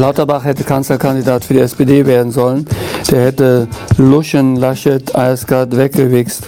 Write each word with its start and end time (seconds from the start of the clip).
Lauterbach 0.00 0.44
hätte 0.44 0.64
Kanzlerkandidat 0.64 1.44
für 1.44 1.52
die 1.52 1.60
SPD 1.60 2.06
werden 2.06 2.32
sollen. 2.32 2.64
Der 3.10 3.26
hätte 3.26 3.68
Luschen, 3.98 4.56
Laschet, 4.56 5.14
eiskalt 5.14 5.76
weggewichst. 5.76 6.44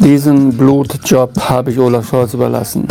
Diesen 0.00 0.54
Blutjob 0.54 1.40
habe 1.40 1.70
ich 1.70 1.78
Olaf 1.78 2.06
Scholz 2.06 2.34
überlassen. 2.34 2.86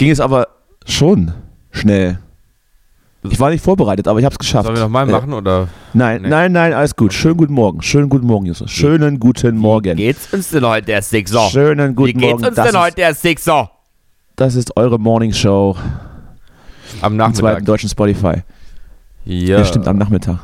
Ging 0.00 0.08
jetzt 0.08 0.20
aber 0.20 0.48
schon 0.86 1.32
schnell. 1.70 2.18
Ich 3.22 3.38
war 3.38 3.50
nicht 3.50 3.62
vorbereitet, 3.62 4.08
aber 4.08 4.18
ich 4.18 4.24
habe 4.24 4.32
es 4.32 4.38
geschafft. 4.38 4.64
Sollen 4.64 4.76
wir 4.78 4.82
nochmal 4.84 5.06
Äh, 5.06 5.12
machen 5.12 5.34
oder? 5.34 5.68
Nein, 5.92 6.22
Nee. 6.22 6.28
nein, 6.28 6.52
nein, 6.52 6.72
alles 6.72 6.96
gut. 6.96 7.12
Schönen 7.12 7.36
guten 7.36 7.52
Morgen. 7.52 7.82
Schönen 7.82 8.08
guten 8.08 8.26
Morgen, 8.26 8.46
Justus. 8.46 8.70
Schönen 8.70 9.20
guten 9.20 9.58
Morgen. 9.58 9.94
Geht's 9.98 10.32
uns 10.32 10.48
denn 10.48 10.64
heute, 10.66 10.86
der 10.86 11.02
Sixer? 11.02 11.50
Schönen 11.50 11.90
Wie 11.90 11.94
guten 11.94 12.18
geht's 12.18 12.30
Morgen. 12.32 12.46
uns 12.46 12.56
Das 12.56 12.64
denn 12.66 12.74
ist, 12.74 12.80
heute, 12.80 12.96
der 12.96 13.14
Sixer? 13.14 13.70
das 14.36 14.54
ist 14.54 14.74
eure 14.74 14.98
Morning 14.98 15.34
Show 15.34 15.76
Am 17.02 17.12
im 17.12 17.16
Nachmittag. 17.18 17.40
zweiten 17.40 17.64
deutschen 17.66 17.90
Spotify. 17.90 18.42
Ja. 19.26 19.58
Ja, 19.58 19.64
stimmt, 19.66 19.86
am 19.86 19.98
Nachmittag. 19.98 20.38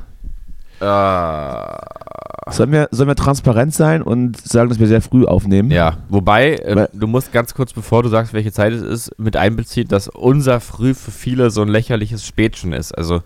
Äh, 0.81 2.53
Sollen 2.53 2.71
wir, 2.71 2.89
sollen 2.93 3.09
wir 3.09 3.17
transparent 3.17 3.75
sein 3.75 4.03
und 4.03 4.41
sagen, 4.41 4.69
dass 4.69 4.79
wir 4.79 4.87
sehr 4.87 5.03
früh 5.03 5.25
aufnehmen? 5.25 5.73
ja, 5.73 5.97
wobei, 6.09 6.55
äh, 6.55 6.87
du 6.93 7.09
musst 7.09 7.33
ganz 7.33 7.55
kurz, 7.55 7.73
bevor 7.73 8.05
du 8.05 8.09
sagst, 8.09 8.33
welche 8.35 8.53
Zeit 8.53 8.73
es 8.73 8.83
ist, 8.83 9.19
mit 9.19 9.37
einbeziehen, 9.37 9.89
dass 9.89 10.07
unser 10.09 10.61
Früh 10.61 10.95
für 10.95 11.11
viele 11.11 11.51
so 11.51 11.63
ein 11.63 11.69
lächerliches 11.69 12.25
Spätchen 12.25 12.73
ist. 12.73 12.93
Also, 12.97 13.23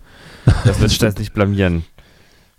das 0.65 0.79
wird 0.81 1.01
das 1.03 1.17
nicht 1.19 1.33
blamieren. 1.35 1.83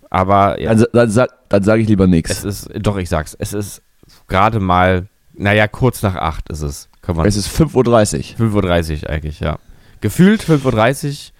Aber 0.08 0.60
ja, 0.60 0.70
Also, 0.70 0.86
dann 0.92 1.10
sag, 1.10 1.30
dann 1.48 1.64
sage 1.64 1.82
ich 1.82 1.88
lieber 1.88 2.04
es 2.04 2.10
nichts. 2.10 2.44
ist, 2.44 2.70
doch, 2.80 2.96
ich 2.96 3.08
sag's, 3.08 3.34
es 3.40 3.52
ist 3.54 3.82
gerade 4.28 4.60
mal, 4.60 5.08
naja, 5.34 5.66
kurz 5.66 6.00
nach 6.02 6.14
acht 6.14 6.48
ist 6.48 6.62
es. 6.62 6.88
Kann 7.00 7.16
man 7.16 7.26
Es 7.26 7.36
ist 7.36 7.48
5.30 7.48 8.38
Uhr. 8.38 8.52
5.30 8.62 9.02
Uhr 9.02 9.10
eigentlich, 9.10 9.40
ja. 9.40 9.58
Gefühlt 10.00 10.44
5.30 10.44 11.08
Uhr. 11.08 11.31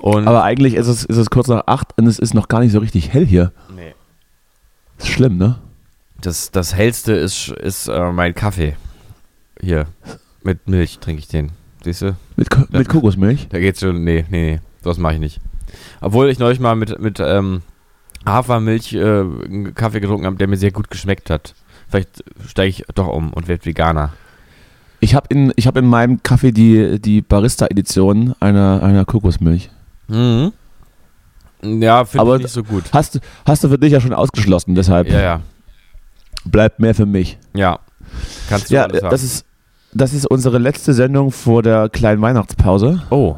Und 0.00 0.26
Aber 0.26 0.42
eigentlich 0.42 0.74
ist 0.74 0.86
es, 0.86 1.04
ist 1.04 1.16
es 1.16 1.30
kurz 1.30 1.48
nach 1.48 1.64
8 1.66 1.98
und 1.98 2.06
es 2.06 2.18
ist 2.18 2.34
noch 2.34 2.48
gar 2.48 2.60
nicht 2.60 2.72
so 2.72 2.78
richtig 2.78 3.12
hell 3.12 3.26
hier. 3.26 3.52
nee. 3.74 3.94
Ist 4.98 5.08
schlimm, 5.08 5.38
ne? 5.38 5.58
das, 6.20 6.50
das 6.50 6.74
hellste 6.74 7.12
ist, 7.12 7.48
ist 7.48 7.88
äh, 7.88 8.12
mein 8.12 8.34
Kaffee. 8.34 8.76
Hier. 9.60 9.86
Mit 10.42 10.68
Milch 10.68 10.98
trinke 10.98 11.20
ich 11.20 11.28
den. 11.28 11.52
Siehst 11.84 12.02
du? 12.02 12.16
Mit, 12.36 12.50
Ko 12.50 12.62
mit 12.70 12.88
Kokosmilch. 12.88 13.48
Da 13.50 13.58
geht's 13.58 13.80
schon. 13.80 14.04
Nee, 14.04 14.24
nee, 14.30 14.52
nee. 14.52 14.60
Das 14.82 14.98
mache 14.98 15.14
ich 15.14 15.20
nicht. 15.20 15.40
Obwohl 16.00 16.28
ich 16.28 16.38
neulich 16.38 16.60
mal 16.60 16.76
mit, 16.76 16.98
mit 16.98 17.20
ähm, 17.20 17.62
Hafermilch 18.26 18.94
äh, 18.94 19.00
einen 19.00 19.74
Kaffee 19.74 20.00
getrunken 20.00 20.26
habe, 20.26 20.36
der 20.36 20.48
mir 20.48 20.56
sehr 20.56 20.72
gut 20.72 20.90
geschmeckt 20.90 21.30
hat. 21.30 21.54
Vielleicht 21.88 22.24
steige 22.46 22.68
ich 22.68 22.84
doch 22.94 23.08
um 23.08 23.32
und 23.32 23.48
werde 23.48 23.66
Veganer. 23.66 24.12
Ich 25.00 25.14
habe 25.14 25.26
in, 25.30 25.52
ich 25.56 25.66
hab 25.66 25.76
in 25.76 25.86
meinem 25.86 26.22
Kaffee 26.22 26.52
die, 26.52 27.00
die 27.00 27.22
Barista-Edition 27.22 28.34
einer, 28.40 28.82
einer 28.82 29.04
Kokosmilch. 29.04 29.70
Mhm. 30.10 30.52
Ja, 31.82 32.04
finde 32.04 32.36
ich 32.36 32.42
nicht 32.42 32.52
so 32.52 32.62
gut. 32.62 32.84
Hast, 32.92 33.16
du- 33.16 33.18
hast 33.46 33.62
du 33.64 33.68
für 33.68 33.78
dich 33.78 33.92
ja 33.92 34.00
schon 34.00 34.14
ausgeschlossen, 34.14 34.74
deshalb 34.74 35.08
Ja, 35.10 35.20
ja. 35.20 35.40
bleibt 36.44 36.80
mehr 36.80 36.94
für 36.94 37.06
mich. 37.06 37.38
Ja. 37.54 37.78
Kannst 38.48 38.70
du 38.70 38.74
Ja, 38.74 38.84
alles 38.84 39.02
haben. 39.02 39.10
das 39.10 39.22
ist, 39.22 39.44
das 39.92 40.12
ist 40.14 40.26
unsere 40.26 40.58
letzte 40.58 40.94
Sendung 40.94 41.30
vor 41.30 41.62
der 41.62 41.88
kleinen 41.90 42.22
Weihnachtspause. 42.22 43.02
Oh. 43.10 43.36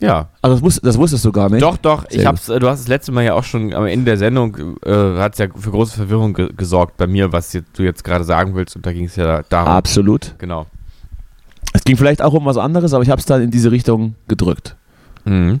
Ja. 0.00 0.28
Also 0.42 0.56
das, 0.56 0.62
wus 0.64 0.80
das 0.82 0.98
wusstest 0.98 1.24
du 1.24 1.30
gar 1.32 1.48
nicht. 1.48 1.62
Doch, 1.62 1.76
doch. 1.76 2.04
Sehr 2.10 2.20
Ich 2.20 2.26
hab's, 2.26 2.46
du 2.46 2.68
hast 2.68 2.80
das 2.80 2.88
letzte 2.88 3.12
Mal 3.12 3.22
ja 3.24 3.34
auch 3.34 3.44
schon 3.44 3.72
am 3.72 3.86
Ende 3.86 4.06
der 4.06 4.16
Sendung, 4.18 4.76
äh, 4.84 5.18
hat 5.18 5.38
ja 5.38 5.46
für 5.54 5.70
große 5.70 5.94
Verwirrung 5.96 6.34
ge 6.34 6.50
gesorgt 6.54 6.96
bei 6.96 7.06
mir, 7.06 7.32
was 7.32 7.52
jetzt, 7.52 7.78
du 7.78 7.84
jetzt 7.84 8.02
gerade 8.02 8.24
sagen 8.24 8.54
willst. 8.56 8.74
Und 8.74 8.84
da 8.84 8.92
ging 8.92 9.04
es 9.04 9.14
ja 9.16 9.42
darum. 9.48 9.68
Absolut. 9.72 10.34
Genau. 10.38 10.66
Es 11.72 11.84
ging 11.84 11.96
vielleicht 11.96 12.22
auch 12.22 12.32
um 12.34 12.44
was 12.44 12.56
anderes, 12.58 12.92
aber 12.92 13.02
ich 13.04 13.10
habe 13.10 13.20
es 13.20 13.26
dann 13.26 13.40
in 13.40 13.50
diese 13.52 13.70
Richtung 13.70 14.16
gedrückt. 14.28 14.76
Mhm. 15.24 15.60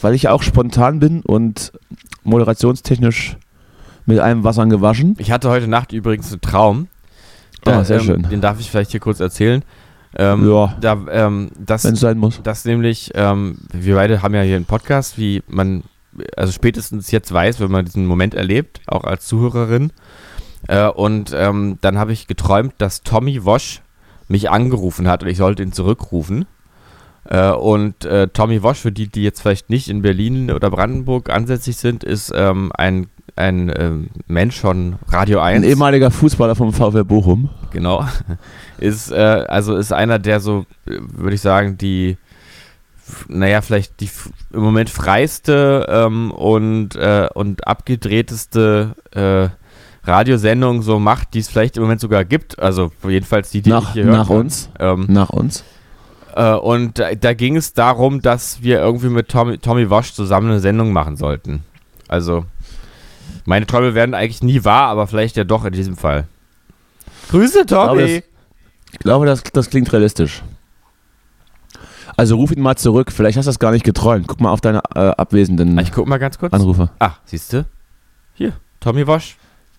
Weil 0.00 0.14
ich 0.14 0.24
ja 0.24 0.32
auch 0.32 0.42
spontan 0.42 0.98
bin 1.00 1.22
und 1.22 1.72
moderationstechnisch 2.24 3.36
mit 4.06 4.18
einem 4.20 4.44
Wassern 4.44 4.70
gewaschen. 4.70 5.16
Ich 5.18 5.30
hatte 5.30 5.48
heute 5.48 5.68
Nacht 5.68 5.92
übrigens 5.92 6.30
einen 6.30 6.40
Traum. 6.40 6.88
Ja, 7.66 7.72
Da, 7.72 7.84
sehr 7.84 8.00
ähm, 8.00 8.04
schön. 8.04 8.22
Den 8.28 8.40
darf 8.40 8.60
ich 8.60 8.70
vielleicht 8.70 8.90
hier 8.90 9.00
kurz 9.00 9.20
erzählen. 9.20 9.62
Ähm, 10.16 10.48
Ja. 10.48 10.76
Da, 10.80 10.98
ähm, 11.10 11.50
das, 11.58 11.84
Wenn 11.84 11.94
es 11.94 12.00
sein 12.00 12.18
muss. 12.18 12.40
das 12.42 12.64
nämlich, 12.64 13.12
ähm, 13.14 13.58
wir 13.72 13.96
beide 13.96 14.22
haben 14.22 14.34
ja 14.34 14.42
hier 14.42 14.56
einen 14.56 14.66
Podcast, 14.66 15.18
wie 15.18 15.42
man, 15.48 15.82
also 16.36 16.52
spätestens 16.52 17.10
jetzt 17.10 17.32
weiß, 17.32 17.60
wenn 17.60 17.70
man 17.70 17.84
diesen 17.84 18.06
Moment 18.06 18.34
erlebt, 18.34 18.80
auch 18.86 19.04
als 19.04 19.26
Zuhörerin. 19.26 19.92
Äh, 20.68 20.88
und 20.88 21.32
ähm, 21.34 21.78
dann 21.80 21.98
habe 21.98 22.12
ich 22.12 22.26
geträumt, 22.26 22.74
dass 22.78 23.02
Tommy 23.02 23.44
Wosch 23.44 23.80
mich 24.28 24.50
angerufen 24.50 25.08
hat 25.08 25.22
und 25.22 25.28
ich 25.28 25.36
sollte 25.36 25.62
ihn 25.62 25.72
zurückrufen. 25.72 26.46
Äh, 27.24 27.50
und 27.50 28.04
äh, 28.04 28.28
Tommy 28.28 28.62
Wosch, 28.62 28.78
für 28.78 28.92
die, 28.92 29.08
die 29.08 29.22
jetzt 29.22 29.40
vielleicht 29.40 29.70
nicht 29.70 29.88
in 29.88 30.02
Berlin 30.02 30.50
oder 30.50 30.70
Brandenburg 30.70 31.30
ansässig 31.30 31.76
sind, 31.76 32.04
ist 32.04 32.32
ähm, 32.34 32.70
ein, 32.74 33.06
ein 33.36 33.72
ähm, 33.76 34.08
Mensch 34.26 34.60
von 34.60 34.96
Radio 35.08 35.40
1. 35.40 35.62
Ein 35.62 35.68
ehemaliger 35.68 36.10
Fußballer 36.10 36.54
vom 36.54 36.72
VfL 36.72 37.04
Bochum. 37.04 37.50
Genau. 37.72 38.06
Ist, 38.78 39.10
äh, 39.12 39.16
also 39.16 39.76
ist 39.76 39.92
einer 39.92 40.18
der 40.18 40.40
so, 40.40 40.66
äh, 40.86 40.98
würde 41.00 41.36
ich 41.36 41.40
sagen, 41.40 41.78
die, 41.78 42.18
naja, 43.28 43.62
vielleicht 43.62 44.00
die 44.00 44.10
im 44.52 44.60
Moment 44.60 44.90
freiste 44.90 45.86
ähm, 45.88 46.32
und, 46.32 46.96
äh, 46.96 47.28
und 47.32 47.66
abgedrehteste 47.66 48.94
äh, 49.12 49.48
Radiosendung 50.06 50.82
so 50.82 50.98
macht, 50.98 51.34
die 51.34 51.38
es 51.38 51.48
vielleicht 51.48 51.76
im 51.76 51.84
Moment 51.84 52.00
sogar 52.00 52.24
gibt. 52.24 52.58
Also 52.58 52.92
jedenfalls 53.08 53.50
die, 53.50 53.62
die 53.62 53.70
ich 53.70 53.74
Nach, 53.74 53.92
hier 53.92 54.04
hören 54.04 54.16
nach 54.16 54.30
uns. 54.30 54.70
Ähm, 54.78 55.06
Nach 55.08 55.30
uns. 55.30 55.64
Äh, 56.34 56.54
und 56.54 56.98
da, 56.98 57.14
da 57.14 57.34
ging 57.34 57.56
es 57.56 57.72
darum, 57.72 58.20
dass 58.22 58.62
wir 58.62 58.78
irgendwie 58.80 59.08
mit 59.08 59.28
Tommy, 59.28 59.58
Tommy 59.58 59.90
Wasch 59.90 60.12
zusammen 60.12 60.50
eine 60.50 60.60
Sendung 60.60 60.92
machen 60.92 61.16
sollten. 61.16 61.62
Also, 62.08 62.44
meine 63.44 63.66
Träume 63.66 63.94
werden 63.94 64.14
eigentlich 64.14 64.42
nie 64.42 64.64
wahr, 64.64 64.88
aber 64.88 65.06
vielleicht 65.06 65.36
ja 65.36 65.44
doch 65.44 65.64
in 65.64 65.72
diesem 65.72 65.96
Fall. 65.96 66.26
Grüße, 67.30 67.64
glaube, 67.64 67.88
Tommy! 68.00 68.22
Ich 68.92 68.98
glaube, 69.00 69.26
das, 69.26 69.42
das 69.42 69.70
klingt 69.70 69.92
realistisch. 69.92 70.42
Also 72.16 72.36
ruf 72.36 72.52
ihn 72.52 72.62
mal 72.62 72.76
zurück. 72.76 73.10
Vielleicht 73.10 73.36
hast 73.36 73.46
du 73.46 73.48
das 73.48 73.58
gar 73.58 73.72
nicht 73.72 73.84
geträumt. 73.84 74.28
Guck 74.28 74.40
mal 74.40 74.50
auf 74.50 74.60
deine 74.60 74.82
äh, 74.94 75.00
abwesenden 75.00 75.76
Ah, 75.78 75.82
Ich 75.82 75.90
guck 75.90 76.06
mal 76.06 76.18
ganz 76.18 76.38
kurz. 76.38 76.52
Anrufe. 76.52 76.90
Ah, 77.00 77.12
siehst 77.24 77.52
du? 77.52 77.66
Hier, 78.34 78.52
Tommy 78.80 79.06
Wasch. 79.06 79.36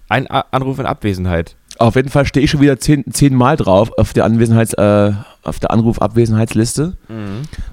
Ein 0.09 0.29
A 0.29 0.45
Anruf 0.51 0.79
in 0.79 0.85
Abwesenheit. 0.85 1.55
Auf 1.77 1.95
jeden 1.95 2.09
Fall 2.09 2.25
stehe 2.25 2.43
ich 2.43 2.51
schon 2.51 2.61
wieder 2.61 2.79
zehn, 2.79 3.03
zehnmal 3.11 3.57
drauf 3.57 3.91
auf 3.97 4.13
der 4.13 4.25
Anwesenheits, 4.25 4.73
äh, 4.73 5.11
auf 5.43 5.59
der 5.59 5.71
Anrufabwesenheitsliste, 5.71 6.97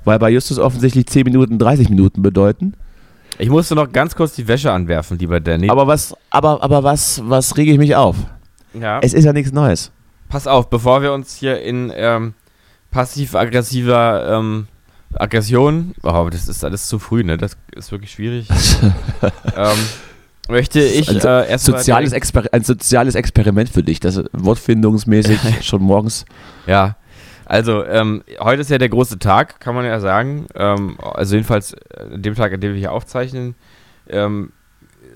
weil 0.04 0.18
bei 0.18 0.30
Justus 0.30 0.58
offensichtlich 0.58 1.06
10 1.06 1.24
Minuten 1.24 1.58
30 1.58 1.88
Minuten 1.88 2.22
bedeuten. 2.22 2.74
Ich 3.38 3.48
musste 3.48 3.74
noch 3.74 3.90
ganz 3.90 4.14
kurz 4.14 4.34
die 4.34 4.46
Wäsche 4.46 4.72
anwerfen, 4.72 5.18
lieber 5.18 5.40
Danny. 5.40 5.70
Aber 5.70 5.86
was, 5.86 6.14
aber, 6.30 6.62
aber 6.62 6.84
was, 6.84 7.22
was 7.24 7.56
rege 7.56 7.72
ich 7.72 7.78
mich 7.78 7.96
auf? 7.96 8.16
ja. 8.74 9.00
Es 9.00 9.14
ist 9.14 9.24
ja 9.24 9.32
nichts 9.32 9.52
Neues. 9.52 9.90
Pass 10.28 10.46
auf, 10.46 10.70
bevor 10.70 11.02
wir 11.02 11.12
uns 11.12 11.34
hier 11.36 11.60
in 11.60 11.92
ähm, 11.94 12.34
passiv-aggressiver 12.90 14.38
ähm, 14.38 14.66
Aggression, 15.14 15.94
oh, 16.02 16.28
das 16.30 16.48
ist 16.48 16.64
alles 16.64 16.88
zu 16.88 16.98
früh, 16.98 17.22
ne? 17.22 17.36
Das 17.36 17.56
ist 17.74 17.92
wirklich 17.92 18.12
schwierig. 18.12 18.48
ähm, 19.56 19.78
möchte 20.48 20.80
ich 20.80 21.08
ein 21.08 21.20
so- 21.20 21.28
äh, 21.28 21.48
erst 21.50 21.64
Soziales 21.66 22.12
Exper 22.12 22.44
ein 22.52 22.64
soziales 22.64 23.14
Experiment 23.14 23.68
für 23.68 23.82
dich, 23.82 24.00
das 24.00 24.22
wortfindungsmäßig 24.32 25.38
schon 25.62 25.82
morgens. 25.82 26.24
Ja, 26.66 26.96
also 27.46 27.84
ähm, 27.84 28.22
heute 28.40 28.62
ist 28.62 28.70
ja 28.70 28.78
der 28.78 28.88
große 28.88 29.18
Tag, 29.18 29.60
kann 29.60 29.74
man 29.74 29.84
ja 29.84 30.00
sagen. 30.00 30.46
Ähm, 30.54 30.96
also 31.00 31.34
jedenfalls 31.34 31.74
äh, 31.74 32.18
dem 32.18 32.34
Tag, 32.34 32.52
an 32.52 32.60
dem 32.60 32.72
wir 32.72 32.78
hier 32.78 32.92
aufzeichnen. 32.92 33.54
Ähm, 34.08 34.52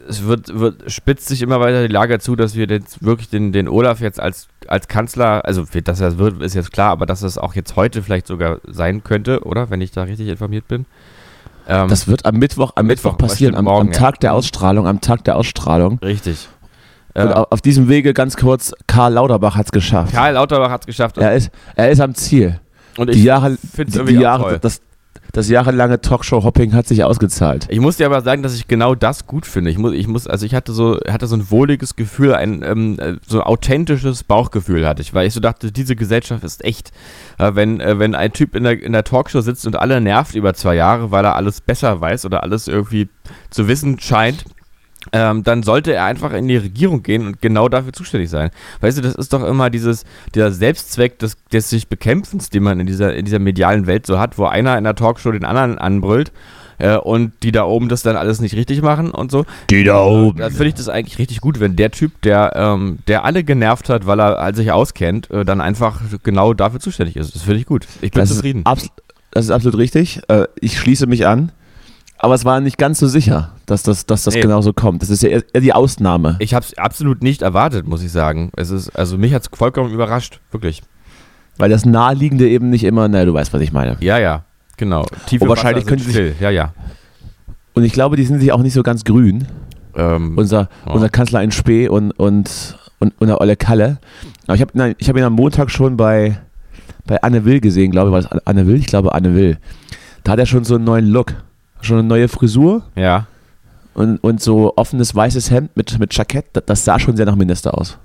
es 0.09 0.25
wird, 0.25 0.57
wird, 0.59 0.91
spitzt 0.93 1.27
sich 1.29 1.43
immer 1.43 1.59
weiter 1.61 1.87
die 1.87 1.93
Lage 1.93 2.19
zu, 2.21 2.37
dass 2.37 2.55
wir 2.55 2.67
jetzt 2.67 3.03
wirklich 3.05 3.29
den, 3.29 3.53
den 3.53 3.69
Olaf 3.69 4.01
jetzt 4.01 4.21
als, 4.21 4.49
als 4.69 4.87
Kanzler, 4.87 5.45
also 5.45 5.65
dass 5.83 6.01
er 6.01 6.19
wird, 6.19 6.43
ist 6.43 6.55
jetzt 6.55 6.73
klar, 6.73 6.91
aber 6.91 7.07
dass 7.07 7.23
es 7.23 7.39
auch 7.39 7.55
jetzt 7.55 7.75
heute 7.75 8.03
vielleicht 8.03 8.27
sogar 8.27 8.61
sein 8.67 9.03
könnte, 9.03 9.45
oder? 9.45 9.71
Wenn 9.71 9.81
ich 9.81 9.91
da 9.91 10.05
richtig 10.05 10.29
informiert 10.29 10.69
bin. 10.69 10.87
Ähm, 11.69 11.89
Das 11.89 12.07
wird 12.09 12.25
am 12.27 12.37
Mittwoch, 12.37 12.73
am 12.77 12.87
Mittwoch, 12.87 13.13
Mittwoch, 13.13 13.29
passieren, 13.29 13.55
am, 13.55 13.65
morgen, 13.65 13.89
am 13.89 13.93
ja. 13.93 13.99
Tag 13.99 14.21
der 14.21 14.35
Ausstrahlung, 14.35 14.87
am 14.87 15.01
Tag 15.01 15.25
der 15.25 15.37
Ausstrahlung. 15.37 15.99
richtig. 16.03 16.49
Und 17.15 17.29
Äh, 17.31 17.33
au- 17.33 17.47
auf 17.51 17.61
diesem 17.63 17.89
Wege 17.89 18.13
ganz 18.13 18.37
kurz, 18.37 18.73
Karl 18.87 19.15
Lauterbach 19.15 19.57
hat 19.57 19.67
es 19.67 19.73
geschafft. 19.73 20.13
Karl 20.13 20.35
Lauterbach 20.35 20.71
hat 20.71 20.83
es 20.83 20.87
geschafft. 20.87 21.17
Er 21.19 21.33
ist, 21.35 21.51
er 21.75 21.91
ist 21.91 22.01
am 22.01 22.15
Ziel. 22.15 22.61
und 22.99 23.09
Die 23.13 23.19
ich 23.19 23.25
Jahre, 23.25 23.57
finde 23.57 23.89
es 23.89 23.93
die, 23.93 23.99
irgendwie 23.99 24.15
die 24.17 24.21
Jahre 24.23 24.59
das, 24.59 24.81
das 25.37 25.51
jahrelange 25.51 26.01
Talkshow-Hopping 26.01 26.73
hat 26.73 26.87
sich 26.87 27.05
ausgezahlt. 27.05 27.67
Ich 27.69 27.79
muss 27.79 27.99
dir 27.99 28.07
aber 28.07 28.23
sagen, 28.23 28.43
dass 28.43 28.55
ich 28.55 28.69
genau 28.69 28.95
das 28.95 29.27
gut 29.27 29.45
finde. 29.45 29.71
Ich 29.71 29.77
muss, 29.77 29.93
ich 29.93 30.09
muss, 30.09 30.27
also 30.27 30.47
ich 30.47 30.55
hatte 30.55 30.73
so, 30.73 30.99
hatte 31.07 31.27
so 31.27 31.37
ein 31.37 31.51
wohliges 31.51 31.95
Gefühl, 31.95 32.35
ein 32.35 32.63
ähm, 32.63 32.99
äh, 32.99 33.17
so 33.27 33.43
authentisches 33.43 34.25
Bauchgefühl 34.25 34.89
hatte 34.89 35.03
ich, 35.03 35.13
weil 35.13 35.27
ich 35.27 35.35
so 35.35 35.41
dachte, 35.41 35.73
diese 35.73 35.95
Gesellschaft 35.95 36.43
ist 36.43 36.65
echt. 36.65 36.91
Äh, 37.37 37.55
wenn, 37.55 37.81
äh, 37.81 37.99
wenn 37.99 38.15
ein 38.15 38.33
Typ 38.33 38.55
in 38.55 38.65
der, 38.65 38.83
in 38.83 38.95
der 38.95 39.05
Talkshow 39.05 39.43
sitzt 39.43 39.67
und 39.67 39.77
alle 39.77 40.01
nervt 40.01 40.35
über 40.35 40.55
zwei 40.55 40.75
Jahre, 40.75 41.11
weil 41.11 41.27
er 41.27 41.37
alles 41.37 41.61
besser 41.61 42.01
weiß 42.01 42.25
oder 42.25 42.43
alles 42.43 42.67
irgendwie 42.67 43.11
zu 43.51 43.69
wissen 43.69 44.01
scheint, 44.01 44.47
ähm, 45.13 45.43
dann 45.43 45.63
sollte 45.63 45.93
er 45.95 46.05
einfach 46.05 46.33
in 46.33 46.49
die 46.49 46.57
Regierung 46.57 47.03
gehen 47.03 47.27
und 47.27 47.41
genau 47.41 47.69
dafür 47.69 47.93
zuständig 47.93 48.31
sein. 48.31 48.51
Weißt 48.81 48.99
du, 48.99 49.03
das 49.03 49.15
ist 49.15 49.33
doch 49.33 49.45
immer 49.45 49.71
dieses, 49.71 50.05
dieser 50.35 50.53
Selbstzweck 50.53 51.19
des, 51.19 51.37
des 51.53 51.71
sich 51.71 51.89
Bekämpfens, 51.89 52.51
den 52.51 52.63
man 52.63 52.81
in 52.81 52.87
dieser, 52.87 53.15
in 53.15 53.25
dieser 53.25 53.39
medialen 53.39 53.87
Welt 53.87 54.07
so 54.07 54.19
hat, 54.19 54.39
wo 54.39 54.47
einer 54.47 54.77
in 54.79 54.85
der 54.85 54.95
Talkshow 54.95 55.33
den 55.33 55.45
anderen 55.45 55.79
anbrüllt 55.79 56.33
äh, 56.79 56.97
und 56.97 57.33
die 57.43 57.53
da 57.53 57.65
oben 57.65 57.89
das 57.89 58.03
dann 58.03 58.17
alles 58.17 58.41
nicht 58.41 58.55
richtig 58.55 58.83
machen 58.83 59.11
und 59.11 59.31
so. 59.31 59.45
Die 59.71 59.85
da 59.85 60.03
oben. 60.05 60.39
Da 60.39 60.51
finde 60.51 60.69
ich 60.69 60.75
das 60.75 60.89
eigentlich 60.89 61.19
richtig 61.19 61.41
gut, 61.41 61.61
wenn 61.61 61.77
der 61.77 61.91
Typ, 61.91 62.21
der, 62.23 62.53
ähm, 62.55 62.99
der 63.07 63.25
alle 63.25 63.45
genervt 63.45 63.89
hat, 63.89 64.07
weil 64.07 64.21
er 64.21 64.55
sich 64.55 64.73
auskennt, 64.73 65.31
äh, 65.31 65.45
dann 65.45 65.61
einfach 65.61 66.01
genau 66.23 66.53
dafür 66.55 66.81
zuständig 66.81 67.17
ist. 67.17 67.35
Das 67.35 67.43
finde 67.43 67.61
ich 67.61 67.67
gut. 67.67 67.87
Ich 68.03 68.11
bin 68.11 68.21
Das 68.21 68.31
zufrieden. 68.31 68.65
ist, 68.77 68.91
das 69.31 69.45
ist 69.47 69.51
absolut 69.51 69.79
richtig. 69.79 70.21
Äh, 70.29 70.47
ich 70.61 70.79
schließe 70.79 71.07
mich 71.07 71.27
an. 71.27 71.53
Aber 72.27 72.35
es 72.35 72.45
war 72.45 72.61
nicht 72.61 72.77
ganz 72.77 72.99
so 72.99 73.07
sicher, 73.07 73.53
dass 73.67 73.85
das, 73.85 74.05
dass 74.05 74.25
das 74.25 74.35
Nee. 74.35 74.41
genauso 74.41 74.73
kommt. 74.73 75.01
Das 75.01 75.11
ist 75.11 75.23
ja 75.23 75.29
eher, 75.29 75.61
die 75.61 75.73
Ausnahme. 75.73 76.35
Ich 76.41 76.55
habe 76.55 76.65
es 76.67 76.77
absolut 76.77 77.23
nicht 77.23 77.41
erwartet, 77.41 77.87
muss 77.87 78.03
ich 78.03 78.11
sagen. 78.11 78.51
Es 78.57 78.71
ist, 78.71 78.91
also 78.91 79.17
mich 79.17 79.33
hat 79.33 79.43
es 79.43 79.49
vollkommen 79.57 79.93
überrascht, 79.93 80.41
wirklich. 80.51 80.83
Weil 81.57 81.71
das 81.71 81.85
Naheliegende 81.87 82.49
eben 82.49 82.69
nicht 82.69 82.83
immer, 82.83 83.07
naja, 83.07 83.27
du 83.27 83.33
weißt, 83.35 83.53
was 83.55 83.61
ich 83.61 83.73
meine. 83.73 83.97
Ja, 84.01 84.19
ja, 84.19 84.45
genau. 84.77 85.07
Tiefe 85.27 85.45
Oh, 85.45 85.49
wahrscheinlich 85.51 85.87
Wasser 85.87 85.99
sind 86.01 86.11
still. 86.11 86.35
Ja, 86.41 86.51
ja. 86.51 86.75
Und 87.75 87.85
ich 87.85 87.93
glaube, 87.93 88.17
die 88.17 88.25
sind 88.25 88.41
sich 88.41 88.51
auch 88.51 88.63
nicht 88.63 88.73
so 88.75 88.83
ganz 88.83 89.05
grün. 89.05 89.47
Ähm, 89.95 90.37
Unser, 90.37 90.69
Ja. 90.85 90.93
unser 90.93 91.09
Kanzler 91.09 91.45
in 91.45 91.53
Spee 91.53 91.89
und, 91.89 92.11
und, 92.11 92.77
und, 92.99 93.15
und 93.21 93.29
der 93.29 93.41
Olle 93.41 93.55
Kalle. 93.55 93.99
Aber 94.49 94.57
ich 94.57 94.63
habe 94.63 94.95
ich 94.99 95.09
hab 95.09 95.17
ihn 95.17 95.23
am 95.23 95.35
Montag 95.35 95.71
schon 95.71 95.97
bei, 95.97 96.39
bei 97.07 97.23
Anne 97.23 97.45
Will 97.45 97.61
gesehen, 97.61 97.93
glaube 97.93 98.09
ich. 98.11 98.13
War 98.15 98.23
das 98.23 98.47
Anne 98.47 98.67
Will? 98.67 98.77
Ich 98.79 98.87
glaube 98.87 99.15
Anne 99.15 99.37
Will. 99.37 99.59
Da 100.25 100.33
hat 100.33 100.41
er 100.41 100.47
schon 100.47 100.65
so 100.65 100.75
einen 100.75 100.83
neuen 100.85 101.07
Look. 101.07 101.35
Schon 101.87 101.99
eine 101.99 102.09
neue 102.09 102.27
Frisur 102.27 102.83
ja. 102.97 103.27
und, 103.95 104.19
und 104.19 104.43
so 104.43 104.73
offenes 104.77 105.15
weißes 105.15 105.53
Hemd 105.53 105.77
mit, 105.77 105.97
mit 106.01 106.13
Jackett. 106.15 106.47
Das, 106.67 106.85
sah 106.85 106.99
schon 106.99 107.17
sehr 107.17 107.27
nach 107.27 107.37
Minister 107.37 107.79
aus. 107.79 107.97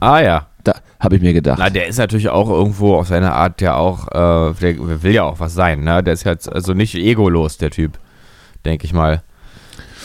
Ah 0.00 0.20
ja. 0.20 0.46
Da 0.64 0.74
habe 0.98 1.16
ich 1.16 1.22
mir 1.22 1.32
gedacht. 1.32 1.58
Na, 1.60 1.70
der 1.70 1.86
ist 1.86 1.98
natürlich 1.98 2.28
auch 2.28 2.48
irgendwo 2.48 2.96
auf 2.96 3.06
seine 3.08 3.32
Art 3.32 3.60
ja 3.60 3.76
auch, 3.76 4.08
äh, 4.08 4.54
der 4.54 5.02
will 5.02 5.12
ja 5.12 5.22
auch 5.22 5.38
was 5.38 5.54
sein, 5.54 5.84
ne? 5.84 6.02
Der 6.02 6.14
ist 6.14 6.24
jetzt 6.24 6.50
also 6.50 6.74
nicht 6.74 6.94
egolos, 6.96 7.56
der 7.56 7.70
Typ, 7.70 7.98
denke 8.64 8.84
ich 8.84 8.92
mal. 8.92 9.22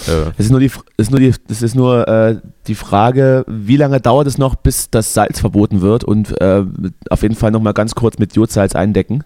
Äh, 0.07 0.31
Es 0.37 0.45
ist 0.45 0.51
nur 0.51 0.59
die, 0.59 0.67
es 0.67 1.07
ist 1.07 1.11
nur 1.11 1.19
die, 1.19 1.33
es 1.49 1.61
ist 1.63 1.73
nur 1.73 2.07
äh, 2.07 2.35
die 2.67 2.75
Frage, 2.75 3.43
wie 3.47 3.77
lange 3.77 3.99
dauert 3.99 4.27
es 4.27 4.37
noch, 4.37 4.53
bis 4.53 4.91
das 4.91 5.15
Salz 5.15 5.39
verboten 5.39 5.81
wird 5.81 6.03
und 6.03 6.39
äh, 6.39 6.63
auf 7.09 7.23
jeden 7.23 7.35
Fall 7.35 7.49
nochmal 7.49 7.73
ganz 7.73 7.95
kurz 7.95 8.19
mit 8.19 8.35
Jodsalz 8.35 8.75
eindecken, 8.75 9.23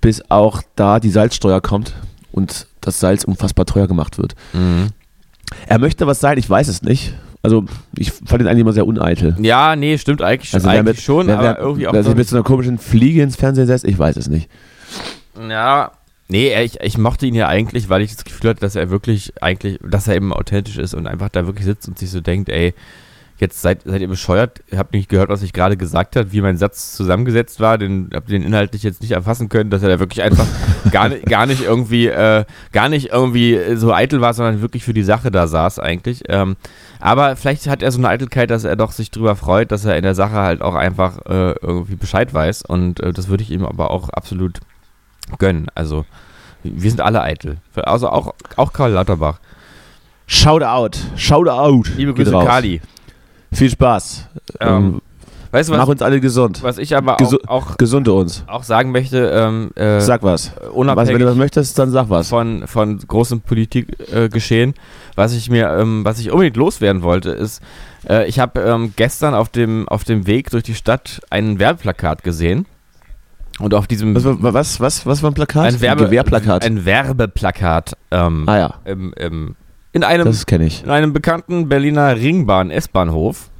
bis 0.00 0.22
auch 0.30 0.62
da 0.76 1.00
die 1.00 1.10
Salzsteuer 1.10 1.60
kommt 1.60 1.94
und 2.30 2.67
das 2.88 3.00
Salz 3.00 3.24
unfassbar 3.24 3.66
teuer 3.66 3.86
gemacht 3.86 4.18
wird. 4.18 4.34
mhm. 4.52 4.88
Er 5.66 5.78
möchte 5.78 6.06
was 6.06 6.20
sein, 6.20 6.36
ich 6.36 6.48
weiß 6.48 6.68
es 6.68 6.82
nicht. 6.82 7.14
Also 7.42 7.64
ich 7.96 8.12
fand 8.12 8.42
ihn 8.42 8.48
eigentlich 8.48 8.60
immer 8.60 8.72
sehr 8.72 8.86
uneitel. 8.86 9.36
Ja, 9.40 9.76
nee, 9.76 9.96
stimmt 9.96 10.22
eigentlich, 10.22 10.52
Also 10.52 10.68
eigentlich 10.68 10.96
mit, 10.96 11.00
schon, 11.00 11.26
wer, 11.28 11.38
aber 11.38 11.48
wer, 11.48 11.58
irgendwie 11.58 11.86
auch 11.88 11.94
sich 11.94 12.04
so, 12.04 12.14
mit 12.14 12.28
so 12.28 12.36
einer 12.36 12.42
komischen 12.42 12.78
Fliege 12.78 13.22
ins 13.22 13.36
Fernsehen 13.36 13.66
setzt, 13.66 13.86
ich 13.86 13.98
weiß 13.98 14.16
es 14.16 14.28
nicht. 14.28 14.50
Ja, 15.48 15.92
nee, 16.28 16.60
ich, 16.62 16.80
ich 16.80 16.98
mochte 16.98 17.26
ihn 17.26 17.34
ja 17.34 17.48
eigentlich, 17.48 17.88
weil 17.88 18.02
ich 18.02 18.14
das 18.14 18.24
Gefühl 18.24 18.50
hatte, 18.50 18.60
dass 18.60 18.74
er 18.74 18.90
wirklich 18.90 19.32
eigentlich, 19.40 19.78
dass 19.88 20.08
er 20.08 20.16
eben 20.16 20.32
authentisch 20.32 20.78
ist 20.78 20.94
und 20.94 21.06
einfach 21.06 21.28
da 21.28 21.46
wirklich 21.46 21.64
sitzt 21.64 21.88
und 21.88 21.98
sich 21.98 22.10
so 22.10 22.20
denkt, 22.20 22.48
ey, 22.48 22.74
jetzt 23.38 23.62
seid, 23.62 23.82
seid 23.84 24.00
ihr 24.00 24.08
bescheuert, 24.08 24.62
ihr 24.70 24.78
habt 24.78 24.92
nicht 24.92 25.08
gehört, 25.08 25.28
was 25.28 25.42
ich 25.42 25.52
gerade 25.52 25.76
gesagt 25.76 26.16
habe, 26.16 26.32
wie 26.32 26.40
mein 26.40 26.56
Satz 26.56 26.94
zusammengesetzt 26.94 27.60
war, 27.60 27.78
den 27.78 28.10
habt 28.12 28.28
ihr 28.28 28.38
den 28.38 28.46
inhaltlich 28.46 28.82
jetzt 28.82 29.00
nicht 29.00 29.12
erfassen 29.12 29.48
können, 29.48 29.70
dass 29.70 29.82
er 29.82 29.88
da 29.88 29.98
wirklich 30.00 30.22
einfach 30.22 30.46
gar, 30.90 31.08
nicht, 31.08 31.26
gar 31.26 31.46
nicht 31.46 31.62
irgendwie, 31.62 32.08
äh, 32.08 32.44
gar 32.72 32.88
nicht 32.88 33.10
irgendwie 33.10 33.76
so 33.76 33.92
eitel 33.92 34.20
war, 34.20 34.34
sondern 34.34 34.60
wirklich 34.60 34.84
für 34.84 34.94
die 34.94 35.02
Sache 35.02 35.30
da 35.30 35.46
saß 35.46 35.78
eigentlich. 35.78 36.24
Ähm, 36.28 36.56
aber 37.00 37.36
vielleicht 37.36 37.68
hat 37.68 37.82
er 37.82 37.92
so 37.92 37.98
eine 37.98 38.08
Eitelkeit, 38.08 38.50
dass 38.50 38.64
er 38.64 38.76
doch 38.76 38.92
sich 38.92 39.10
drüber 39.10 39.36
freut, 39.36 39.70
dass 39.70 39.84
er 39.84 39.96
in 39.96 40.02
der 40.02 40.14
Sache 40.14 40.34
halt 40.34 40.60
auch 40.60 40.74
einfach 40.74 41.18
äh, 41.26 41.54
irgendwie 41.62 41.96
Bescheid 41.96 42.34
weiß 42.34 42.62
und 42.62 43.00
äh, 43.00 43.12
das 43.12 43.28
würde 43.28 43.44
ich 43.44 43.50
ihm 43.50 43.64
aber 43.64 43.90
auch 43.90 44.08
absolut 44.08 44.58
gönnen. 45.38 45.66
Also, 45.74 46.04
wir 46.64 46.90
sind 46.90 47.00
alle 47.00 47.22
eitel. 47.22 47.58
Also 47.74 48.08
auch, 48.08 48.34
auch 48.56 48.72
Karl 48.72 48.92
Lauterbach. 48.92 49.38
Shout 50.26 50.62
out, 50.62 50.98
shout 51.16 51.48
out. 51.48 51.90
Liebe 51.96 52.12
Grüße. 52.12 52.30
Kali. 52.30 52.80
Viel 53.52 53.70
Spaß. 53.70 54.28
Ähm, 54.60 54.68
Ähm, 54.68 55.00
Weißt 55.50 55.70
du, 55.70 55.72
mach 55.72 55.80
was, 55.84 55.88
uns 55.88 56.02
alle 56.02 56.20
gesund. 56.20 56.62
was 56.62 56.76
ich 56.76 56.94
aber 56.94 57.14
auch, 57.14 57.18
Gesu- 57.18 57.48
auch, 57.48 57.78
Gesunde 57.78 58.12
uns. 58.12 58.44
auch 58.48 58.62
sagen 58.64 58.92
möchte, 58.92 59.30
ähm, 59.34 59.70
äh, 59.76 59.98
Sag 60.00 60.22
was. 60.22 60.52
was. 60.60 60.68
unabhängig 60.72 61.14
Wenn 61.14 61.20
du 61.20 61.26
was 61.26 61.36
möchtest, 61.36 61.78
dann 61.78 61.90
sag 61.90 62.10
was. 62.10 62.28
von, 62.28 62.66
von 62.66 62.98
großem 62.98 63.40
Politikgeschehen, 63.40 64.70
äh, 64.72 64.74
was 65.14 65.32
ich 65.32 65.48
mir, 65.48 65.70
ähm, 65.70 66.04
was 66.04 66.18
ich 66.18 66.30
unbedingt 66.30 66.58
loswerden 66.58 67.00
wollte, 67.02 67.30
ist, 67.30 67.62
äh, 68.06 68.28
ich 68.28 68.38
habe 68.40 68.60
ähm, 68.60 68.92
gestern 68.96 69.32
auf 69.32 69.48
dem, 69.48 69.88
auf 69.88 70.04
dem 70.04 70.26
Weg 70.26 70.50
durch 70.50 70.64
die 70.64 70.74
Stadt 70.74 71.22
ein 71.30 71.58
Werbeplakat 71.58 72.22
gesehen. 72.22 72.66
Und 73.58 73.72
auf 73.72 73.86
diesem 73.86 74.14
Was, 74.14 74.24
was, 74.54 74.80
was, 74.80 75.06
was 75.06 75.22
war 75.22 75.30
ein 75.30 75.34
Plakat? 75.34 75.64
ein, 75.64 75.80
Werbe, 75.80 76.04
Gewehrplakat. 76.04 76.62
ein 76.62 76.84
Werbeplakat 76.84 77.96
ähm, 78.10 78.44
ah 78.46 78.56
ja, 78.58 78.74
im, 78.84 79.14
im, 79.14 79.56
in 79.92 80.04
einem 80.04 80.26
das 80.26 80.46
kenne 80.46 80.66
ich. 80.66 80.84
in 80.84 80.90
einem 80.90 81.12
bekannten 81.12 81.68
Berliner 81.68 82.16
Ringbahn-S-Bahnhof, 82.16 83.50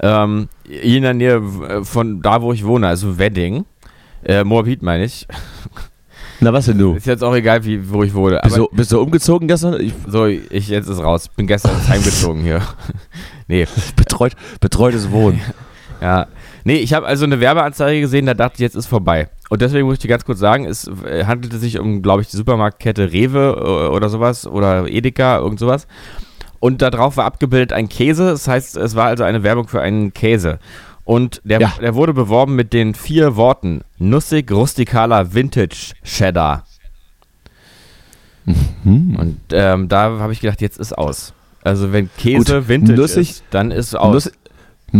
ähm, 0.00 0.48
hier 0.66 0.96
in 0.96 1.02
der 1.02 1.14
Nähe 1.14 1.36
äh, 1.36 1.84
von 1.84 2.22
da, 2.22 2.42
wo 2.42 2.52
ich 2.52 2.64
wohne, 2.64 2.88
also 2.88 3.18
Wedding, 3.18 3.64
äh, 4.24 4.44
Moabit 4.44 4.82
meine 4.82 5.04
ich. 5.04 5.26
Na 6.40 6.52
was 6.52 6.66
denn 6.66 6.78
du? 6.78 6.94
Ist 6.94 7.06
jetzt 7.06 7.22
auch 7.22 7.34
egal, 7.34 7.64
wie, 7.64 7.90
wo 7.90 8.02
ich 8.02 8.12
wohne. 8.12 8.40
Bist 8.42 8.56
du, 8.56 8.68
bist 8.72 8.92
du 8.92 9.00
umgezogen 9.00 9.48
gestern? 9.48 9.80
Ich, 9.80 9.94
so, 10.06 10.26
ich 10.26 10.68
jetzt 10.68 10.88
ist 10.88 10.98
raus. 10.98 11.28
Bin 11.28 11.46
gestern 11.46 11.88
heimgezogen 11.88 12.42
hier. 12.42 12.60
nee, 13.48 13.66
betreut, 13.96 14.32
betreutes 14.60 15.10
Wohnen. 15.10 15.40
ja. 16.00 16.26
Nee, 16.64 16.76
ich 16.76 16.94
habe 16.94 17.06
also 17.06 17.24
eine 17.24 17.40
Werbeanzeige 17.40 18.00
gesehen, 18.00 18.26
da 18.26 18.34
dachte 18.34 18.54
ich, 18.54 18.60
jetzt 18.60 18.74
ist 18.74 18.86
vorbei. 18.86 19.28
Und 19.54 19.62
deswegen 19.62 19.86
muss 19.86 19.94
ich 19.94 20.00
dir 20.00 20.08
ganz 20.08 20.24
kurz 20.24 20.40
sagen, 20.40 20.64
es 20.66 20.88
äh, 21.06 21.26
handelte 21.26 21.58
sich 21.58 21.78
um, 21.78 22.02
glaube 22.02 22.22
ich, 22.22 22.28
die 22.28 22.36
Supermarktkette 22.36 23.12
Rewe 23.12 23.54
äh, 23.56 23.94
oder 23.94 24.08
sowas 24.08 24.48
oder 24.48 24.88
Edeka, 24.88 25.38
irgend 25.38 25.60
sowas. 25.60 25.86
Und 26.58 26.82
da 26.82 26.90
drauf 26.90 27.16
war 27.18 27.24
abgebildet 27.24 27.72
ein 27.72 27.88
Käse, 27.88 28.30
das 28.30 28.48
heißt, 28.48 28.76
es 28.76 28.96
war 28.96 29.06
also 29.06 29.22
eine 29.22 29.44
Werbung 29.44 29.68
für 29.68 29.80
einen 29.80 30.12
Käse. 30.12 30.58
Und 31.04 31.40
der, 31.44 31.60
Ja. 31.60 31.72
der 31.80 31.94
wurde 31.94 32.12
beworben 32.14 32.56
mit 32.56 32.72
den 32.72 32.94
vier 32.94 33.36
Worten 33.36 33.82
nussig, 33.96 34.50
rustikaler, 34.50 35.34
Vintage, 35.34 35.92
Cheddar. 36.02 36.64
Hm. 38.82 39.14
Und 39.16 39.40
ähm, 39.52 39.88
da 39.88 40.18
habe 40.18 40.32
ich 40.32 40.40
gedacht, 40.40 40.60
jetzt 40.62 40.78
ist 40.78 40.98
aus. 40.98 41.32
Also 41.62 41.92
wenn 41.92 42.10
Käse 42.18 42.56
Gut, 42.56 42.68
Vintage 42.68 43.00
nussig- 43.00 43.30
ist, 43.30 43.44
dann 43.50 43.70
ist 43.70 43.94
aus. 43.94 44.12
Nuss, 44.14 44.32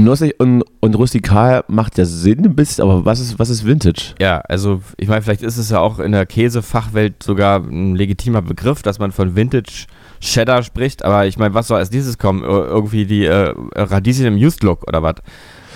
nussig 0.03 0.35
und, 0.39 0.65
und 0.81 0.95
rustikal 0.97 1.65
macht 1.69 1.97
ja 1.99 2.05
Sinn 2.05 2.45
ein 2.45 2.55
bisschen, 2.57 2.83
aber 2.85 3.05
was 3.05 3.21
ist, 3.21 3.39
was 3.39 3.49
ist 3.49 3.65
Vintage? 3.65 4.15
Ja, 4.21 4.39
also 4.49 4.81
ich 4.97 5.09
meine, 5.09 5.23
vielleicht 5.23 5.43
ist 5.43 5.57
es 5.57 5.71
ja 5.71 5.79
auch 5.81 5.99
in 6.01 6.13
der 6.13 6.27
Käsefachwelt 6.27 7.23
sogar 7.23 7.61
ein 7.61 7.95
legitimer 7.95 8.43
Begriff, 8.43 8.83
dass 8.83 8.99
man 8.99 9.13
von 9.13 9.37
Vintage 9.37 9.87
Cheddar 10.21 10.63
spricht, 10.63 11.05
aber 11.05 11.27
ich 11.27 11.39
meine, 11.39 11.55
was 11.55 11.69
soll 11.69 11.79
als 11.79 11.91
dieses 11.91 12.19
kommen? 12.19 12.43
Ir- 12.43 12.67
Irgendwie 12.69 13.07
die 13.07 13.25
äh, 13.27 13.55
Radieschen 13.77 14.27
im 14.27 14.35
Used 14.35 14.63
Look 14.63 14.87
oder 14.89 15.03
was? 15.03 15.17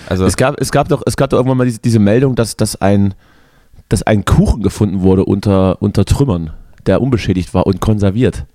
Also 0.07 0.25
Es 0.25 0.35
gab, 0.37 0.59
es, 0.59 0.71
gab 0.71 0.87
doch, 0.89 1.01
es 1.05 1.15
gab 1.15 1.29
doch 1.29 1.37
irgendwann 1.37 1.57
mal 1.57 1.65
diese, 1.65 1.79
diese 1.79 1.99
Meldung, 1.99 2.35
dass, 2.35 2.57
dass, 2.57 2.81
ein, 2.81 3.13
dass 3.89 4.03
ein 4.03 4.25
Kuchen 4.25 4.63
gefunden 4.63 5.01
wurde 5.01 5.23
unter, 5.23 5.81
unter 5.81 6.03
Trümmern, 6.03 6.51
der 6.85 7.01
unbeschädigt 7.01 7.53
war 7.53 7.65
und 7.67 7.81
konserviert. 7.81 8.45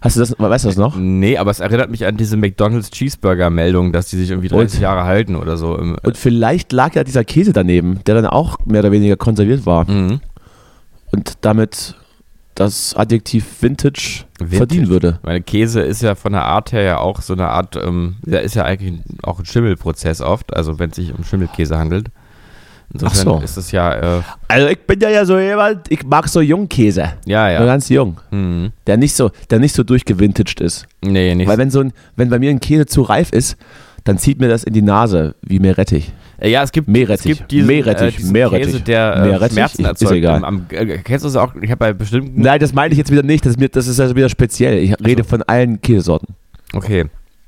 Hast 0.00 0.16
du 0.16 0.20
das, 0.20 0.34
weißt 0.38 0.64
du 0.64 0.68
das 0.68 0.76
noch? 0.76 0.96
nee, 0.96 1.36
aber 1.36 1.50
es 1.50 1.60
erinnert 1.60 1.90
mich 1.90 2.06
an 2.06 2.16
diese 2.16 2.36
McDonald's 2.36 2.90
Cheeseburger 2.90 3.50
Meldung, 3.50 3.92
dass 3.92 4.08
die 4.08 4.16
sich 4.16 4.30
irgendwie 4.30 4.48
30 4.48 4.78
Und? 4.78 4.82
Jahre 4.82 5.04
halten 5.04 5.36
oder 5.36 5.56
so. 5.56 5.76
Im, 5.76 5.96
Und 6.02 6.16
vielleicht 6.16 6.72
lag 6.72 6.94
ja 6.94 7.04
dieser 7.04 7.24
Käse 7.24 7.52
daneben, 7.52 8.00
der 8.06 8.14
dann 8.14 8.26
auch 8.26 8.58
mehr 8.66 8.80
oder 8.80 8.92
weniger 8.92 9.16
konserviert 9.16 9.66
war 9.66 9.90
mhm. 9.90 10.20
und 11.10 11.34
damit 11.40 11.96
das 12.56 12.94
Adjektiv 12.94 13.44
Vintage, 13.60 14.24
Vintage. 14.38 14.56
verdienen 14.56 14.88
würde. 14.88 15.20
Meine 15.22 15.42
Käse 15.42 15.82
ist 15.82 16.02
ja 16.02 16.14
von 16.14 16.32
der 16.32 16.44
Art 16.44 16.72
her 16.72 16.82
ja 16.82 16.98
auch 16.98 17.20
so 17.20 17.34
eine 17.34 17.48
Art, 17.48 17.76
ähm, 17.76 18.16
der 18.22 18.42
ist 18.42 18.54
ja 18.54 18.64
eigentlich 18.64 19.00
auch 19.22 19.38
ein 19.38 19.44
Schimmelprozess 19.44 20.22
oft, 20.22 20.56
also 20.56 20.78
wenn 20.78 20.90
es 20.90 20.96
sich 20.96 21.12
um 21.12 21.22
Schimmelkäse 21.22 21.78
handelt. 21.78 22.08
Insofern 22.92 23.28
Ach 23.28 23.38
so. 23.40 23.44
ist 23.44 23.56
es 23.56 23.72
ja, 23.72 24.18
äh, 24.18 24.22
Also 24.48 24.68
ich 24.68 24.78
bin 24.86 25.00
ja, 25.00 25.10
ja 25.10 25.24
so 25.24 25.38
jemand, 25.38 25.90
ich 25.90 26.04
mag 26.04 26.28
so 26.28 26.40
Jungkäse. 26.40 27.00
ja, 27.26 27.48
Ja. 27.48 27.50
ja. 27.50 27.64
Ganz 27.66 27.88
jung. 27.88 28.18
Mhm. 28.30 28.72
Der 28.86 28.96
nicht 28.96 29.14
so, 29.14 29.30
der 29.50 29.58
nicht 29.58 29.74
so 29.74 29.82
durchgewintaged 29.82 30.60
ist. 30.60 30.86
Nee, 31.02 31.34
nicht 31.34 31.48
Weil 31.48 31.58
wenn 31.58 31.70
so 31.70 31.80
ein, 31.80 31.92
wenn 32.16 32.30
bei 32.30 32.38
mir 32.38 32.50
ein 32.50 32.60
Käse 32.60 32.86
zu 32.86 33.02
reif 33.02 33.32
ist, 33.32 33.56
dann 34.04 34.18
zieht 34.18 34.38
mir 34.40 34.48
das 34.48 34.62
in 34.64 34.72
die 34.72 34.82
Nase 34.82 35.34
wie 35.42 35.58
Meerrettich. 35.58 36.12
Äh, 36.38 36.50
ja, 36.50 36.62
es 36.62 36.70
gibt, 36.70 36.86
Meerrettich. 36.86 37.32
es 37.32 37.38
gibt 37.38 37.50
diesen, 37.50 37.66
Meerrettich, 37.66 38.14
äh, 38.14 38.16
diesen 38.18 38.32
Meerrettich. 38.32 38.66
Käse, 38.66 38.80
der 38.82 39.16
äh, 39.16 39.20
Meerrettich, 39.26 39.54
Schmerzen 39.54 39.82
ist 39.82 39.88
erzeugt. 39.88 40.12
egal. 40.12 40.36
Am, 40.36 40.44
am, 40.44 40.66
äh, 40.70 40.98
kennst 40.98 41.24
du 41.24 41.28
das 41.28 41.36
auch? 41.36 41.54
Ich 41.60 41.70
habe 41.70 41.78
bei 41.78 41.92
bestimmten... 41.92 42.40
Nein, 42.40 42.60
das 42.60 42.72
meine 42.72 42.92
ich 42.92 42.98
jetzt 42.98 43.10
wieder 43.10 43.22
nicht. 43.24 43.44
Das 43.44 43.52
ist, 43.52 43.58
mir, 43.58 43.68
das 43.68 43.88
ist 43.88 43.98
also 43.98 44.14
wieder 44.14 44.28
speziell. 44.28 44.78
Ich 44.78 44.94
rede 45.04 45.24
von 45.24 45.42
allen 45.42 45.80
Käsesorten. 45.80 46.34
Okay. 46.72 47.06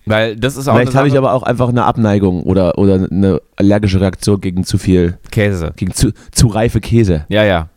Weil 0.09 0.37
das 0.37 0.57
ist 0.57 0.69
auch 0.69 0.75
Vielleicht 0.75 0.95
habe 0.95 1.09
ich 1.09 1.17
aber 1.17 1.33
auch 1.33 1.43
einfach 1.43 1.69
eine 1.69 1.85
Abneigung 1.85 2.43
oder, 2.43 2.79
oder 2.79 3.07
eine 3.11 3.41
allergische 3.57 4.01
Reaktion 4.01 4.41
gegen 4.41 4.65
zu 4.65 4.79
viel, 4.79 5.19
Käse. 5.31 5.73
gegen 5.77 5.93
zu, 5.93 6.13
zu 6.33 6.49
reife 6.49 6.81
Käse. 6.81 7.25
Ja, 7.29 7.45
ja. 7.45 7.69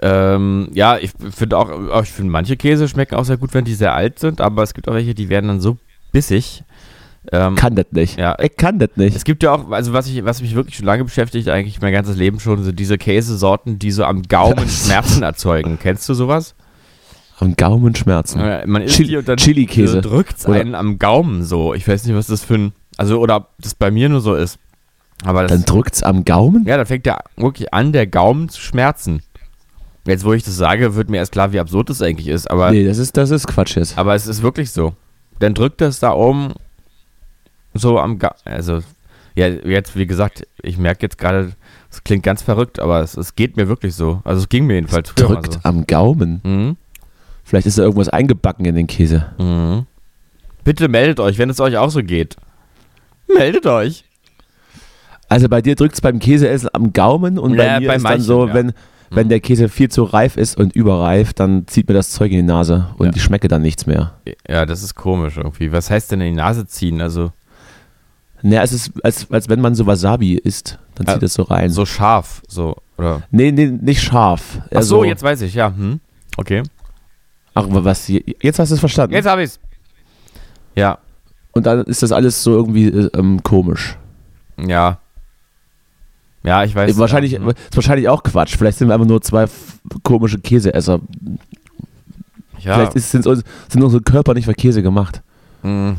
Ähm, 0.00 0.68
ja, 0.72 0.98
ich 0.98 1.12
finde 1.30 1.58
auch, 1.58 1.70
auch, 1.70 2.02
ich 2.02 2.10
finde 2.10 2.32
manche 2.32 2.56
Käse 2.56 2.88
schmecken 2.88 3.14
auch 3.14 3.24
sehr 3.24 3.36
gut, 3.36 3.54
wenn 3.54 3.64
die 3.64 3.74
sehr 3.74 3.94
alt 3.94 4.18
sind, 4.18 4.40
aber 4.40 4.62
es 4.62 4.74
gibt 4.74 4.88
auch 4.88 4.94
welche, 4.94 5.14
die 5.14 5.28
werden 5.28 5.46
dann 5.46 5.60
so 5.60 5.78
bissig. 6.10 6.64
Ähm, 7.30 7.54
Kann 7.54 7.76
das 7.76 7.86
nicht. 7.92 8.18
Ja. 8.18 8.36
Ich 8.40 8.56
kann 8.56 8.80
das 8.80 8.90
nicht. 8.96 9.14
es 9.14 9.22
gibt 9.22 9.44
ja 9.44 9.52
auch, 9.52 9.70
also 9.70 9.92
was 9.92 10.08
ich, 10.08 10.24
was 10.24 10.42
mich 10.42 10.56
wirklich 10.56 10.76
schon 10.76 10.86
lange 10.86 11.04
beschäftigt, 11.04 11.48
eigentlich 11.48 11.80
mein 11.80 11.92
ganzes 11.92 12.16
Leben 12.16 12.40
schon, 12.40 12.64
sind 12.64 12.78
diese 12.78 12.98
Käsesorten, 12.98 13.78
die 13.78 13.92
so 13.92 14.04
am 14.04 14.22
Gaumen 14.22 14.68
Schmerzen 14.68 15.22
erzeugen. 15.22 15.78
Kennst 15.80 16.08
du 16.08 16.14
sowas? 16.14 16.56
Am 17.42 17.56
Gaumenschmerzen. 17.56 18.40
Äh, 18.40 18.66
Man 18.66 18.82
isst 18.82 18.94
Chili- 18.96 19.16
und 19.16 19.28
dann 19.28 19.36
Chili-Käse. 19.36 20.00
drückt 20.00 20.38
es 20.38 20.46
einen 20.46 20.74
am 20.74 20.98
Gaumen 20.98 21.44
so. 21.44 21.74
Ich 21.74 21.86
weiß 21.88 22.04
nicht, 22.06 22.14
was 22.16 22.28
das 22.28 22.42
für 22.44 22.54
ein, 22.54 22.72
also 22.96 23.18
oder 23.20 23.36
ob 23.36 23.48
das 23.60 23.74
bei 23.74 23.90
mir 23.90 24.08
nur 24.08 24.20
so 24.20 24.34
ist. 24.34 24.58
Aber 25.24 25.42
das, 25.42 25.50
Dann 25.52 25.64
drückt's 25.64 26.02
am 26.02 26.24
Gaumen? 26.24 26.64
ja, 26.66 26.76
dann 26.76 26.86
fängt 26.86 27.06
ja 27.06 27.18
wirklich 27.36 27.72
an, 27.74 27.92
der 27.92 28.06
Gaumen 28.06 28.48
zu 28.48 28.60
schmerzen. 28.60 29.22
Jetzt, 30.04 30.24
wo 30.24 30.32
ich 30.32 30.42
das 30.42 30.56
sage, 30.56 30.96
wird 30.96 31.10
mir 31.10 31.18
erst 31.18 31.30
klar, 31.32 31.52
wie 31.52 31.60
absurd 31.60 31.90
das 31.90 32.02
eigentlich 32.02 32.26
ist. 32.28 32.50
Aber, 32.50 32.70
Nee, 32.72 32.84
das 32.84 32.98
ist, 32.98 33.16
das 33.16 33.30
ist 33.30 33.46
Quatsch 33.46 33.76
jetzt. 33.76 33.96
aber 33.98 34.14
es 34.16 34.26
ist 34.26 34.42
wirklich 34.42 34.70
so. 34.72 34.94
Dann 35.38 35.54
drückt 35.54 35.80
das 35.80 36.00
da 36.00 36.12
oben 36.12 36.54
so 37.74 37.98
am 37.98 38.18
Ga 38.18 38.34
Also, 38.44 38.80
ja, 39.34 39.46
jetzt, 39.48 39.96
wie 39.96 40.06
gesagt, 40.06 40.46
ich 40.62 40.76
merke 40.76 41.02
jetzt 41.02 41.18
gerade, 41.18 41.52
es 41.90 42.02
klingt 42.04 42.22
ganz 42.24 42.42
verrückt, 42.42 42.80
aber 42.80 43.00
es, 43.00 43.16
es 43.16 43.34
geht 43.36 43.56
mir 43.56 43.68
wirklich 43.68 43.94
so. 43.94 44.20
Also, 44.24 44.42
es 44.42 44.48
ging 44.48 44.66
mir 44.66 44.74
jedenfalls 44.74 45.14
mal 45.16 45.26
Drückt 45.26 45.52
so. 45.54 45.60
am 45.62 45.86
Gaumen. 45.86 46.40
Mhm. 46.44 46.76
Vielleicht 47.44 47.66
ist 47.66 47.78
da 47.78 47.82
irgendwas 47.82 48.08
eingebacken 48.08 48.64
in 48.64 48.74
den 48.74 48.86
Käse. 48.86 49.26
Mhm. 49.38 49.86
Bitte 50.64 50.88
meldet 50.88 51.20
euch, 51.20 51.38
wenn 51.38 51.50
es 51.50 51.60
euch 51.60 51.76
auch 51.76 51.90
so 51.90 52.02
geht. 52.02 52.36
Meldet 53.34 53.66
euch. 53.66 54.04
Also 55.28 55.48
bei 55.48 55.62
dir 55.62 55.74
drückt 55.74 55.94
es 55.94 56.00
beim 56.00 56.18
Käseessen 56.18 56.68
am 56.72 56.92
Gaumen 56.92 57.38
und 57.38 57.54
Ja, 57.54 57.56
bei 57.74 57.80
mir 57.80 57.88
bei 57.88 57.96
ist 57.96 58.02
dann 58.04 58.12
manchen, 58.12 58.24
so, 58.24 58.46
ja. 58.46 58.54
wenn, 58.54 58.72
wenn 59.10 59.26
Mhm. 59.26 59.30
der 59.30 59.40
Käse 59.40 59.68
viel 59.68 59.88
zu 59.90 60.04
reif 60.04 60.36
ist 60.36 60.56
und 60.56 60.74
überreif, 60.76 61.32
dann 61.32 61.66
zieht 61.66 61.88
mir 61.88 61.94
das 61.94 62.10
Zeug 62.10 62.30
in 62.32 62.38
die 62.38 62.42
Nase 62.42 62.88
und 62.98 63.06
Ja. 63.06 63.12
ich 63.16 63.22
schmecke 63.22 63.48
dann 63.48 63.62
nichts 63.62 63.86
mehr. 63.86 64.12
Ja, 64.48 64.66
das 64.66 64.82
ist 64.82 64.94
komisch 64.94 65.36
irgendwie. 65.38 65.72
Was 65.72 65.90
heißt 65.90 66.12
denn 66.12 66.20
in 66.20 66.28
die 66.34 66.36
Nase 66.40 66.66
ziehen? 66.66 67.00
Also 67.00 67.32
Naja, 68.44 68.62
es 68.64 68.72
ist, 68.72 68.92
als, 69.04 69.30
als 69.30 69.48
wenn 69.48 69.60
man 69.60 69.74
so 69.76 69.86
Wasabi 69.86 70.34
isst, 70.34 70.78
dann 70.96 71.06
zieht 71.06 71.22
Ah, 71.22 71.24
es 71.26 71.34
so 71.34 71.42
rein. 71.44 71.70
so 71.70 71.86
scharf, 71.86 72.42
so, 72.48 72.74
oder? 72.98 73.22
Nee, 73.30 73.52
nee, 73.52 73.66
nicht 73.66 74.02
scharf. 74.02 74.58
Ach 74.74 74.82
so, 74.82 75.04
jetzt 75.04 75.22
weiß 75.22 75.42
ich, 75.42 75.54
ja. 75.54 75.68
Hm. 75.74 76.00
Okay. 76.36 76.64
Ach, 77.54 77.66
was, 77.68 78.08
jetzt 78.08 78.58
hast 78.58 78.70
du 78.70 78.74
es 78.74 78.80
verstanden. 78.80 79.14
Jetzt 79.14 79.26
hab 79.28 79.38
ich's. 79.38 79.58
Ja, 80.74 80.98
Und 81.52 81.66
dann 81.66 81.84
ist 81.84 82.02
das 82.02 82.12
alles 82.12 82.42
so 82.42 82.52
irgendwie 82.56 82.86
äh, 82.88 83.10
ähm, 83.14 83.42
komisch. 83.42 83.96
ja. 84.58 84.98
Ja, 86.44 86.64
ich 86.64 86.74
weiß. 86.74 86.98
wahrscheinlich, 86.98 87.32
ja, 87.32 87.38
hm. 87.38 87.50
ist 87.50 87.76
wahrscheinlich 87.76 88.08
auch 88.08 88.24
Quatsch. 88.24 88.56
Vielleicht 88.56 88.76
sind 88.78 88.88
wir 88.88 88.94
einfach 88.94 89.06
nur 89.06 89.22
zwei 89.22 89.46
komische 90.02 90.40
Käseesser. 90.40 90.98
ja. 92.58 92.74
Vielleicht 92.74 92.94
ist, 92.96 93.12
sind, 93.12 93.28
uns- 93.28 93.44
sind 93.68 93.80
unsere 93.80 94.02
Körper 94.02 94.34
nicht 94.34 94.46
für 94.46 94.54
Käse 94.54 94.82
gemacht. 94.82 95.22
hm. 95.62 95.96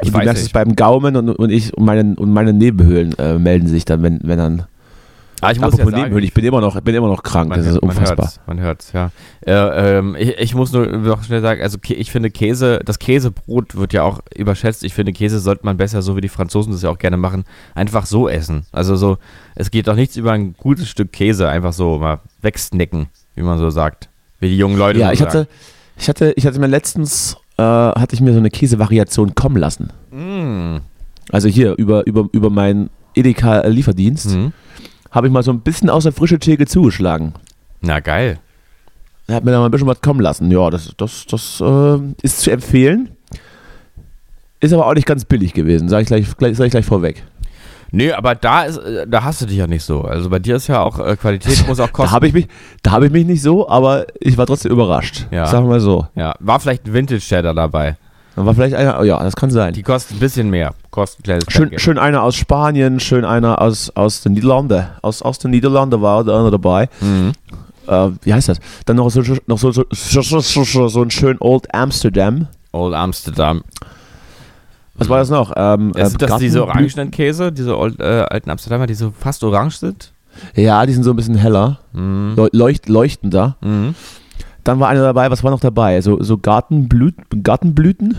Ich 0.00 0.08
Und 0.08 0.14
du 0.14 0.18
weiß 0.18 0.24
merkst 0.24 0.40
es 0.42 0.46
nicht. 0.48 0.52
beim 0.54 0.74
Gaumen 0.74 1.14
und, 1.14 1.28
und 1.30 1.50
ich 1.50 1.72
und 1.76 1.84
meine, 1.84 2.14
und 2.16 2.32
meine 2.32 2.52
Nebenhöhlen 2.52 3.16
äh, 3.18 3.38
melden 3.38 3.68
sich 3.68 3.84
dann, 3.84 4.02
wenn, 4.02 4.18
wenn 4.24 4.38
dann. 4.38 4.66
Ah, 5.40 5.52
ich 5.52 5.58
muss 5.60 5.72
ja 5.72 5.74
Apropos 5.74 5.90
sagen, 5.92 6.02
Nebenhöhlen, 6.02 6.24
ich 6.24 6.34
bin 6.34 6.44
immer 6.44 6.60
noch, 6.60 6.80
bin 6.80 6.94
immer 6.94 7.06
noch 7.06 7.22
krank. 7.22 7.48
man, 7.50 7.58
das 7.58 7.68
ist 7.68 7.78
unfassbar. 7.78 8.32
Man 8.46 8.60
hört's, 8.60 8.92
man 8.92 9.00
hört's, 9.00 9.12
ja. 9.46 9.56
Äh, 9.68 9.98
ähm, 9.98 10.16
ich, 10.18 10.36
ich 10.38 10.54
muss 10.54 10.72
nur 10.72 10.86
noch 10.86 11.22
schnell 11.22 11.40
sagen, 11.42 11.62
also 11.62 11.78
ich 11.86 12.10
finde 12.10 12.30
Käse, 12.30 12.80
das 12.84 12.98
Käsebrot 12.98 13.76
wird 13.76 13.92
ja 13.92 14.02
auch 14.02 14.20
überschätzt. 14.36 14.82
Ich 14.84 14.94
finde 14.94 15.12
Käse 15.12 15.38
sollte 15.38 15.64
man 15.64 15.76
besser, 15.76 16.02
so 16.02 16.16
wie 16.16 16.20
die 16.20 16.28
Franzosen 16.28 16.72
das 16.72 16.82
ja 16.82 16.90
auch 16.90 16.98
gerne 16.98 17.16
machen, 17.16 17.44
einfach 17.74 18.06
so 18.06 18.28
essen. 18.28 18.66
Also 18.72 18.96
so, 18.96 19.18
es 19.54 19.70
geht 19.70 19.86
doch 19.88 19.94
nichts 19.94 20.16
über 20.16 20.32
ein 20.32 20.54
gutes 20.54 20.88
Stück 20.88 21.12
Käse, 21.12 21.48
einfach 21.48 21.72
so 21.72 21.98
mal 21.98 22.20
wegsnacken, 22.42 23.06
wie 23.34 23.42
man 23.42 23.58
so 23.58 23.70
sagt. 23.70 24.08
Wie 24.40 24.48
die 24.48 24.58
jungen 24.58 24.76
Leute 24.76 24.98
Ja, 24.98 25.08
so 25.08 25.12
ich 25.12 25.18
sagen. 25.20 25.30
hatte, 25.30 25.48
ich 25.98 26.08
hatte, 26.08 26.32
ich 26.36 26.46
hatte 26.46 26.58
mir 26.60 26.66
letztens, 26.68 27.36
äh, 27.56 27.62
hatte 27.62 28.14
ich 28.14 28.20
mir 28.20 28.32
so 28.32 28.38
eine 28.38 28.50
Käsevariation 28.50 29.34
kommen 29.34 29.56
lassen. 29.56 29.90
Mm. 30.10 30.78
Also 31.30 31.48
hier 31.48 31.74
über, 31.76 32.06
über, 32.06 32.28
über 32.32 32.50
meinen 32.50 32.90
Edeka-Lieferdienst 33.14 34.34
Mhm. 34.36 34.52
Habe 35.10 35.26
ich 35.26 35.32
mal 35.32 35.42
so 35.42 35.50
ein 35.52 35.60
bisschen 35.60 35.90
aus 35.90 36.02
der 36.04 36.12
frische 36.12 36.38
Theke 36.38 36.66
zugeschlagen. 36.66 37.34
Na 37.80 38.00
geil. 38.00 38.38
Er 39.26 39.36
hat 39.36 39.44
mir 39.44 39.50
da 39.52 39.58
mal 39.58 39.66
ein 39.66 39.70
bisschen 39.70 39.86
was 39.86 40.00
kommen 40.00 40.20
lassen. 40.20 40.50
Ja, 40.50 40.70
das, 40.70 40.92
das, 40.96 41.26
das 41.26 41.60
äh, 41.60 41.98
ist 42.22 42.40
zu 42.40 42.50
empfehlen. 42.50 43.10
Ist 44.60 44.72
aber 44.72 44.86
auch 44.86 44.94
nicht 44.94 45.06
ganz 45.06 45.24
billig 45.24 45.54
gewesen, 45.54 45.88
sage 45.88 46.02
ich 46.02 46.08
gleich, 46.08 46.36
gleich, 46.36 46.56
sag 46.56 46.64
ich 46.66 46.70
gleich 46.72 46.86
vorweg. 46.86 47.22
Nee, 47.90 48.12
aber 48.12 48.34
da 48.34 48.64
ist, 48.64 48.78
da 49.06 49.22
hast 49.24 49.40
du 49.40 49.46
dich 49.46 49.56
ja 49.56 49.66
nicht 49.66 49.82
so. 49.84 50.02
Also 50.02 50.28
bei 50.28 50.38
dir 50.40 50.56
ist 50.56 50.66
ja 50.66 50.82
auch 50.82 50.98
äh, 50.98 51.16
Qualität 51.16 51.66
muss 51.68 51.78
auch 51.80 51.86
Da 51.86 51.92
kosten. 51.92 52.12
habe 52.12 52.26
ich, 52.26 52.32
mich- 52.34 52.48
da 52.82 52.90
hab 52.90 53.02
ich 53.02 53.10
mich 53.12 53.24
nicht 53.24 53.40
so, 53.40 53.68
aber 53.68 54.06
ich 54.20 54.36
war 54.36 54.46
trotzdem 54.46 54.72
überrascht. 54.72 55.26
Ja. 55.30 55.46
Sagen 55.46 55.64
wir 55.66 55.70
mal 55.70 55.80
so. 55.80 56.06
ja, 56.14 56.34
war 56.40 56.58
vielleicht 56.60 56.86
ein 56.86 56.92
Vintage 56.92 57.20
Cheddar 57.20 57.54
dabei. 57.54 57.96
Da 58.38 58.46
war 58.46 58.54
vielleicht 58.54 58.76
einer, 58.76 59.00
oh 59.00 59.02
ja, 59.02 59.20
das 59.22 59.34
kann 59.34 59.50
sein. 59.50 59.72
Die 59.74 59.82
kosten 59.82 60.14
ein 60.14 60.20
bisschen 60.20 60.48
mehr. 60.48 60.72
Kosten 60.92 61.20
ein 61.20 61.24
kleines 61.24 61.44
Schön, 61.48 61.76
schön 61.78 61.98
einer 61.98 62.22
aus 62.22 62.36
Spanien, 62.36 63.00
schön 63.00 63.24
einer 63.24 63.60
aus, 63.60 63.90
aus 63.96 64.20
den 64.20 64.32
Niederlanden. 64.34 64.86
Aus, 65.02 65.22
aus 65.22 65.40
den 65.40 65.50
Niederlanden 65.50 66.00
war 66.00 66.22
da 66.22 66.38
einer 66.38 66.50
dabei. 66.52 66.88
Mhm. 67.00 67.32
Äh, 67.88 68.10
wie 68.22 68.32
heißt 68.32 68.48
das? 68.48 68.60
Dann 68.86 68.96
noch 68.96 69.10
so, 69.10 69.22
noch 69.46 69.58
so, 69.58 69.72
so, 69.72 69.84
so, 69.90 70.22
so, 70.22 70.40
so, 70.64 70.88
so 70.88 71.02
ein 71.02 71.10
schön 71.10 71.36
Old 71.40 71.74
Amsterdam. 71.74 72.46
Old 72.70 72.94
Amsterdam. 72.94 73.62
Was 74.94 75.08
war 75.08 75.18
das 75.18 75.30
noch? 75.30 75.52
Ähm, 75.56 75.92
Ja, 75.96 76.06
sind 76.08 76.22
äh, 76.22 76.26
das 76.26 76.38
diese 76.38 76.58
Gartenblü- 76.60 76.62
orangenen 76.62 77.10
Käse, 77.10 77.50
diese 77.50 77.76
old, 77.76 77.98
äh, 78.00 78.04
alten 78.28 78.50
Amsterdamer, 78.50 78.86
die 78.86 78.94
so 78.94 79.12
fast 79.18 79.42
orange 79.42 79.78
sind? 79.78 80.12
Ja, 80.54 80.86
die 80.86 80.92
sind 80.92 81.02
so 81.02 81.10
ein 81.10 81.16
bisschen 81.16 81.34
heller, 81.36 81.80
leu- 81.92 82.48
leucht, 82.52 82.88
leuchtender. 82.88 83.56
Mhm. 83.60 83.94
Dann 84.68 84.80
war 84.80 84.90
einer 84.90 85.00
dabei, 85.00 85.30
was 85.30 85.42
war 85.42 85.50
noch 85.50 85.60
dabei? 85.60 86.02
So, 86.02 86.22
so 86.22 86.36
Gartenblüt, 86.36 87.14
Gartenblüten? 87.42 88.18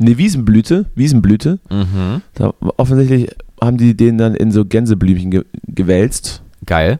Ne, 0.00 0.18
Wiesenblüte, 0.18 0.86
Wiesenblüte. 0.96 1.60
Mhm. 1.70 2.20
Da, 2.34 2.52
offensichtlich 2.78 3.30
haben 3.62 3.76
die 3.76 3.96
den 3.96 4.18
dann 4.18 4.34
in 4.34 4.50
so 4.50 4.64
Gänseblümchen 4.64 5.30
ge 5.30 5.44
gewälzt. 5.68 6.42
Geil. 6.66 6.98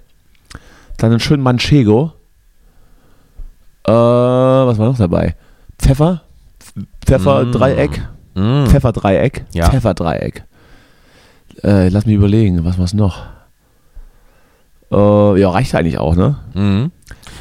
Dann 0.96 1.10
einen 1.10 1.18
schönen 1.18 1.42
Manchego. 1.42 2.12
Äh, 3.84 3.90
was 3.90 4.78
war 4.78 4.86
noch 4.86 4.98
dabei? 4.98 5.34
Pfeffer? 5.76 6.22
Pfefferdreieck? 7.04 8.00
Mhm. 8.36 8.68
Pfefferdreieck? 8.68 9.44
Ja. 9.54 9.70
Pfefferdreieck. 9.70 10.44
Äh, 11.64 11.88
lass 11.88 12.06
mich 12.06 12.14
überlegen, 12.14 12.64
was 12.64 12.78
war's 12.78 12.94
noch? 12.94 13.26
Äh, 14.92 15.40
ja, 15.40 15.50
reicht 15.50 15.74
eigentlich 15.74 15.98
auch, 15.98 16.14
ne? 16.14 16.36
Mhm. 16.54 16.92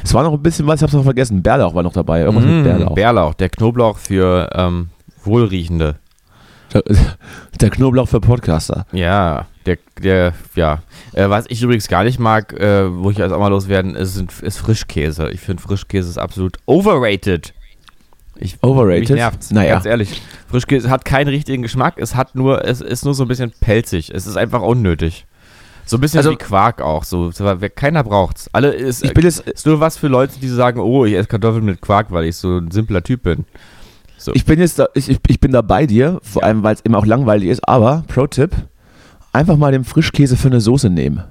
Es 0.04 0.14
war 0.14 0.22
noch 0.22 0.32
ein 0.34 0.42
bisschen 0.42 0.66
was, 0.66 0.76
ich 0.80 0.82
hab's 0.84 0.92
noch 0.92 1.02
vergessen. 1.02 1.42
Bärlauch 1.42 1.74
war 1.74 1.82
noch 1.82 1.92
dabei. 1.94 2.20
Irgendwas 2.20 2.44
mit 2.44 2.54
Mhm. 2.58 2.62
Bärlauch. 2.62 2.94
Bärlauch, 2.94 3.34
der 3.34 3.48
Knoblauch 3.48 3.98
für 3.98 4.48
ähm, 4.54 4.90
Wohlriechende. 5.24 5.96
Der 7.60 7.70
Knoblauch 7.70 8.08
für 8.08 8.20
Podcaster. 8.20 8.84
Ja, 8.92 9.46
der, 9.64 9.78
der, 10.02 10.32
ja. 10.56 10.82
Äh, 11.12 11.30
was 11.30 11.44
ich 11.48 11.62
übrigens 11.62 11.86
gar 11.86 12.02
nicht 12.02 12.18
mag, 12.18 12.52
äh, 12.52 12.92
wo 12.92 13.10
ich 13.12 13.18
jetzt 13.18 13.30
auch 13.32 13.38
mal 13.38 13.46
loswerden, 13.48 13.94
ist, 13.94 14.16
ist 14.42 14.58
Frischkäse. 14.58 15.30
Ich 15.30 15.40
finde 15.40 15.62
Frischkäse 15.62 16.08
ist 16.10 16.18
absolut 16.18 16.56
overrated. 16.66 17.54
Ich, 18.36 18.56
Overrated? 18.62 19.08
Mich 19.10 19.18
nervt's, 19.18 19.52
Naja. 19.52 19.74
ganz 19.74 19.86
ehrlich. 19.86 20.20
Frischkäse 20.48 20.90
hat 20.90 21.04
keinen 21.04 21.28
richtigen 21.28 21.62
Geschmack, 21.62 21.94
es 21.98 22.16
hat 22.16 22.34
nur, 22.34 22.64
es 22.64 22.80
ist 22.80 23.04
nur 23.04 23.14
so 23.14 23.22
ein 23.24 23.28
bisschen 23.28 23.52
pelzig. 23.60 24.10
Es 24.12 24.26
ist 24.26 24.36
einfach 24.36 24.60
unnötig. 24.60 25.26
So 25.86 25.96
ein 25.96 26.00
bisschen 26.00 26.18
Also- 26.18 26.30
wie 26.32 26.36
Quark 26.36 26.80
auch. 26.80 27.04
So, 27.04 27.30
so, 27.30 27.44
keiner 27.74 28.02
braucht's. 28.04 28.48
Alle 28.52 28.72
ist, 28.72 29.04
Ich 29.04 29.12
bin 29.14 29.24
jetzt, 29.24 29.40
ist 29.40 29.66
nur 29.66 29.80
was 29.80 29.96
für 29.96 30.08
Leute, 30.08 30.38
die 30.40 30.48
sagen, 30.48 30.80
oh, 30.80 31.04
ich 31.04 31.14
esse 31.14 31.28
Kartoffeln 31.28 31.64
mit 31.64 31.80
Quark, 31.80 32.06
weil 32.10 32.24
ich 32.24 32.36
so 32.36 32.58
ein 32.58 32.70
simpler 32.70 33.02
Typ 33.02 33.22
bin. 33.24 33.44
ich 34.32 34.44
bin 34.46 34.58
jetzt 34.60 34.78
da, 34.78 34.86
ich, 34.94 35.10
ich- 35.28 35.40
bin 35.40 35.52
da 35.52 35.60
bei 35.60 35.86
dir, 35.86 36.18
vor 36.22 36.42
allem 36.42 36.62
weil 36.62 36.74
es 36.74 36.80
immer 36.80 36.98
auch 36.98 37.06
langweilig 37.06 37.48
ist, 37.50 37.68
aber 37.68 38.04
Pro-Tipp, 38.08 38.52
einfach 39.32 39.56
mal 39.58 39.72
den 39.72 39.84
Frischkäse 39.84 40.36
für 40.36 40.48
eine 40.48 40.60
Soße 40.62 40.88
nehmen. 40.88 41.22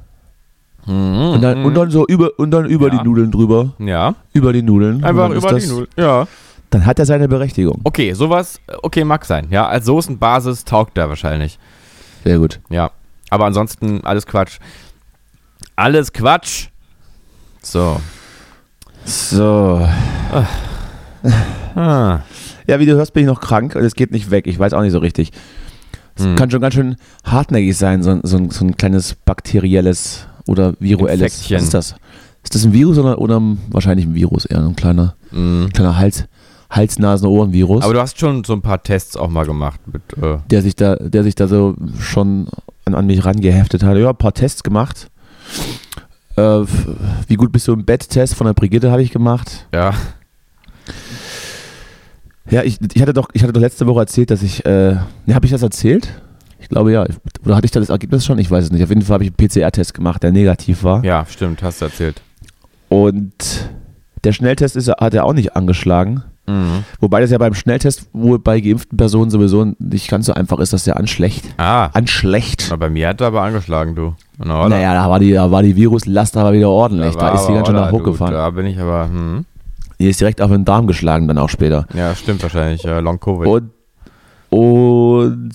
Und 0.86 1.42
dann, 1.42 1.64
und 1.64 1.74
dann 1.76 1.90
so 1.90 2.06
über, 2.08 2.32
und 2.38 2.52
dann 2.52 2.66
über 2.66 2.88
Mhm. 2.88 2.94
Ja. 2.94 3.00
die 3.02 3.08
Nudeln 3.08 3.32
drüber. 3.32 3.74
Ja, 3.80 4.16
Über 4.34 4.52
die 4.52 4.62
Nudeln. 4.62 5.02
Einfach 5.04 5.30
über 5.30 5.50
das, 5.52 5.64
die 5.64 5.70
Null. 5.72 5.88
Ja. 5.98 6.28
Dann 6.72 6.86
hat 6.86 7.00
er 7.00 7.06
seine 7.06 7.28
Berechtigung. 7.30 7.80
Okay, 7.86 8.12
sowas, 8.14 8.60
äh, 8.68 8.74
okay, 8.84 9.04
mag 9.06 9.24
sein. 9.26 9.48
Ja, 9.50 9.68
als 9.68 9.86
Soßenbasis 9.86 10.66
taugt 10.66 10.98
er 10.98 11.08
wahrscheinlich. 11.08 11.58
Sehr 12.26 12.38
gut. 12.38 12.60
Ja. 12.70 12.92
Aber 13.34 13.46
ansonsten 13.46 14.02
alles 14.04 14.28
Quatsch. 14.28 14.60
Alles 15.76 16.14
Quatsch. 16.14 16.68
So. 17.64 18.00
So. 19.06 19.90
Ah. 21.76 22.20
Ja, 22.68 22.80
wie 22.80 22.86
du 22.86 22.94
hörst, 22.96 23.14
bin 23.14 23.24
ich 23.24 23.28
noch 23.28 23.42
krank 23.42 23.76
und 23.76 23.84
es 23.84 23.96
geht 23.96 24.12
nicht 24.12 24.30
weg. 24.30 24.46
Ich 24.46 24.60
weiß 24.60 24.74
auch 24.74 24.82
nicht 24.82 24.92
so 24.92 25.00
richtig. 25.00 25.32
Es 26.16 26.26
Hm. 26.26 26.36
kann 26.36 26.52
schon 26.52 26.62
ganz 26.62 26.76
schön 26.76 26.96
hartnäckig 27.24 27.76
sein, 27.76 28.04
so, 28.04 28.20
so, 28.22 28.38
ein- 28.38 28.52
so 28.52 28.64
ein 28.66 28.78
kleines 28.78 29.16
bakterielles 29.16 30.28
oder 30.46 30.74
viruelles. 30.80 31.22
Infektchen. 31.22 31.56
Was 31.58 31.64
ist 31.64 31.74
das? 31.74 31.96
Ist 32.44 32.54
das 32.54 32.66
ein 32.66 32.74
Virus 32.74 33.00
oder, 33.00 33.18
oder 33.20 33.40
ein- 33.40 33.58
wahrscheinlich 33.72 34.06
ein 34.06 34.14
Virus? 34.14 34.46
Eher 34.46 34.60
ein 34.64 34.76
kleiner, 34.76 35.16
Mhm. 35.32 35.70
kleiner 35.74 35.98
Hals, 35.98 36.26
Hals-Nasen-Ohren-Virus, 36.76 37.84
Aber 37.84 37.94
du 37.94 38.00
hast 38.00 38.20
schon 38.20 38.44
so 38.44 38.54
ein 38.54 38.62
paar 38.62 38.82
Tests 38.84 39.16
auch 39.16 39.30
mal 39.30 39.46
gemacht 39.46 39.80
mit. 39.92 40.02
Äh, 40.22 40.38
der 40.50 40.62
sich 40.62 40.76
da, 40.76 40.96
der 40.96 41.24
sich 41.24 41.36
da 41.36 41.48
so 41.48 41.76
schon 42.00 42.48
an, 42.86 42.96
an 42.96 43.06
mich 43.06 43.24
rangeheftet 43.26 43.84
hat. 43.84 43.98
Ja, 43.98 44.10
ein 44.10 44.16
paar 44.16 44.34
Tests 44.34 44.64
gemacht. 44.64 45.10
Äh, 46.36 46.42
wie 47.28 47.36
gut 47.36 47.52
bist 47.52 47.68
du 47.68 47.74
im 47.74 47.86
Bett-Test 47.86 48.36
von 48.36 48.48
der 48.48 48.54
Brigitte 48.54 48.92
habe 48.92 49.02
ich 49.04 49.12
gemacht. 49.12 49.68
ja. 49.74 49.94
Ja, 52.50 52.62
ich, 52.62 52.78
ich 52.94 53.02
hatte 53.02 53.14
doch, 53.14 53.30
ich 53.34 53.42
hatte 53.42 53.54
doch 53.54 53.62
letzte 53.62 53.88
Woche 53.88 54.02
erzählt, 54.02 54.30
dass 54.30 54.44
ich, 54.44 54.66
äh, 54.66 54.96
ne, 55.26 55.34
habe 55.34 55.46
ich 55.46 55.52
das 55.52 55.62
erzählt? 55.64 56.10
Ich 56.60 56.68
glaube 56.70 56.92
ja. 56.92 57.06
Oder 57.46 57.56
hatte 57.56 57.66
ich 57.66 57.72
da 57.72 57.80
das 57.80 57.90
Ergebnis 57.90 58.26
schon? 58.26 58.38
Ich 58.38 58.52
weiß 58.52 58.66
es 58.66 58.72
nicht. 58.72 58.84
Auf 58.84 58.90
jeden 58.90 59.02
Fall 59.02 59.16
habe 59.16 59.24
ich 59.24 59.32
einen 59.32 59.38
PCR-Test 59.50 59.94
gemacht, 59.94 60.24
der 60.24 60.32
negativ 60.32 60.84
war. 60.84 61.04
Ja, 61.06 61.26
stimmt, 61.26 61.64
hast 61.64 61.82
du 61.82 61.86
erzählt. 61.86 62.22
Und 62.90 63.70
der 64.24 64.34
Schnelltest 64.34 64.76
ist, 64.76 64.90
hat 64.90 65.14
er 65.14 65.26
auch 65.26 65.34
nicht 65.34 65.56
angeschlagen. 65.56 66.24
Mhm. 66.46 66.84
Wobei 67.00 67.22
das 67.22 67.32
ja 67.32 67.38
beim 67.38 67.54
Schnelltest 67.54 68.08
wohl 68.12 68.38
bei 68.38 68.60
geimpften 68.60 68.98
Personen 68.98 69.32
sowieso 69.32 69.74
nicht 69.80 70.10
ganz 70.10 70.26
so 70.26 70.34
einfach 70.34 70.60
ist, 70.60 70.74
dass 70.74 70.84
der 70.84 70.98
anschlecht. 70.98 71.46
Ah, 71.58 71.86
Anschlecht. 71.94 72.68
na, 72.70 72.76
bei 72.76 72.90
mir 72.90 73.10
hat 73.10 73.22
er 73.22 73.28
aber 73.28 73.44
angeschlagen, 73.44 73.96
du. 73.96 74.14
Na? 74.38 74.68
Naja, 74.68 74.94
da 74.94 75.10
war 75.10 75.20
die, 75.20 75.32
da 75.32 75.50
war 75.50 75.64
die 75.64 75.76
Viruslast 75.76 76.36
aber 76.36 76.54
wieder 76.54 76.70
ordentlich. 76.70 77.16
Da, 77.16 77.22
war 77.22 77.36
ist 77.36 77.48
die 77.48 77.54
ganz 77.54 77.68
schön 77.68 77.76
nach 77.76 77.92
hochgefahren. 77.92 78.34
Da 78.34 78.50
bin 78.50 78.66
ich 78.66 78.78
aber, 78.80 79.06
hm. 79.06 79.46
Die 80.00 80.10
ist 80.10 80.20
direkt 80.20 80.42
auf 80.42 80.52
den 80.52 80.66
Darm 80.66 80.88
geschlagen, 80.88 81.28
dann 81.30 81.38
auch 81.38 81.50
später. 81.50 81.88
Ja, 81.94 82.14
stimmt 82.14 82.44
wahrscheinlich. 82.44 82.84
Ja, 82.84 83.00
Long 83.00 83.20
Covid. 83.20 83.48
Und, 83.48 83.72
und 84.50 85.52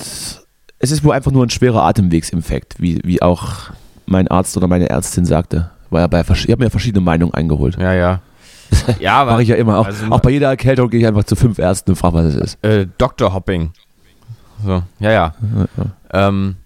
es 0.79 0.91
ist 0.91 1.05
wohl 1.05 1.13
einfach 1.13 1.33
nur 1.33 1.45
ein 1.45 1.51
schwerer 1.51 1.83
Atemwegsinfekt, 1.83 2.81
wie, 2.81 3.01
wie 3.05 3.21
auch 3.21 3.71
mein 4.07 4.29
Arzt 4.29 4.57
oder 4.57 4.69
meine 4.69 4.89
Ärztin 4.89 5.27
sagte. 5.27 5.71
War 5.91 6.01
ja 6.03 6.07
bei, 6.07 6.21
ich 6.21 6.51
habe 6.51 6.65
mir 6.65 6.71
verschiedene 6.71 7.05
Meinungen 7.05 7.35
eingeholt. 7.35 7.77
Ja, 7.79 7.93
ja. 7.93 8.21
Ja, 9.01 9.25
Mache 9.25 9.43
ich 9.43 9.49
ja 9.49 9.57
immer. 9.57 9.79
Auch, 9.79 9.87
also- 9.87 10.07
auch 10.11 10.21
bei 10.21 10.31
jeder 10.31 10.49
Erkältung 10.49 10.91
gehe 10.91 11.01
ich 11.01 11.07
einfach 11.07 11.25
zu 11.25 11.37
fünf 11.37 11.59
Ärzten 11.59 11.91
und 11.93 11.97
frage, 11.97 12.17
was 12.17 12.25
es 12.27 12.37
ist. 12.37 12.65
äh, 12.65 12.87
Dr. 12.99 13.33
Hopping. 13.35 13.71
So, 14.65 14.83
ja, 14.99 15.11
ja. 15.13 15.35
Ähm, 16.13 16.57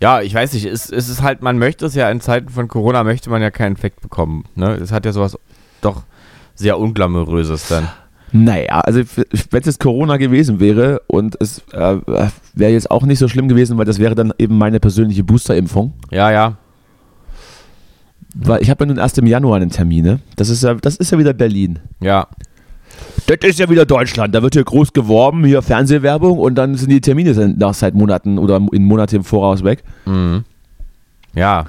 ja, 0.00 0.20
ich 0.20 0.34
weiß 0.34 0.52
nicht, 0.52 0.64
es, 0.66 0.90
es 0.90 1.08
ist 1.08 1.22
halt, 1.22 1.42
man 1.42 1.58
möchte 1.58 1.86
es 1.86 1.94
ja 1.94 2.10
in 2.10 2.20
Zeiten 2.20 2.48
von 2.50 2.68
Corona, 2.68 3.04
möchte 3.04 3.30
man 3.30 3.42
ja 3.42 3.50
keinen 3.50 3.72
Infekt 3.72 4.00
bekommen. 4.00 4.44
Ne? 4.54 4.74
Es 4.74 4.92
hat 4.92 5.04
ja 5.06 5.12
sowas 5.12 5.38
doch 5.80 6.02
sehr 6.54 6.78
unglamouröses 6.78 7.68
dann. 7.68 7.88
Naja, 8.34 8.80
also 8.80 9.00
wenn 9.50 9.60
es 9.60 9.66
jetzt 9.66 9.80
Corona 9.80 10.16
gewesen 10.16 10.58
wäre 10.58 11.02
und 11.06 11.36
es 11.40 11.58
äh, 11.72 11.96
wäre 12.54 12.72
jetzt 12.72 12.90
auch 12.90 13.02
nicht 13.02 13.18
so 13.18 13.28
schlimm 13.28 13.46
gewesen, 13.48 13.76
weil 13.76 13.84
das 13.84 13.98
wäre 13.98 14.14
dann 14.14 14.32
eben 14.38 14.56
meine 14.56 14.80
persönliche 14.80 15.22
Boosterimpfung. 15.22 15.92
Ja, 16.10 16.30
ja. 16.30 16.56
Weil 18.34 18.62
ich 18.62 18.70
habe 18.70 18.84
ja 18.84 18.88
nun 18.88 18.98
erst 18.98 19.18
im 19.18 19.26
Januar 19.26 19.56
einen 19.56 19.70
Termin. 19.70 20.04
Ne? 20.04 20.20
Das, 20.36 20.48
ist 20.48 20.62
ja, 20.62 20.74
das 20.74 20.96
ist 20.96 21.12
ja 21.12 21.18
wieder 21.18 21.32
Berlin. 21.34 21.78
Ja. 22.00 22.26
Das 23.26 23.38
ist 23.42 23.58
ja 23.58 23.68
wieder 23.68 23.84
Deutschland. 23.86 24.34
Da 24.34 24.42
wird 24.42 24.54
hier 24.54 24.64
groß 24.64 24.92
geworben, 24.92 25.44
hier 25.44 25.62
Fernsehwerbung 25.62 26.38
und 26.38 26.54
dann 26.54 26.76
sind 26.76 26.90
die 26.90 27.00
Termine 27.00 27.54
nach 27.58 27.74
seit 27.74 27.94
Monaten 27.94 28.38
oder 28.38 28.60
in 28.72 28.84
Monaten 28.84 29.16
im 29.16 29.24
Voraus 29.24 29.62
weg. 29.64 29.82
Mhm. 30.06 30.44
Ja. 31.34 31.64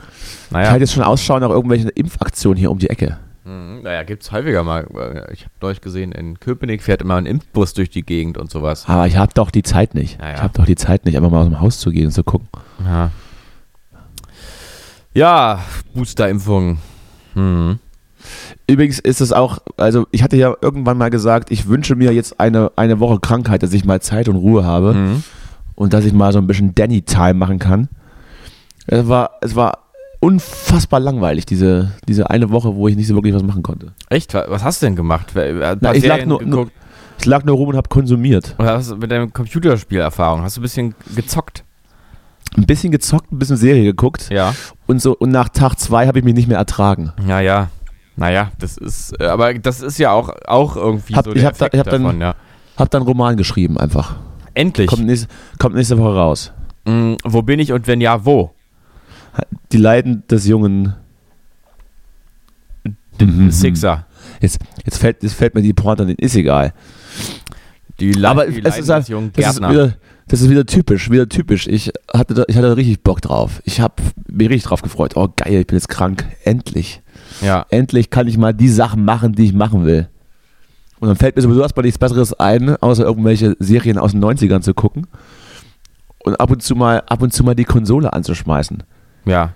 Ich 0.46 0.52
Naja. 0.52 0.70
halte 0.70 0.84
jetzt 0.84 0.94
schon 0.94 1.04
Ausschau 1.04 1.40
nach 1.40 1.50
irgendwelchen 1.50 1.90
Impfaktionen 1.90 2.58
hier 2.58 2.72
um 2.72 2.80
die 2.80 2.90
Ecke. 2.90 3.18
Mhm. 3.46 3.82
Naja, 3.84 4.04
gibt 4.04 4.24
es 4.24 4.32
häufiger 4.32 4.64
mal. 4.64 4.86
Ich 5.34 5.42
habe 5.44 5.52
neulich 5.62 5.82
gesehen, 5.82 6.12
in 6.12 6.40
Köpenick 6.40 6.82
fährt 6.82 7.02
immer 7.02 7.16
ein 7.16 7.26
Impfbus 7.26 7.74
durch 7.74 7.90
die 7.90 8.04
Gegend 8.04 8.38
und 8.38 8.50
sowas. 8.52 8.86
Aber 8.88 9.08
ich 9.08 9.18
habe 9.18 9.34
doch 9.34 9.52
die 9.52 9.64
Zeit 9.64 9.96
nicht. 9.96 10.20
Ja, 10.20 10.28
ja. 10.30 10.34
Ich 10.36 10.42
habe 10.42 10.54
doch 10.58 10.66
die 10.66 10.76
Zeit 10.76 11.06
nicht, 11.06 11.16
einfach 11.18 11.30
mal 11.32 11.42
aus 11.42 11.48
dem 11.50 11.60
Haus 11.62 11.80
zu 11.80 11.92
gehen 11.92 12.06
und 12.08 12.12
zu 12.12 12.24
gucken. 12.24 12.48
Ja. 12.86 13.12
Ja, 15.14 15.60
Boosterimpfung. 15.94 16.78
Mhm. 17.36 17.80
Übrigens 18.68 19.00
ist 19.00 19.20
es 19.22 19.34
auch, 19.34 19.60
also 19.78 20.08
ich 20.12 20.24
hatte 20.24 20.38
ja 20.38 20.54
irgendwann 20.62 20.98
mal 20.98 21.10
gesagt, 21.10 21.52
ich 21.52 21.68
wünsche 21.68 21.96
mir 21.96 22.14
jetzt 22.14 22.40
eine, 22.40 22.72
eine 22.78 23.00
Woche 23.00 23.20
Krankheit, 23.20 23.62
dass 23.64 23.74
ich 23.74 23.84
mal 23.86 24.02
Zeit 24.02 24.30
und 24.30 24.38
Ruhe 24.38 24.64
habe 24.64 24.94
Mhm. 24.94 25.24
und 25.76 25.94
dass 25.94 26.06
ich 26.06 26.14
mal 26.14 26.32
so 26.32 26.40
ein 26.40 26.48
bisschen 26.48 26.74
Danny-Time 26.74 27.34
machen 27.34 27.60
kann. 27.60 27.90
Es 28.88 29.08
war, 29.08 29.32
es 29.42 29.56
war 29.56 29.80
unfassbar 30.22 31.02
langweilig, 31.02 31.46
diese, 31.46 31.92
diese 32.08 32.30
eine 32.30 32.50
Woche, 32.52 32.76
wo 32.76 32.88
ich 32.88 32.96
nicht 32.96 33.08
so 33.08 33.16
wirklich 33.16 33.34
was 33.36 33.44
machen 33.44 33.62
konnte. 33.62 33.92
Echt? 34.10 34.34
Wa- 34.34 34.46
Was 34.48 34.64
hast 34.64 34.82
du 34.82 34.86
denn 34.86 34.96
gemacht? 34.96 35.34
Na, 35.36 35.94
ich 35.94 36.06
lag 36.06 36.26
nur, 36.26 36.42
nur, 36.44 36.70
ich 37.20 37.26
lag 37.26 37.44
nur 37.44 37.56
rum 37.58 37.70
und 37.70 37.76
habe 37.76 37.90
konsumiert. 37.90 38.56
Oder 38.58 38.76
hast 38.78 38.92
du 38.92 38.96
mit 38.96 39.12
deinem 39.12 39.34
Computerspielerfahrung? 39.34 40.42
Hast 40.42 40.56
du 40.56 40.62
ein 40.62 40.64
bisschen 40.64 40.96
gezockt? 41.16 41.66
Ein 42.56 42.66
bisschen 42.66 42.92
gezockt, 42.92 43.32
ein 43.32 43.40
bisschen 43.40 43.58
Serie 43.58 43.84
geguckt 43.84 44.30
Ja. 44.32 44.54
und 44.88 45.02
so 45.02 45.16
und 45.18 45.32
nach 45.32 45.50
Tag 45.50 45.80
zwei 45.80 46.08
habe 46.08 46.20
ich 46.20 46.26
mich 46.26 46.34
nicht 46.36 46.48
mehr 46.48 46.58
ertragen. 46.58 47.12
Ja, 47.28 47.40
ja. 47.40 47.70
Naja, 48.16 48.52
das 48.60 48.78
ist, 48.78 49.20
äh, 49.20 49.26
aber 49.26 49.56
das 49.56 49.82
ist 49.82 49.98
ja 49.98 50.12
auch, 50.12 50.30
auch 50.46 50.76
irgendwie 50.76 51.16
Hab- 51.16 51.26
so 51.26 51.32
ich 51.34 51.40
der 51.42 51.48
hab 51.48 51.58
da- 51.58 51.68
ich 51.72 51.80
hab 51.80 51.90
dann- 51.90 52.04
davon, 52.04 52.22
ja. 52.22 52.36
Hab 52.78 52.90
dann 52.92 53.02
einen 53.02 53.08
Roman 53.08 53.38
geschrieben 53.38 53.78
einfach. 53.80 54.18
Endlich. 54.54 54.88
Kommt, 54.88 55.06
nächste, 55.06 55.28
kommt 55.58 55.76
nächste 55.76 55.98
Woche 55.98 56.16
raus. 56.16 56.52
Mm, 56.86 57.14
wo 57.24 57.42
bin 57.42 57.60
ich 57.60 57.72
und 57.72 57.88
wenn 57.88 58.02
ja, 58.02 58.24
wo? 58.26 58.52
Die 59.72 59.78
Leiden 59.78 60.24
des 60.30 60.46
jungen 60.46 60.96
Mhm. 63.20 63.52
Sixer. 63.52 64.06
Jetzt, 64.42 64.60
jetzt, 64.86 64.98
fällt, 64.98 65.24
jetzt 65.24 65.34
fällt 65.36 65.56
mir 65.56 65.62
die 65.62 65.74
Pointe 65.74 66.06
nicht, 66.06 66.20
ist 66.20 66.36
egal. 66.36 66.74
Die, 68.00 68.12
Le 68.12 68.28
Aber 68.30 68.46
die 68.48 68.58
es 68.60 68.64
Leiden 68.64 68.80
ist 68.80 68.90
des 68.90 69.08
jungen 69.08 69.32
Gärtner. 69.34 69.94
Das 70.28 70.42
ist 70.42 70.50
wieder 70.50 70.66
typisch, 70.66 71.10
wieder 71.10 71.28
typisch. 71.28 71.68
Ich 71.68 71.92
hatte, 72.14 72.34
da, 72.34 72.44
ich 72.48 72.56
hatte 72.56 72.68
da 72.68 72.74
richtig 72.74 73.04
Bock 73.04 73.22
drauf. 73.22 73.62
Ich 73.66 73.80
habe 73.80 73.96
mich 74.28 74.50
richtig 74.50 74.64
drauf 74.70 74.82
gefreut. 74.82 75.16
Oh 75.16 75.30
geil, 75.36 75.62
ich 75.62 75.68
bin 75.68 75.78
jetzt 75.78 75.90
krank. 75.90 76.26
Endlich. 76.44 77.02
ja. 77.42 77.66
Endlich 77.70 78.10
kann 78.10 78.28
ich 78.28 78.38
mal 78.38 78.54
die 78.54 78.70
Sachen 78.70 79.06
machen, 79.06 79.34
die 79.34 79.46
ich 79.46 79.54
machen 79.54 79.86
will. 79.86 80.08
Und 81.00 81.10
dann 81.10 81.18
fällt 81.18 81.36
mir 81.36 81.42
sowieso 81.42 81.62
erstmal 81.62 81.84
nichts 81.84 82.00
Besseres 82.00 82.34
ein, 82.40 82.78
außer 82.78 83.04
irgendwelche 83.04 83.58
Serien 83.60 83.98
aus 83.98 84.12
den 84.12 84.24
90ern 84.24 84.62
zu 84.62 84.74
gucken. 84.74 85.08
Und 86.20 86.40
ab 86.40 86.50
und 86.50 86.64
zu 86.64 86.76
mal, 86.76 87.04
ab 87.08 87.22
und 87.22 87.34
zu 87.34 87.44
mal 87.44 87.56
die 87.56 87.66
Konsole 87.66 88.14
anzuschmeißen. 88.14 88.84
Ja. 89.26 89.54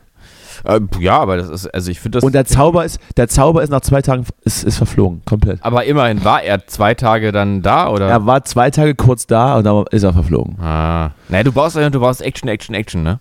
Äh, 0.68 0.82
ja, 1.00 1.18
aber 1.18 1.38
das 1.38 1.48
ist, 1.48 1.68
also 1.74 1.90
ich 1.90 2.00
finde 2.02 2.18
das. 2.18 2.24
Und 2.26 2.36
der 2.36 2.44
Zauber 2.46 2.84
ist, 2.84 3.00
der 3.16 3.30
Zauber 3.30 3.64
ist 3.64 3.70
nach 3.70 3.80
zwei 3.80 4.02
Tagen 4.02 4.26
ist, 4.44 4.66
ist 4.66 4.78
verflogen, 4.78 5.22
komplett. 5.24 5.64
aber 5.64 5.86
immerhin 5.86 6.26
war 6.26 6.44
er 6.44 6.68
zwei 6.68 6.94
Tage 6.94 7.32
dann 7.32 7.62
da, 7.62 7.90
oder? 7.90 8.10
Er 8.10 8.26
war 8.26 8.44
zwei 8.44 8.70
Tage 8.70 8.94
kurz 8.94 9.28
da 9.28 9.56
und 9.56 9.64
dann 9.64 9.86
ist 9.92 10.04
er 10.04 10.12
verflogen. 10.12 10.60
Ah. 10.60 11.12
Naja, 11.30 11.44
du 11.44 11.54
brauchst 11.54 11.78
ja, 11.78 11.90
du 11.90 12.02
brauchst 12.02 12.22
Action, 12.22 12.50
Action, 12.50 12.76
Action, 12.76 13.02
ne? 13.02 13.20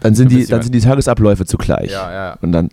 Dann 0.00 0.14
sind, 0.14 0.30
die, 0.30 0.44
dann 0.44 0.60
sind 0.60 0.74
die 0.74 0.80
Tagesabläufe 0.80 1.46
zugleich. 1.46 1.90
Ja, 1.90 2.12
ja. 2.12 2.38
Und 2.42 2.52
dann, 2.52 2.68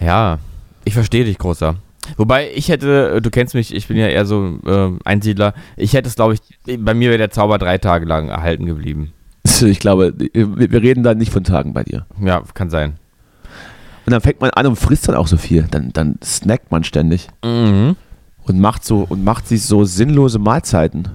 Ja, 0.00 0.38
ich 0.84 0.94
verstehe 0.94 1.24
dich, 1.24 1.38
Großer. 1.38 1.76
Wobei, 2.16 2.50
ich 2.52 2.68
hätte, 2.68 3.22
du 3.22 3.30
kennst 3.30 3.54
mich, 3.54 3.72
ich 3.72 3.86
bin 3.86 3.96
ja 3.96 4.08
eher 4.08 4.26
so 4.26 4.58
ähm, 4.66 4.98
Einsiedler, 5.04 5.54
ich 5.76 5.94
hätte 5.94 6.08
es, 6.08 6.16
glaube 6.16 6.34
ich, 6.34 6.78
bei 6.80 6.94
mir 6.94 7.10
wäre 7.10 7.18
der 7.18 7.30
Zauber 7.30 7.58
drei 7.58 7.78
Tage 7.78 8.04
lang 8.04 8.28
erhalten 8.28 8.66
geblieben. 8.66 9.12
Ich 9.62 9.78
glaube, 9.80 10.14
wir 10.16 10.82
reden 10.82 11.02
da 11.02 11.14
nicht 11.14 11.32
von 11.32 11.44
Tagen 11.44 11.72
bei 11.72 11.82
dir. 11.84 12.06
Ja, 12.20 12.42
kann 12.54 12.70
sein. 12.70 12.94
Und 14.06 14.12
dann 14.12 14.20
fängt 14.20 14.40
man 14.40 14.50
an 14.50 14.66
und 14.66 14.76
frisst 14.76 15.08
dann 15.08 15.14
auch 15.14 15.26
so 15.26 15.36
viel. 15.36 15.66
Dann, 15.70 15.92
dann 15.92 16.16
snackt 16.22 16.70
man 16.70 16.84
ständig 16.84 17.28
Mhm. 17.44 17.96
und 18.44 18.60
macht 18.60 18.84
so 18.84 19.06
und 19.08 19.24
macht 19.24 19.48
sich 19.48 19.62
so 19.64 19.84
sinnlose 19.84 20.38
Mahlzeiten. 20.38 21.08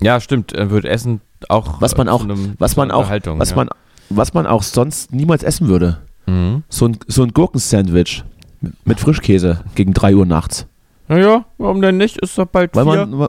Ja, 0.00 0.20
stimmt, 0.20 0.54
äh, 0.54 0.70
wird 0.70 0.84
Essen 0.84 1.20
auch. 1.48 1.80
Was 1.80 1.96
man 1.96 2.08
auch, 2.08 2.26
was 2.58 2.76
man 2.76 2.90
auch, 2.90 3.10
was 3.10 3.50
ja. 3.50 3.56
man, 3.56 3.68
was 4.10 4.34
man 4.34 4.46
auch 4.46 4.62
sonst 4.62 5.12
niemals 5.12 5.42
essen 5.42 5.68
würde. 5.68 5.98
Mhm. 6.26 6.62
So 6.68 6.86
ein, 6.88 6.98
so 7.06 7.22
ein 7.22 7.32
Gurkensandwich 7.32 8.24
mit, 8.60 8.86
mit 8.86 9.00
Frischkäse 9.00 9.60
gegen 9.74 9.94
3 9.94 10.14
Uhr 10.16 10.26
nachts. 10.26 10.66
Naja, 11.08 11.44
warum 11.58 11.80
denn 11.80 11.96
nicht? 11.98 12.18
Ist 12.18 12.36
doch 12.38 12.46
bald 12.46 12.74
Weil 12.74 12.84
vier. 12.84 13.06
man, 13.06 13.18
weil 13.18 13.28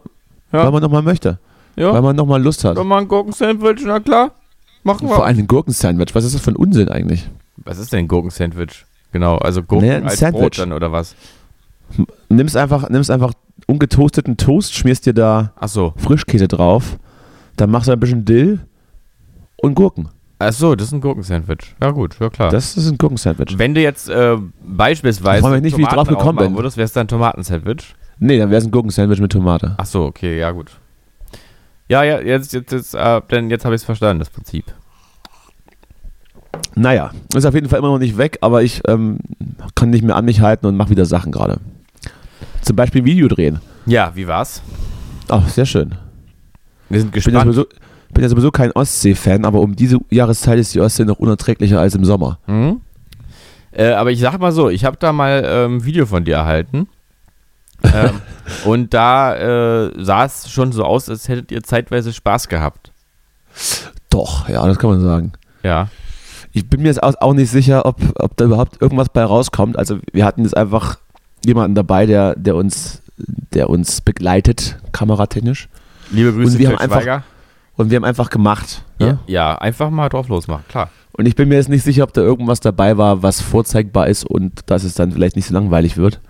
Ja. 0.54 0.72
man 0.72 0.82
nochmal 0.82 1.02
möchte. 1.02 1.40
Ja, 1.76 1.94
Weil 1.94 2.02
man 2.02 2.16
nochmal 2.16 2.42
Lust 2.42 2.64
hat. 2.64 2.76
Man 2.78 2.92
ein 2.92 3.08
Gurkensandwich, 3.08 3.84
na 3.86 4.00
klar. 4.00 4.32
Machen 4.84 5.08
wir. 5.10 5.16
Vor 5.16 5.26
allem 5.26 5.40
ein 5.40 5.48
Gurkensandwich. 5.48 6.14
Was 6.14 6.24
ist 6.26 6.36
das 6.36 6.42
für 6.42 6.52
ein 6.52 6.56
Unsinn 6.56 6.90
eigentlich? 6.90 7.30
Was 7.58 7.78
ist 7.80 7.92
denn 7.92 8.00
ein 8.00 8.08
Gurkensandwich? 8.08 8.86
Genau, 9.12 9.38
also 9.38 9.64
Gurken 9.64 9.88
Naja, 9.88 10.00
ein 10.00 10.08
als 10.08 10.20
Sandwich. 10.20 10.42
Brot 10.42 10.60
dann 10.60 10.74
oder 10.74 10.92
was? 10.92 11.16
Nimmst 12.30 12.58
einfach, 12.58 12.90
nimmst 12.90 13.10
einfach 13.12 13.34
ungetoasteten 13.68 14.38
Toast, 14.38 14.74
schmierst 14.76 15.06
dir 15.06 15.14
da 15.14 15.54
Ach 15.60 15.68
so. 15.68 15.94
Frischkäse 15.98 16.48
drauf, 16.48 16.98
dann 17.56 17.72
machst 17.72 17.88
du 17.88 17.94
ein 17.94 18.00
bisschen 18.00 18.26
Dill 18.26 18.60
und 19.58 19.76
Gurken. 19.76 20.10
Ach 20.40 20.52
so, 20.52 20.76
das 20.76 20.88
ist 20.88 20.94
ein 20.94 21.02
Gurkensandwich. 21.02 21.76
Ja 21.82 21.92
gut, 21.92 22.18
ja 22.20 22.30
klar. 22.30 22.50
Das 22.52 22.76
ist 22.76 22.90
ein 22.90 22.98
Gurkensandwich. 22.98 23.58
Wenn 23.58 23.74
du 23.74 23.82
jetzt 23.82 24.10
äh, 24.10 24.38
beispielsweise 24.68 25.38
Ich 25.38 25.42
freu 25.46 25.52
mich 25.54 25.62
nicht, 25.62 25.78
wie 25.78 25.84
ich 25.84 25.88
drauf 25.88 26.08
gekommen 26.08 26.40
bin. 26.40 26.56
würdest, 26.58 26.76
wäre 26.78 26.86
es 26.86 26.92
dann 26.92 27.06
ein 27.06 27.08
Tomatensandwich. 27.08 27.96
Nee, 28.20 28.38
dann 28.38 28.50
wäre 28.50 28.60
es 28.60 28.66
ein 28.66 28.72
Gurkensandwich 28.72 29.22
mit 29.22 29.32
Tomate. 29.32 29.76
Ach 29.78 29.86
so, 29.86 30.04
okay, 30.04 30.38
ja 30.40 30.52
gut. 30.52 30.72
Ja, 31.88 32.04
ja, 32.04 32.20
jetzt, 32.20 32.54
jetzt, 32.54 32.72
jetzt, 32.72 32.96
äh, 32.96 33.22
denn 33.30 33.50
jetzt 33.50 33.64
habe 33.66 33.76
ich 33.76 33.82
es 33.82 33.86
verstanden, 33.86 34.20
das 34.20 34.30
Prinzip. 34.30 34.66
Naja, 36.76 37.12
ist 37.34 37.46
auf 37.46 37.54
jeden 37.54 37.70
Fall 37.70 37.80
immer 37.80 37.90
noch 37.90 38.00
nicht 38.00 38.18
weg, 38.18 38.38
aber 38.42 38.64
ich 38.64 38.82
ähm, 38.88 39.20
kann 39.76 39.90
nicht 39.92 40.04
mehr 40.04 40.16
an 40.16 40.26
mich 40.26 40.42
halten 40.42 40.66
und 40.66 40.76
mache 40.78 40.90
wieder 40.90 41.06
Sachen 41.06 41.32
gerade. 41.32 41.60
Zum 42.62 42.76
Beispiel 42.76 43.06
Video 43.06 43.28
drehen. 43.28 43.60
Ja, 43.86 44.12
wie 44.16 44.28
war's? 44.28 44.62
Ach, 45.30 45.48
sehr 45.48 45.66
schön. 45.66 45.96
Wir 46.90 47.00
sind 47.02 47.16
Ich 47.16 47.24
bin, 47.24 47.34
ja 47.34 47.44
gespannt. 47.44 47.56
sowieso, 47.56 47.80
bin 48.14 48.24
ja 48.24 48.30
sowieso 48.30 48.52
kein 48.52 48.72
Ostsee-Fan, 48.72 49.46
aber 49.46 49.60
um 49.62 49.76
diese 49.76 50.00
Jahreszeit 50.10 50.60
ist 50.60 50.74
die 50.74 50.80
Ostsee 50.82 51.06
noch 51.06 51.20
unerträglicher 51.20 51.80
als 51.80 51.96
im 51.96 52.04
Sommer. 52.06 52.40
Mhm. 52.48 52.82
Äh, 53.72 53.92
aber 53.92 54.12
ich 54.12 54.20
sag 54.20 54.40
mal 54.40 54.52
so, 54.52 54.70
ich 54.70 54.86
habe 54.86 54.98
da 54.98 55.12
mal 55.12 55.44
ähm, 55.46 55.78
ein 55.78 55.86
Video 55.86 56.06
von 56.06 56.24
dir 56.26 56.36
erhalten. 56.36 56.88
Ähm, 57.84 58.22
und 58.66 58.94
da 58.94 59.36
äh, 59.88 59.92
sah 60.04 60.26
es 60.26 60.50
schon 60.50 60.72
so 60.72 60.84
aus, 60.84 61.10
als 61.10 61.28
hättet 61.28 61.52
ihr 61.52 61.64
zeitweise 61.64 62.14
Spaß 62.14 62.48
gehabt. 62.48 62.92
Doch, 64.10 64.48
ja, 64.50 64.66
das 64.66 64.78
kann 64.80 64.90
man 64.92 65.02
sagen. 65.02 65.34
Ja. 65.64 65.90
Ich 66.52 66.70
bin 66.70 66.82
mir 66.82 66.88
jetzt 66.88 67.04
auch 67.04 67.34
nicht 67.34 67.50
sicher, 67.52 67.86
ob, 67.86 67.98
ob 68.18 68.38
da 68.38 68.46
überhaupt 68.46 68.82
irgendwas 68.82 69.10
bei 69.10 69.24
rauskommt. 69.24 69.78
Also 69.78 70.00
wir 70.14 70.24
hatten 70.26 70.44
jetzt 70.44 70.56
einfach 70.56 70.98
jemanden 71.46 71.76
dabei, 71.76 72.06
der, 72.06 72.36
der 72.36 72.56
uns, 72.56 73.02
der 73.18 73.70
uns 73.70 74.02
begleitet, 74.02 74.78
kameratechnisch. 74.94 75.68
Liebe 76.12 76.32
Grüße, 76.34 76.54
Und 76.54 76.60
wir 76.60 76.70
haben 76.70 76.78
einfach- 76.78 77.02
Schweiger. 77.02 77.24
Und 77.78 77.90
wir 77.90 77.98
haben 77.98 78.06
einfach 78.06 78.30
gemacht. 78.30 78.84
Ne? 79.00 79.20
Ja, 79.28 79.52
ja, 79.52 79.56
einfach 79.58 79.90
mal 79.90 80.08
drauf 80.08 80.30
losmachen, 80.30 80.64
klar. 80.70 80.90
Und 81.12 81.26
ich 81.26 81.36
bin 81.36 81.50
mir 81.50 81.56
jetzt 81.56 81.68
nicht 81.68 81.84
sicher, 81.84 82.04
ob 82.04 82.14
da 82.14 82.22
irgendwas 82.22 82.62
dabei 82.62 82.98
war, 82.98 83.22
was 83.22 83.42
vorzeigbar 83.42 84.08
ist 84.08 84.26
und 84.26 84.62
dass 84.68 84.84
es 84.86 84.94
dann 84.96 85.12
vielleicht 85.12 85.36
nicht 85.36 85.48
so 85.48 85.54
langweilig 85.54 85.98
wird. 85.98 86.22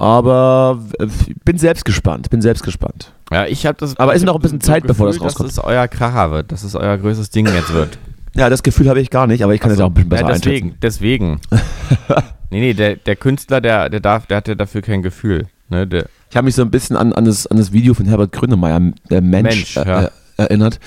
Aber 0.00 0.78
äh, 0.98 1.06
bin 1.44 1.58
selbst 1.58 1.84
gespannt, 1.84 2.30
bin 2.30 2.40
selbst 2.40 2.62
gespannt. 2.62 3.12
Ja, 3.30 3.44
ich 3.46 3.66
habe 3.66 3.76
das. 3.78 3.96
Aber 3.98 4.14
ist 4.14 4.24
noch 4.24 4.34
ein 4.34 4.40
bisschen 4.40 4.60
so 4.60 4.66
Zeit, 4.66 4.86
bevor 4.86 5.06
das 5.06 5.16
Gefühl, 5.16 5.26
rauskommt. 5.26 5.50
Dass 5.50 5.58
es 5.58 5.62
euer 5.64 5.86
Kracher 5.88 6.30
wird, 6.30 6.50
dass 6.52 6.62
es 6.64 6.74
euer 6.74 6.96
größtes 6.96 7.30
Ding 7.30 7.46
jetzt 7.46 7.72
wird. 7.72 7.98
Ja, 8.32 8.48
das 8.48 8.62
Gefühl 8.62 8.88
habe 8.88 9.00
ich 9.00 9.10
gar 9.10 9.26
nicht, 9.26 9.42
aber 9.42 9.54
ich 9.54 9.60
kann 9.60 9.70
das 9.70 9.80
ja 9.80 9.84
auch 9.86 9.90
ein 9.90 9.94
bisschen 9.94 10.08
besser 10.08 10.22
ja, 10.22 10.28
einschätzen. 10.28 10.76
deswegen, 10.80 11.40
deswegen. 11.40 11.40
nee, 12.50 12.60
nee, 12.60 12.74
der, 12.74 12.94
der 12.94 13.16
Künstler, 13.16 13.60
der, 13.60 13.90
der 13.90 13.98
darf, 13.98 14.26
der 14.26 14.36
hat 14.36 14.46
ja 14.46 14.54
dafür 14.54 14.82
kein 14.82 15.02
Gefühl. 15.02 15.48
Ne, 15.68 15.84
der, 15.84 16.06
Ich 16.30 16.36
habe 16.36 16.44
mich 16.44 16.54
so 16.54 16.62
ein 16.62 16.70
bisschen 16.70 16.96
an, 16.96 17.12
an, 17.12 17.24
das, 17.24 17.48
an 17.48 17.56
das 17.56 17.72
Video 17.72 17.92
von 17.92 18.06
Herbert 18.06 18.30
Grönemeyer, 18.30 18.92
der 19.10 19.20
Mensch, 19.20 19.74
Mensch, 19.74 19.76
äh, 19.78 19.84
ja. 19.88 20.02
äh, 20.04 20.10
erinnert, 20.36 20.78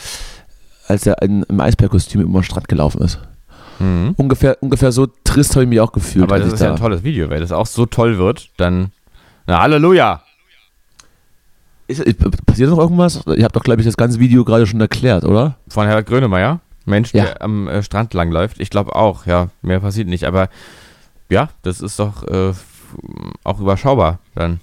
als 0.87 1.05
er 1.05 1.21
in, 1.21 1.43
im 1.43 1.59
Eisbärkostüm 1.59 2.21
über 2.21 2.39
den 2.39 2.45
Strand 2.45 2.69
gelaufen 2.69 3.01
ist. 3.01 3.19
mhm. 3.79 4.13
Ungefähr, 4.15 4.55
ungefähr 4.61 4.93
so 4.93 5.07
trist 5.25 5.51
habe 5.55 5.63
ich 5.65 5.69
mich 5.69 5.81
auch 5.81 5.91
gefühlt. 5.91 6.23
Aber 6.23 6.39
das 6.39 6.53
ist 6.53 6.61
ja 6.61 6.67
da- 6.67 6.73
ein 6.75 6.79
tolles 6.79 7.03
Video, 7.03 7.29
wenn 7.29 7.41
das 7.41 7.51
auch 7.51 7.67
so 7.67 7.85
toll 7.85 8.17
wird, 8.19 8.51
dann. 8.55 8.91
Na, 9.45 9.61
Halleluja! 9.61 10.21
Ist, 11.87 11.99
ist, 11.99 12.45
passiert 12.45 12.69
noch 12.69 12.77
irgendwas? 12.77 13.21
Ihr 13.27 13.43
habt 13.43 13.55
doch, 13.55 13.63
glaube 13.63 13.81
ich, 13.81 13.85
das 13.87 13.97
ganze 13.97 14.19
Video 14.19 14.45
gerade 14.45 14.65
schon 14.65 14.79
erklärt, 14.79 15.25
oder? 15.25 15.57
Von 15.67 15.85
Herbert 15.85 16.07
Grönemeyer. 16.07 16.61
Mensch, 16.85 17.13
Ja. 17.13 17.25
der 17.25 17.41
am 17.41 17.67
äh, 17.67 17.83
Strand 17.83 18.13
langläuft. 18.13 18.59
Ich 18.59 18.69
glaube 18.69 18.95
auch, 18.95 19.25
ja. 19.25 19.49
Mehr 19.61 19.79
passiert 19.79 20.07
nicht. 20.07 20.25
Aber 20.25 20.49
ja, 21.29 21.49
das 21.61 21.81
ist 21.81 21.99
doch 21.99 22.23
äh, 22.23 22.53
auch 23.43 23.59
überschaubar 23.59 24.19
dann. 24.35 24.59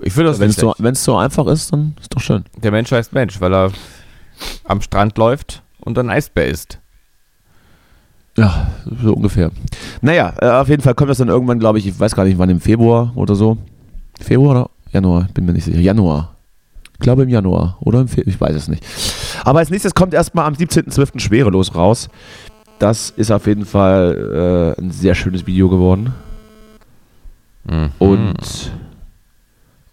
Ich 0.00 0.12
finde 0.12 0.30
das 0.30 0.38
Wenn 0.38 0.50
es 0.50 0.56
so, 1.04 1.12
so 1.12 1.18
einfach 1.18 1.46
ist, 1.46 1.72
dann 1.72 1.96
ist 2.00 2.14
doch 2.14 2.20
schön. 2.20 2.44
Der 2.56 2.70
Mensch 2.70 2.92
heißt 2.92 3.12
Mensch, 3.12 3.40
weil 3.40 3.52
er 3.52 3.72
am 4.64 4.80
Strand 4.80 5.18
läuft 5.18 5.62
und 5.80 5.98
ein 5.98 6.08
Eisbär 6.08 6.46
isst. 6.46 6.78
Ja, 8.38 8.68
so 9.02 9.14
ungefähr. 9.14 9.50
Naja, 10.00 10.32
äh, 10.40 10.48
auf 10.48 10.68
jeden 10.68 10.80
Fall 10.80 10.94
kommt 10.94 11.10
das 11.10 11.18
dann 11.18 11.28
irgendwann, 11.28 11.58
glaube 11.58 11.78
ich, 11.80 11.86
ich 11.88 11.98
weiß 11.98 12.14
gar 12.14 12.24
nicht, 12.24 12.38
wann 12.38 12.48
im 12.48 12.60
Februar 12.60 13.10
oder 13.16 13.34
so. 13.34 13.58
Februar 14.20 14.50
oder 14.50 14.70
Januar? 14.92 15.26
Bin 15.34 15.44
mir 15.44 15.52
nicht 15.52 15.64
sicher. 15.64 15.80
Januar. 15.80 16.36
Ich 16.92 17.00
glaube 17.00 17.24
im 17.24 17.28
Januar 17.28 17.76
oder 17.80 18.00
im 18.00 18.06
Februar, 18.06 18.28
ich 18.28 18.40
weiß 18.40 18.54
es 18.54 18.68
nicht. 18.68 18.84
Aber 19.44 19.58
als 19.58 19.70
nächstes 19.70 19.92
kommt 19.92 20.14
erstmal 20.14 20.46
am 20.46 20.54
17.12. 20.54 21.18
Schwerelos 21.18 21.74
raus. 21.74 22.08
Das 22.78 23.10
ist 23.10 23.32
auf 23.32 23.48
jeden 23.48 23.64
Fall 23.64 24.76
äh, 24.78 24.80
ein 24.80 24.92
sehr 24.92 25.16
schönes 25.16 25.44
Video 25.46 25.68
geworden. 25.68 26.14
Mhm. 27.64 27.90
Und 27.98 28.72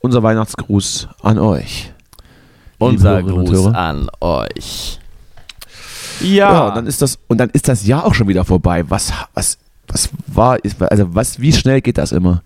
unser 0.02 0.22
Weihnachtsgruß 0.22 1.08
an 1.24 1.40
euch. 1.40 1.92
unser 2.78 3.24
Gruß 3.24 3.74
an 3.74 4.08
euch. 4.22 5.00
Ja, 6.22 6.54
Ja, 6.54 6.68
und 6.68 6.76
dann 6.78 6.88
ist 6.88 7.02
das 7.02 7.20
und 7.28 7.38
dann 7.40 7.50
ist 7.52 7.68
das 7.68 7.86
Jahr 7.86 8.06
auch 8.06 8.14
schon 8.14 8.28
wieder 8.28 8.46
vorbei. 8.46 8.84
Was 8.90 9.12
was 9.34 9.58
was 9.88 10.10
war 10.28 10.64
ist 10.64 10.82
also 10.82 11.14
was 11.14 11.40
wie 11.40 11.54
schnell 11.54 11.82
geht 11.82 11.98
das 11.98 12.12
immer? 12.12 12.42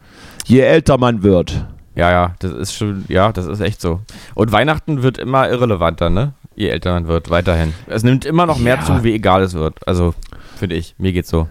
Je 0.46 0.60
älter 0.62 0.98
man 0.98 1.22
wird. 1.24 1.66
ja, 1.96 2.10
ja, 2.12 2.36
das 2.40 2.52
ist 2.54 2.74
schon, 2.74 3.06
ja, 3.08 3.32
das 3.32 3.46
ist 3.46 3.60
echt 3.60 3.82
so. 3.82 4.00
Und 4.36 4.52
Weihnachten 4.52 5.04
wird 5.04 5.18
immer 5.18 5.50
irrelevanter, 5.50 6.10
ne? 6.10 6.34
Je 6.56 6.70
älter 6.70 6.94
man 6.94 7.08
wird, 7.08 7.30
weiterhin. 7.30 7.74
Es 7.88 8.04
nimmt 8.04 8.26
immer 8.26 8.46
noch 8.46 8.58
mehr 8.58 8.76
Ja. 8.78 8.84
zu, 8.84 9.04
wie 9.04 9.14
egal 9.14 9.44
es 9.44 9.54
wird. 9.54 9.76
Also, 9.88 10.14
finde 10.58 10.76
ich. 10.76 10.96
Mir 10.98 11.12
geht's 11.14 11.30
so. 11.30 11.48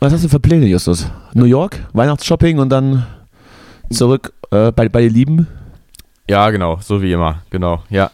Was 0.00 0.12
hast 0.12 0.24
du 0.24 0.28
für 0.28 0.38
Pläne, 0.40 0.66
Justus? 0.66 1.10
New 1.34 1.44
York, 1.46 1.80
Weihnachtsshopping 1.92 2.58
und 2.58 2.68
dann 2.70 3.06
zurück 3.90 4.32
äh, 4.50 4.70
bei 4.72 4.88
bei 4.88 5.00
den 5.02 5.12
Lieben. 5.14 5.46
Ja, 6.28 6.50
genau, 6.50 6.78
so 6.80 7.00
wie 7.02 7.12
immer, 7.12 7.42
genau, 7.50 7.82
ja. 7.88 8.10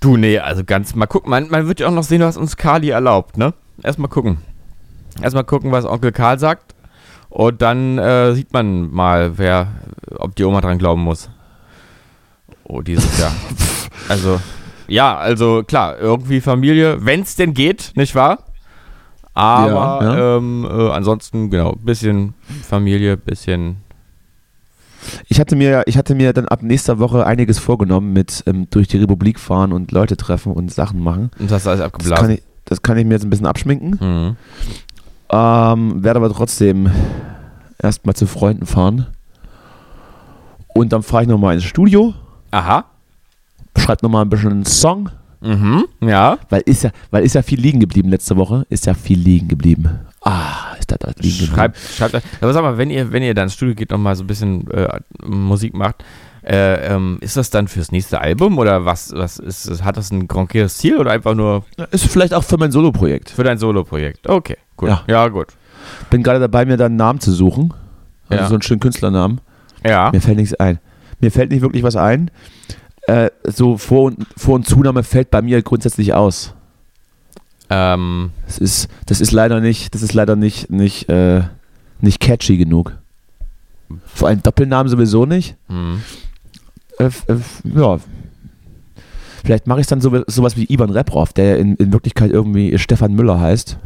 Du, 0.00 0.16
nee, 0.16 0.38
also 0.38 0.64
ganz, 0.64 0.94
mal 0.94 1.06
gucken, 1.06 1.30
man, 1.30 1.48
man 1.50 1.66
wird 1.68 1.80
ja 1.80 1.88
auch 1.88 1.92
noch 1.92 2.02
sehen, 2.02 2.22
was 2.22 2.38
uns 2.38 2.56
Kali 2.56 2.88
erlaubt, 2.88 3.36
ne? 3.36 3.52
Erstmal 3.82 4.08
gucken. 4.08 4.38
Erstmal 5.20 5.44
gucken, 5.44 5.72
was 5.72 5.84
Onkel 5.84 6.10
Karl 6.10 6.38
sagt. 6.38 6.74
Und 7.28 7.60
dann 7.62 7.98
äh, 7.98 8.32
sieht 8.34 8.52
man 8.52 8.90
mal, 8.90 9.38
wer, 9.38 9.68
ob 10.16 10.34
die 10.36 10.44
Oma 10.44 10.62
dran 10.62 10.78
glauben 10.78 11.02
muss. 11.02 11.30
Oh, 12.64 12.80
dieses 12.80 13.18
Jahr. 13.18 13.32
also, 14.08 14.40
ja, 14.88 15.16
also 15.16 15.62
klar, 15.64 15.98
irgendwie 15.98 16.40
Familie, 16.40 17.04
wenn 17.04 17.20
es 17.20 17.36
denn 17.36 17.52
geht, 17.52 17.92
nicht 17.94 18.14
wahr? 18.14 18.44
Aber 19.34 20.00
Ja, 20.02 20.16
ja. 20.16 20.36
Ähm, 20.36 20.66
äh, 20.68 20.90
ansonsten, 20.90 21.50
genau, 21.50 21.72
bisschen 21.76 22.34
Familie, 22.66 23.16
bisschen. 23.16 23.76
Ich 25.28 25.40
hatte 25.40 25.56
mir 25.56 25.82
ich 25.86 25.96
hatte 25.98 26.14
mir 26.14 26.32
dann 26.32 26.46
ab 26.48 26.62
nächster 26.62 26.98
Woche 26.98 27.26
einiges 27.26 27.58
vorgenommen 27.58 28.12
mit 28.12 28.42
ähm, 28.46 28.66
durch 28.70 28.88
die 28.88 28.98
Republik 28.98 29.38
fahren 29.38 29.72
und 29.72 29.92
Leute 29.92 30.16
treffen 30.16 30.52
und 30.52 30.72
Sachen 30.72 31.00
machen. 31.00 31.30
Und 31.38 31.50
das 31.50 31.62
ist 31.62 31.66
alles 31.68 31.80
Das 31.80 31.86
abgeblasen. 31.86 32.26
kann 32.26 32.34
ich 32.34 32.42
das 32.66 32.82
kann 32.82 32.96
ich 32.98 33.04
mir 33.04 33.14
jetzt 33.14 33.24
ein 33.24 33.30
bisschen 33.30 33.46
abschminken. 33.46 33.90
mhm. 34.00 34.36
Ähm, 35.32 36.02
werde 36.02 36.18
aber 36.18 36.32
trotzdem 36.32 36.90
erstmal 37.80 38.14
zu 38.14 38.26
Freunden 38.26 38.66
fahren. 38.66 39.06
Und 40.74 40.92
dann 40.92 41.02
fahre 41.02 41.22
ich 41.24 41.28
nochmal 41.28 41.54
ins 41.54 41.64
Studio, 41.64 42.14
Aha. 42.50 42.84
schreibe 43.76 44.04
nochmal 44.04 44.24
ein 44.24 44.30
bisschen 44.30 44.50
einen 44.50 44.64
Song, 44.66 45.08
Mhm. 45.42 45.84
Ja. 46.02 46.38
weil 46.50 46.60
ist 46.66 46.82
ja, 46.84 46.90
weil 47.10 47.24
ist 47.24 47.34
ja 47.34 47.42
viel 47.42 47.58
liegen 47.60 47.80
geblieben 47.80 48.10
letzte 48.10 48.36
Woche. 48.36 48.66
Ist 48.68 48.86
ja 48.86 48.92
viel 48.94 49.18
liegen 49.18 49.48
geblieben. 49.48 49.88
Ah, 50.22 50.74
ist 50.78 50.90
da 50.90 50.96
da. 50.98 51.12
Schreibt, 51.22 51.78
schreibt. 51.78 52.22
Aber 52.40 52.52
sag 52.52 52.62
mal, 52.62 52.76
wenn 52.78 52.90
ihr, 52.90 53.10
wenn 53.12 53.22
ihr 53.22 53.32
dann 53.34 53.44
ins 53.44 53.54
Studio 53.54 53.74
geht 53.74 53.92
und 53.92 54.02
mal 54.02 54.14
so 54.16 54.24
ein 54.24 54.26
bisschen 54.26 54.70
äh, 54.70 55.00
Musik 55.24 55.72
macht, 55.74 56.04
äh, 56.42 56.92
ähm, 56.94 57.18
ist 57.20 57.36
das 57.36 57.50
dann 57.50 57.68
fürs 57.68 57.90
nächste 57.92 58.20
Album 58.20 58.58
oder 58.58 58.84
was, 58.84 59.12
was 59.14 59.38
ist, 59.38 59.82
hat 59.84 59.96
das 59.96 60.10
ein 60.10 60.28
konkretes 60.28 60.78
Ziel 60.78 60.96
oder 60.98 61.10
einfach 61.12 61.34
nur 61.34 61.64
Ist 61.90 62.06
vielleicht 62.06 62.34
auch 62.34 62.44
für 62.44 62.56
mein 62.58 62.70
Solo-Projekt. 62.72 63.30
für 63.30 63.44
dein 63.44 63.58
Solo-Projekt? 63.58 64.28
Okay, 64.28 64.56
gut. 64.76 64.88
Ja. 64.90 65.02
Ja, 65.06 65.28
gut. 65.28 65.48
Bin 66.10 66.22
gerade 66.22 66.40
dabei, 66.40 66.64
mir 66.66 66.76
da 66.76 66.86
einen 66.86 66.96
Namen 66.96 67.20
zu 67.20 67.32
suchen. 67.32 67.72
Also 68.28 68.42
Ja. 68.44 68.48
so 68.48 68.54
einen 68.54 68.62
schönen 68.62 68.80
Künstlernamen. 68.80 69.40
Ja. 69.84 70.10
Mir 70.12 70.20
fällt 70.20 70.36
nichts 70.36 70.54
ein. 70.54 70.78
Mir 71.20 71.30
fällt 71.30 71.50
nicht 71.50 71.62
wirklich 71.62 71.82
was 71.82 71.96
ein. 71.96 72.30
Äh, 73.06 73.30
so 73.44 73.76
Vor- 73.78 74.04
und, 74.04 74.26
Vor- 74.36 74.54
und 74.56 74.66
Zunahme 74.66 75.02
fällt 75.02 75.30
bei 75.30 75.40
mir 75.42 75.62
grundsätzlich 75.62 76.12
aus. 76.14 76.54
Ähm, 77.70 78.30
Das 78.46 78.58
ist, 78.58 78.88
das 79.06 79.20
ist 79.20 79.32
leider 79.32 79.60
nicht, 79.60 79.94
das 79.94 80.02
ist 80.02 80.12
leider 80.12 80.36
nicht, 80.36 80.70
nicht, 80.70 81.08
äh, 81.08 81.42
nicht 82.00 82.20
catchy 82.20 82.56
genug. 82.56 82.96
Vor 84.06 84.28
allem 84.28 84.42
Doppelnamen 84.42 84.88
sowieso 84.90 85.24
nicht. 85.26 85.56
hm. 85.68 86.02
Äh, 86.98 87.04
äh, 87.04 87.36
ja. 87.64 87.98
Vielleicht 89.42 89.66
mache 89.66 89.80
ich 89.80 89.86
dann 89.86 90.02
so, 90.02 90.22
sowas 90.26 90.56
wie 90.56 90.66
Ivan 90.70 90.90
Reprov, 90.90 91.32
der 91.32 91.58
in, 91.58 91.74
in 91.76 91.92
Wirklichkeit 91.92 92.30
irgendwie 92.30 92.78
Stefan 92.78 93.14
Müller 93.14 93.40
heißt. 93.40 93.78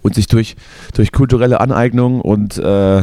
Und 0.00 0.14
sich 0.14 0.26
durch, 0.26 0.56
durch 0.94 1.12
kulturelle 1.12 1.60
Aneignung 1.60 2.20
und, 2.20 2.56
äh, 2.58 3.02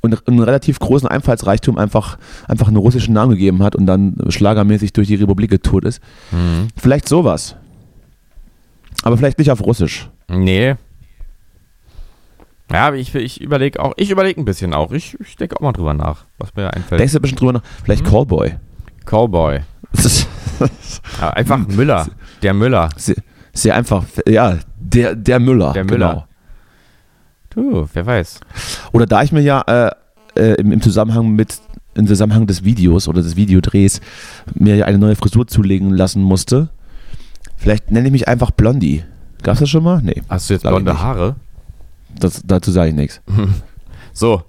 und 0.00 0.28
einen 0.28 0.40
relativ 0.40 0.78
großen 0.80 1.08
Einfallsreichtum 1.08 1.78
einfach, 1.78 2.18
einfach 2.48 2.68
einen 2.68 2.76
russischen 2.76 3.14
Namen 3.14 3.32
gegeben 3.32 3.62
hat 3.62 3.76
und 3.76 3.86
dann 3.86 4.16
schlagermäßig 4.28 4.92
durch 4.92 5.08
die 5.08 5.14
Republik 5.14 5.50
getourt 5.50 5.84
ist. 5.84 6.00
Hm. 6.30 6.68
Vielleicht 6.76 7.08
sowas. 7.08 7.56
Aber 9.02 9.16
vielleicht 9.16 9.38
nicht 9.38 9.50
auf 9.50 9.60
Russisch. 9.64 10.08
Nee. 10.28 10.76
Ja, 12.70 12.86
aber 12.88 12.96
ich, 12.96 13.14
ich 13.14 13.40
überlege 13.40 13.80
auch, 13.80 13.92
ich 13.96 14.10
überlege 14.10 14.40
ein 14.40 14.44
bisschen 14.44 14.72
auch. 14.72 14.92
Ich, 14.92 15.18
ich 15.20 15.36
denke 15.36 15.56
auch 15.56 15.60
mal 15.60 15.72
drüber 15.72 15.92
nach, 15.92 16.24
was 16.38 16.54
mir 16.54 16.72
einfällt. 16.72 17.00
Denkst 17.00 17.12
du 17.12 17.18
ein 17.18 17.22
bisschen 17.22 17.36
drüber 17.36 17.52
nach? 17.54 17.62
Vielleicht 17.84 18.04
Mhm. 18.04 18.10
Callboy. 18.10 18.54
Cowboy. 19.04 19.60
Ja, 21.20 21.30
einfach 21.30 21.58
Müller. 21.66 22.06
Der 22.42 22.54
Müller. 22.54 22.88
sehr, 22.96 23.16
sehr 23.52 23.74
einfach. 23.74 24.04
Ja, 24.28 24.58
der, 24.78 25.16
der 25.16 25.40
Müller. 25.40 25.72
Der 25.72 25.84
Müller. 25.84 26.28
Du, 27.50 27.88
wer 27.92 28.06
weiß. 28.06 28.40
Oder 28.92 29.06
da 29.06 29.22
ich 29.24 29.32
mir 29.32 29.40
ja 29.40 29.62
äh, 29.66 29.90
äh, 30.36 30.54
im, 30.60 30.70
im 30.70 30.80
Zusammenhang 30.80 31.30
mit 31.32 31.60
im 31.94 32.06
Zusammenhang 32.06 32.46
des 32.46 32.62
Videos 32.64 33.08
oder 33.08 33.22
des 33.22 33.34
Videodrehs 33.34 34.00
mir 34.54 34.86
eine 34.86 34.98
neue 34.98 35.16
Frisur 35.16 35.46
zulegen 35.48 35.90
lassen 35.90 36.22
musste, 36.22 36.68
vielleicht 37.62 37.90
nenne 37.90 38.08
ich 38.08 38.12
mich 38.12 38.28
einfach 38.28 38.50
Blondie. 38.50 39.04
Gab's 39.42 39.60
das 39.60 39.70
schon 39.70 39.82
mal? 39.84 40.00
Nee, 40.02 40.22
Hast 40.28 40.50
du 40.50 40.54
jetzt 40.54 40.62
blonde. 40.62 41.00
Haare? 41.00 41.36
das, 42.18 42.42
dazu 42.44 42.70
sage 42.70 42.90
ich 42.90 42.94
nichts. 42.94 43.20
So, 44.14 44.42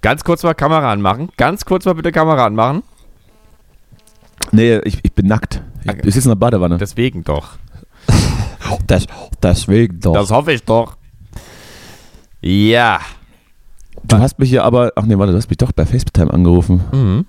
ganz 0.00 0.22
kurz 0.22 0.44
mal 0.44 0.54
Kamera 0.54 0.92
anmachen. 0.92 1.28
Ganz 1.36 1.64
kurz 1.64 1.84
mal 1.86 1.94
bitte 1.94 2.12
Kamera 2.12 2.46
anmachen. 2.46 2.84
Nee, 4.52 4.78
ich, 4.84 5.00
ich 5.02 5.12
bin 5.12 5.26
nackt. 5.26 5.60
Ich, 5.82 5.90
Okay. 5.90 6.02
ich 6.04 6.14
sitze 6.14 6.28
in 6.28 6.30
der 6.30 6.36
Badewanne. 6.36 6.78
Deswegen 6.78 7.24
doch. 7.24 7.56
Das, 8.86 9.06
deswegen 9.42 9.98
doch. 9.98 10.14
Das 10.14 10.30
hoffe 10.30 10.52
ich 10.52 10.62
doch. 10.62 10.96
Ja. 12.40 13.00
du 14.04 14.18
hast 14.18 14.38
mich 14.38 14.50
hier 14.50 14.62
aber, 14.64 14.92
ach 14.94 15.04
nee, 15.04 15.18
warte, 15.18 15.32
du 15.32 15.38
hast 15.38 15.48
mich 15.50 15.58
doch 15.58 15.72
bei 15.72 15.84
FaceTime 15.84 16.32
angerufen. 16.32 16.82
Mhm. 16.92 17.26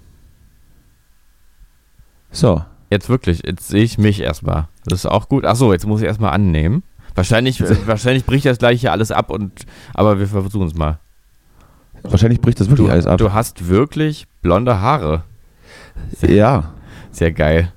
So. 2.32 2.62
Jetzt 2.92 3.10
wirklich, 3.10 3.42
jetzt 3.46 3.68
sehe 3.68 3.84
ich 3.84 3.98
mich 3.98 4.20
erstmal. 4.22 4.68
Das 4.86 5.00
ist 5.00 5.06
auch 5.06 5.30
gut. 5.30 5.46
Achso, 5.46 5.72
jetzt 5.72 5.86
muss 5.88 6.02
ich 6.02 6.08
erstmal 6.08 6.32
annehmen. 6.34 6.84
Wahrscheinlich, 7.16 7.62
wahrscheinlich 7.88 8.26
bricht 8.26 8.46
das 8.46 8.58
gleich 8.58 8.82
hier 8.82 8.92
alles 8.92 9.12
ab 9.12 9.30
und 9.30 9.66
aber 9.94 10.20
wir 10.20 10.28
versuchen 10.28 10.68
es 10.68 10.74
mal. 10.76 11.00
Wahrscheinlich 12.02 12.42
bricht 12.42 12.60
das 12.60 12.70
wirklich 12.70 12.88
Du, 12.88 12.92
alles 12.92 13.08
ab. 13.08 13.18
du 13.18 13.32
hast 13.34 13.68
wirklich 13.70 14.28
blonde 14.42 14.82
Haare. 14.82 15.24
ja. 16.22 16.74
Sehr 17.12 17.32
geil. 17.32 17.72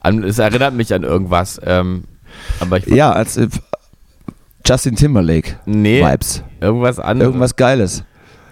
An, 0.00 0.22
es 0.22 0.38
erinnert 0.38 0.74
mich 0.74 0.92
an 0.94 1.02
irgendwas. 1.02 1.58
Ähm, 1.64 2.04
aber 2.60 2.76
ich 2.76 2.86
Ja, 2.86 3.10
als 3.12 3.36
äh, 3.38 3.48
Justin 4.66 4.94
Timberlake 4.96 5.56
nee, 5.64 6.04
Vibes. 6.04 6.44
irgendwas 6.60 6.98
anderes. 7.00 7.28
Irgendwas 7.28 7.56
Geiles. 7.56 8.04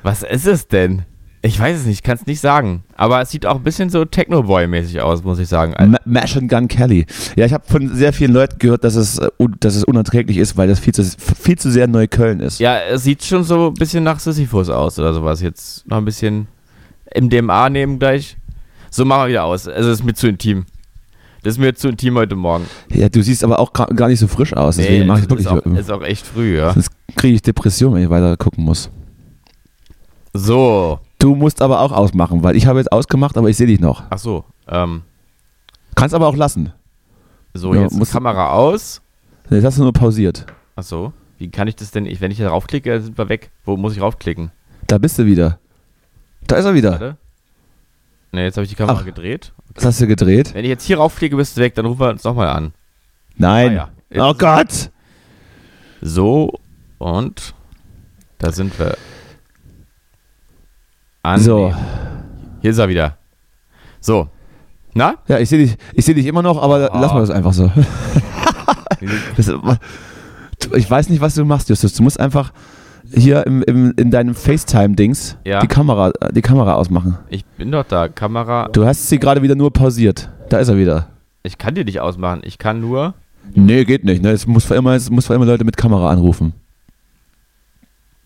Was 0.03 0.23
ist 0.23 0.47
es 0.47 0.67
denn? 0.67 1.03
Ich 1.47 1.61
weiß 1.61 1.79
es 1.79 1.87
nicht, 1.87 2.03
kann 2.03 2.17
es 2.17 2.27
nicht 2.27 2.41
sagen. 2.41 2.83
Aber 2.97 3.21
es 3.21 3.31
sieht 3.31 3.47
auch 3.47 3.55
ein 3.55 3.63
bisschen 3.63 3.89
so 3.89 4.03
Technoboy-mäßig 4.03 5.01
aus, 5.01 5.23
muss 5.23 5.39
ich 5.39 5.47
sagen. 5.47 5.75
Ma 5.93 5.99
Mash 6.05 6.37
and 6.37 6.51
Gun 6.51 6.67
Kelly. 6.67 7.07
Ja, 7.37 7.47
ich 7.47 7.53
habe 7.53 7.65
von 7.65 7.95
sehr 7.95 8.13
vielen 8.13 8.33
Leuten 8.33 8.59
gehört, 8.59 8.83
dass 8.83 8.97
es, 8.97 9.19
äh, 9.19 9.29
dass 9.61 9.77
es 9.77 9.85
unerträglich 9.85 10.39
ist, 10.39 10.57
weil 10.57 10.67
das 10.67 10.81
viel 10.81 10.93
zu, 10.93 11.05
viel 11.05 11.57
zu 11.57 11.71
sehr 11.71 11.87
Neukölln 11.87 12.41
ist. 12.41 12.59
Ja, 12.59 12.79
es 12.81 13.05
sieht 13.05 13.23
schon 13.23 13.45
so 13.45 13.69
ein 13.69 13.75
bisschen 13.75 14.03
nach 14.03 14.19
Sisyphus 14.19 14.69
aus 14.69 14.99
oder 14.99 15.15
sowas. 15.15 15.41
Jetzt 15.41 15.87
noch 15.87 15.99
ein 15.99 16.05
bisschen 16.05 16.49
MDMA 17.15 17.71
nehmen 17.71 18.01
gleich. 18.01 18.37
So 18.91 19.05
machen 19.05 19.23
wir 19.23 19.29
wieder 19.29 19.45
aus. 19.45 19.69
Also, 19.69 19.91
es 19.91 20.01
ist 20.01 20.05
mir 20.05 20.15
zu 20.15 20.27
intim. 20.27 20.67
Das 21.45 21.55
ist 21.55 21.59
mir 21.59 21.73
zu 21.77 21.91
intim 21.91 22.17
heute 22.17 22.35
Morgen. 22.35 22.67
Ja, 22.91 23.09
du 23.09 23.23
siehst 23.23 23.45
aber 23.45 23.61
auch 23.61 23.73
gar 23.73 24.09
nicht 24.09 24.19
so 24.19 24.27
frisch 24.27 24.53
aus. 24.53 24.79
Deswegen 24.79 25.07
mache 25.07 25.21
ich 25.21 25.25
ist, 25.27 25.31
wirklich. 25.31 25.47
auch, 25.49 25.79
ist 25.79 25.93
auch 25.93 26.03
echt 26.03 26.27
früh, 26.27 26.59
ja. 26.59 26.73
Sonst 26.73 26.91
kriege 27.15 27.37
ich 27.37 27.43
Depression, 27.43 27.95
wenn 27.95 28.03
ich 28.03 28.11
weiter 28.11 28.37
gucken 28.37 28.65
muss. 28.65 28.91
So. 30.33 30.99
Du 31.19 31.35
musst 31.35 31.63
aber 31.63 31.81
auch 31.81 31.93
ausmachen, 31.93 32.43
weil 32.43 32.57
ich 32.57 32.67
habe 32.67 32.79
jetzt 32.79 32.93
ausgemacht, 32.93 33.37
aber 33.39 33.49
ich 33.49 33.57
sehe 33.57 33.67
dich 33.67 33.81
noch. 33.81 34.03
Ach 34.11 34.19
so. 34.19 34.45
Ähm, 34.69 35.03
Kannst 35.95 36.15
aber 36.15 36.27
auch 36.29 36.37
lassen. 36.37 36.73
so, 37.55 37.75
Ja, 37.75 37.83
jetzt 37.83 37.95
musst- 37.97 38.13
Kamera 38.13 38.51
aus. 38.51 39.01
Jetzt 39.49 39.65
hast 39.65 39.79
du 39.79 39.83
nur 39.83 39.93
pausiert. 39.93 40.45
Ach 40.77 40.83
so. 40.83 41.13
Wie 41.39 41.49
kann 41.51 41.69
ich 41.69 41.77
das 41.77 41.91
denn? 41.91 42.05
Ich, 42.07 42.21
wenn 42.21 42.31
ich 42.31 42.39
da 42.39 42.49
raufklicke, 42.51 42.91
dann 42.91 43.03
sind 43.03 43.17
wir 43.19 43.29
weg. 43.29 43.51
Wo 43.65 43.77
muss 43.77 43.95
ich 43.95 44.01
raufklicken? 44.03 44.51
Da 44.87 44.99
bist 44.99 45.19
du 45.19 45.25
wieder. 45.27 45.59
Da 46.47 46.57
ist 46.57 46.65
er 46.65 46.75
wieder. 46.75 46.93
Warte. 46.93 47.17
Ne, 48.33 48.45
jetzt 48.45 48.57
habe 48.57 48.65
ich 48.65 48.71
die 48.71 48.77
Kamera 48.77 48.99
Ach. 49.01 49.05
gedreht. 49.05 49.53
Was 49.75 49.85
hast 49.85 50.01
du 50.01 50.07
gedreht? 50.07 50.53
Wenn 50.55 50.65
ich 50.65 50.69
jetzt 50.71 50.85
hier 50.85 50.99
raufklicke, 50.99 51.37
bist 51.37 51.57
du 51.57 51.61
weg, 51.63 51.75
dann 51.75 51.87
rufen 51.87 52.01
wir 52.01 52.09
uns 52.11 52.25
nochmal 52.25 52.49
an. 52.49 52.73
Nein. 53.37 53.79
Ah 53.79 53.89
ja. 54.11 54.29
Oh 54.31 54.35
Gott. 54.35 54.91
So, 56.03 56.53
und 56.99 57.55
da 58.39 58.53
sind 58.53 58.79
wir. 58.79 58.97
An 61.27 61.41
So. 61.41 61.75
Hier 62.63 62.71
ist 62.71 62.79
er 62.79 62.89
wieder. 62.89 63.17
So. 64.01 64.29
Na? 64.95 65.17
Ja, 65.27 65.39
ich 65.41 65.49
sehe 65.49 65.59
dich, 65.59 65.77
ich 65.93 66.05
seh 66.05 66.15
dich 66.15 66.27
immer 66.27 66.41
noch, 66.43 66.63
aber 66.63 66.91
Oh. 66.95 66.99
lass 67.01 67.13
mal 67.13 67.21
das 67.21 67.31
einfach 67.31 67.53
so. 67.53 67.71
Das, 69.37 69.53
ich 70.75 70.91
weiß 70.91 71.11
nicht, 71.11 71.21
was 71.21 71.35
du 71.35 71.45
machst, 71.45 71.69
Justus. 71.69 71.93
Du 71.95 72.03
musst 72.03 72.19
einfach 72.19 72.51
hier 73.13 73.47
im, 73.47 73.63
im, 73.63 73.93
in 73.97 74.11
deinem 74.11 74.35
FaceTime-Dings 74.35 75.37
Ja. 75.45 75.61
die, 75.61 75.67
Kamera, 75.67 76.13
die 76.33 76.41
Kamera 76.41 76.75
ausmachen. 76.75 77.19
Ich 77.29 77.45
bin 77.45 77.71
doch 77.71 77.85
da. 77.85 78.09
Kamera. 78.09 78.69
Du 78.73 78.87
hast 78.87 79.09
sie 79.09 79.19
gerade 79.19 79.43
wieder 79.43 79.55
nur 79.55 79.71
pausiert. 79.73 80.31
Da 80.49 80.59
ist 80.59 80.69
er 80.69 80.79
wieder. 80.79 81.09
Ich 81.43 81.59
kann 81.59 81.75
die 81.75 81.85
nicht 81.85 82.01
ausmachen. 82.01 82.41
Ich 82.45 82.57
kann 82.59 82.81
nur. 82.81 83.15
Nee, 83.55 83.85
geht 83.85 84.05
nicht. 84.05 84.23
Ne? 84.23 84.31
Es 84.31 84.47
muss 84.47 84.65
für 84.65 84.75
immer, 84.77 84.93
es 84.95 85.11
muss 85.11 85.27
für 85.27 85.35
immer 85.35 85.45
Leute 85.45 85.65
mit 85.65 85.77
Kamera 85.77 86.09
anrufen. 86.11 86.55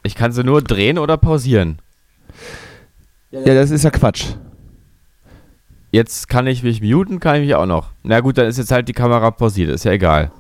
Ich 0.05 0.15
kann 0.15 0.31
sie 0.33 0.45
nur 0.45 0.63
drehen 0.63 0.99
oder 0.99 1.17
pausieren. 1.17 1.79
Ja, 3.31 3.55
das 3.55 3.71
ist 3.71 3.85
ja 3.85 3.91
Quatsch. 3.91 4.25
Jetzt 5.93 6.29
kann 6.29 6.47
ich 6.47 6.63
mich 6.63 6.81
muten, 6.83 7.19
kann 7.21 7.37
ich 7.37 7.43
mich 7.43 7.55
auch 7.55 7.67
noch. 7.67 7.91
Na 8.03 8.21
gut, 8.21 8.39
dann 8.39 8.47
ist 8.47 8.59
jetzt 8.59 8.71
halt 8.71 8.89
die 8.89 8.93
Kamera 8.93 9.31
pausiert. 9.31 9.71
Ist 9.71 9.85
ja 9.85 9.93
egal. 9.93 10.31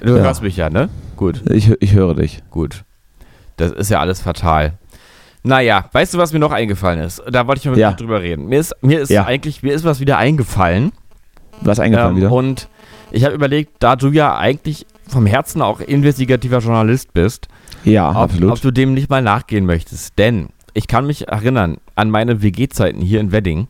Du 0.00 0.16
Ja. 0.16 0.22
hörst 0.22 0.42
mich 0.42 0.56
ja, 0.56 0.70
ne? 0.70 0.88
Gut, 1.16 1.42
Ich, 1.50 1.70
ich 1.80 1.92
höre 1.94 2.14
dich. 2.14 2.42
gut. 2.50 2.84
Das 3.56 3.70
ist 3.72 3.90
ja 3.90 4.00
alles 4.00 4.20
fatal. 4.20 4.74
Naja, 5.42 5.88
weißt 5.92 6.14
du, 6.14 6.18
was 6.18 6.32
mir 6.32 6.38
noch 6.38 6.52
eingefallen 6.52 7.00
ist? 7.00 7.22
Da 7.30 7.46
wollte 7.46 7.60
ich 7.60 7.64
mal 7.66 7.72
mit 7.72 7.80
Ja. 7.80 7.90
dir 7.92 7.96
drüber 7.96 8.20
reden. 8.22 8.46
Mir 8.46 8.58
ist, 8.60 8.74
mir 8.82 9.00
ist 9.00 9.10
Ja. 9.10 9.24
eigentlich, 9.26 9.62
mir 9.62 9.74
ist 9.74 9.84
was 9.84 10.00
wieder 10.00 10.18
eingefallen. 10.18 10.92
Was 11.60 11.78
eingefallen 11.78 12.12
Ähm, 12.12 12.16
wieder? 12.16 12.32
Und 12.32 12.68
ich 13.10 13.24
habe 13.24 13.34
überlegt, 13.34 13.74
da 13.80 13.94
du 13.96 14.08
ja 14.08 14.36
eigentlich 14.36 14.86
vom 15.06 15.26
Herzen 15.26 15.60
auch 15.62 15.80
investigativer 15.80 16.58
Journalist 16.58 17.12
bist, 17.12 17.46
Ja, 17.84 18.10
ob, 18.10 18.16
absolut. 18.16 18.52
ob 18.52 18.60
du 18.60 18.70
dem 18.70 18.94
nicht 18.94 19.10
mal 19.10 19.22
nachgehen 19.22 19.66
möchtest. 19.66 20.18
Denn 20.18 20.48
ich 20.74 20.88
kann 20.88 21.06
mich 21.06 21.28
erinnern 21.28 21.78
an 21.94 22.10
meine 22.10 22.42
WG-Zeiten 22.42 23.00
hier 23.00 23.20
in 23.20 23.32
Wedding. 23.32 23.68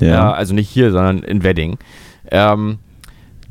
Ja. 0.00 0.32
also 0.32 0.54
nicht 0.54 0.68
hier, 0.68 0.92
sondern 0.92 1.22
in 1.22 1.42
Wedding. 1.42 1.78
Ähm, 2.30 2.78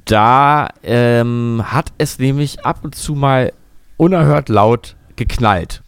da 0.05 0.69
ähm, 0.83 1.63
hat 1.63 1.93
es 1.97 2.17
nämlich 2.17 2.65
ab 2.65 2.79
und 2.83 2.95
zu 2.95 3.13
mal 3.13 3.53
unerhört 3.97 4.49
laut 4.49 4.95
geknallt. 5.15 5.83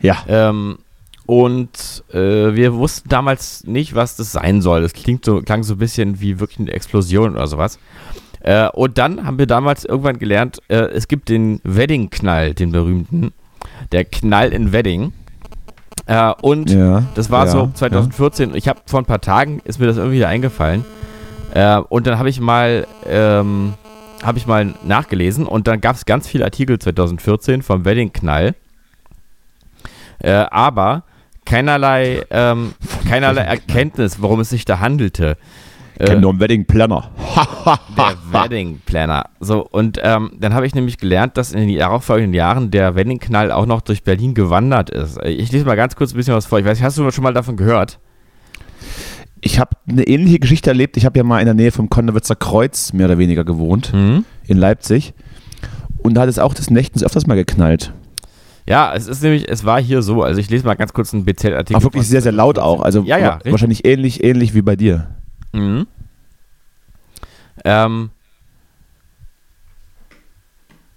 ja. 0.00 0.16
Ähm, 0.28 0.78
und 1.26 2.02
äh, 2.12 2.56
wir 2.56 2.74
wussten 2.74 3.08
damals 3.08 3.64
nicht, 3.64 3.94
was 3.94 4.16
das 4.16 4.32
sein 4.32 4.62
soll. 4.62 4.82
Das 4.82 4.94
klingt 4.94 5.24
so, 5.24 5.40
klang 5.42 5.62
so 5.62 5.74
ein 5.74 5.78
bisschen 5.78 6.20
wie 6.20 6.40
wirklich 6.40 6.58
eine 6.58 6.72
Explosion 6.72 7.34
oder 7.34 7.46
sowas. 7.46 7.78
Äh, 8.40 8.68
und 8.70 8.98
dann 8.98 9.24
haben 9.24 9.38
wir 9.38 9.46
damals 9.46 9.84
irgendwann 9.84 10.18
gelernt, 10.18 10.58
äh, 10.66 10.76
es 10.76 11.06
gibt 11.06 11.28
den 11.28 11.60
Wedding-Knall, 11.62 12.54
den 12.54 12.72
berühmten. 12.72 13.32
Der 13.92 14.04
Knall 14.04 14.52
in 14.52 14.72
Wedding. 14.72 15.12
Äh, 16.10 16.32
und 16.42 16.70
ja. 16.70 17.04
das 17.14 17.30
war 17.30 17.46
ja, 17.46 17.52
so 17.52 17.70
2014. 17.72 18.56
Ich 18.56 18.66
habe 18.66 18.80
vor 18.84 19.00
ein 19.00 19.04
paar 19.04 19.20
Tagen 19.20 19.60
ist 19.62 19.78
mir 19.78 19.86
das 19.86 19.96
irgendwie 19.96 20.16
wieder 20.16 20.26
eingefallen. 20.26 20.84
Äh, 21.54 21.76
und 21.76 22.08
dann 22.08 22.18
habe 22.18 22.28
ich 22.28 22.40
mal 22.40 22.88
ähm, 23.06 23.74
habe 24.20 24.36
ich 24.36 24.46
mal 24.48 24.74
nachgelesen 24.82 25.46
und 25.46 25.68
dann 25.68 25.80
gab 25.80 25.94
es 25.94 26.06
ganz 26.06 26.26
viele 26.26 26.44
Artikel 26.44 26.80
2014 26.80 27.62
vom 27.62 27.84
Wedding-Knall. 27.84 28.56
Äh, 30.18 30.32
aber 30.32 31.04
keinerlei 31.44 32.24
ähm, 32.30 32.74
keinerlei 33.08 33.42
Erkenntnis, 33.44 34.20
worum 34.20 34.40
es 34.40 34.50
sich 34.50 34.64
da 34.64 34.80
handelte. 34.80 35.36
Ich 36.00 36.06
kenn 36.06 36.18
Äh, 36.18 36.20
nur 36.20 36.30
einen 36.30 36.40
Wedding 36.40 36.64
Planner. 36.64 37.10
der 37.96 38.14
Wedding 38.32 38.80
Planner. 38.86 39.24
So, 39.40 39.66
und 39.66 39.98
ähm, 40.02 40.32
dann 40.40 40.54
habe 40.54 40.66
ich 40.66 40.74
nämlich 40.74 40.96
gelernt, 40.98 41.36
dass 41.36 41.52
in 41.52 41.68
den 41.68 41.78
darauffolgenden 41.78 42.34
Jahren 42.34 42.70
der 42.70 42.94
Wedding 42.94 43.18
Knall 43.18 43.52
auch 43.52 43.66
noch 43.66 43.80
durch 43.82 44.02
Berlin 44.02 44.34
gewandert 44.34 44.90
ist. 44.90 45.18
Ich 45.24 45.52
lese 45.52 45.64
mal 45.66 45.76
ganz 45.76 45.96
kurz 45.96 46.12
ein 46.12 46.16
bisschen 46.16 46.34
was 46.34 46.46
vor. 46.46 46.58
Ich 46.58 46.64
weiß 46.64 46.78
nicht, 46.78 46.84
hast 46.84 46.96
du 46.98 47.10
schon 47.10 47.24
mal 47.24 47.34
davon 47.34 47.56
gehört? 47.56 47.98
Ich 49.42 49.58
habe 49.58 49.70
eine 49.88 50.04
ähnliche 50.06 50.38
Geschichte 50.38 50.70
erlebt. 50.70 50.96
Ich 50.96 51.04
habe 51.06 51.18
ja 51.18 51.24
mal 51.24 51.40
in 51.40 51.46
der 51.46 51.54
Nähe 51.54 51.72
vom 51.72 51.88
Konnewitzer 51.88 52.34
Kreuz 52.36 52.92
mehr 52.92 53.06
oder 53.06 53.18
weniger 53.18 53.44
gewohnt, 53.44 53.92
Mhm. 53.94 54.24
in 54.46 54.56
Leipzig. 54.58 55.14
Und 55.98 56.14
da 56.14 56.22
hat 56.22 56.28
es 56.28 56.38
auch 56.38 56.54
des 56.54 56.70
Nächtens 56.70 57.02
öfters 57.04 57.26
mal 57.26 57.34
geknallt. 57.34 57.92
Ja, 58.66 58.92
es 58.94 59.06
ist 59.06 59.22
nämlich, 59.22 59.48
es 59.50 59.64
war 59.64 59.80
hier 59.80 60.00
so, 60.02 60.22
also 60.22 60.40
ich 60.40 60.48
lese 60.50 60.64
mal 60.64 60.74
ganz 60.74 60.92
kurz 60.92 61.12
einen 61.12 61.24
BZ-Artikel. 61.24 61.76
Auch 61.78 61.82
wirklich 61.82 62.06
sehr, 62.06 62.22
sehr 62.22 62.32
laut 62.32 62.58
auch. 62.58 62.82
Also 62.82 63.02
Ja, 63.02 63.18
ja, 63.18 63.38
wahrscheinlich 63.44 63.84
ähnlich, 63.86 64.22
ähnlich 64.22 64.54
wie 64.54 64.62
bei 64.62 64.76
dir. 64.76 65.08
Mhm. 65.52 65.86
Ähm. 67.64 68.10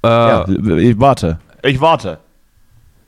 Äh, 0.03 0.07
Ja, 0.07 0.47
ich 0.47 0.99
warte. 0.99 1.39
Ich 1.63 1.79
warte. 1.79 2.19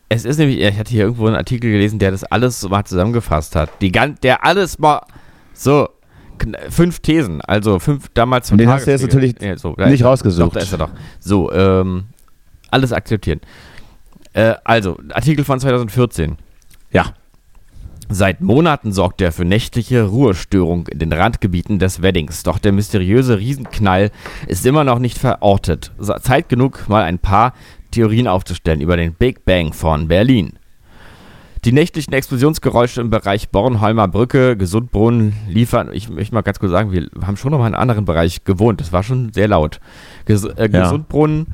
Es 0.07 0.23
ist 0.23 0.37
nämlich, 0.37 0.59
ich 0.59 0.77
hatte 0.77 0.91
hier 0.91 1.03
irgendwo 1.03 1.27
einen 1.27 1.35
Artikel 1.35 1.71
gelesen, 1.71 1.99
der 1.99 2.11
das 2.11 2.23
alles 2.23 2.59
so 2.59 2.69
mal 2.69 2.85
zusammengefasst 2.85 3.55
hat. 3.55 3.69
Die 3.81 3.91
gan 3.91 4.15
der 4.23 4.45
alles 4.45 4.77
mal 4.79 5.01
so 5.53 5.89
fünf 6.69 6.99
Thesen, 6.99 7.41
also 7.41 7.79
fünf 7.79 8.09
damals 8.13 8.47
zum 8.47 8.57
Den 8.57 8.69
hast 8.69 8.85
du 8.85 8.91
jetzt 8.91 9.01
natürlich 9.01 9.35
Ja, 9.41 9.57
so, 9.57 9.73
nicht 9.77 10.01
ist 10.01 10.05
rausgesucht. 10.05 10.47
Doch, 10.47 10.53
da 10.53 10.59
ist 10.59 10.71
er 10.71 10.77
doch. 10.77 10.91
So, 11.19 11.51
ähm, 11.51 12.05
alles 12.71 12.91
akzeptieren. 12.93 13.41
Äh, 14.33 14.55
also, 14.63 14.97
Artikel 15.13 15.43
von 15.45 15.59
2014. 15.59 16.37
Ja. 16.91 17.13
Seit 18.09 18.41
Monaten 18.41 18.91
sorgt 18.91 19.21
er 19.21 19.31
für 19.31 19.45
nächtliche 19.45 20.03
Ruhestörung 20.03 20.87
in 20.87 20.99
den 20.99 21.11
Randgebieten 21.11 21.79
des 21.79 22.01
Weddings. 22.01 22.43
Doch 22.43 22.59
der 22.59 22.71
mysteriöse 22.71 23.39
Riesenknall 23.39 24.11
ist 24.47 24.65
immer 24.65 24.83
noch 24.83 24.99
nicht 24.99 25.17
verortet. 25.17 25.91
Zeit 26.21 26.49
genug, 26.49 26.87
mal 26.87 27.03
ein 27.03 27.19
paar 27.19 27.53
Theorien 27.91 28.27
aufzustellen 28.27 28.81
über 28.81 28.95
den 28.95 29.13
Big 29.13 29.43
Bang 29.45 29.73
von 29.73 30.07
Berlin. 30.07 30.53
Die 31.65 31.71
nächtlichen 31.71 32.13
Explosionsgeräusche 32.13 33.01
im 33.01 33.09
Bereich 33.09 33.49
Bornholmer 33.49 34.07
Brücke, 34.07 34.55
Gesundbrunnen 34.55 35.33
liefern, 35.49 35.89
ich 35.91 36.09
möchte 36.09 36.35
mal 36.35 36.43
ganz 36.43 36.59
kurz 36.59 36.71
sagen, 36.71 36.91
wir 36.91 37.09
haben 37.25 37.37
schon 37.37 37.51
noch 37.51 37.57
mal 37.57 37.67
in 37.67 37.73
einem 37.73 37.81
anderen 37.81 38.05
Bereich 38.05 38.43
gewohnt, 38.43 38.81
das 38.81 38.93
war 38.93 39.01
schon 39.01 39.33
sehr 39.33 39.47
laut. 39.47 39.79
Ges 40.25 40.43
äh, 40.43 40.69
Ja. 40.71 40.83
Gesundbrunnen 40.83 41.47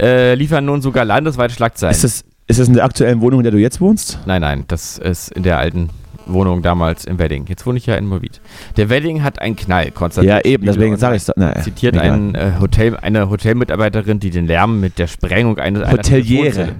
äh, 0.00 0.34
liefern 0.34 0.64
nun 0.64 0.80
sogar 0.80 1.04
landesweit 1.04 1.50
Schlagzeilen. 1.50 1.92
Ist 1.92 2.04
das, 2.04 2.24
ist 2.48 2.58
das 2.58 2.68
in 2.68 2.74
der 2.74 2.84
aktuellen 2.84 3.20
Wohnung, 3.20 3.40
in 3.40 3.44
der 3.44 3.52
du 3.52 3.58
jetzt 3.58 3.80
wohnst? 3.80 4.18
Nein, 4.26 4.40
nein, 4.40 4.64
das 4.68 4.98
ist 4.98 5.30
in 5.32 5.42
der 5.42 5.58
alten 5.58 5.90
Wohnung 6.26 6.60
damals 6.62 7.04
im 7.06 7.18
Wedding. 7.18 7.46
Jetzt 7.48 7.64
wohne 7.66 7.78
ich 7.78 7.86
ja 7.86 7.94
in 7.94 8.06
Moabit. 8.06 8.40
Der 8.76 8.90
Wedding 8.90 9.22
hat 9.22 9.40
einen 9.40 9.56
Knall, 9.56 9.90
konstatiert. 9.92 10.44
Ja, 10.44 10.50
eben, 10.50 10.66
deswegen 10.66 10.96
sage 10.96 11.16
ich 11.16 11.22
es. 11.26 11.64
Zitiert 11.64 11.96
ein, 11.96 12.34
äh, 12.34 12.52
Hotel, 12.60 12.96
eine 12.96 13.30
Hotelmitarbeiterin, 13.30 14.20
die 14.20 14.30
den 14.30 14.46
Lärm 14.46 14.80
mit 14.80 14.98
der 14.98 15.06
Sprengung 15.06 15.58
eines 15.58 15.82
einer 15.82 15.92
Hoteliere. 15.92 16.50
Telefonzelle- 16.50 16.74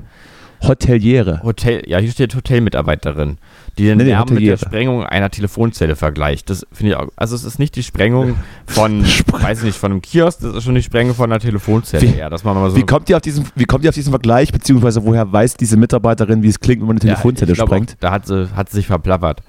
Hoteliere. 0.67 1.41
Hotel, 1.43 1.83
ja, 1.87 1.99
hier 1.99 2.11
steht 2.11 2.35
Hotelmitarbeiterin, 2.35 3.39
die 3.79 3.85
den 3.85 3.99
Nee, 3.99 4.05
nee, 4.05 4.11
Lärm 4.11 4.29
mit 4.31 4.43
der. 4.47 4.57
Sprengung 4.57 5.05
einer 5.05 5.31
Telefonzelle 5.31 5.97
vergleicht. 5.97 6.51
Das 6.51 6.67
finde 6.73 6.93
ich 6.93 6.97
auch. 6.99 7.09
Also 7.17 7.37
es 7.37 7.45
ist 7.45 7.59
nicht 7.59 7.77
die 7.77 7.83
Sprengung 7.83 8.35
von, 8.67 9.03
weiß 9.33 9.59
ich 9.59 9.65
nicht, 9.65 9.79
von 9.79 9.93
einem 9.93 10.03
Kiosk, 10.03 10.41
das 10.41 10.57
ist 10.57 10.65
schon 10.65 10.75
die 10.75 10.83
Sprengung 10.83 11.15
von 11.15 11.31
einer 11.31 11.41
Telefonzelle. 11.41 12.03
Wie- 12.03 12.19
ja, 12.19 12.29
dass 12.29 12.45
man 12.45 12.55
mal 12.55 12.71
so 12.71 12.77
Wie 12.77 12.83
kommt, 12.87 13.09
ihr 13.09 13.17
auf 13.17 13.23
diesen, 13.23 13.47
wie 13.55 13.65
kommt 13.65 13.85
ihr 13.85 13.91
auf 13.91 13.95
diesen 13.95 14.11
Vergleich, 14.11 14.53
beziehungsweise 14.53 15.05
woher 15.05 15.31
weiß 15.33 15.55
diese 15.57 15.77
Mitarbeiterin, 15.77 16.43
wie 16.43 16.49
es 16.49 16.59
klingt, 16.61 16.81
wenn 16.81 16.89
man 16.89 16.99
eine 16.99 17.09
Ja, 17.09 17.15
Telefonzelle 17.15 17.53
glaub 17.53 17.69
sprengt? 17.69 17.93
Auch, 17.93 18.01
da 18.01 18.11
hat 18.11 18.27
sie, 18.27 18.49
hat 18.57 18.69
sie 18.71 18.77
sich 18.79 18.87
verplappert. 18.87 19.43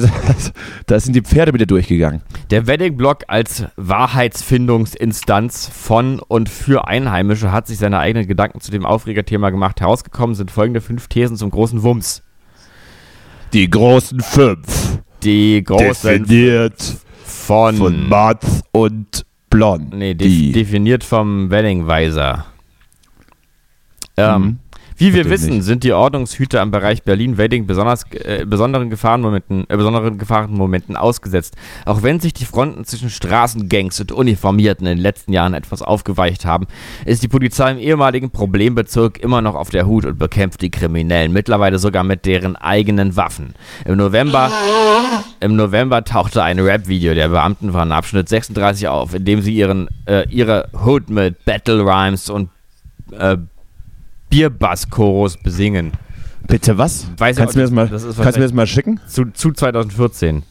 Da, 0.00 0.08
da 0.86 1.00
sind 1.00 1.14
die 1.14 1.22
Pferde 1.22 1.52
wieder 1.54 1.66
durchgegangen. 1.66 2.22
Der 2.50 2.66
Wedding-Blog 2.66 3.24
als 3.28 3.64
Wahrheitsfindungsinstanz 3.76 5.68
von 5.68 6.18
und 6.20 6.48
für 6.48 6.86
Einheimische 6.88 7.52
hat 7.52 7.66
sich 7.66 7.78
seine 7.78 7.98
eigenen 7.98 8.26
Gedanken 8.26 8.60
zu 8.60 8.70
dem 8.70 8.84
Aufregerthema 8.86 9.50
gemacht. 9.50 9.80
Herausgekommen 9.80 10.34
sind 10.34 10.50
folgende 10.50 10.80
fünf 10.80 11.08
Thesen 11.08 11.36
zum 11.36 11.50
großen 11.50 11.82
Wumms. 11.82 12.22
Die 13.52 13.68
großen 13.68 14.20
fünf. 14.20 14.98
Die 15.22 15.62
großen 15.62 16.24
definiert 16.24 16.82
von, 17.24 17.76
von 17.76 18.08
Matt 18.08 18.44
und 18.72 19.26
Blond. 19.50 19.94
nee, 19.94 20.14
def 20.14 20.26
die. 20.28 20.52
definiert 20.52 21.04
vom 21.04 21.50
Wedding-Weiser. 21.50 22.46
Ähm, 24.16 24.42
Mhm. 24.42 24.58
Wie 24.96 25.14
wir 25.14 25.28
wissen, 25.30 25.54
nicht. 25.56 25.64
sind 25.64 25.84
die 25.84 25.92
Ordnungshüter 25.92 26.60
am 26.60 26.70
Bereich 26.70 27.02
Berlin-Wedding 27.02 27.66
besonders 27.66 28.04
äh, 28.12 28.44
besonderen 28.46 28.90
Gefahrenmomenten, 28.90 29.64
äh, 29.68 29.76
besonderen 29.76 30.18
Gefahrenmomenten 30.18 30.96
ausgesetzt. 30.96 31.56
Auch 31.84 32.02
wenn 32.02 32.20
sich 32.20 32.34
die 32.34 32.44
Fronten 32.44 32.84
zwischen 32.84 33.10
Straßengangs 33.10 34.00
und 34.00 34.12
Uniformierten 34.12 34.86
in 34.86 34.96
den 34.96 35.02
letzten 35.02 35.32
Jahren 35.32 35.54
etwas 35.54 35.82
aufgeweicht 35.82 36.44
haben, 36.44 36.66
ist 37.04 37.22
die 37.22 37.28
Polizei 37.28 37.72
im 37.72 37.78
ehemaligen 37.78 38.30
Problembezirk 38.30 39.18
immer 39.18 39.40
noch 39.40 39.54
auf 39.54 39.70
der 39.70 39.86
Hut 39.86 40.04
und 40.04 40.18
bekämpft 40.18 40.62
die 40.62 40.70
Kriminellen, 40.70 41.32
mittlerweile 41.32 41.78
sogar 41.78 42.04
mit 42.04 42.26
deren 42.26 42.56
eigenen 42.56 43.16
Waffen. 43.16 43.54
Im 43.84 43.96
November, 43.96 44.50
im 45.40 45.56
November 45.56 46.04
tauchte 46.04 46.42
ein 46.42 46.58
Rap-Video 46.58 47.14
der 47.14 47.28
Beamten 47.28 47.72
von 47.72 47.92
Abschnitt 47.92 48.28
36 48.28 48.88
auf, 48.88 49.14
in 49.14 49.24
dem 49.24 49.42
sie 49.42 49.54
ihren, 49.54 49.88
äh, 50.06 50.28
ihre 50.28 50.68
Hood 50.84 51.10
mit 51.10 51.44
Battle 51.44 51.84
Rhymes 51.84 52.30
und 52.30 52.50
äh, 53.12 53.36
Bierbass-Chorus 54.32 55.36
besingen. 55.36 55.92
Bitte 56.48 56.76
was? 56.78 57.06
Weiß 57.18 57.36
kannst 57.36 57.54
ich 57.56 57.62
du 57.68 57.74
mir 57.76 57.86
das 57.88 57.90
mal, 57.92 58.14
kannst 58.16 58.36
du 58.36 58.40
mir 58.40 58.46
das 58.46 58.52
mal 58.52 58.66
schicken? 58.66 58.98
Zu, 59.06 59.26
zu 59.32 59.52
2014. 59.52 60.42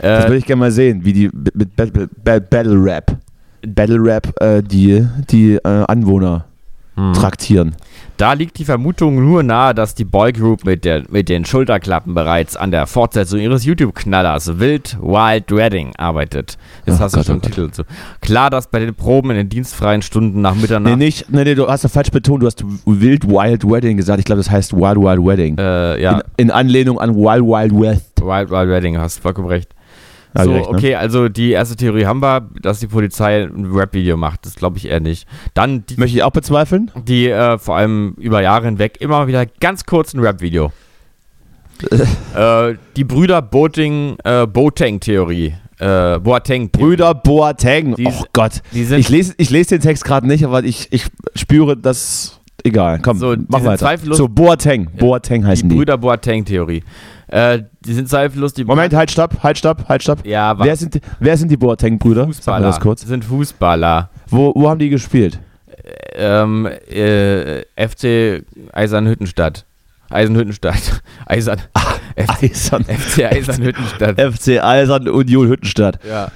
Das 0.00 0.24
Äh, 0.24 0.28
würde 0.28 0.36
ich 0.38 0.44
gerne 0.46 0.60
mal 0.60 0.70
sehen, 0.70 1.04
wie 1.04 1.12
die 1.12 1.30
mit 1.54 1.74
Battle, 1.76 2.08
Ba- 2.24 2.38
Battle 2.38 2.76
Rap, 2.82 3.16
Battle 3.66 3.98
Rap 4.02 4.32
äh, 4.40 4.62
die, 4.62 5.06
die 5.30 5.54
äh, 5.54 5.60
Anwohner 5.88 6.44
hm. 6.96 7.12
traktieren. 7.12 7.76
Da 8.16 8.32
liegt 8.32 8.58
die 8.58 8.64
Vermutung 8.64 9.22
nur 9.22 9.42
nahe, 9.42 9.74
dass 9.74 9.94
die 9.94 10.06
Boygroup 10.06 10.64
mit, 10.64 10.86
der, 10.86 11.02
mit 11.10 11.28
den 11.28 11.44
Schulterklappen 11.44 12.14
bereits 12.14 12.56
an 12.56 12.70
der 12.70 12.86
Fortsetzung 12.86 13.40
ihres 13.40 13.64
YouTube-Knallers 13.66 14.58
Wild 14.58 14.96
Wild 15.02 15.50
Wedding 15.50 15.92
arbeitet. 15.98 16.56
Jetzt 16.86 16.98
Oh 16.98 17.04
hast 17.04 17.12
du 17.12 17.18
Gott, 17.18 17.26
schon 17.26 17.36
oh. 17.36 17.40
Titel 17.40 17.66
dazu. 17.66 17.82
Klar, 18.22 18.48
dass 18.48 18.68
bei 18.68 18.78
den 18.78 18.94
Proben 18.94 19.30
in 19.32 19.36
den 19.36 19.48
dienstfreien 19.50 20.00
Stunden 20.00 20.40
nach 20.40 20.54
Mitternacht. 20.54 20.96
Nee, 20.96 21.04
nicht, 21.04 21.30
nee, 21.30 21.44
nee, 21.44 21.54
du 21.54 21.68
hast 21.68 21.84
das 21.84 21.92
falsch 21.92 22.10
betont, 22.10 22.42
du 22.42 22.46
hast 22.46 22.64
Wild 22.86 23.28
Wild 23.28 23.70
Wedding 23.70 23.98
gesagt. 23.98 24.18
Ich 24.18 24.24
glaube, 24.24 24.40
das 24.40 24.50
heißt 24.50 24.72
Wild 24.72 24.96
Wild 24.96 25.22
Wedding. 25.26 25.58
Äh, 25.58 26.00
ja, 26.00 26.20
In, 26.38 26.46
in 26.46 26.50
Anlehnung 26.50 26.98
an 26.98 27.14
Wild 27.14 27.44
Wild 27.44 27.78
West. 27.78 28.22
Wild 28.22 28.50
Wild 28.50 28.70
Wedding, 28.70 28.96
hast 28.96 29.18
vollkommen 29.18 29.48
recht. 29.48 29.74
Hab 30.38 30.44
so, 30.46 30.52
recht, 30.52 30.70
ne? 30.70 30.76
okay, 30.76 30.94
also 30.94 31.28
die 31.28 31.50
erste 31.50 31.76
Theorie 31.76 32.06
haben 32.06 32.20
wir, 32.20 32.48
dass 32.62 32.80
die 32.80 32.86
Polizei 32.86 33.42
ein 33.44 33.66
Rap-Video 33.72 34.16
macht. 34.16 34.46
Das 34.46 34.54
glaube 34.54 34.78
ich 34.78 34.86
eher 34.88 35.00
nicht. 35.00 35.26
Dann 35.54 35.84
die, 35.86 35.96
Möchte 35.96 36.16
ich 36.16 36.22
auch 36.22 36.30
bezweifeln? 36.30 36.90
die 37.06 37.28
äh, 37.28 37.58
vor 37.58 37.76
allem 37.76 38.14
über 38.18 38.42
Jahre 38.42 38.66
hinweg 38.66 38.98
immer 39.00 39.26
wieder 39.26 39.46
ganz 39.46 39.84
kurz 39.86 40.14
ein 40.14 40.20
Rap-Video. 40.20 40.72
äh, 42.34 42.74
die 42.96 43.04
Brüder 43.04 43.42
Boating, 43.42 44.16
äh, 44.24 44.46
Boateng-Theorie. 44.46 45.54
Äh, 45.78 46.18
Boateng. 46.20 46.70
Brüder 46.70 47.14
Boateng. 47.14 47.94
Die- 47.96 48.06
oh 48.06 48.24
Gott. 48.32 48.62
Die 48.72 48.82
Ich 48.82 49.08
lese, 49.10 49.34
ich 49.36 49.50
lese 49.50 49.70
den 49.76 49.82
Text 49.82 50.04
gerade 50.04 50.26
nicht, 50.26 50.44
aber 50.44 50.64
ich, 50.64 50.88
ich 50.90 51.06
spüre, 51.34 51.76
dass. 51.76 52.40
Egal, 52.64 52.98
komm, 53.00 53.18
So, 53.18 53.36
die 53.36 53.44
mach 53.48 53.62
weiter. 53.62 53.86
zweifellos- 53.86 54.16
So, 54.16 54.26
Boateng. 54.28 54.88
Boateng 54.98 55.42
die 55.42 55.46
heißen 55.48 55.68
die. 55.68 55.76
Brüder 55.76 55.98
Boateng-Theorie. 55.98 56.82
Äh, 57.28 57.62
die 57.80 57.92
sind 57.94 58.08
zweifellos 58.08 58.54
die 58.54 58.64
Moment, 58.64 58.94
halt, 58.94 59.10
stopp, 59.10 59.42
halt, 59.42 59.58
stopp, 59.58 59.88
halt, 59.88 60.02
stopp. 60.02 60.24
Ja, 60.24 60.56
Wer 60.58 60.76
sind, 60.76 60.94
die- 60.94 61.00
wer 61.18 61.36
sind 61.36 61.50
die 61.50 61.56
Boateng-Brüder? 61.56 62.26
Fußballer. 62.26 62.66
das 62.66 62.78
kurz. 62.80 63.02
sind 63.02 63.24
Fußballer. 63.24 64.10
Wo, 64.28 64.52
wo 64.54 64.68
haben 64.70 64.78
die 64.78 64.90
gespielt? 64.90 65.40
Ähm, 66.14 66.66
äh, 66.66 67.62
FC 67.76 68.44
Eisernhüttenstadt. 68.72 69.64
Eisenhüttenstadt. 70.08 71.02
Eisern. 71.26 71.58
FC, 72.16 72.44
Eisern. 72.50 72.84
FC 72.88 73.24
Eisernhüttenstadt. 73.24 74.20
FC 74.20 74.62
Eisern 74.62 75.08
Union 75.08 75.48
Hüttenstadt. 75.48 75.98
Ja. 76.04 76.30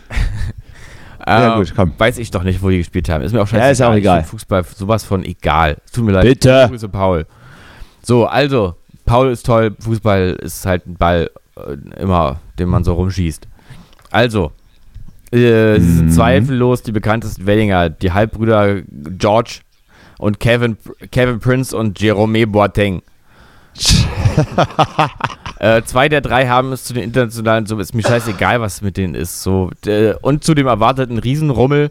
Ja, 1.27 1.53
Ähm, 1.55 1.59
gut, 1.61 1.73
komm. 1.77 1.93
Weiß 1.99 2.19
ich 2.19 2.31
doch 2.31 2.43
nicht, 2.43 2.63
wo 2.63 2.71
die 2.71 2.79
gespielt 2.79 3.09
haben. 3.11 3.23
Ist 3.23 3.33
mir 3.33 3.43
auch 3.43 3.47
Ja, 3.53 3.59
scheißegal. 3.61 3.73
ist 3.73 3.83
auch 3.83 3.95
egal. 3.95 4.25
Fußball 4.25 4.65
sowas 4.65 5.05
von 5.05 5.23
egal. 5.23 5.77
Es 5.85 5.93
Tut 5.93 6.05
mir 6.05 6.13
leid. 6.13 6.25
Bitte. 6.25 6.67
Grüße 6.69 6.89
Paul. 6.89 7.27
So, 8.03 8.27
also, 8.27 8.75
Paul 9.11 9.31
ist 9.33 9.45
toll. 9.45 9.75
Fußball 9.81 10.39
ist 10.41 10.65
halt 10.65 10.87
ein 10.87 10.95
Ball, 10.95 11.31
äh, 11.57 12.01
immer, 12.01 12.39
den 12.61 12.69
man 12.69 12.85
so 12.85 12.93
rumschießt. 12.95 13.49
Also, 14.13 14.53
äh, 15.33 15.81
sie 15.81 15.91
sind 15.97 16.07
Mhm. 16.07 16.11
zweifellos 16.13 16.83
die 16.83 16.93
bekanntesten 16.93 17.45
Wellinger, 17.45 17.91
die 17.91 18.13
Halbbrüder 18.13 18.83
George 19.19 19.63
und 20.19 20.39
Kevin, 20.39 20.77
Kevin 21.11 21.41
Prince 21.41 21.77
und 21.77 22.01
Jerome 22.01 22.47
Boateng. 22.47 23.03
Äh, 25.59 25.83
zwei 25.83 26.09
der 26.09 26.23
drei 26.23 26.49
haben 26.49 26.73
es 26.73 26.85
zu 26.85 26.95
den 26.95 27.03
internationalen, 27.03 27.67
so 27.67 27.79
ist 27.79 27.95
mir 27.95 28.01
scheißegal, 28.03 28.63
was 28.63 28.81
mit 28.81 28.97
denen 28.97 29.15
ist. 29.15 29.43
So, 29.43 29.71
und 30.23 30.43
zu 30.43 30.55
dem 30.55 30.67
erwarteten 30.67 31.19
Riesenrummel, 31.19 31.91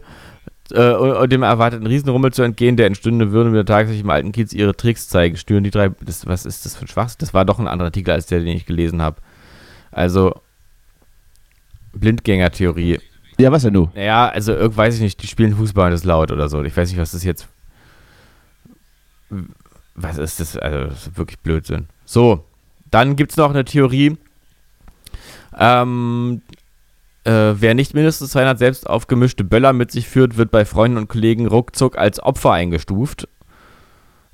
äh, 0.72 1.28
dem 1.28 1.42
erwarteten 1.42 1.86
Riesenrummel 1.86 2.32
zu 2.32 2.42
entgehen, 2.42 2.76
der 2.76 2.86
entstünde, 2.86 3.32
würden 3.32 3.52
wir 3.52 3.64
tagsüber 3.64 3.98
im 3.98 4.10
alten 4.10 4.32
Kiez 4.32 4.52
ihre 4.52 4.74
Tricks 4.74 5.08
zeigen. 5.08 5.36
Stören 5.36 5.64
die 5.64 5.70
drei. 5.70 5.90
Das, 6.00 6.26
was 6.26 6.46
ist 6.46 6.64
das 6.64 6.76
für 6.76 6.84
ein 6.84 6.88
Schwachsinn? 6.88 7.18
Das 7.20 7.34
war 7.34 7.44
doch 7.44 7.58
ein 7.58 7.68
anderer 7.68 7.86
Artikel 7.86 8.12
als 8.12 8.26
der, 8.26 8.40
den 8.40 8.48
ich 8.48 8.66
gelesen 8.66 9.02
habe. 9.02 9.16
Also, 9.90 10.34
Blindgängertheorie. 11.92 13.00
Ja, 13.38 13.50
was 13.52 13.62
denn 13.62 13.74
du? 13.74 13.90
Naja, 13.94 14.28
also 14.28 14.52
weiß 14.76 14.96
ich 14.96 15.00
nicht, 15.00 15.22
die 15.22 15.26
spielen 15.26 15.56
Fußball 15.56 15.86
und 15.86 15.92
das 15.92 16.00
ist 16.02 16.06
laut 16.06 16.30
oder 16.30 16.48
so. 16.48 16.62
Ich 16.62 16.76
weiß 16.76 16.90
nicht, 16.90 17.00
was 17.00 17.12
das 17.12 17.24
jetzt. 17.24 17.48
Was 19.94 20.18
ist 20.18 20.40
das? 20.40 20.56
Also, 20.56 20.88
das 20.88 21.06
ist 21.06 21.18
wirklich 21.18 21.38
Blödsinn. 21.38 21.86
So, 22.04 22.44
dann 22.90 23.16
gibt 23.16 23.30
es 23.30 23.36
noch 23.36 23.50
eine 23.50 23.64
Theorie. 23.64 24.16
Ähm, 25.58 26.42
äh, 27.24 27.54
wer 27.60 27.74
nicht 27.74 27.94
mindestens 27.94 28.30
200 28.30 28.58
selbst 28.58 28.88
aufgemischte 28.88 29.44
Böller 29.44 29.72
mit 29.72 29.90
sich 29.90 30.08
führt, 30.08 30.36
wird 30.36 30.50
bei 30.50 30.64
Freunden 30.64 30.96
und 30.96 31.08
Kollegen 31.08 31.46
ruckzuck 31.46 31.98
als 31.98 32.22
Opfer 32.22 32.52
eingestuft 32.52 33.28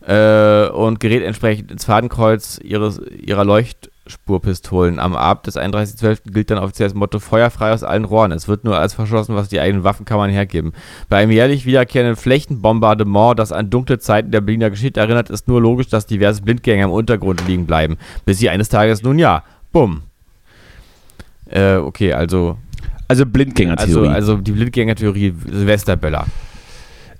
äh, 0.06 0.68
und 0.68 1.00
gerät 1.00 1.24
entsprechend 1.24 1.72
ins 1.72 1.84
Fadenkreuz 1.84 2.60
ihres, 2.62 3.00
ihrer 3.00 3.44
Leuchtspurpistolen. 3.44 5.00
Am 5.00 5.16
Abend 5.16 5.48
des 5.48 5.56
31.12. 5.56 6.30
gilt 6.30 6.50
dann 6.50 6.58
offiziell 6.58 6.88
das 6.88 6.94
Motto 6.94 7.18
Feuerfrei 7.18 7.72
aus 7.72 7.82
allen 7.82 8.04
Rohren. 8.04 8.30
Es 8.30 8.46
wird 8.46 8.62
nur 8.62 8.78
alles 8.78 8.94
verschossen, 8.94 9.34
was 9.34 9.48
die 9.48 9.58
eigenen 9.58 9.82
Waffenkammern 9.82 10.30
hergeben. 10.30 10.72
Bei 11.08 11.16
einem 11.16 11.32
jährlich 11.32 11.66
wiederkehrenden 11.66 12.14
Flächenbombardement, 12.14 13.36
das 13.36 13.50
an 13.50 13.68
dunkle 13.68 13.98
Zeiten 13.98 14.30
der 14.30 14.42
Berliner 14.42 14.70
Geschichte 14.70 15.00
erinnert, 15.00 15.28
ist 15.28 15.48
nur 15.48 15.60
logisch, 15.60 15.88
dass 15.88 16.06
diverse 16.06 16.42
Blindgänger 16.42 16.84
im 16.84 16.92
Untergrund 16.92 17.46
liegen 17.48 17.66
bleiben, 17.66 17.96
bis 18.24 18.38
sie 18.38 18.48
eines 18.48 18.68
Tages, 18.68 19.02
nun 19.02 19.18
ja, 19.18 19.42
bumm. 19.72 20.02
Äh, 21.46 21.76
okay, 21.76 22.12
also, 22.12 22.58
Also 23.08 23.24
Blindgängertheorie. 23.26 24.08
also, 24.08 24.32
also 24.32 24.36
die 24.42 24.52
Blindgängertheorie 24.52 25.34
Silvesterböller. 25.50 26.26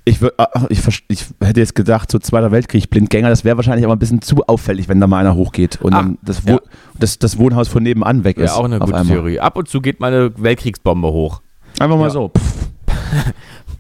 ich, 0.05 0.19
wür- 0.19 0.33
ah, 0.39 0.49
ich, 0.69 0.81
ich 1.09 1.25
hätte 1.41 1.61
jetzt 1.61 1.75
gedacht, 1.75 2.11
so 2.11 2.19
Zweiter 2.19 2.51
Weltkrieg, 2.53 2.91
Blindgänger, 2.91 3.29
das 3.29 3.45
wäre 3.45 3.57
wahrscheinlich 3.57 3.85
aber 3.85 3.95
ein 3.95 3.99
bisschen 3.99 4.23
zu 4.23 4.45
auffällig, 4.47 4.89
wenn 4.89 5.01
da 5.01 5.07
mal 5.07 5.21
einer 5.21 5.35
hochgeht 5.35 5.81
und 5.83 5.93
Ah, 5.95 6.03
dann 6.03 6.19
das, 6.23 6.47
Wo 6.47 6.53
ja. 6.53 6.61
das, 6.99 7.19
das 7.19 7.39
Wohnhaus 7.39 7.69
von 7.69 7.83
nebenan 7.83 8.25
weg 8.25 8.37
ist. 8.39 8.51
Ja, 8.51 8.57
auch 8.57 8.65
eine 8.65 8.79
gute 8.81 8.95
einmal. 8.97 9.15
Theorie. 9.17 9.41
Ab 9.41 9.57
und 9.57 9.69
zu 9.69 9.81
geht 9.81 10.01
mal 10.01 10.13
eine 10.13 10.33
Weltkriegsbombe 10.43 11.09
hoch. 11.09 11.41
Einfach 11.79 11.97
mal 11.97 12.05
Ja. 12.05 12.11
so. 12.11 12.33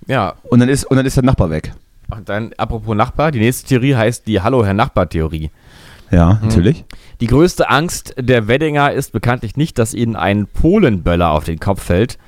Ja, 0.06 0.34
Und 0.44 0.60
dann, 0.60 0.68
ist, 0.68 0.84
und 0.84 0.96
dann 0.96 1.06
ist 1.06 1.16
der 1.16 1.24
Nachbar 1.24 1.50
weg. 1.50 1.72
und 2.14 2.28
dann 2.28 2.52
apropos 2.56 2.94
Nachbar, 2.94 3.32
die 3.32 3.40
nächste 3.40 3.66
Theorie 3.66 3.96
heißt 3.96 4.26
die 4.28 4.40
Hallo 4.40 4.64
Herr 4.64 4.74
Nachbar-Theorie. 4.74 5.50
Ja, 6.10 6.38
natürlich. 6.42 6.84
Die 7.20 7.26
größte 7.26 7.68
Angst 7.70 8.14
der 8.18 8.46
Weddinger 8.48 8.92
ist 8.92 9.12
bekanntlich 9.12 9.56
nicht, 9.56 9.78
dass 9.78 9.94
ihnen 9.94 10.16
ein 10.16 10.46
Polenböller 10.46 11.30
auf 11.30 11.44
den 11.44 11.58
Kopf 11.58 11.82
fällt. 11.82 12.18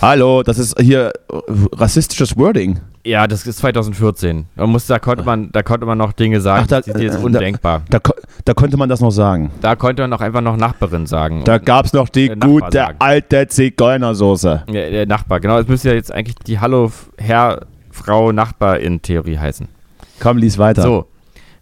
Hallo, 0.00 0.42
das 0.42 0.58
ist 0.58 0.78
hier 0.80 1.12
äh, 1.30 1.36
rassistisches 1.72 2.36
Wording. 2.36 2.80
Ja, 3.04 3.26
das 3.26 3.46
ist 3.46 3.58
2014. 3.58 4.46
Man 4.54 4.70
muss, 4.70 4.86
da, 4.86 4.98
konnte 4.98 5.24
man, 5.24 5.50
da 5.52 5.62
konnte 5.62 5.86
man 5.86 5.98
noch 5.98 6.12
Dinge 6.12 6.40
sagen, 6.40 6.62
Ach, 6.64 6.68
da- 6.68 6.80
die 6.80 6.92
sind 6.92 7.02
jetzt 7.02 7.14
äh, 7.14 7.18
da- 7.18 7.24
undenkbar. 7.24 7.82
Da, 7.90 7.98
ko- 7.98 8.14
da 8.44 8.54
konnte 8.54 8.76
man 8.76 8.88
das 8.88 9.00
noch 9.00 9.10
sagen. 9.10 9.50
Da 9.60 9.76
konnte 9.76 10.02
man 10.02 10.12
auch 10.12 10.20
einfach 10.20 10.40
noch 10.40 10.56
Nachbarin 10.56 11.06
sagen. 11.06 11.42
Da 11.44 11.58
gab 11.58 11.84
es 11.86 11.92
noch 11.92 12.08
die 12.08 12.28
Nachbar 12.30 12.48
gute 12.48 12.72
sagen. 12.78 12.96
alte 13.00 13.48
Zigeunersoße. 13.48 14.62
Ja, 14.68 14.72
der 14.90 15.06
Nachbar, 15.06 15.40
genau. 15.40 15.58
Es 15.58 15.68
müsste 15.68 15.88
ja 15.90 15.94
jetzt 15.94 16.12
eigentlich 16.12 16.36
die 16.46 16.58
Hallo 16.60 16.90
Herr, 17.18 17.66
Frau 17.90 18.32
Nachbarin-Theorie 18.32 19.38
heißen. 19.38 19.68
Komm, 20.20 20.38
lies 20.38 20.56
weiter. 20.58 20.82
So. 20.82 21.06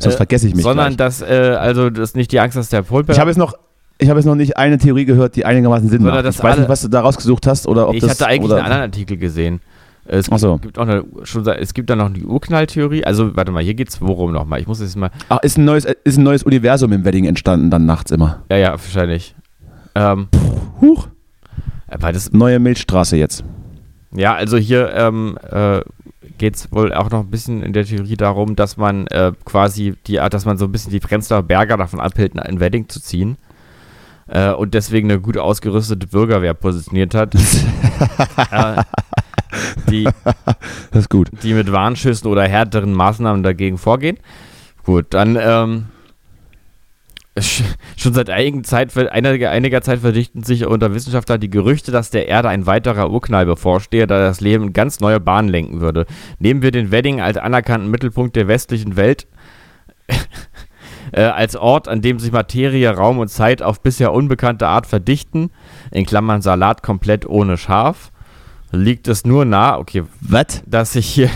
Sonst 0.01 0.15
äh, 0.15 0.17
vergesse 0.17 0.49
ich 0.49 0.55
mich 0.55 0.65
Sondern 0.65 0.97
gleich. 0.97 0.97
dass, 0.97 1.23
äh, 1.23 1.57
also, 1.59 1.91
das 1.91 2.11
ist 2.11 2.17
nicht 2.17 2.33
die 2.33 2.41
Angst, 2.41 2.57
dass 2.57 2.69
der 2.69 2.83
Polper. 2.83 3.13
Ich 3.13 3.21
habe 3.21 3.31
jetzt 3.31 3.39
noch, 3.39 3.55
ich 3.99 4.09
habe 4.09 4.19
jetzt 4.19 4.27
noch 4.27 4.35
nicht 4.35 4.57
eine 4.57 4.79
Theorie 4.79 5.05
gehört, 5.05 5.37
die 5.37 5.45
einigermaßen 5.45 5.89
Sinn 5.89 6.03
macht. 6.03 6.25
dass 6.25 6.37
Ich 6.37 6.43
weiß 6.43 6.59
nicht, 6.59 6.69
was 6.69 6.83
du 6.83 6.89
da 6.89 7.01
rausgesucht 7.03 7.47
hast 7.47 7.67
oder 7.69 7.89
ob 7.89 7.95
ich 7.95 8.01
das 8.01 8.13
hatte 8.13 8.27
eigentlich 8.27 8.45
oder, 8.51 8.57
einen 8.57 8.65
anderen 8.65 8.83
Artikel 8.83 9.17
gesehen. 9.17 9.61
Es 10.07 10.33
Ach 10.33 10.39
so. 10.39 10.59
gibt 10.59 10.79
auch 10.79 10.89
eine, 10.89 11.05
schon, 11.25 11.47
es 11.47 11.75
gibt 11.75 11.91
da 11.91 11.95
noch 11.95 12.11
die 12.11 12.25
Urknalltheorie. 12.25 13.05
Also, 13.05 13.37
warte 13.37 13.53
mal, 13.53 13.63
hier 13.63 13.75
geht's 13.75 14.01
worum 14.01 14.33
nochmal? 14.33 14.59
Ich 14.61 14.67
muss 14.67 14.81
jetzt 14.81 14.97
mal. 14.97 15.11
Ach, 15.29 15.39
ist 15.43 15.59
ein 15.59 15.65
neues, 15.65 15.85
ist 15.85 16.17
ein 16.17 16.25
neues 16.25 16.43
Universum 16.43 16.93
im 16.93 17.05
Wedding 17.05 17.27
entstanden 17.27 17.71
dann 17.71 17.87
nachts 17.87 18.11
immer. 18.11 18.43
Ja, 18.51 18.57
ja, 18.57 18.71
wahrscheinlich. 18.73 19.37
Ähm, 19.95 20.29
Huch. 20.81 21.09
aber 21.89 22.13
das, 22.13 22.33
Neue 22.33 22.59
Milchstraße 22.59 23.17
jetzt. 23.17 23.45
ja, 24.13 24.35
also 24.35 24.57
hier 24.57 24.93
ähm, 24.95 25.39
äh, 25.51 25.81
geht 26.41 26.57
es 26.57 26.72
wohl 26.72 26.95
auch 26.95 27.11
noch 27.11 27.20
ein 27.20 27.30
bisschen 27.30 27.62
in 27.62 27.74
der 27.74 27.84
Theorie 27.84 28.16
darum, 28.16 28.57
dass 28.57 28.78
man 28.78 29.07
äh, 29.09 29.32
quasi 29.45 29.95
die, 30.07 30.14
dass 30.14 30.47
man 30.47 30.57
so 30.57 30.64
ein 30.64 30.72
bisschen 30.72 30.91
die 30.91 30.99
Prenzlauer 30.99 31.43
Berger 31.43 31.76
davon 31.76 32.01
abhält, 32.01 32.36
ein 32.38 32.61
Wedding 32.61 32.88
zu 32.88 32.99
ziehen. 32.99 33.36
Äh, 34.26 34.53
und 34.53 34.72
deswegen 34.72 35.11
eine 35.11 35.20
gut 35.20 35.36
ausgerüstete 35.36 36.07
Bürgerwehr 36.07 36.55
positioniert 36.55 37.14
hat. 37.14 37.34
äh, 38.51 38.82
die, 39.91 40.09
Das 40.91 41.03
ist 41.03 41.11
gut. 41.11 41.28
die 41.43 41.53
mit 41.53 41.70
Warnschüssen 41.70 42.30
oder 42.30 42.49
härteren 42.49 42.95
Maßnahmen 42.95 43.43
dagegen 43.43 43.76
vorgehen. 43.76 44.16
Gut, 44.84 45.09
dann 45.11 45.36
ähm, 45.38 45.88
schon 47.97 48.12
seit 48.12 48.28
einigen 48.28 48.64
Zeit, 48.64 48.97
einiger, 48.97 49.51
einiger 49.51 49.83
Zeit 49.83 50.01
verdichten 50.01 50.43
sich 50.43 50.66
unter 50.66 50.95
Wissenschaftlern 50.95 51.41
die 51.41 51.51
Gerüchte, 51.51 51.93
dass 51.93 52.11
der 52.11 52.28
Erde 52.28 52.49
ein 52.49 52.66
weiterer 52.66 53.11
Urknall 53.11 53.47
bevorstehe, 53.47 54.07
da 54.07 54.18
das 54.18 54.41
Leben 54.41 54.72
ganz 54.72 55.01
neue 55.01 55.20
Bahnen 55.20 55.49
lenken 55.49 55.81
würde. 55.81 56.07
Nehmen 56.39 56.62
wir 56.62 56.72
den 56.72 56.91
Wedding 56.91 57.20
als 57.20 57.37
anerkannten 57.37 57.91
Mittelpunkt 57.91 58.35
der 58.37 58.49
westlichen 58.49 58.97
Welt 58.97 59.28
äh, 61.12 61.22
als 61.22 61.55
Ort, 61.57 61.87
an 61.87 62.03
dem 62.03 62.18
sich 62.18 62.33
Materie, 62.33 62.91
Raum 62.91 63.18
und 63.18 63.28
Zeit 63.28 63.62
auf 63.62 63.81
bisher 63.81 64.12
unbekannte 64.12 64.66
Art 64.66 64.87
verdichten, 64.87 65.51
in 65.93 66.07
Klammern 66.07 66.43
Salat 66.43 66.83
komplett 66.83 67.26
ohne 67.26 67.57
Schaf, 67.57 68.11
liegt 68.72 69.09
es 69.09 69.24
nur 69.24 69.45
nah, 69.45 69.78
okay, 69.78 70.05
Was? 70.20 70.62
dass 70.66 70.93
sich 70.93 71.07
hier 71.07 71.31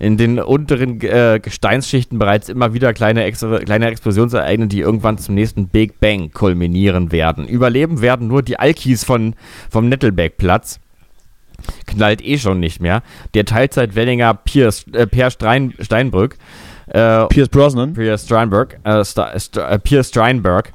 in 0.00 0.16
den 0.16 0.40
unteren 0.40 1.00
äh, 1.02 1.38
Gesteinsschichten 1.40 2.18
bereits 2.18 2.48
immer 2.48 2.72
wieder 2.74 2.92
kleine, 2.94 3.22
Ex 3.24 3.44
kleine 3.64 3.86
Explosionen 3.88 4.34
ereignen, 4.34 4.68
die 4.70 4.80
irgendwann 4.80 5.18
zum 5.18 5.34
nächsten 5.36 5.68
Big 5.68 6.00
Bang 6.00 6.32
kulminieren 6.32 7.12
werden. 7.12 7.46
Überleben 7.46 8.00
werden 8.00 8.26
nur 8.26 8.42
die 8.42 8.58
Alkis 8.58 9.04
von, 9.04 9.34
vom 9.70 9.88
Nettelbergplatz. 9.88 10.80
Knallt 11.86 12.24
eh 12.24 12.38
schon 12.38 12.58
nicht 12.58 12.80
mehr. 12.80 13.02
Der 13.34 13.44
Teilzeit-Wellinger 13.44 14.32
Piers, 14.32 14.86
äh, 14.94 15.06
Per 15.06 15.30
Strein, 15.30 15.74
Steinbrück, 15.78 16.38
äh, 16.86 17.26
Pierce 17.26 17.50
Brosnan? 17.50 17.92
Pierre 17.92 18.16
Steinberg, 18.18 18.80
äh, 18.82 19.04
Sta- 19.04 19.38
Sta- 19.38 19.68
äh, 19.68 19.78
Pierre 19.78 20.02
Steinberg, 20.02 20.72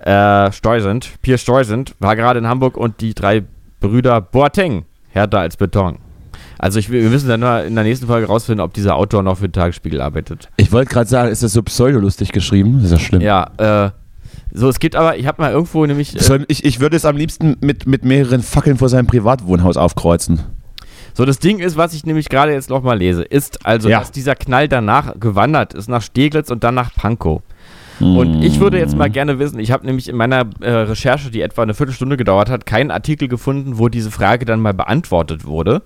äh, 0.00 0.50
Steusend, 0.50 1.10
Pierre 1.20 1.38
Steusend 1.38 1.94
war 2.00 2.16
gerade 2.16 2.38
in 2.38 2.48
Hamburg 2.48 2.78
und 2.78 3.02
die 3.02 3.12
drei 3.14 3.44
Brüder 3.80 4.22
Boateng, 4.22 4.86
härter 5.10 5.40
als 5.40 5.58
Beton. 5.58 5.98
Also 6.62 6.78
ich, 6.78 6.90
wir 6.92 7.02
müssen 7.10 7.28
dann 7.28 7.42
in 7.66 7.74
der 7.74 7.82
nächsten 7.82 8.06
Folge 8.06 8.28
rausfinden, 8.28 8.60
ob 8.64 8.72
dieser 8.72 8.94
Autor 8.94 9.24
noch 9.24 9.38
für 9.38 9.48
den 9.48 9.52
Tagesspiegel 9.52 10.00
arbeitet. 10.00 10.48
Ich 10.58 10.70
wollte 10.70 10.92
gerade 10.92 11.08
sagen, 11.10 11.28
ist 11.32 11.42
das 11.42 11.52
so 11.52 11.60
pseudolustig 11.60 12.30
geschrieben? 12.30 12.74
Das 12.76 12.84
ist 12.84 12.92
ja 12.92 12.98
schlimm. 13.00 13.20
Ja, 13.20 13.50
äh, 13.56 13.90
so, 14.54 14.68
es 14.68 14.78
gibt 14.78 14.94
aber, 14.94 15.16
ich 15.16 15.26
habe 15.26 15.42
mal 15.42 15.50
irgendwo 15.50 15.84
nämlich, 15.84 16.14
äh, 16.30 16.44
Ich, 16.46 16.64
ich 16.64 16.78
würde 16.78 16.94
es 16.94 17.04
am 17.04 17.16
liebsten 17.16 17.56
mit, 17.60 17.88
mit 17.88 18.04
mehreren 18.04 18.42
Fackeln 18.42 18.78
vor 18.78 18.88
seinem 18.88 19.08
Privatwohnhaus 19.08 19.76
aufkreuzen. 19.76 20.38
so 21.14 21.24
das 21.24 21.40
Ding 21.40 21.58
ist, 21.58 21.76
was 21.76 21.94
ich 21.94 22.06
nämlich 22.06 22.28
gerade 22.28 22.52
jetzt 22.52 22.70
nochmal 22.70 22.96
lese, 22.96 23.24
ist 23.24 23.66
also, 23.66 23.88
Ja. 23.88 23.98
dass 23.98 24.12
dieser 24.12 24.36
Knall 24.36 24.68
danach 24.68 25.18
gewandert 25.18 25.74
ist 25.74 25.88
nach 25.88 26.02
Steglitz 26.02 26.48
und 26.52 26.62
dann 26.62 26.76
nach 26.76 26.94
Pankow. 26.94 27.42
Und 27.98 28.42
ich 28.42 28.60
würde 28.60 28.78
jetzt 28.78 28.96
mal 28.96 29.10
gerne 29.10 29.38
wissen, 29.38 29.58
ich 29.58 29.70
habe 29.72 29.84
nämlich 29.86 30.08
in 30.08 30.16
meiner 30.16 30.44
äh, 30.60 30.70
Recherche, 30.70 31.30
die 31.30 31.40
etwa 31.40 31.62
eine 31.62 31.74
Viertelstunde 31.74 32.16
gedauert 32.16 32.50
hat, 32.50 32.66
keinen 32.66 32.90
Artikel 32.90 33.26
gefunden, 33.28 33.78
wo 33.78 33.88
diese 33.88 34.10
Frage 34.10 34.44
dann 34.44 34.60
mal 34.60 34.74
beantwortet 34.74 35.44
wurde. 35.44 35.82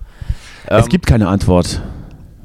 Es 0.67 0.85
Ähm, 0.85 0.89
gibt 0.89 1.05
keine 1.07 1.27
Antwort. 1.27 1.81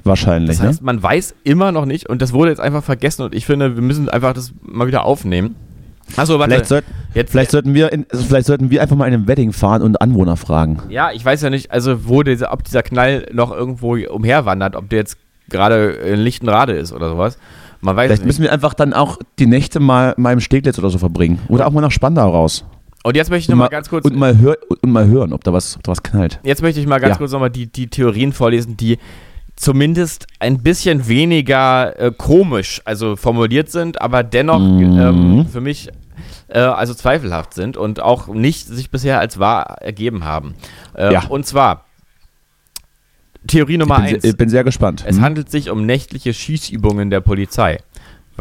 Wahrscheinlich, 0.04 0.56
Das 0.58 0.66
heißt, 0.66 0.82
man 0.82 1.00
weiß 1.00 1.32
immer 1.44 1.70
noch 1.70 1.84
nicht 1.84 2.08
und 2.08 2.20
das 2.22 2.32
wurde 2.32 2.50
jetzt 2.50 2.58
einfach 2.60 2.82
vergessen 2.82 3.22
und 3.22 3.34
ich 3.36 3.46
finde, 3.46 3.76
wir 3.76 3.82
müssen 3.82 4.08
einfach 4.08 4.32
das 4.32 4.52
mal 4.62 4.88
wieder 4.88 5.04
aufnehmen. 5.04 5.54
Achso, 6.16 6.32
ne? 6.32 6.38
warte. 6.40 6.50
Vielleicht, 6.54 6.68
sollten, 6.68 6.92
jetzt, 7.14 7.30
vielleicht, 7.30 7.50
sollten 7.52 7.72
wir 7.74 7.92
in, 7.92 8.06
also 8.10 8.24
vielleicht 8.24 8.46
sollten 8.46 8.70
wir 8.70 8.82
einfach 8.82 8.96
mal 8.96 9.06
in 9.06 9.14
einem 9.14 9.28
Wedding 9.28 9.52
fahren 9.52 9.80
und 9.80 10.00
Anwohner 10.02 10.36
fragen. 10.36 10.80
ja, 10.88 11.12
ich 11.12 11.24
weiß 11.24 11.42
ja 11.42 11.50
nicht, 11.50 11.70
also 11.70 12.08
wo 12.08 12.24
dieser, 12.24 12.52
ob 12.52 12.64
dieser 12.64 12.82
Knall 12.82 13.28
noch 13.32 13.52
irgendwo 13.52 13.94
umherwandert, 13.96 14.74
ob 14.74 14.88
der 14.88 14.98
jetzt 14.98 15.18
gerade 15.48 15.90
in 15.92 16.18
Lichtenrade 16.18 16.72
ist 16.72 16.92
oder 16.92 17.08
sowas. 17.08 17.38
Man 17.80 17.94
weiß 17.94 18.06
Vielleicht 18.06 18.22
nicht. 18.22 18.26
müssen 18.26 18.42
wir 18.42 18.52
einfach 18.52 18.74
dann 18.74 18.92
auch 18.94 19.18
die 19.38 19.46
Nächte 19.46 19.78
mal, 19.78 20.14
mal 20.16 20.32
im 20.32 20.40
Steglitz 20.40 20.78
oder 20.80 20.90
so 20.90 20.98
verbringen. 20.98 21.38
Oder 21.48 21.68
auch 21.68 21.70
mal 21.72 21.80
nach 21.80 21.90
Spandau 21.92 22.28
raus. 22.30 22.64
Und 23.04 23.16
jetzt 23.16 23.30
möchte 23.30 23.44
ich 23.44 23.48
nochmal 23.48 23.66
mal, 23.66 23.70
ganz 23.70 23.88
kurz, 23.88 24.04
und, 24.04 24.16
mal 24.16 24.38
hör, 24.38 24.56
und 24.82 24.90
mal 24.92 25.06
hören, 25.06 25.32
ob 25.32 25.42
da 25.44 25.52
was, 25.52 25.76
ob 25.76 25.82
da 25.82 25.90
was 25.92 26.02
knallt. 26.02 26.38
jetzt 26.44 26.62
möchte 26.62 26.80
ich 26.80 26.86
mal 26.86 27.00
ganz 27.00 27.14
Ja. 27.14 27.18
kurz 27.18 27.32
nochmal 27.32 27.50
die, 27.50 27.66
die 27.66 27.88
Theorien 27.88 28.32
vorlesen, 28.32 28.76
die 28.76 28.98
zumindest 29.56 30.26
ein 30.38 30.62
bisschen 30.62 31.08
weniger 31.08 31.98
äh, 32.00 32.12
komisch, 32.16 32.80
also 32.84 33.16
formuliert 33.16 33.70
sind, 33.70 34.00
aber 34.00 34.22
dennoch 34.22 34.60
Mhm. 34.60 34.98
ähm, 35.00 35.46
für 35.46 35.60
mich 35.60 35.88
äh, 36.48 36.58
also 36.60 36.94
zweifelhaft 36.94 37.54
sind 37.54 37.76
und 37.76 38.00
auch 38.00 38.28
nicht 38.28 38.66
sich 38.66 38.90
bisher 38.90 39.18
als 39.18 39.38
wahr 39.38 39.78
ergeben 39.82 40.24
haben. 40.24 40.54
Äh, 40.94 41.12
Ja. 41.12 41.24
Und 41.28 41.44
zwar 41.46 41.84
Theorie 43.48 43.76
Nummer 43.76 43.96
ich 43.98 44.04
bin, 44.04 44.14
eins. 44.16 44.24
ich 44.24 44.36
bin 44.36 44.48
sehr 44.48 44.62
gespannt. 44.62 45.02
Es 45.06 45.16
Hm? 45.16 45.22
handelt 45.24 45.50
sich 45.50 45.68
um 45.70 45.84
nächtliche 45.84 46.32
Schießübungen 46.32 47.10
der 47.10 47.20
Polizei. 47.20 47.78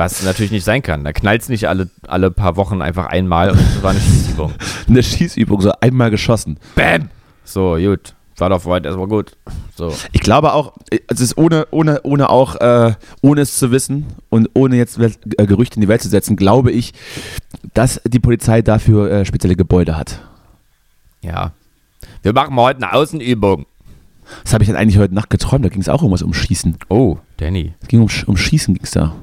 Was 0.02 0.24
natürlich 0.24 0.52
nicht 0.52 0.64
sein 0.64 0.82
kann. 0.82 1.04
Da 1.04 1.14
knallt 1.14 1.44
es 1.44 1.50
nicht 1.50 1.70
alle, 1.70 1.92
alle 2.08 2.32
paar 2.32 2.56
Wochen 2.56 2.82
einfach 2.82 3.06
einmal 3.06 3.52
und 3.52 3.60
es 3.60 3.84
war 3.84 3.92
eine 3.92 4.00
Schießübung. 4.00 4.52
Eine 4.88 5.04
Schießübung, 5.04 5.62
so 5.62 5.72
einmal 5.80 6.10
geschossen. 6.10 6.58
Bam! 6.74 7.10
So, 7.44 7.76
gut. 7.76 8.16
War 8.38 8.50
doch 8.50 8.66
weit 8.66 8.86
erstmal 8.86 9.08
gut. 9.08 9.38
So. 9.76 9.94
Ich 10.12 10.22
glaube 10.22 10.54
auch, 10.54 10.74
es 11.08 11.22
ist 11.22 11.38
ohne, 11.38 11.68
ohne, 11.70 12.02
ohne 12.02 12.32
auch, 12.32 12.56
äh, 12.56 12.96
ohne 13.22 13.42
es 13.42 13.60
zu 13.60 13.70
wissen 13.72 14.08
und 14.30 14.50
ohne 14.56 14.76
jetzt 14.76 14.98
äh, 14.98 15.12
Gerüchte 15.46 15.76
in 15.76 15.82
die 15.82 15.88
Welt 15.88 16.02
zu 16.02 16.10
setzen, 16.10 16.36
glaube 16.36 16.72
ich, 16.72 16.94
dass 17.76 18.02
die 18.04 18.20
Polizei 18.20 18.64
dafür 18.64 19.12
äh, 19.12 19.26
spezielle 19.26 19.56
Gebäude 19.56 19.96
hat. 19.96 20.20
Ja. 21.22 21.52
Wir 22.24 22.34
machen 22.34 22.56
mal 22.56 22.64
heute 22.64 22.78
eine 22.78 22.94
Außenübung. 22.94 23.68
Das 24.44 24.54
habe 24.54 24.64
ich 24.64 24.70
dann 24.70 24.78
eigentlich 24.78 24.98
heute 24.98 25.14
Nacht 25.14 25.30
geträumt, 25.30 25.64
da 25.64 25.70
ging 25.70 25.82
es 25.82 25.90
auch 25.90 26.02
irgendwas 26.02 26.24
um 26.24 26.34
Schießen. 26.34 26.78
Oh, 26.90 27.18
Danny. 27.38 27.76
Es 27.82 27.88
ging 27.88 28.02
um, 28.02 28.10
um 28.26 28.36
Schießen 28.36 28.74
ging 28.74 28.84
es 28.84 28.92
da. 28.92 29.14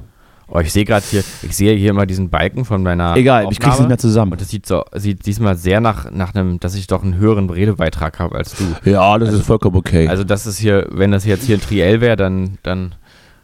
Oh, 0.51 0.61
ich 0.61 0.73
sehe 0.73 0.87
gerade 0.87 1.05
hier, 1.11 1.23
ich 1.43 1.55
sehe 1.55 1.77
hier 1.77 1.93
mal 1.93 2.07
diesen 2.07 2.31
Balken 2.31 2.65
von 2.65 2.83
meiner. 2.83 3.15
Egal, 3.17 3.45
ich 3.45 3.61
krieg's 3.61 3.67
Aufnahme. 3.75 3.81
nicht 3.83 3.89
mehr 3.89 3.99
zusammen. 3.99 4.33
Und 4.33 4.41
das 4.41 4.49
sieht 4.49 4.65
so, 4.65 4.83
sieht 4.95 5.27
diesmal 5.27 5.57
sehr 5.57 5.81
nach, 5.83 6.11
nach 6.11 6.35
einem, 6.35 6.59
dass 6.59 6.75
ich 6.75 6.87
doch 6.87 7.03
einen 7.03 7.17
höheren 7.17 7.51
Redebeitrag 7.51 8.19
habe 8.19 8.37
als 8.37 8.55
du. 8.55 8.65
Ja, 8.91 9.19
das 9.19 9.35
ist 9.35 9.45
vollkommen 9.47 9.77
okay. 9.77 10.09
Also, 10.09 10.25
das 10.25 10.47
ist 10.47 10.59
hier, 10.59 10.87
wenn 10.91 11.11
das 11.11 11.27
jetzt 11.27 11.45
hier 11.45 11.57
ein 11.59 11.61
Triell 11.61 12.01
wäre, 12.01 12.17
dann, 12.17 12.57
dann, 12.63 12.95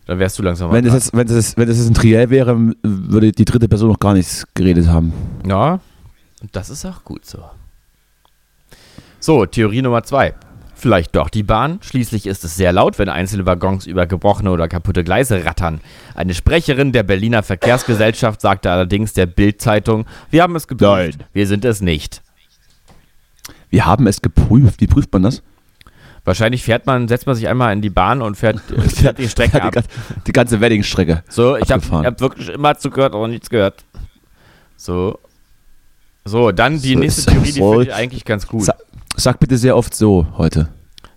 dann 0.06 0.18
wärst 0.18 0.38
du 0.38 0.42
langsam 0.42 0.72
wenn, 0.72 0.84
es 0.86 0.90
dran. 0.90 0.98
jetzt, 0.98 1.12
wenn, 1.14 1.26
es, 1.26 1.34
jetzt- 1.34 1.56
wenn 1.58 1.68
es 1.68 1.76
jetzt 1.78 1.88
ein 1.90 1.94
Triell 1.94 2.30
wäre, 2.30 2.58
würde 2.82 3.32
die 3.32 3.44
dritte 3.44 3.68
Person 3.68 3.90
noch 3.90 4.00
gar 4.00 4.14
nichts 4.14 4.46
geredet 4.54 4.88
haben. 4.88 5.12
Ja, 5.46 5.80
und 6.40 6.56
das 6.56 6.70
ist 6.70 6.86
auch 6.86 7.04
gut 7.04 7.26
so. 7.26 7.38
So, 9.20 9.44
Theorie 9.46 9.82
Nummer 9.82 10.02
zwei. 10.04 10.34
Vielleicht 10.84 11.16
doch 11.16 11.30
die 11.30 11.42
Bahn. 11.42 11.78
Schließlich 11.80 12.26
ist 12.26 12.44
es 12.44 12.56
sehr 12.56 12.70
laut, 12.70 12.98
wenn 12.98 13.08
einzelne 13.08 13.46
Waggons 13.46 13.86
über 13.86 14.04
gebrochene 14.04 14.50
oder 14.50 14.68
kaputte 14.68 15.02
Gleise 15.02 15.46
rattern. 15.46 15.80
Eine 16.14 16.34
Sprecherin 16.34 16.92
der 16.92 17.04
Berliner 17.04 17.42
Verkehrsgesellschaft 17.42 18.42
sagte 18.42 18.70
allerdings 18.70 19.14
der 19.14 19.24
Bild-Zeitung, 19.24 20.04
wir 20.30 20.42
haben 20.42 20.54
es 20.56 20.68
geprüft, 20.68 21.18
Nein. 21.18 21.26
wir 21.32 21.46
sind 21.46 21.64
es 21.64 21.80
nicht. 21.80 22.20
Wir 23.70 23.86
haben 23.86 24.06
es 24.06 24.20
geprüft. 24.20 24.82
Wie 24.82 24.86
prüft 24.86 25.10
man 25.14 25.22
das? 25.22 25.42
Wahrscheinlich 26.26 26.62
fährt 26.62 26.84
man, 26.84 27.08
setzt 27.08 27.26
man 27.26 27.34
sich 27.34 27.48
einmal 27.48 27.72
in 27.72 27.80
die 27.80 27.88
Bahn 27.88 28.20
und 28.20 28.34
fährt, 28.36 28.60
äh, 28.70 28.80
fährt 28.90 29.16
die 29.16 29.30
Strecke 29.30 29.62
ab. 29.62 29.74
die 30.26 30.32
ganze 30.32 30.60
Wedding-Strecke. 30.60 31.24
So, 31.30 31.56
ich 31.56 31.72
habe 31.72 31.82
hab 32.04 32.20
wirklich 32.20 32.50
immer 32.50 32.76
zugehört, 32.76 33.14
aber 33.14 33.26
nichts 33.26 33.48
gehört. 33.48 33.86
So. 34.76 35.18
So, 36.26 36.52
dann 36.52 36.78
die 36.80 36.92
So, 36.92 36.98
nächste 36.98 37.20
so, 37.22 37.30
Theorie, 37.30 37.46
die 37.52 37.60
finde 37.60 37.82
ich 37.84 37.94
eigentlich 37.94 38.24
ganz 38.26 38.46
gut. 38.46 38.64
Sa 38.64 38.74
sag 39.16 39.40
bitte 39.40 39.58
sehr 39.58 39.76
oft 39.76 39.94
so 39.94 40.26
heute. 40.36 40.68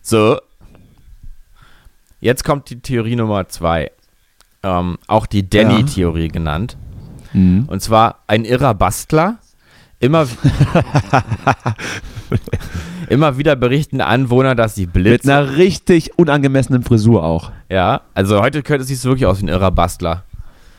So. 0.02 0.38
Jetzt 2.20 2.44
kommt 2.44 2.70
die 2.70 2.80
Theorie 2.80 3.16
Nummer 3.16 3.48
zwei. 3.48 3.92
Ähm, 4.64 4.98
auch 5.08 5.26
die 5.26 5.48
Danny-Theorie 5.48 6.30
genannt. 6.30 6.78
Mhm. 7.34 7.66
Und 7.68 7.82
zwar 7.82 8.24
ein 8.28 8.46
irrer 8.46 8.74
Bastler. 8.74 9.38
Immer, 10.00 10.28
immer 13.10 13.38
wieder 13.38 13.56
berichten 13.56 14.02
Anwohner, 14.02 14.54
dass 14.54 14.76
sie 14.76 14.86
Mit 14.86 14.94
Blitze, 14.94 15.34
einer 15.34 15.58
richtig 15.58 16.18
unangemessenen 16.20 16.84
Frisur 16.84 17.24
auch. 17.24 17.52
Ja, 17.70 18.02
also 18.14 18.42
heute 18.42 18.62
könnte 18.62 18.84
es 18.84 18.90
sich 18.90 19.04
wirklich 19.04 19.26
aus 19.26 19.40
wie 19.40 19.46
ein 19.46 19.50
irrer 19.50 19.72
Bastler. 19.72 20.24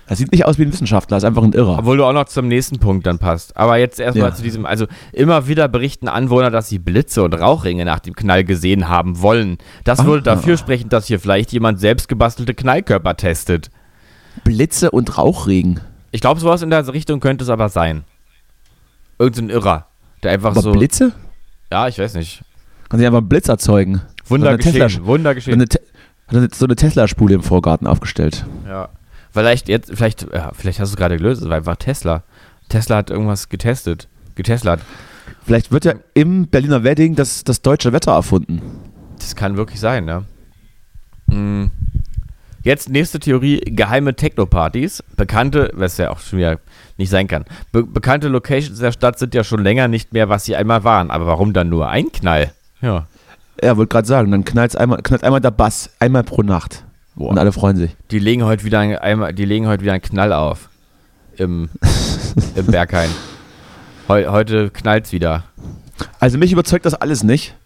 Er 0.09 0.17
sieht 0.17 0.33
nicht 0.33 0.47
aus 0.47 0.59
wie 0.59 0.63
ein 0.63 0.73
Wissenschaftler, 0.73 1.19
ist 1.19 1.25
einfach 1.25 1.43
ein 1.43 1.53
Irrer. 1.53 1.79
Obwohl 1.79 1.99
du 1.99 2.05
auch 2.05 2.13
noch 2.15 2.25
zum 2.25 2.49
nächsten 2.49 2.79
Punkt 2.79 3.07
dann 3.07 3.19
passt. 3.19 3.57
Aber 3.57 3.77
jetzt 3.77 4.01
erstmal 4.01 4.31
Ja. 4.31 4.35
zu 4.35 4.43
diesem, 4.43 4.65
also 4.65 4.87
immer 5.13 5.49
wieder 5.49 5.69
berichten 5.69 6.09
Anwohner, 6.09 6.51
dass 6.51 6.69
sie 6.69 6.79
Blitze 6.79 7.23
und 7.23 7.35
Rauchringe 7.35 7.85
nach 7.85 7.99
dem 8.01 8.15
Knall 8.17 8.43
gesehen 8.45 8.89
haben 8.89 9.21
wollen. 9.21 9.59
Das 9.85 10.05
würde 10.07 10.31
Ah. 10.31 10.35
dafür 10.35 10.57
sprechen, 10.57 10.89
dass 10.89 11.07
hier 11.07 11.21
vielleicht 11.21 11.53
jemand 11.53 11.79
selbst 11.79 12.09
gebastelte 12.09 12.55
Knallkörper 12.55 13.17
testet. 13.17 13.71
Blitze 14.45 14.91
und 14.91 15.19
Rauchregen. 15.19 15.81
Ich 16.11 16.23
glaube, 16.23 16.41
sowas 16.41 16.63
in 16.63 16.71
der 16.71 16.91
Richtung 16.93 17.21
könnte 17.21 17.45
es 17.45 17.51
aber 17.51 17.69
sein. 17.69 18.05
Irgend 19.19 19.37
so 19.37 19.43
ein 19.43 19.51
Irrer, 19.51 19.87
der 20.23 20.31
einfach 20.33 20.53
Aber 20.53 20.63
so. 20.63 20.73
Blitze? 20.73 21.13
Ja, 21.71 21.87
ich 21.89 21.99
weiß 21.99 22.15
nicht. 22.15 22.43
Kann 22.89 22.99
sich 22.99 23.07
einfach 23.07 23.19
einen 23.19 23.29
Blitz 23.29 23.49
erzeugen. 23.49 24.01
Wunder 24.27 24.47
So 24.47 24.49
eine 24.55 24.59
Tesla- 24.59 24.85
geschehen, 24.87 25.05
Wunder 25.07 25.31
So 25.31 25.35
geschehen. 25.35 25.55
eine, 25.55 25.65
hat 25.65 26.51
er 26.53 26.57
so 26.57 26.65
eine 26.65 26.77
Tesla-Spule 26.77 27.35
im 27.35 27.43
Vorgarten 27.43 27.87
aufgestellt. 27.87 28.47
Ja. 28.67 28.89
Vielleicht 29.33 29.69
jetzt, 29.69 29.91
vielleicht, 29.95 30.27
ja, 30.33 30.53
vielleicht 30.55 30.81
hast 30.81 30.91
du 30.91 30.95
es 30.95 30.97
gerade 30.97 31.17
gelöst, 31.17 31.43
es 31.43 31.49
war 31.49 31.57
einfach 31.57 31.77
Tesla. 31.77 32.23
Tesla 32.69 32.97
hat 32.97 33.11
irgendwas 33.11 33.49
getestet. 33.49 34.09
Geteslat. 34.35 34.81
Vielleicht 35.45 35.73
wird 35.73 35.85
ja 35.85 35.95
im 36.15 36.47
Berliner 36.49 36.85
Wedding 36.85 37.15
das, 37.15 37.45
das 37.45 37.63
deutsche 37.63 37.93
Wetter 37.93 38.13
erfunden. 38.13 38.61
Das 39.19 39.35
kann 39.35 39.57
wirklich 39.57 39.81
sein, 39.81 40.05
ne? 40.05 40.25
Mm. 41.27 41.71
Jetzt 42.63 42.89
nächste 42.89 43.19
Theorie: 43.19 43.61
geheime 43.61 44.15
Techno-Partys. 44.15 45.03
Bekannte, 45.17 45.71
was 45.75 45.97
ja 45.97 46.11
auch 46.11 46.21
schon 46.21 46.39
wieder 46.39 46.59
nicht 46.97 47.11
sein 47.11 47.29
kann. 47.29 47.45
Be 47.73 47.83
bekannte 47.83 48.29
Locations 48.29 48.79
der 48.79 48.93
Stadt 48.93 49.19
sind 49.19 49.35
ja 49.35 49.45
schon 49.45 49.63
länger 49.63 49.89
nicht 49.89 50.13
mehr, 50.13 50.29
was 50.29 50.45
sie 50.45 50.57
einmal 50.57 50.85
waren. 50.85 51.11
Aber 51.11 51.27
warum 51.27 51.53
dann 51.53 51.69
nur 51.69 51.89
ein 51.89 52.13
Knall? 52.13 52.53
Ja. 52.81 53.07
Ja, 53.63 53.77
wollte 53.77 53.91
gerade 53.91 54.07
sagen, 54.07 54.31
dann 54.31 54.45
knallt 54.45 54.77
einmal, 54.77 55.03
knallt 55.03 55.25
einmal 55.25 55.41
der 55.41 55.51
Bass, 55.51 55.91
einmal 55.99 56.23
pro 56.23 56.43
Nacht. 56.43 56.85
Boah. 57.19 57.31
Und 57.31 57.39
alle 57.39 57.51
freuen 57.51 57.77
sich. 57.77 57.97
Die 58.13 58.21
legen 58.21 58.45
heute 58.45 58.63
wieder 58.65 58.79
ein, 58.79 58.97
einmal, 58.97 59.35
die 59.35 59.45
legen 59.45 59.67
heute 59.67 59.83
wieder 59.83 59.93
einen 59.93 60.03
Knall 60.03 60.33
auf. 60.33 60.69
Im, 61.37 61.69
im 62.55 62.67
Berghain. 62.71 63.11
Heu, 64.09 64.27
heute 64.29 64.71
knallt's 64.71 65.11
wieder. 65.13 65.43
Also 66.21 66.39
mich 66.39 66.53
überzeugt 66.53 66.87
das 66.87 66.95
alles 66.95 67.25
nicht. 67.25 67.57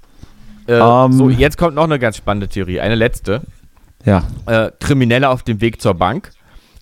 Äh, 0.66 0.78
Ähm. 0.78 1.12
so, 1.12 1.28
jetzt 1.28 1.58
kommt 1.58 1.74
noch 1.74 1.84
eine 1.84 1.98
ganz 1.98 2.16
spannende 2.16 2.48
Theorie. 2.48 2.80
Eine 2.80 2.94
letzte. 2.94 3.42
Ja. 4.06 4.24
äh, 4.46 4.70
Kriminelle 4.80 5.28
auf 5.28 5.42
dem 5.42 5.60
Weg 5.60 5.82
zur 5.82 5.94
Bank. 5.94 6.30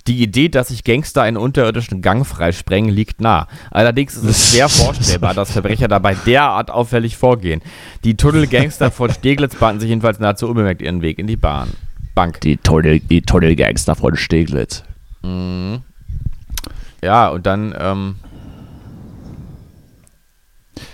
Die 0.07 0.23
Idee, 0.23 0.49
dass 0.49 0.69
sich 0.69 0.85
Gangster 0.85 1.23
einen 1.23 1.37
unterirdischen 1.37 2.01
Gang 2.03 2.25
freisprengen, 2.27 2.91
liegt 2.91 3.21
nah. 3.21 3.49
Allerdings 3.71 4.15
ist 4.17 4.25
es 4.25 4.51
schwer 4.53 4.69
vorstellbar, 4.71 5.35
dass 5.35 5.51
Verbrecher 5.51 5.89
dabei 5.89 6.15
derart 6.15 6.71
auffällig 6.71 7.17
vorgehen. 7.17 7.63
Die 8.05 8.17
Tunnelgangster 8.17 8.91
von 8.93 9.11
Steglitz 9.13 9.57
bahnten 9.57 9.81
sich 9.81 9.89
jedenfalls 9.91 10.21
nahezu 10.21 10.49
unbemerkt 10.49 10.83
ihren 10.83 11.03
Weg 11.03 11.19
in 11.19 11.27
die 11.27 11.37
Bahn. 11.37 11.71
Bank. 12.21 12.41
Die 12.43 12.59
Tunnel, 12.59 13.01
die 13.01 13.23
Tunnelgangster 13.23 13.95
von 13.95 14.15
Steglitz. 14.15 14.83
Ja, 17.03 17.29
und 17.29 17.47
dann, 17.47 17.75
ähm, 17.79 18.17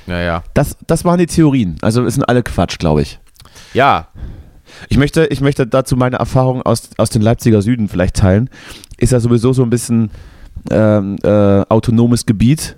naja. 0.07 0.45
Das, 0.55 0.77
das 0.87 1.05
waren 1.05 1.18
die 1.18 1.27
Theorien. 1.27 1.79
Also 1.83 2.05
es 2.05 2.14
sind 2.14 2.29
alle 2.29 2.45
Quatsch, 2.45 2.79
glaube 2.79 3.03
ich. 3.03 3.18
Ja, 3.74 4.07
Ich 4.89 4.99
möchte, 4.99 5.27
ich 5.27 5.41
möchte 5.41 5.66
dazu 5.66 5.97
meine 5.97 6.16
Erfahrung 6.16 6.62
aus, 6.62 6.91
aus 6.97 7.11
dem 7.11 7.22
Leipziger 7.22 7.61
Süden 7.61 7.89
vielleicht 7.89 8.16
teilen. 8.16 8.49
Ist 8.97 9.12
ja 9.12 9.20
sowieso 9.20 9.53
so 9.53 9.62
ein 9.62 9.70
bisschen 9.70 10.11
ähm, 10.70 11.16
äh, 11.24 11.62
autonomes 11.68 12.27
Gebiet. 12.27 12.77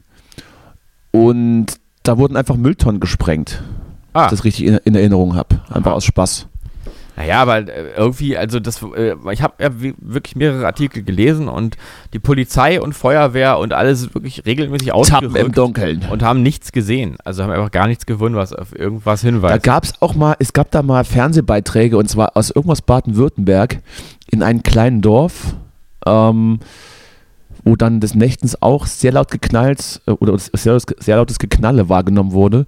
Und 1.11 1.67
da 2.03 2.17
wurden 2.17 2.37
einfach 2.37 2.57
Mülltonnen 2.57 3.01
gesprengt. 3.01 3.63
Ah. 4.13 4.21
Wenn 4.21 4.25
ich 4.27 4.31
das 4.31 4.45
richtig 4.45 4.67
in, 4.67 4.77
in 4.85 4.95
Erinnerung 4.95 5.35
habe. 5.35 5.61
Einfach 5.71 5.93
aus 5.93 6.05
Spaß. 6.05 6.47
Naja, 7.19 7.43
aber 7.43 7.59
äh, 7.69 7.91
irgendwie, 7.97 8.37
also 8.39 8.61
das, 8.61 8.81
äh, 8.97 9.15
ich 9.33 9.43
habe 9.43 9.55
ja 9.61 9.81
wi- 9.83 9.95
wirklich 9.99 10.37
mehrere 10.37 10.65
Artikel 10.65 11.03
gelesen 11.03 11.49
und 11.49 11.77
die 12.13 12.21
Polizei 12.21 12.81
und 12.81 12.93
Feuerwehr 12.93 13.59
und 13.59 13.73
alles 13.73 14.15
wirklich 14.15 14.47
regelmäßig 14.47 14.89
Tappen 14.91 15.25
im 15.25 15.31
ausgerückt 15.31 15.59
Dunkeln. 15.59 16.05
und 16.11 16.23
haben 16.23 16.43
nichts 16.45 16.71
gesehen. 16.71 17.17
Also 17.25 17.43
haben 17.43 17.51
einfach 17.51 17.73
gar 17.73 17.89
nichts 17.89 18.07
gefunden, 18.07 18.39
was 18.39 18.53
auf 18.53 18.73
irgendwas 18.73 19.23
Da 19.23 19.27
hinweist. 19.29 19.63
gab 19.65 19.83
es 19.85 20.01
auch 20.01 20.15
mal, 20.15 20.37
es 20.39 20.53
gab 20.53 20.71
da 20.71 20.83
mal 20.83 21.03
Fernsehbeiträge 21.05 21.97
und 21.99 22.09
zwar 22.09 22.37
aus 22.37 22.51
irgendwas 22.51 22.83
Baden-Württemberg 22.83 23.81
in 24.31 24.45
einem 24.45 24.63
kleinen 24.63 25.03
Dorf, 25.03 25.57
ähm, 26.07 26.61
wo 27.65 27.75
dann 27.75 27.99
des 28.01 28.15
Nächtens 28.15 28.63
auch 28.63 28.87
sehr 28.87 29.11
laut 29.13 29.31
geknallt 29.33 30.01
äh, 30.07 30.13
oder 30.13 30.39
sehr, 30.39 30.79
sehr 31.01 31.17
lautes 31.17 31.41
Geknalle 31.41 31.89
wahrgenommen 31.89 32.31
wurde. 32.33 32.67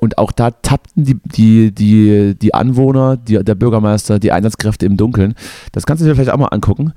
Und 0.00 0.18
auch 0.18 0.32
da 0.32 0.50
tappten 0.50 1.04
die, 1.04 1.20
die, 1.22 1.72
die, 1.72 2.34
die 2.34 2.54
Anwohner, 2.54 3.16
die, 3.18 3.44
der 3.44 3.54
Bürgermeister, 3.54 4.18
die 4.18 4.32
Einsatzkräfte 4.32 4.86
im 4.86 4.96
Dunkeln. 4.96 5.34
Das 5.72 5.84
kannst 5.84 6.02
du 6.02 6.06
dir 6.06 6.14
vielleicht 6.14 6.30
auch 6.30 6.38
mal 6.38 6.46
angucken. 6.46 6.94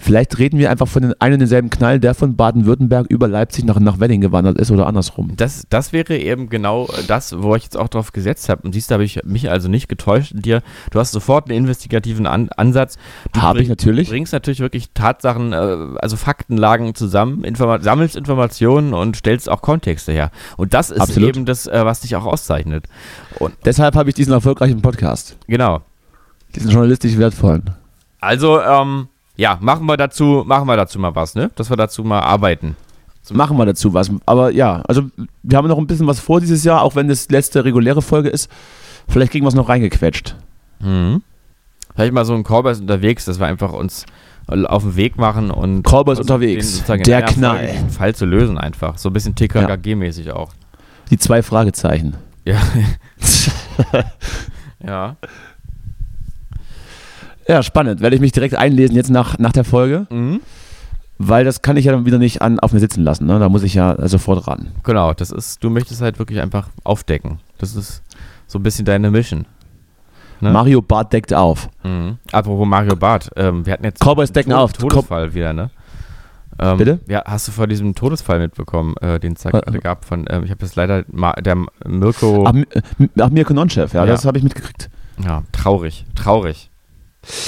Vielleicht 0.00 0.38
reden 0.38 0.58
wir 0.58 0.70
einfach 0.70 0.88
von 0.88 1.02
den 1.02 1.20
einen 1.20 1.34
und 1.34 1.38
denselben 1.40 1.70
Knall, 1.70 2.00
der 2.00 2.14
von 2.14 2.34
Baden-Württemberg 2.34 3.06
über 3.08 3.28
Leipzig 3.28 3.64
nach, 3.64 3.78
nach 3.78 4.00
Wedding 4.00 4.20
gewandert 4.20 4.58
ist 4.58 4.72
oder 4.72 4.88
andersrum. 4.88 5.34
Das, 5.36 5.66
das 5.70 5.92
wäre 5.92 6.16
eben 6.16 6.48
genau 6.48 6.88
das, 7.06 7.40
wo 7.40 7.54
ich 7.54 7.62
jetzt 7.62 7.76
auch 7.76 7.86
drauf 7.86 8.10
gesetzt 8.10 8.48
habe. 8.48 8.62
Und 8.62 8.72
siehst 8.72 8.90
du, 8.90 8.94
habe 8.94 9.04
ich 9.04 9.20
mich 9.24 9.48
also 9.50 9.68
nicht 9.68 9.88
getäuscht 9.88 10.32
in 10.32 10.42
dir. 10.42 10.62
Du 10.90 10.98
hast 10.98 11.12
sofort 11.12 11.48
einen 11.48 11.58
investigativen 11.58 12.26
An 12.26 12.48
Ansatz. 12.56 12.96
Du 13.32 13.42
Habe 13.42 13.62
ich 13.62 13.68
natürlich. 13.68 14.08
bringst 14.08 14.32
natürlich 14.32 14.60
wirklich 14.60 14.90
Tatsachen, 14.94 15.52
äh, 15.52 15.76
also 16.00 16.16
Faktenlagen 16.16 16.96
zusammen, 16.96 17.44
informa 17.44 17.80
sammelst 17.80 18.16
Informationen 18.16 18.94
und 18.94 19.16
stellst 19.16 19.48
auch 19.48 19.62
Kontexte 19.62 20.10
her. 20.12 20.32
Und 20.56 20.74
das 20.74 20.90
ist 20.90 21.00
Absolut. 21.00 21.28
eben 21.28 21.44
das, 21.46 21.68
äh, 21.68 21.84
was 21.84 22.00
dich 22.00 22.16
auch 22.16 22.24
auszeichnet. 22.26 22.86
Und 23.38 23.54
Deshalb 23.64 23.94
habe 23.94 24.08
ich 24.08 24.16
diesen 24.16 24.32
erfolgreichen 24.32 24.82
Podcast. 24.82 25.36
genau. 25.46 25.82
Diesen 26.54 26.70
journalistisch 26.70 27.16
wertvollen. 27.16 27.70
Also, 28.20 28.60
ähm, 28.60 29.08
ja, 29.36 29.58
machen 29.60 29.86
wir 29.86 29.96
dazu, 29.96 30.44
machen 30.46 30.66
wir 30.66 30.76
dazu 30.76 30.98
mal 30.98 31.14
was, 31.14 31.34
ne? 31.34 31.50
Dass 31.56 31.70
wir 31.70 31.76
dazu 31.76 32.04
mal 32.04 32.20
arbeiten. 32.20 32.76
machen 33.32 33.56
wir 33.56 33.66
dazu 33.66 33.92
was. 33.94 34.10
Aber 34.26 34.50
ja, 34.50 34.82
also 34.86 35.02
wir 35.42 35.58
haben 35.58 35.68
noch 35.68 35.78
ein 35.78 35.86
bisschen 35.86 36.06
was 36.06 36.20
vor 36.20 36.40
dieses 36.40 36.62
Jahr, 36.64 36.82
auch 36.82 36.94
wenn 36.94 37.08
das 37.08 37.28
letzte 37.30 37.64
reguläre 37.64 38.02
Folge 38.02 38.28
ist. 38.28 38.50
Vielleicht 39.08 39.32
kriegen 39.32 39.44
wir 39.44 39.48
es 39.48 39.54
noch 39.54 39.68
reingequetscht. 39.68 40.36
Mhm. 40.80 41.22
Vielleicht 41.94 42.12
mal 42.12 42.24
so 42.24 42.34
ein 42.34 42.44
Callboys 42.44 42.80
unterwegs, 42.80 43.24
dass 43.24 43.38
wir 43.38 43.46
einfach 43.46 43.72
uns 43.72 44.06
auf 44.46 44.82
den 44.82 44.96
Weg 44.96 45.16
machen 45.16 45.50
und 45.50 45.82
Callboys 45.82 46.18
unterwegs. 46.18 46.84
Der 46.84 47.22
Knall. 47.22 47.68
Fall 47.88 48.14
zu 48.14 48.26
lösen 48.26 48.58
einfach. 48.58 48.98
So 48.98 49.10
ein 49.10 49.12
bisschen 49.12 49.34
TKKG-mäßig 49.34 50.32
auch. 50.32 50.50
Die 51.10 51.18
zwei 51.18 51.42
Fragezeichen. 51.42 52.16
Ja. 52.44 52.58
ja. 54.86 55.16
Ja, 57.48 57.62
spannend. 57.62 58.00
Werde 58.00 58.16
ich 58.16 58.20
mich 58.22 58.32
direkt 58.32 58.54
einlesen 58.54 58.96
jetzt 58.96 59.10
nach, 59.10 59.38
nach 59.38 59.52
der 59.52 59.64
Folge, 59.64 60.06
Mhm. 60.10 60.40
weil 61.18 61.44
das 61.44 61.62
kann 61.62 61.76
ich 61.76 61.84
ja 61.84 61.92
dann 61.92 62.06
wieder 62.06 62.18
nicht 62.18 62.42
an, 62.42 62.58
auf 62.60 62.72
mir 62.72 62.80
sitzen 62.80 63.02
lassen. 63.04 63.26
Ne? 63.26 63.38
Da 63.38 63.48
muss 63.48 63.62
ich 63.62 63.74
ja 63.74 63.96
sofort 64.08 64.46
ran. 64.48 64.72
Genau, 64.82 65.12
das 65.12 65.30
ist, 65.30 65.62
du 65.62 65.70
möchtest 65.70 66.00
halt 66.00 66.18
wirklich 66.18 66.40
einfach 66.40 66.68
aufdecken. 66.84 67.38
Das 67.58 67.74
ist 67.76 68.02
so 68.46 68.58
ein 68.58 68.62
bisschen 68.62 68.84
deine 68.84 69.10
Mission. 69.10 69.46
Ne? 70.40 70.50
Mario 70.50 70.82
Bart 70.82 71.12
deckt 71.12 71.32
auf. 71.32 71.68
Mhm. 71.84 72.18
Apropos 72.32 72.66
Mario 72.66 72.96
Barth, 72.96 73.30
ähm, 73.36 73.64
wir 73.64 73.72
hatten 73.74 73.84
jetzt 73.84 74.00
Cowboys 74.02 74.32
decken 74.32 74.50
Tod- 74.50 74.58
auf. 74.60 74.72
Todesfall 74.72 75.32
wieder, 75.34 75.52
ne? 75.52 75.70
Ähm, 76.58 76.78
Bitte? 76.78 77.00
Ja, 77.08 77.22
hast 77.26 77.48
du 77.48 77.52
vor 77.52 77.66
diesem 77.66 77.94
Todesfall 77.94 78.38
mitbekommen, 78.38 78.94
äh, 79.00 79.18
den 79.18 79.32
es 79.32 79.42
da 79.42 79.52
Wa- 79.52 79.60
gerade 79.60 79.78
gab 79.80 80.04
von, 80.04 80.24
ähm, 80.30 80.44
ich 80.44 80.50
habe 80.50 80.60
das 80.60 80.76
leider, 80.76 81.04
Ma 81.10 81.32
der 81.32 81.56
Mirko, 81.86 82.46
äh, 82.48 82.64
ach 83.20 83.30
Mirko 83.30 83.54
Nonchef, 83.54 83.92
ja, 83.92 84.00
Ja. 84.04 84.06
das 84.12 84.24
habe 84.24 84.38
ich 84.38 84.44
mitgekriegt. 84.44 84.88
ja, 85.24 85.42
traurig, 85.52 86.04
traurig. 86.14 86.70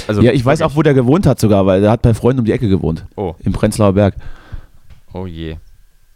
Also, 0.08 0.22
ja, 0.22 0.32
ich 0.32 0.44
weiß 0.44 0.62
auch, 0.62 0.76
wo 0.76 0.82
der 0.82 0.94
gewohnt 0.94 1.26
hat 1.26 1.40
sogar, 1.40 1.66
weil 1.66 1.80
der 1.80 1.90
hat 1.90 2.02
bei 2.02 2.14
Freunden 2.14 2.40
um 2.40 2.44
die 2.44 2.52
Ecke 2.52 2.68
gewohnt. 2.68 3.06
Oh, 3.16 3.34
Im 3.40 3.52
Prenzlauer 3.52 3.92
Berg. 3.92 4.14
oh 5.12 5.26
je. 5.26 5.56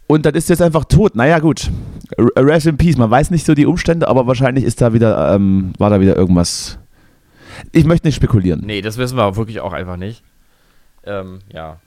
Und 0.07 0.25
das 0.25 0.33
ist 0.33 0.49
jetzt 0.49 0.61
einfach 0.61 0.83
tot. 0.83 1.15
Naja, 1.15 1.39
gut. 1.39 1.71
Rest 2.17 2.67
in 2.67 2.75
Peace. 2.75 2.97
Man 2.97 3.09
weiß 3.09 3.31
nicht 3.31 3.45
so 3.45 3.53
die 3.53 3.65
Umstände, 3.65 4.09
aber 4.09 4.27
wahrscheinlich 4.27 4.65
ist 4.65 4.81
da 4.81 4.91
wieder, 4.91 5.33
ähm, 5.33 5.71
war 5.77 5.89
da 5.89 6.01
wieder 6.01 6.17
irgendwas. 6.17 6.79
Ich 7.71 7.85
möchte 7.85 8.07
nicht 8.07 8.15
spekulieren. 8.15 8.61
Nee, 8.65 8.81
das 8.81 8.97
wissen 8.97 9.17
wir 9.17 9.37
wirklich 9.37 9.61
auch 9.61 9.71
einfach 9.71 9.95
nicht. 9.95 10.21
Ähm, 11.05 11.39
ja. 11.53 11.79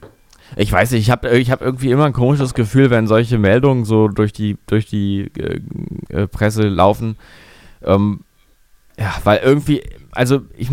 Ich 0.55 0.71
weiß 0.71 0.91
nicht, 0.91 1.01
ich 1.01 1.11
habe 1.11 1.37
ich 1.37 1.51
hab 1.51 1.61
irgendwie 1.61 1.91
immer 1.91 2.05
ein 2.05 2.13
komisches 2.13 2.55
Gefühl, 2.55 2.89
wenn 2.89 3.07
solche 3.07 3.37
Meldungen 3.37 3.85
so 3.85 4.07
durch 4.07 4.33
die, 4.33 4.57
durch 4.67 4.87
die 4.87 5.31
äh, 5.37 5.59
äh, 6.09 6.27
Presse 6.27 6.67
laufen. 6.67 7.17
Ähm, 7.83 8.21
ja, 8.97 9.13
weil 9.23 9.39
irgendwie, 9.43 9.83
also 10.15 10.41
ich, 10.57 10.69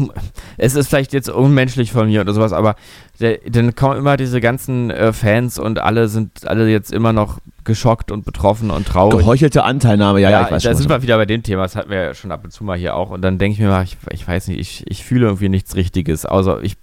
es 0.57 0.75
ist 0.75 0.89
vielleicht 0.89 1.13
jetzt 1.13 1.29
unmenschlich 1.29 1.93
von 1.93 2.07
mir 2.07 2.21
oder 2.21 2.33
sowas, 2.33 2.53
aber 2.53 2.77
der, 3.21 3.39
dann 3.47 3.75
kommen 3.75 3.99
immer 3.99 4.17
diese 4.17 4.41
ganzen 4.41 4.91
äh, 4.91 5.13
Fans 5.13 5.59
und 5.59 5.81
alle 5.81 6.09
sind 6.09 6.47
alle 6.47 6.69
jetzt 6.69 6.93
immer 6.93 7.13
noch 7.13 7.39
geschockt 7.65 8.11
und 8.11 8.25
betroffen 8.25 8.71
und 8.71 8.87
traurig. 8.87 9.19
Geheuchelte 9.19 9.65
Anteilnahme, 9.65 10.21
ja, 10.21 10.31
ja, 10.31 10.45
ich 10.45 10.51
weiß 10.53 10.63
da 10.63 10.71
schon. 10.71 10.79
sind 10.79 10.91
wir 10.91 11.03
wieder 11.03 11.17
bei 11.17 11.27
dem 11.27 11.43
Thema, 11.43 11.63
das 11.63 11.77
hatten 11.77 11.91
wir 11.91 11.99
ja 11.99 12.15
schon 12.15 12.33
ab 12.33 12.43
und 12.45 12.51
zu 12.53 12.65
mal 12.65 12.79
hier 12.79 12.97
auch. 12.97 13.11
Und 13.11 13.23
dann 13.23 13.39
denke 13.39 13.55
ich 13.55 13.61
mir 13.61 13.69
mal, 13.69 13.85
ich, 13.85 13.97
ich 14.11 14.27
weiß 14.27 14.49
nicht, 14.49 14.59
ich, 14.59 14.85
ich 14.89 15.05
fühle 15.05 15.27
irgendwie 15.27 15.49
nichts 15.49 15.77
Richtiges. 15.77 16.25
Außer 16.25 16.63
ich, 16.63 16.77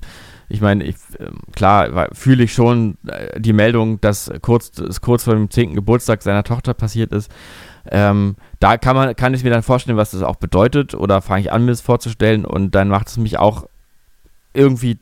ich 0.49 0.61
meine, 0.61 0.83
ich, 0.83 0.95
ähm, 1.19 1.39
klar 1.53 2.09
fühle 2.13 2.43
ich 2.43 2.53
schon 2.53 2.97
äh, 3.07 3.39
die 3.39 3.53
Meldung, 3.53 4.01
dass 4.01 4.31
kurz, 4.41 4.77
es 4.79 5.01
kurz 5.01 5.23
vor 5.23 5.33
dem 5.33 5.49
10. 5.49 5.75
Geburtstag 5.75 6.21
seiner 6.21 6.43
Tochter 6.43 6.73
passiert 6.73 7.13
ist. 7.13 7.31
Ähm, 7.91 8.35
da 8.59 8.77
kann 8.77 8.95
man, 8.95 9.15
kann 9.15 9.33
ich 9.33 9.43
mir 9.43 9.49
dann 9.49 9.63
vorstellen, 9.63 9.97
was 9.97 10.11
das 10.11 10.21
auch 10.21 10.35
bedeutet, 10.35 10.93
oder 10.93 11.21
fange 11.21 11.41
ich 11.41 11.51
an, 11.51 11.65
mir 11.65 11.71
das 11.71 11.81
vorzustellen, 11.81 12.45
und 12.45 12.75
dann 12.75 12.87
macht 12.89 13.07
es 13.07 13.17
mich 13.17 13.39
auch 13.39 13.65
irgendwie, 14.53 14.97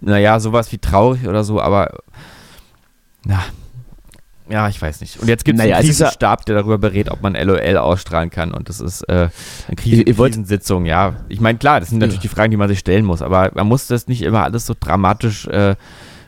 naja, 0.00 0.40
sowas 0.40 0.72
wie 0.72 0.78
traurig 0.78 1.26
oder 1.28 1.44
so, 1.44 1.60
aber 1.60 1.98
na, 3.24 3.42
ja, 4.48 4.68
ich 4.68 4.80
weiß 4.80 5.00
nicht. 5.00 5.18
Und 5.18 5.26
jetzt 5.28 5.44
gibt 5.44 5.58
es 5.58 5.64
Naja, 5.64 5.76
einen 5.76 5.84
es 5.84 5.90
ist 5.90 5.98
ja- 5.98 6.06
Krisenstab, 6.06 6.46
der 6.46 6.54
darüber 6.54 6.78
berät, 6.78 7.10
ob 7.10 7.20
man 7.20 7.34
LOL 7.34 7.76
ausstrahlen 7.78 8.30
kann. 8.30 8.52
Und 8.54 8.68
das 8.68 8.78
ist 8.78 9.02
äh, 9.08 9.28
eine 9.66 9.76
Krise 9.76 10.02
Ihr- 10.02 10.06
ihr 10.06 10.14
Krisensitzung, 10.14 10.86
ja. 10.86 11.16
Ich 11.28 11.40
meine, 11.40 11.58
klar, 11.58 11.80
das 11.80 11.88
sind 11.88 11.98
natürlich 11.98 12.20
die 12.20 12.28
Fragen, 12.28 12.52
die 12.52 12.56
man 12.56 12.68
sich 12.68 12.78
stellen 12.78 13.04
muss, 13.04 13.22
aber 13.22 13.50
man 13.54 13.66
muss 13.66 13.88
das 13.88 14.06
nicht 14.06 14.22
immer 14.22 14.44
alles 14.44 14.64
so 14.66 14.74
dramatisch 14.78 15.48
äh, 15.48 15.74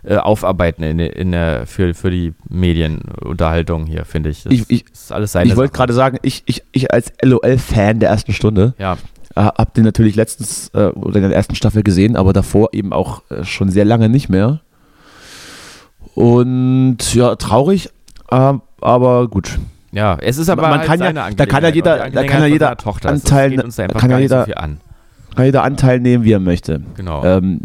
äh, 0.05 0.17
aufarbeiten 0.17 0.83
in, 0.83 0.99
in, 1.01 1.33
der- 1.33 1.67
für, 1.67 1.93
für 1.95 2.11
die 2.11 2.33
Medienunterhaltung 2.49 3.87
hier, 3.87 4.05
finde 4.05 4.31
ich. 4.31 4.45
Das 4.45 4.53
Ich- 4.53 4.65
ich- 4.71 4.85
ist 4.93 5.13
alles 5.13 5.33
seine 5.33 5.49
Ich 5.51 5.57
wollte 5.57 5.73
gerade 5.73 5.93
sagen, 5.93 6.19
ich, 6.23 6.43
ich, 6.47 6.63
ich 6.73 6.93
als 6.93 7.13
LOL-Fan 7.23 8.01
der 8.01 8.11
ersten 8.11 8.33
Stunde 8.33 8.75
Ja, 8.79 8.95
äh, 9.35 9.41
habe 9.43 9.71
den 9.77 9.85
natürlich 9.85 10.15
letztens 10.17 10.71
äh, 10.75 10.87
oder 10.89 11.17
in 11.17 11.23
der 11.23 11.35
ersten 11.35 11.55
Staffel 11.55 11.83
gesehen, 11.83 12.17
aber 12.17 12.33
davor 12.33 12.69
eben 12.73 12.93
auch 12.93 13.23
äh, 13.31 13.45
schon 13.45 13.71
sehr 13.71 13.85
lange 13.85 14.09
nicht 14.09 14.29
mehr. 14.29 14.61
Und 16.15 17.15
ja, 17.15 17.37
traurig, 17.37 17.91
äh, 18.31 18.53
aber 18.81 19.29
gut. 19.29 19.59
ja, 19.93 20.17
es 20.21 20.39
ist 20.39 20.49
aber 20.49 20.63
Man 20.63 20.79
halt 20.81 20.87
kann 20.89 21.01
ja- 21.01 21.31
da 21.31 21.47
kann 21.47 21.63
ja 21.63 21.69
jeder- 21.71 22.11
da 22.11 22.25
kann 22.25 22.41
ja 22.43 22.47
jeder 22.47 22.77
Tochter. 22.77 23.11
Anteil- 23.11 23.61
uns 23.61 23.79
einfach 23.79 24.01
kann 24.01 24.11
ja 24.11 24.17
gar 24.17 24.21
nicht 24.21 24.31
jeder- 24.31 24.41
so 24.41 24.47
viel 24.47 24.55
an. 24.55 24.81
Kann 25.37 25.45
jeder 25.45 25.63
Anteil 25.63 26.01
nehmen, 26.01 26.25
wie 26.25 26.33
er 26.33 26.41
möchte. 26.41 26.81
Genau. 26.97 27.23
Ähm, 27.25 27.61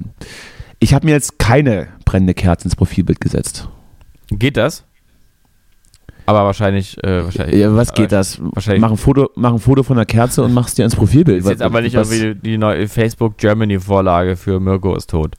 ich 0.84 0.94
habe 0.94 1.06
mir 1.06 1.12
jetzt 1.14 1.40
keine 1.40 1.88
brennende 2.06 2.34
Kerze 2.34 2.66
ins 2.66 2.76
Profilbild 2.76 3.20
gesetzt. 3.22 3.68
Geht 4.30 4.58
das? 4.58 4.84
Aber 6.26 6.46
wahrscheinlich, 6.46 7.04
äh, 7.04 7.24
wahrscheinlich. 7.26 7.60
Ja, 7.60 7.76
was 7.76 7.94
geht 7.94 8.12
das? 8.12 8.40
wahrscheinlich- 8.42 8.82
Mach 8.82 8.92
ein, 8.92 8.98
Foto, 8.98 9.30
mach 9.36 9.52
ein 9.54 9.60
Foto 9.60 9.84
von 9.84 9.98
der 9.98 10.06
Kerze 10.06 10.42
und 10.44 10.54
machst 10.54 10.78
dir 10.78 10.86
ins 10.86 10.96
Profilbild. 10.96 11.40
Ist 11.40 11.50
jetzt 11.50 11.62
aber 11.62 11.82
nicht 11.82 11.96
Was- 11.96 12.12
irgendwie 12.12 12.40
die 12.50 12.58
neue 12.58 12.88
Facebook 12.88 13.38
Germany 13.38 13.80
Vorlage 13.80 14.36
für 14.38 14.60
Mirko 14.60 14.96
ist 14.96 15.10
tot. 15.10 15.36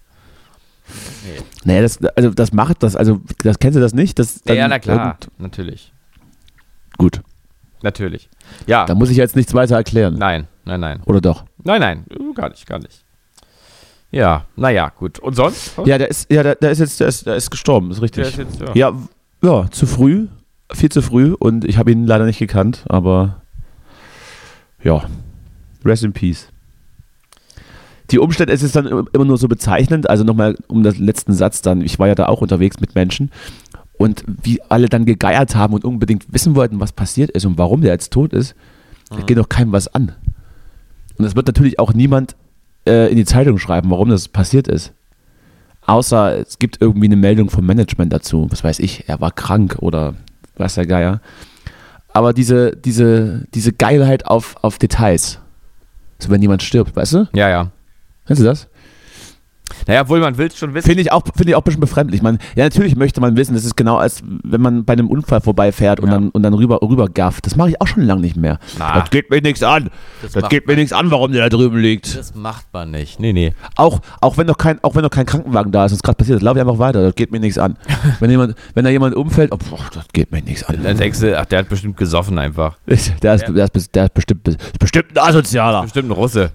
Nee, 1.64 1.80
das, 1.80 1.98
also 2.16 2.30
das 2.30 2.52
macht 2.52 2.82
das, 2.82 2.94
also 2.96 3.20
das 3.42 3.58
kennst 3.58 3.76
du 3.76 3.80
das 3.80 3.94
nicht? 3.94 4.18
Das, 4.18 4.42
Ja, 4.46 4.54
ja, 4.54 4.60
dann 4.62 4.70
na 4.70 4.78
klar. 4.78 5.18
Natürlich. 5.38 5.92
Gut, 6.98 7.22
Natürlich. 7.82 8.28
Ja. 8.66 8.84
da 8.84 8.94
muss 8.94 9.08
ich 9.10 9.16
jetzt 9.16 9.36
nichts 9.36 9.54
weiter 9.54 9.76
erklären. 9.76 10.14
Nein, 10.18 10.46
nein, 10.66 10.80
nein. 10.80 11.00
Oder 11.06 11.20
doch? 11.22 11.44
Nein, 11.64 11.80
nein. 11.80 12.04
Gar 12.34 12.50
nicht, 12.50 12.66
gar 12.66 12.78
nicht. 12.78 13.03
Ja, 14.14 14.44
naja, 14.54 14.92
gut. 14.96 15.18
Und 15.18 15.34
sonst? 15.34 15.72
Ja, 15.84 15.98
der 15.98 16.08
ist, 16.08 16.30
ja, 16.30 16.44
der, 16.44 16.54
der 16.54 16.70
ist 16.70 16.78
jetzt, 16.78 17.00
der 17.00 17.08
ist, 17.08 17.26
der 17.26 17.34
ist 17.34 17.50
gestorben, 17.50 17.90
ist 17.90 18.00
richtig. 18.00 18.28
Ist 18.28 18.38
jetzt, 18.38 18.60
ja. 18.60 18.72
ja, 18.74 18.92
ja, 19.42 19.70
zu 19.72 19.86
früh, 19.86 20.28
viel 20.72 20.88
zu 20.88 21.02
früh 21.02 21.32
und 21.32 21.64
ich 21.64 21.78
habe 21.78 21.90
ihn 21.90 22.06
leider 22.06 22.24
nicht 22.24 22.38
gekannt, 22.38 22.84
aber 22.88 23.42
ja, 24.84 25.02
rest 25.84 26.04
in 26.04 26.12
peace. 26.12 26.48
Die 28.12 28.20
Umstände, 28.20 28.52
es 28.52 28.62
ist 28.62 28.76
dann 28.76 28.86
immer 28.86 29.24
nur 29.24 29.36
so 29.36 29.48
bezeichnend, 29.48 30.08
also 30.08 30.22
nochmal 30.22 30.56
um 30.68 30.84
den 30.84 30.94
letzten 31.04 31.32
Satz 31.32 31.60
dann, 31.60 31.80
ich 31.80 31.98
war 31.98 32.06
ja 32.06 32.14
da 32.14 32.26
auch 32.26 32.40
unterwegs 32.40 32.78
mit 32.78 32.94
Menschen 32.94 33.32
und 33.98 34.22
wie 34.26 34.62
alle 34.68 34.88
dann 34.88 35.06
gegeiert 35.06 35.56
haben 35.56 35.74
und 35.74 35.84
unbedingt 35.84 36.32
wissen 36.32 36.54
wollten, 36.54 36.78
was 36.78 36.92
passiert 36.92 37.30
ist 37.32 37.46
und 37.46 37.58
warum 37.58 37.80
der 37.80 37.90
jetzt 37.90 38.12
tot 38.12 38.32
ist, 38.32 38.54
da 39.10 39.22
geht 39.22 39.38
doch 39.38 39.48
keinem 39.48 39.72
was 39.72 39.88
an. 39.92 40.12
Und 41.18 41.24
es 41.24 41.34
wird 41.34 41.48
natürlich 41.48 41.80
auch 41.80 41.94
niemand 41.94 42.36
äh, 42.86 43.10
in 43.10 43.16
die 43.16 43.24
Zeitung 43.24 43.58
schreiben, 43.58 43.90
warum 43.90 44.08
das 44.08 44.28
passiert 44.28 44.68
ist. 44.68 44.92
Außer 45.86 46.38
es 46.38 46.58
gibt 46.58 46.80
irgendwie 46.80 47.06
eine 47.06 47.16
Meldung 47.16 47.50
vom 47.50 47.66
Management 47.66 48.12
dazu. 48.12 48.46
Was 48.50 48.64
weiß 48.64 48.78
ich, 48.78 49.08
er 49.08 49.20
war 49.20 49.30
krank 49.30 49.76
oder 49.80 50.14
weiß 50.56 50.74
der 50.76 50.86
Geier. 50.86 51.20
Aber 52.12 52.32
diese, 52.32 52.76
diese, 52.76 53.46
diese 53.54 53.72
Geilheit 53.72 54.26
auf, 54.26 54.56
auf 54.62 54.78
Details. 54.78 55.40
So 56.18 56.30
wenn 56.30 56.40
jemand 56.40 56.62
stirbt, 56.62 56.94
weißt 56.96 57.12
du? 57.14 57.28
Ja, 57.34 57.48
ja. 57.48 57.70
Kennst 58.26 58.40
du 58.40 58.46
das? 58.46 58.68
Naja, 59.86 60.02
obwohl 60.02 60.20
man 60.20 60.38
will 60.38 60.46
es 60.48 60.56
schon 60.58 60.74
wissen. 60.74 60.86
Finde 60.86 61.02
ich, 61.02 61.12
auch, 61.12 61.22
finde 61.36 61.50
ich 61.50 61.54
auch 61.56 61.60
ein 61.60 61.64
bisschen 61.64 61.80
befremdlich. 61.80 62.22
Man, 62.22 62.38
ja, 62.56 62.64
natürlich 62.64 62.96
möchte 62.96 63.20
man 63.20 63.36
wissen, 63.36 63.54
das 63.54 63.64
ist 63.64 63.76
genau 63.76 63.96
als 63.96 64.22
wenn 64.42 64.60
man 64.60 64.84
bei 64.84 64.92
einem 64.94 65.08
Unfall 65.08 65.40
vorbeifährt 65.40 66.00
und 66.00 66.08
Ja. 66.08 66.14
dann, 66.14 66.30
und 66.30 66.42
dann 66.42 66.54
rüber, 66.54 66.80
rüber 66.82 67.08
gafft. 67.08 67.46
Das 67.46 67.56
mache 67.56 67.70
ich 67.70 67.80
auch 67.80 67.86
schon 67.86 68.02
lange 68.04 68.20
nicht 68.20 68.36
mehr. 68.36 68.58
Na. 68.78 69.00
Das 69.00 69.10
geht 69.10 69.30
mir 69.30 69.40
nichts 69.40 69.62
an. 69.62 69.90
Das 70.22 70.32
Das, 70.32 70.48
geht 70.48 70.66
mir 70.66 70.76
nichts 70.76 70.92
an, 70.92 71.10
warum 71.10 71.32
der 71.32 71.48
da 71.48 71.56
drüben 71.56 71.78
liegt. 71.78 72.16
Das 72.16 72.34
macht 72.34 72.66
man 72.72 72.90
nicht. 72.90 73.20
Nee, 73.20 73.32
nee. 73.32 73.52
Auch, 73.76 74.00
auch, 74.20 74.36
wenn 74.38 74.46
noch 74.46 74.58
kein, 74.58 74.82
auch 74.82 74.94
wenn 74.94 75.02
noch 75.02 75.10
kein 75.10 75.26
Krankenwagen 75.26 75.72
da 75.72 75.84
ist 75.86 75.92
und 75.92 75.96
es 75.96 76.02
gerade 76.02 76.16
passiert 76.16 76.42
laufe 76.42 76.58
ich 76.58 76.64
einfach 76.64 76.78
weiter. 76.78 77.02
Das 77.02 77.14
geht 77.14 77.30
mir 77.32 77.40
nichts 77.40 77.58
an. 77.58 77.76
wenn, 78.20 78.30
jemand, 78.30 78.54
wenn 78.74 78.84
da 78.84 78.90
jemand 78.90 79.14
umfällt, 79.14 79.52
oh, 79.52 79.58
boah, 79.70 79.78
das 79.92 80.06
geht 80.12 80.32
mir 80.32 80.42
nichts 80.42 80.64
an. 80.64 80.82
Dann 80.82 80.96
denkst 80.96 81.20
du, 81.20 81.38
ach, 81.38 81.44
der 81.46 81.60
hat 81.60 81.68
bestimmt 81.68 81.96
gesoffen 81.96 82.38
einfach. 82.38 82.76
Der 82.86 82.94
ist, 82.94 83.12
der 83.22 83.34
ist, 83.34 83.44
der 83.48 83.68
ist, 83.74 83.94
der 83.94 84.04
ist 84.04 84.14
bestimmt, 84.14 84.48
ist 84.48 84.78
bestimmt 84.78 85.16
ein 85.18 85.28
Asozialer. 85.28 85.82
Bestimmt 85.82 86.08
ein 86.08 86.12
Russe. 86.12 86.50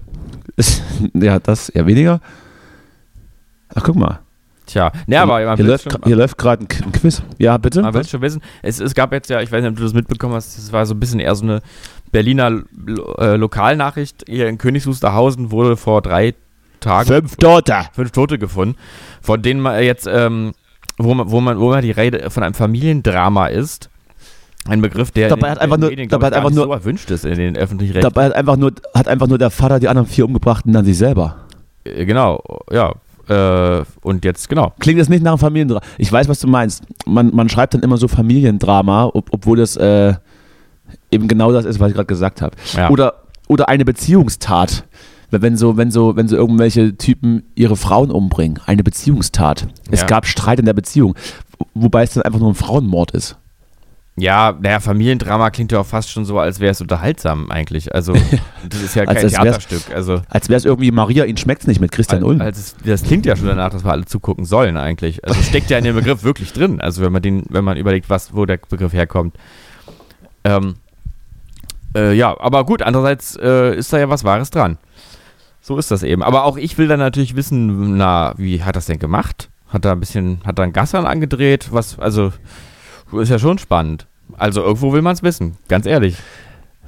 Ja, 1.14 1.38
das 1.38 1.68
eher 1.70 1.86
weniger. 1.86 2.20
Ach, 3.74 3.82
guck 3.82 3.96
mal. 3.96 4.20
Tja, 4.66 4.92
ne, 5.08 5.20
aber 5.20 5.44
man 5.44 5.56
hier, 5.56 5.66
läuft, 5.66 5.90
schon, 5.90 6.00
hier 6.04 6.14
läuft 6.14 6.38
gerade 6.38 6.62
ein, 6.64 6.68
Quiz. 6.92 7.22
Ja, 7.38 7.58
bitte? 7.58 7.82
man 7.82 7.92
will 7.92 8.06
schon 8.06 8.20
wissen. 8.22 8.40
Es, 8.62 8.78
es 8.78 8.94
gab 8.94 9.12
jetzt 9.12 9.28
ja, 9.28 9.40
ich 9.40 9.50
weiß 9.50 9.62
nicht, 9.62 9.70
ob 9.70 9.76
du 9.76 9.82
das 9.82 9.94
mitbekommen 9.94 10.34
hast, 10.34 10.56
das 10.56 10.72
war 10.72 10.86
so 10.86 10.94
ein 10.94 11.00
bisschen 11.00 11.18
eher 11.18 11.34
so 11.34 11.42
eine 11.44 11.60
Berliner 12.12 12.62
äh, 13.18 13.34
Lokalnachricht. 13.36 14.24
Hier 14.28 14.48
in 14.48 14.58
Königs 14.58 14.86
Wusterhausen 14.86 15.50
wurde 15.50 15.76
vor 15.76 16.02
drei 16.02 16.34
Tagen 16.78 17.08
Fünf 17.08 17.36
Tote. 17.36 17.74
fünf 17.92 18.10
Tote 18.12 18.38
gefunden, 18.38 18.76
von 19.20 19.42
denen 19.42 19.60
man 19.60 19.82
jetzt, 19.82 20.06
ähm, 20.10 20.52
wo 20.98 21.14
man, 21.14 21.30
wo 21.30 21.40
man, 21.40 21.58
wo 21.58 21.70
man 21.70 21.82
die 21.82 21.90
Rede 21.90 22.30
von 22.30 22.42
einem 22.44 22.54
Familiendrama 22.54 23.48
ist. 23.48 23.90
Ein 24.68 24.80
Begriff, 24.82 25.10
der 25.10 25.28
Dabei 25.30 25.50
hat 25.50 25.58
einfach 25.58 25.78
nur- 25.78 25.90
glaub 25.90 26.08
dabei 26.10 26.26
hat 26.28 26.34
einfach 26.34 26.50
nur- 26.50 26.64
so 26.66 26.72
erwünscht 26.72 27.10
ist 27.10 27.24
in 27.24 27.36
den 27.38 27.56
öffentlichen 27.56 27.94
Rechten. 27.94 28.08
Dabei 28.08 28.26
hat 28.26 28.34
einfach, 28.34 28.56
nur, 28.56 28.72
hat 28.94 29.08
einfach 29.08 29.26
nur 29.26 29.38
der 29.38 29.50
Vater 29.50 29.80
die 29.80 29.88
anderen 29.88 30.06
vier 30.06 30.26
umgebracht 30.26 30.64
und 30.66 30.74
dann 30.74 30.84
sich 30.84 30.96
selber. 30.98 31.36
Äh, 31.84 32.04
Genau, 32.04 32.42
ja. 32.70 32.94
Äh, 33.30 33.84
und 34.02 34.24
jetzt, 34.24 34.48
genau. 34.48 34.72
Klingt 34.80 35.00
das 35.00 35.08
nicht 35.08 35.22
nach 35.22 35.32
einem 35.32 35.38
Familiendrama? 35.38 35.80
Ich 35.98 36.10
weiß, 36.12 36.28
was 36.28 36.40
du 36.40 36.48
meinst. 36.48 36.82
Man, 37.06 37.34
man 37.34 37.48
schreibt 37.48 37.74
dann 37.74 37.82
immer 37.82 37.96
so 37.96 38.08
Familiendrama, 38.08 39.06
ob, 39.14 39.28
obwohl 39.32 39.56
das 39.56 39.76
äh, 39.76 40.14
eben 41.10 41.28
genau 41.28 41.52
das 41.52 41.64
ist, 41.64 41.78
was 41.78 41.88
ich 41.90 41.94
gerade 41.94 42.06
gesagt 42.06 42.42
habe. 42.42 42.56
Ja. 42.74 42.90
Oder, 42.90 43.14
oder 43.48 43.68
eine 43.68 43.84
Beziehungstat. 43.84 44.84
Wenn 45.32 45.56
so, 45.56 45.76
wenn, 45.76 45.92
so, 45.92 46.16
wenn 46.16 46.26
so 46.26 46.34
irgendwelche 46.34 46.96
Typen 46.96 47.44
ihre 47.54 47.76
Frauen 47.76 48.10
umbringen. 48.10 48.58
Eine 48.66 48.82
Beziehungstat. 48.82 49.68
Es 49.88 50.00
Ja. 50.00 50.06
gab 50.08 50.26
Streit 50.26 50.58
in 50.58 50.64
der 50.66 50.72
Beziehung. 50.72 51.14
Wobei 51.72 52.02
es 52.02 52.14
dann 52.14 52.24
einfach 52.24 52.40
nur 52.40 52.50
ein 52.50 52.56
Frauenmord 52.56 53.12
ist. 53.12 53.36
Ja, 54.20 54.54
naja, 54.60 54.80
Familiendrama 54.80 55.50
klingt 55.50 55.72
ja 55.72 55.80
auch 55.80 55.86
fast 55.86 56.10
schon 56.10 56.24
so, 56.24 56.38
als 56.38 56.60
wäre 56.60 56.72
es 56.72 56.80
unterhaltsam 56.80 57.50
eigentlich. 57.50 57.94
Also, 57.94 58.12
das 58.68 58.82
ist 58.82 58.94
ja 58.94 59.06
kein 59.06 59.16
als 59.16 59.24
wär's- 59.24 59.32
Theaterstück. 59.42 59.94
Also, 59.94 60.20
Als 60.28 60.48
wäre 60.48 60.58
es 60.58 60.64
irgendwie 60.64 60.90
Maria, 60.90 61.24
ihn 61.24 61.36
schmeckt's 61.36 61.66
nicht 61.66 61.80
mit 61.80 61.90
Christian 61.90 62.22
Ulm. 62.22 62.38
das 62.84 63.02
klingt 63.02 63.24
ja 63.26 63.34
schon 63.36 63.46
danach, 63.46 63.70
dass 63.70 63.84
wir 63.84 63.92
alle 63.92 64.04
zugucken 64.04 64.44
sollen 64.44 64.76
eigentlich. 64.76 65.24
Also 65.24 65.40
steckt 65.42 65.70
ja 65.70 65.78
in 65.78 65.84
dem 65.84 65.94
Begriff 65.96 66.22
wirklich 66.22 66.52
drin. 66.52 66.80
Also 66.80 67.02
wenn 67.02 67.12
man 67.12 67.22
den, 67.22 67.44
wenn 67.48 67.64
man 67.64 67.76
überlegt, 67.76 68.10
was, 68.10 68.34
wo 68.34 68.44
der 68.46 68.58
Begriff 68.58 68.92
herkommt. 68.92 69.34
Ähm, 70.44 70.74
äh, 71.96 72.12
ja, 72.12 72.38
aber 72.40 72.64
gut, 72.64 72.82
andererseits 72.82 73.36
äh, 73.36 73.74
ist 73.76 73.92
da 73.92 73.98
ja 73.98 74.08
was 74.08 74.24
Wahres 74.24 74.50
dran. 74.50 74.78
So 75.60 75.78
ist 75.78 75.90
das 75.90 76.02
eben. 76.02 76.22
Aber 76.22 76.44
auch 76.44 76.56
ich 76.56 76.78
will 76.78 76.88
dann 76.88 77.00
natürlich 77.00 77.36
wissen, 77.36 77.96
na, 77.96 78.34
wie 78.36 78.62
hat 78.62 78.76
das 78.76 78.86
denn 78.86 78.98
gemacht? 78.98 79.50
Hat 79.68 79.84
da 79.84 79.92
ein 79.92 80.00
bisschen, 80.00 80.40
hat 80.44 80.58
da 80.58 80.62
ein 80.62 80.72
Gassern 80.72 81.06
angedreht? 81.06 81.68
Was, 81.70 81.98
also, 81.98 82.32
ist 83.12 83.28
ja 83.28 83.38
schon 83.38 83.58
spannend. 83.58 84.06
Also 84.38 84.62
irgendwo 84.62 84.92
will 84.92 85.02
man 85.02 85.14
es 85.14 85.22
wissen, 85.22 85.56
ganz 85.68 85.86
ehrlich. 85.86 86.16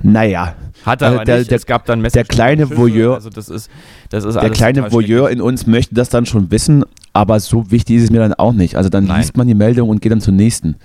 naja, 0.03 0.55
Hat 0.84 1.03
er 1.03 1.07
Also 1.09 1.16
aber 1.18 1.24
der- 1.24 1.38
nicht. 1.38 1.51
der- 1.51 1.57
es 1.57 1.66
gab 1.66 1.84
dann 1.86 2.03
der 2.03 2.24
kleine 2.24 2.66
Schüsse, 2.66 2.76
Voyeur- 2.78 3.14
Also 3.14 3.30
das 3.30 3.49
ist, 3.49 3.70
das 4.11 4.24
ist 4.24 4.34
der 4.34 4.43
alles 4.43 4.57
kleine 4.59 4.90
Voyeur 4.90 5.30
in 5.30 5.40
uns 5.40 5.66
möchte 5.66 5.95
das 5.95 6.09
dann 6.09 6.26
schon 6.26 6.51
wissen, 6.51 6.84
aber 7.12 7.38
so 7.40 7.70
wichtig 7.70 7.97
ist 7.97 8.05
es 8.05 8.11
mir 8.11 8.18
dann 8.20 8.34
auch 8.34 8.53
nicht. 8.53 8.76
Also 8.76 8.88
dann 8.88 9.05
Nein. 9.05 9.20
liest 9.20 9.36
man 9.36 9.47
die 9.47 9.55
Meldung 9.55 9.88
und 9.90 10.01
geht 10.01 10.11
dann 10.12 10.20
zum 10.20 10.34
nächsten. 10.36 10.76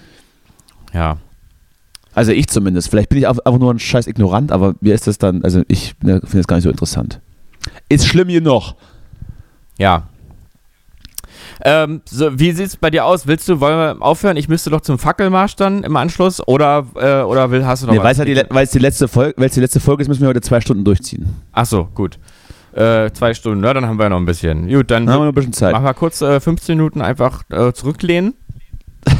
Ja. 0.93 1.17
Also 2.13 2.31
ich 2.31 2.47
zumindest. 2.47 2.89
Vielleicht 2.89 3.09
bin 3.09 3.17
ich 3.19 3.27
auch 3.27 3.37
einfach 3.39 3.59
nur 3.59 3.73
ein 3.73 3.79
scheiß 3.79 4.07
Ignorant, 4.07 4.51
aber 4.51 4.75
mir 4.81 4.93
ist 4.93 5.07
das 5.07 5.17
dann, 5.17 5.43
also 5.43 5.61
ich 5.67 5.93
ne, 6.01 6.19
finde 6.21 6.37
das 6.37 6.47
gar 6.47 6.55
nicht 6.57 6.63
so 6.63 6.69
interessant. 6.69 7.19
Ist 7.89 8.07
schlimm 8.07 8.27
genug. 8.27 8.73
Ja. 9.77 10.03
Ähm, 11.69 12.01
so, 12.05 12.39
wie 12.39 12.51
sieht 12.51 12.67
es 12.67 12.77
bei 12.77 12.89
dir 12.89 13.03
aus? 13.05 13.27
Willst 13.27 13.49
du, 13.49 13.59
wollen 13.59 13.77
wir 13.77 14.01
aufhören? 14.05 14.37
Ich 14.37 14.47
müsste 14.47 14.69
doch 14.69 14.79
zum 14.81 14.97
Fackelmarsch 14.97 15.55
dann 15.57 15.83
im 15.83 15.97
Anschluss 15.97 16.39
oder, 16.47 16.85
äh, 16.95 17.21
oder 17.23 17.51
will, 17.51 17.65
hast 17.65 17.83
du 17.83 17.87
noch 17.87 17.93
Nee, 17.93 17.99
was? 17.99 18.05
weil 18.05 18.11
es 18.13 18.17
ja 18.19 18.25
die, 18.25 18.33
le- 18.35 18.47
weil 18.49 18.63
es 18.63 18.71
die 18.71 18.79
letzte 18.79 19.07
Folge, 19.07 19.33
weil 19.37 19.47
es 19.47 19.53
die 19.53 19.59
letzte 19.59 19.79
Folge 19.79 20.01
ist, 20.03 20.07
müssen 20.07 20.21
wir 20.21 20.29
heute 20.29 20.39
zwei 20.41 20.61
Stunden 20.61 20.85
durchziehen. 20.85 21.35
Ach 21.51 21.65
so, 21.65 21.85
gut. 21.93 22.19
Äh, 22.73 23.11
zwei 23.11 23.33
Stunden, 23.33 23.63
ja, 23.63 23.73
dann 23.73 23.85
haben 23.85 23.97
wir 23.97 24.03
ja 24.03 24.09
noch 24.09 24.17
ein 24.17 24.25
bisschen. 24.25 24.69
Gut, 24.69 24.91
dann 24.91 25.05
Dann 25.07 25.13
haben 25.13 25.21
wir 25.21 25.25
noch 25.25 25.31
ein 25.31 25.35
bisschen 25.35 25.53
Zeit. 25.53 25.73
machen 25.73 25.83
wir 25.85 25.93
kurz 25.93 26.21
äh, 26.21 26.39
15 26.39 26.77
Minuten 26.77 27.01
einfach 27.01 27.43
äh, 27.49 27.73
zurücklehnen. 27.73 28.33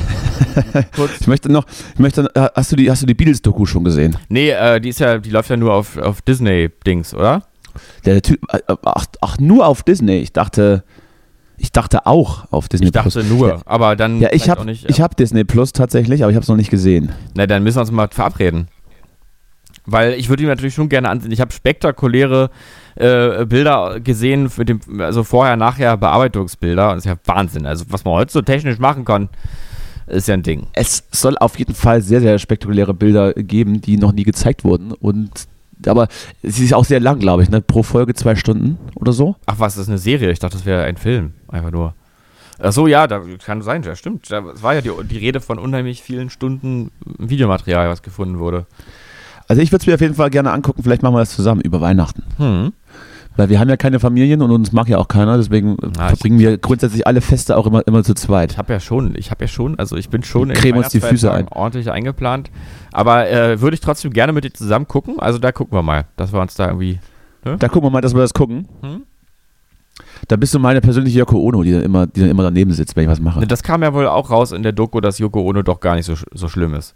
Ich 1.20 1.28
möchte 1.28 1.52
noch, 1.52 1.66
ich 1.94 2.00
möchte, 2.00 2.30
äh, 2.34 2.48
hast 2.56 2.72
du 2.72 2.76
die, 2.76 2.90
hast 2.90 3.02
du 3.04 3.06
die 3.06 3.14
Beatles-Doku 3.14 3.66
schon 3.66 3.84
gesehen? 3.84 4.18
Nee, 4.30 4.50
äh, 4.52 4.80
die 4.80 4.90
ist 4.90 5.00
ja, 5.00 5.18
die 5.20 5.30
läuft 5.30 5.50
ja 5.50 5.58
nur 5.58 5.74
auf, 5.74 5.98
auf 5.98 6.22
Disney-Dings, 6.24 7.14
oder? 7.14 7.44
Der, 8.06 8.22
Typ, 8.24 8.40
ach, 8.84 9.06
ach, 9.22 9.38
nur 9.40 9.68
auf 9.68 9.84
Disney. 9.84 10.18
Ich 10.18 10.34
dachte, 10.34 10.84
ich 11.58 11.72
dachte 11.72 12.06
auch 12.06 12.52
auf 12.52 12.70
Disney 12.70 12.88
Ich 12.88 12.92
dachte 12.92 13.10
Plus. 13.10 13.30
nur, 13.30 13.48
Ja, 13.50 13.60
aber 13.66 13.96
dann 13.96 14.20
ja 14.20 14.30
ich 14.32 14.50
habe 14.50 14.72
ich 14.72 15.02
hab 15.02 15.18
Disney 15.18 15.44
Plus 15.44 15.74
tatsächlich, 15.74 16.24
aber 16.24 16.32
ich 16.32 16.36
habe 16.36 16.44
es 16.44 16.50
noch 16.50 16.56
nicht 16.56 16.70
gesehen. 16.70 17.12
Na, 17.36 17.48
dann 17.48 17.64
müssen 17.64 17.78
wir 17.78 17.82
uns 17.82 17.92
mal 17.92 18.08
verabreden. 18.10 18.68
Weil 19.90 20.14
ich 20.14 20.28
würde 20.28 20.44
ihn 20.44 20.50
natürlich 20.50 20.74
schon 20.74 20.90
gerne 20.90 21.10
ansehen. 21.10 21.32
Ich 21.32 21.40
habe 21.40 21.54
spektakuläre 21.54 22.50
äh, 22.96 23.46
Bilder 23.46 24.00
gesehen, 24.02 24.50
für 24.50 24.66
dem, 24.66 24.82
also 25.00 25.24
vorher, 25.24 25.56
nachher 25.56 25.96
Bearbeitungsbilder. 25.96 26.90
Und 26.90 26.96
das 26.98 27.06
ist 27.06 27.10
ja 27.10 27.16
Wahnsinn. 27.26 27.66
Also, 27.66 27.86
was 27.90 28.04
man 28.04 28.16
heute 28.16 28.34
so 28.34 28.42
technisch 28.42 28.80
machen 28.80 29.06
kann, 29.06 29.30
ist 30.08 30.28
ja 30.28 30.34
ein 30.34 30.44
Ding. 30.44 30.68
Es 30.74 31.06
soll 31.12 31.38
auf 31.38 31.58
jeden 31.58 31.74
Fall 31.74 32.02
sehr, 32.02 32.20
sehr 32.20 32.38
spektakuläre 32.38 32.94
Bilder 32.94 33.34
geben, 33.34 33.82
die 33.82 33.98
noch 33.98 34.12
nie 34.12 34.24
gezeigt 34.24 34.66
wurden. 34.66 34.92
Und 34.92 35.48
aber 35.86 36.08
sie 36.44 36.66
ist 36.66 36.74
auch 36.74 36.86
sehr 36.86 37.00
lang, 37.00 37.20
glaube 37.20 37.44
ich, 37.44 37.50
ne? 37.50 37.62
Pro 37.62 37.84
Folge 37.84 38.14
zwei 38.14 38.36
Stunden 38.36 38.78
oder 38.96 39.14
so. 39.14 39.36
Ach 39.46 39.60
was, 39.60 39.76
das 39.76 39.84
ist 39.84 39.90
eine 39.90 39.98
Serie. 39.98 40.32
Ich 40.32 40.40
dachte, 40.40 40.58
das 40.58 40.66
wäre 40.66 40.84
ein 40.84 40.98
Film. 40.98 41.34
Einfach 41.48 41.72
nur. 41.72 41.94
Ach 42.60 42.72
so, 42.72 42.88
ja, 42.88 43.06
da 43.06 43.22
kann 43.44 43.62
sein, 43.62 43.84
ja, 43.84 43.96
stimmt. 43.96 44.32
Da 44.32 44.44
war 44.62 44.74
ja 44.74 44.82
die, 44.82 44.92
die 45.04 45.18
Rede 45.18 45.42
von 45.42 45.60
unheimlich 45.60 46.02
vielen 46.02 46.30
Stunden 46.30 46.92
Videomaterial, 47.06 47.90
was 47.90 48.02
gefunden 48.02 48.40
wurde. 48.40 48.66
Also 49.48 49.62
ich 49.62 49.72
würde 49.72 49.84
es 49.84 49.88
mir 49.88 49.94
auf 49.94 50.02
jeden 50.02 50.16
Fall 50.16 50.30
gerne 50.30 50.52
angucken. 50.52 50.84
Vielleicht 50.84 51.04
machen 51.04 51.16
wir 51.16 51.20
das 51.20 51.36
zusammen 51.36 51.62
über 51.62 51.80
Weihnachten. 51.80 52.24
Hm. 52.38 52.74
Weil 53.38 53.50
wir 53.50 53.60
haben 53.60 53.70
ja 53.70 53.78
keine 53.78 54.00
Familien 54.00 54.42
und 54.42 54.52
uns 54.52 54.72
mag 54.72 54.90
ja 54.90 54.98
auch 54.98 55.08
keiner. 55.08 55.38
Deswegen 55.38 55.78
Ah, 55.98 56.10
verbringen 56.10 56.40
wir 56.40 56.58
grundsätzlich 56.58 57.06
alle 57.08 57.22
Feste 57.22 57.56
auch 57.56 57.68
immer, 57.68 57.86
immer 57.88 58.04
zu 58.04 58.16
zweit. 58.16 58.54
Ich 58.54 58.58
habe 58.58 58.74
ja 58.74 58.80
schon, 58.80 59.14
ich 59.16 59.32
habe 59.32 59.44
ja 59.44 59.48
schon, 59.48 59.78
also 59.80 59.96
ich 59.96 60.10
bin 60.10 60.24
schon 60.24 60.50
Cremen 60.50 60.80
uns 60.80 60.90
die 60.90 61.00
Füße 61.00 61.28
Weihnachtsfeiertagen 61.28 61.48
ordentlich 61.50 61.92
eingeplant. 61.92 62.50
Aber 62.92 63.30
äh, 63.30 63.62
würde 63.62 63.76
ich 63.76 63.82
trotzdem 63.82 64.12
gerne 64.12 64.34
mit 64.34 64.44
dir 64.44 64.54
zusammen 64.54 64.88
gucken. 64.88 65.20
Also 65.20 65.38
da 65.40 65.52
gucken 65.52 65.78
wir 65.78 65.84
mal, 65.84 66.06
dass 66.18 66.34
wir 66.34 66.42
uns 66.42 66.56
da 66.56 66.68
irgendwie. 66.68 67.00
Da 67.44 67.70
gucken 67.70 67.84
wir 67.84 67.92
mal, 67.92 68.02
dass 68.02 68.14
wir 68.14 68.22
das 68.22 68.34
gucken. 68.34 68.68
Hm? 68.82 69.04
Da 70.28 70.36
bist 70.36 70.54
du 70.54 70.60
meine 70.60 70.82
persönliche 70.82 71.20
Yoko 71.20 71.40
Ono, 71.40 71.64
die 71.64 71.72
dann 71.72 71.84
immer, 71.84 72.08
die 72.08 72.22
dann 72.22 72.30
immer 72.30 72.44
daneben 72.44 72.72
sitzt, 72.74 72.96
wenn 72.96 73.04
ich 73.04 73.10
was 73.10 73.22
mache. 73.22 73.46
Das 73.48 73.64
kam 73.64 73.84
ja 73.84 73.94
wohl 73.94 74.08
auch 74.08 74.30
raus 74.30 74.52
in 74.52 74.64
der 74.64 74.72
Doku, 74.72 75.00
dass 75.00 75.20
Yoko 75.20 75.42
Ono 75.42 75.62
doch 75.62 75.80
gar 75.80 75.96
nicht 75.96 76.06
so, 76.06 76.16
so 76.34 76.48
schlimm 76.50 76.74
ist. 76.74 76.96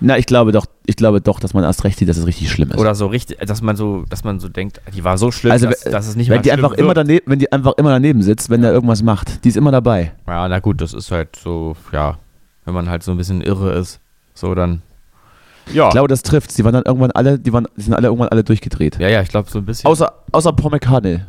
Na, 0.00 0.16
ich 0.16 0.26
glaube 0.26 0.52
doch, 0.52 0.66
ich 0.86 0.94
glaube 0.96 1.20
doch, 1.20 1.40
dass 1.40 1.54
man 1.54 1.64
erst 1.64 1.82
recht 1.84 1.98
sieht, 1.98 2.08
dass 2.08 2.16
es 2.16 2.26
richtig 2.26 2.50
schlimm 2.50 2.70
ist. 2.70 2.78
Oder 2.78 2.94
so 2.94 3.06
richtig, 3.08 3.38
dass 3.38 3.62
man 3.62 3.74
so, 3.74 4.04
dass 4.08 4.22
man 4.22 4.38
so 4.38 4.48
denkt, 4.48 4.80
die 4.94 5.02
war 5.02 5.18
so 5.18 5.30
schlimm, 5.32 5.50
Also, 5.52 5.66
dass, 5.68 5.84
wenn- 5.84 5.92
dass 5.92 6.06
es 6.06 6.14
nicht 6.16 6.30
wenn 6.30 6.42
die 6.42 6.52
einfach 6.52 6.72
immer 6.72 6.88
wird. 6.88 6.98
daneben, 6.98 7.24
wenn 7.30 7.38
die 7.40 7.50
einfach 7.50 7.72
immer 7.78 7.90
daneben 7.90 8.22
sitzt, 8.22 8.48
wenn 8.48 8.62
der 8.62 8.72
irgendwas 8.72 9.02
macht, 9.02 9.44
die 9.44 9.48
ist 9.48 9.56
immer 9.56 9.72
dabei. 9.72 10.12
Ja, 10.26 10.46
na 10.48 10.60
gut, 10.60 10.80
das 10.80 10.94
ist 10.94 11.10
halt 11.10 11.34
so, 11.36 11.76
ja, 11.92 12.16
wenn 12.64 12.74
man 12.74 12.88
halt 12.88 13.02
so 13.02 13.10
ein 13.10 13.16
bisschen 13.16 13.40
irre 13.40 13.72
ist, 13.72 13.98
so 14.34 14.54
dann. 14.54 14.82
Ja. 15.74 15.88
Ich 15.88 15.92
glaube, 15.92 16.08
das 16.08 16.22
trifft. 16.22 16.56
Die 16.56 16.64
waren 16.64 16.72
dann 16.72 16.84
irgendwann 16.86 17.10
alle, 17.10 17.38
die 17.38 17.52
waren, 17.52 17.66
die 17.76 17.82
sind 17.82 17.92
alle 17.94 18.06
irgendwann 18.06 18.28
alle 18.28 18.44
durchgedreht. 18.44 18.98
ja, 19.00 19.08
ja, 19.08 19.20
ich 19.20 19.28
glaube 19.28 19.50
so 19.50 19.58
ein 19.58 19.66
bisschen. 19.66 19.86
Außer, 19.90 20.12
außer 20.32 20.52
Paul 20.52 20.70
McCartney. 20.70 21.20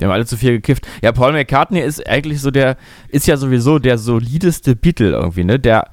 Die 0.00 0.04
haben 0.04 0.12
alle 0.12 0.26
zu 0.26 0.36
viel 0.36 0.52
gekifft. 0.52 0.86
Ja, 1.02 1.10
Paul 1.12 1.32
McCartney 1.32 1.80
ist 1.80 2.06
eigentlich 2.08 2.40
so 2.40 2.50
der, 2.50 2.76
ist 3.08 3.26
ja 3.26 3.36
sowieso 3.36 3.78
der 3.78 3.98
solideste 3.98 4.76
Beatle 4.76 5.10
irgendwie, 5.10 5.42
ne? 5.44 5.58
Der 5.58 5.88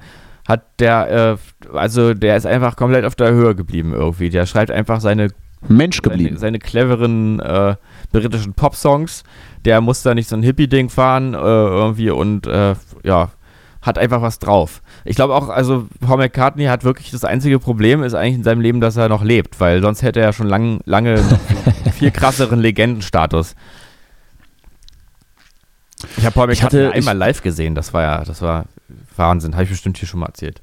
hat 0.46 0.62
der, 0.80 1.36
äh, 1.72 1.76
also 1.76 2.14
der 2.14 2.36
ist 2.36 2.46
einfach 2.46 2.76
komplett 2.76 3.04
auf 3.04 3.14
der 3.14 3.32
Höhe 3.32 3.54
geblieben 3.54 3.92
irgendwie. 3.94 4.28
Der 4.30 4.46
schreibt 4.46 4.70
einfach 4.70 5.00
seine, 5.00 5.28
Mensch 5.66 6.00
seine, 6.02 6.16
geblieben. 6.16 6.36
seine 6.36 6.58
cleveren 6.58 7.40
äh, 7.40 7.76
britischen 8.12 8.52
Pop-Songs. 8.54 9.24
Der 9.64 9.80
muss 9.80 10.02
da 10.02 10.14
nicht 10.14 10.28
so 10.28 10.36
ein 10.36 10.42
Hippie-Ding 10.42 10.90
fahren 10.90 11.32
äh, 11.34 11.38
irgendwie 11.38 12.10
und 12.10 12.46
äh, 12.46 12.74
ja, 13.02 13.30
hat 13.80 13.98
einfach 13.98 14.20
was 14.22 14.38
drauf. 14.38 14.82
Ich 15.06 15.16
glaube 15.16 15.34
auch, 15.34 15.48
also 15.48 15.86
Paul 16.00 16.18
McCartney 16.18 16.64
hat 16.66 16.84
wirklich 16.84 17.10
das 17.10 17.24
einzige 17.24 17.58
Problem 17.58 18.02
ist 18.02 18.14
eigentlich 18.14 18.34
in 18.36 18.42
seinem 18.44 18.60
Leben, 18.60 18.80
dass 18.80 18.96
er 18.96 19.08
noch 19.08 19.22
lebt, 19.22 19.60
weil 19.60 19.80
sonst 19.82 20.02
hätte 20.02 20.20
er 20.20 20.32
schon 20.34 20.46
lang, 20.48 20.80
lange 20.84 21.16
noch 21.22 21.92
viel 21.92 22.10
krasseren 22.10 22.60
Legendenstatus. 22.60 23.54
Ich 26.16 26.24
habe 26.24 26.34
Paul 26.34 26.50
Ich 26.52 26.58
McCartney 26.62 26.84
hatte- 26.86 26.94
einmal 26.94 27.16
live 27.16 27.42
gesehen, 27.42 27.74
das 27.74 27.92
war 27.94 28.02
ja, 28.02 28.24
das 28.24 28.42
war 28.42 28.66
Wahnsinn, 29.16 29.54
habe 29.54 29.64
ich 29.64 29.70
bestimmt 29.70 29.98
hier 29.98 30.08
schon 30.08 30.20
mal 30.20 30.26
erzählt. 30.26 30.62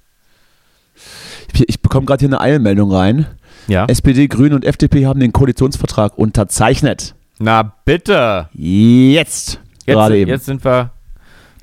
Ich, 1.54 1.70
ich 1.70 1.82
bekomme 1.82 2.06
gerade 2.06 2.20
hier 2.20 2.30
eine 2.30 2.41
Eilmeldung 2.41 2.91
rein. 2.91 3.28
Ja? 3.68 3.86
SPD, 3.86 4.28
Grüne 4.28 4.56
und 4.56 4.66
FDP 4.66 5.06
haben 5.06 5.20
den 5.20 5.32
Koalitionsvertrag 5.32 6.18
unterzeichnet. 6.18 7.16
Na 7.39 7.74
bitte! 7.86 8.49
Jetzt. 8.54 9.60
Jetzt, 9.86 9.95
gerade 9.95 10.18
eben. 10.18 10.30
jetzt 10.30 10.45
sind 10.45 10.64
wir, 10.64 10.91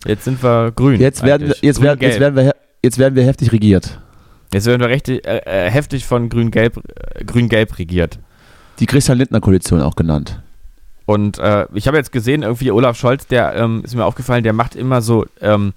jetzt 0.06 0.24
sind 0.24 0.42
wir 0.42 0.72
grün. 0.72 1.00
Jetzt 1.00 1.22
werden, 1.22 1.52
jetzt, 1.60 1.80
werden, 1.80 1.98
Grün-Gelb. 1.98 2.02
jetzt, 2.02 2.20
werden 2.20 2.36
wir, 2.36 2.54
jetzt 2.82 2.98
werden 2.98 3.14
wir 3.14 3.24
heftig 3.24 3.52
regiert. 3.52 4.00
Jetzt 4.52 4.66
werden 4.66 4.80
wir 4.80 4.88
richtig, 4.88 5.26
äh, 5.26 5.38
äh, 5.44 5.70
heftig 5.70 6.04
von 6.04 6.28
Grün-Gelb 6.28 6.78
äh, 7.14 7.24
Grün-Gelb 7.24 7.78
regiert. 7.78 8.18
Die 8.80 8.86
Christian-Lindner-Koalition 8.86 9.82
auch 9.82 9.94
genannt. 9.94 10.40
Und 11.06 11.38
äh, 11.38 11.66
ich 11.74 11.86
habe 11.86 11.96
jetzt 11.96 12.12
gesehen, 12.12 12.42
irgendwie 12.42 12.70
Olaf 12.70 12.98
Scholz, 12.98 13.26
der 13.26 13.54
ähm, 13.54 13.82
ist 13.84 13.94
mir 13.94 14.04
aufgefallen, 14.04 14.44
der 14.44 14.52
macht 14.52 14.74
immer 14.74 15.00
so, 15.00 15.26
ähm, 15.40 15.72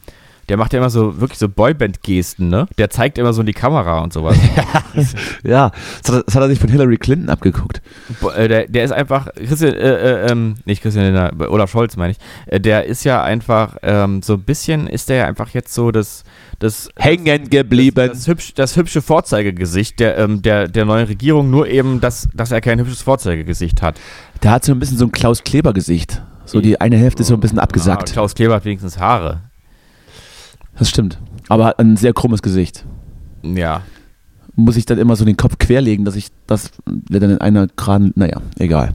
der 0.51 0.57
macht 0.57 0.73
ja 0.73 0.79
immer 0.79 0.89
so 0.89 1.21
wirklich 1.21 1.39
so 1.39 1.47
Boyband-Gesten, 1.47 2.49
ne? 2.49 2.67
Der 2.77 2.89
zeigt 2.89 3.17
immer 3.17 3.31
so 3.31 3.39
in 3.39 3.45
die 3.45 3.53
Kamera 3.53 3.99
und 4.01 4.11
sowas. 4.11 4.37
Ja, 5.43 5.71
das 6.03 6.13
hat, 6.13 6.27
das 6.27 6.35
hat 6.35 6.41
er 6.43 6.49
sich 6.49 6.59
von 6.59 6.69
Hillary 6.69 6.97
Clinton 6.97 7.29
abgeguckt. 7.29 7.81
Bo- 8.19 8.31
äh, 8.31 8.49
der, 8.49 8.67
der 8.67 8.83
ist 8.83 8.91
einfach, 8.91 9.29
Christian, 9.33 9.73
äh, 9.73 10.25
äh, 10.25 10.29
ähm, 10.31 10.55
nicht 10.65 10.81
Christian 10.81 11.05
Lindner, 11.05 11.31
Olaf 11.49 11.71
Scholz 11.71 11.95
meine 11.95 12.11
ich, 12.11 12.17
äh, 12.47 12.59
der 12.59 12.85
ist 12.85 13.05
ja 13.05 13.23
einfach, 13.23 13.77
ähm, 13.81 14.21
so 14.21 14.33
ein 14.33 14.41
bisschen 14.43 14.87
ist 14.87 15.07
der 15.07 15.15
ja 15.15 15.25
einfach 15.27 15.49
jetzt 15.51 15.73
so 15.73 15.91
das, 15.91 16.25
das 16.59 16.89
Hängen 16.97 17.49
geblieben. 17.49 17.95
Das, 17.95 18.09
das, 18.11 18.27
hübsch, 18.27 18.53
das 18.53 18.75
hübsche 18.75 19.01
Vorzeigegesicht 19.01 20.01
der, 20.01 20.17
ähm, 20.17 20.41
der, 20.41 20.67
der 20.67 20.83
neuen 20.83 21.07
Regierung, 21.07 21.49
nur 21.49 21.67
eben, 21.69 22.01
dass, 22.01 22.27
dass 22.33 22.51
er 22.51 22.59
kein 22.59 22.77
hübsches 22.79 23.01
Vorzeigegesicht 23.01 23.81
hat. 23.81 23.99
Der 24.43 24.51
hat 24.51 24.65
so 24.65 24.73
ein 24.73 24.79
bisschen 24.79 24.97
so 24.97 25.05
ein 25.05 25.11
Klaus 25.13 25.43
Kleber-Gesicht. 25.43 26.21
So 26.45 26.59
die 26.59 26.81
eine 26.81 26.97
Hälfte 26.97 27.21
ist 27.21 27.29
so 27.29 27.35
ein 27.35 27.39
bisschen 27.39 27.59
abgesackt. 27.59 28.11
Klaus 28.11 28.35
Kleber 28.35 28.55
hat 28.55 28.65
wenigstens 28.65 28.99
Haare. 28.99 29.41
Das 30.77 30.89
stimmt. 30.89 31.19
Aber 31.49 31.65
hat 31.65 31.79
ein 31.79 31.97
sehr 31.97 32.13
krummes 32.13 32.41
Gesicht. 32.41 32.85
Ja. 33.43 33.81
Muss 34.55 34.75
ich 34.77 34.85
dann 34.85 34.97
immer 34.97 35.15
so 35.15 35.25
den 35.25 35.37
Kopf 35.37 35.57
querlegen, 35.57 36.05
dass 36.05 36.15
ich 36.15 36.27
das 36.47 36.71
dann 36.85 37.31
in 37.31 37.37
einer 37.39 37.67
geraden. 37.67 38.11
Naja, 38.15 38.41
egal. 38.59 38.91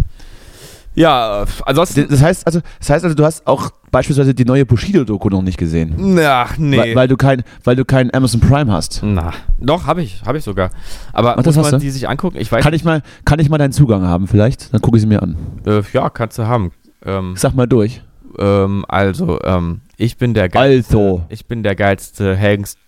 Ja, 0.94 1.42
äh, 1.42 1.46
ansonsten. 1.66 2.06
Das 2.08 2.22
heißt 2.22 2.46
also, 2.46 2.60
das 2.78 2.88
heißt 2.90 3.04
also, 3.04 3.14
du 3.14 3.24
hast 3.24 3.46
auch 3.46 3.70
beispielsweise 3.90 4.34
die 4.34 4.44
neue 4.46 4.64
Bushido-Doku 4.64 5.28
noch 5.28 5.42
nicht 5.42 5.58
gesehen. 5.58 6.18
Ach, 6.22 6.56
nee. 6.56 6.78
Weil, 6.78 6.94
weil 6.94 7.08
du 7.08 7.16
kein, 7.16 7.42
weil 7.64 7.76
du 7.76 7.84
keinen 7.84 8.12
Amazon 8.14 8.40
Prime 8.40 8.72
hast. 8.72 9.00
Na, 9.02 9.32
doch, 9.60 9.86
habe 9.86 10.02
ich, 10.02 10.22
habe 10.24 10.38
ich 10.38 10.44
sogar. 10.44 10.70
Aber 11.12 11.36
Ach, 11.38 11.44
muss 11.44 11.56
man 11.56 11.70
du? 11.72 11.78
die 11.78 11.90
sich 11.90 12.08
angucken? 12.08 12.38
Ich 12.40 12.50
weiß 12.50 12.62
Kann 12.62 12.72
ich 12.72 12.84
mal, 12.84 13.02
kann 13.26 13.38
ich 13.40 13.50
mal 13.50 13.58
deinen 13.58 13.72
Zugang 13.72 14.04
haben 14.06 14.26
vielleicht? 14.26 14.72
Dann 14.72 14.80
gucke 14.80 14.96
ich 14.96 15.02
sie 15.02 15.06
mir 15.08 15.22
an. 15.22 15.36
äh, 15.66 15.82
Ja, 15.92 16.08
kannst 16.08 16.38
du 16.38 16.46
haben. 16.46 16.72
Ähm, 17.04 17.34
Sag 17.36 17.54
mal 17.54 17.66
durch. 17.66 18.02
ähm, 18.38 18.84
also, 18.88 19.38
ähm, 19.44 19.80
ich 19.96 20.16
bin 20.18 20.34
der 20.34 20.48
geilste, 20.48 20.96
Also. 20.96 21.24
ich 21.28 21.46
bin 21.46 21.62
der 21.62 21.74
geilste 21.74 22.36
Hengst 22.36 22.78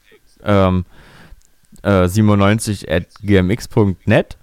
ähm, 0.45 0.85
äh, 1.83 2.07
97 2.09 2.91
at 2.91 3.07
gmx.net 3.23 4.37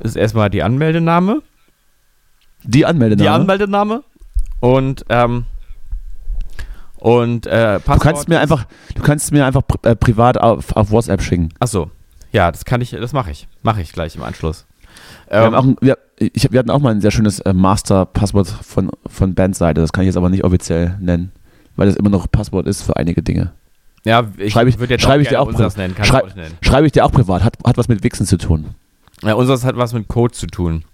ist 0.00 0.16
erstmal 0.16 0.48
die 0.50 0.62
Anmeldename. 0.62 1.42
Die 2.64 2.86
Anmeldename. 2.86 3.22
Die 3.22 3.28
Anmeldename. 3.28 4.02
Und, 4.60 5.04
ähm, 5.10 5.44
und, 6.96 7.46
äh, 7.46 7.74
du 7.74 7.80
Passwort. 7.80 8.00
kannst 8.02 8.28
mir 8.28 8.40
einfach, 8.40 8.66
du 8.94 9.02
kannst 9.02 9.32
mir 9.32 9.46
einfach 9.46 9.62
pri- 9.62 9.88
äh, 9.88 9.96
privat 9.96 10.38
auf, 10.38 10.76
auf 10.76 10.90
WhatsApp 10.90 11.22
schicken. 11.22 11.48
Achso. 11.58 11.90
Ja, 12.32 12.50
das 12.50 12.64
kann 12.64 12.80
ich, 12.80 12.90
das 12.90 13.12
mache 13.12 13.30
ich. 13.30 13.48
Mache 13.62 13.80
ich 13.82 13.92
gleich 13.92 14.16
im 14.16 14.22
Anschluss. 14.22 14.66
Wir, 15.28 15.38
haben 15.40 15.54
Ähm, 15.54 15.54
auch 15.54 15.64
ein, 15.64 15.76
wir, 15.80 15.98
ich, 16.18 16.50
wir 16.52 16.58
hatten 16.58 16.70
auch 16.70 16.78
mal 16.80 16.90
ein 16.90 17.00
sehr 17.00 17.10
schönes 17.10 17.40
äh, 17.40 17.52
Master-Passwort 17.52 18.48
von, 18.48 18.90
von 19.06 19.34
Bandseite. 19.34 19.80
Das 19.80 19.92
kann 19.92 20.02
ich 20.02 20.06
jetzt 20.08 20.16
aber 20.16 20.28
nicht 20.30 20.44
offiziell 20.44 20.96
nennen, 21.00 21.32
weil 21.76 21.86
das 21.86 21.96
immer 21.96 22.10
noch 22.10 22.30
Passwort 22.30 22.66
ist 22.66 22.82
für 22.82 22.96
einige 22.96 23.22
Dinge. 23.22 23.52
ja, 24.04 24.26
ich 24.38 24.52
schreibe 24.52 24.70
ich- 24.70 24.76
schreibe 25.02 25.22
ich 25.22 25.28
dir 25.28 25.40
auch 25.40 25.50
pro- 25.50 25.68
nennen. 25.76 25.94
Kann 25.94 26.04
schrei- 26.04 26.22
ich 26.26 26.34
nennen. 26.34 26.54
Schreibe 26.62 26.86
ich 26.86 26.92
dir 26.92 27.04
auch 27.04 27.12
privat, 27.12 27.42
hat, 27.44 27.56
hat 27.66 27.76
was 27.78 27.88
mit 27.88 28.02
Wichsen 28.04 28.26
zu 28.26 28.36
tun. 28.38 28.66
Ja, 29.22 29.34
unseres 29.34 29.64
hat 29.64 29.76
was 29.76 29.92
mit 29.92 30.08
Code 30.08 30.32
zu 30.32 30.46
tun. 30.46 30.84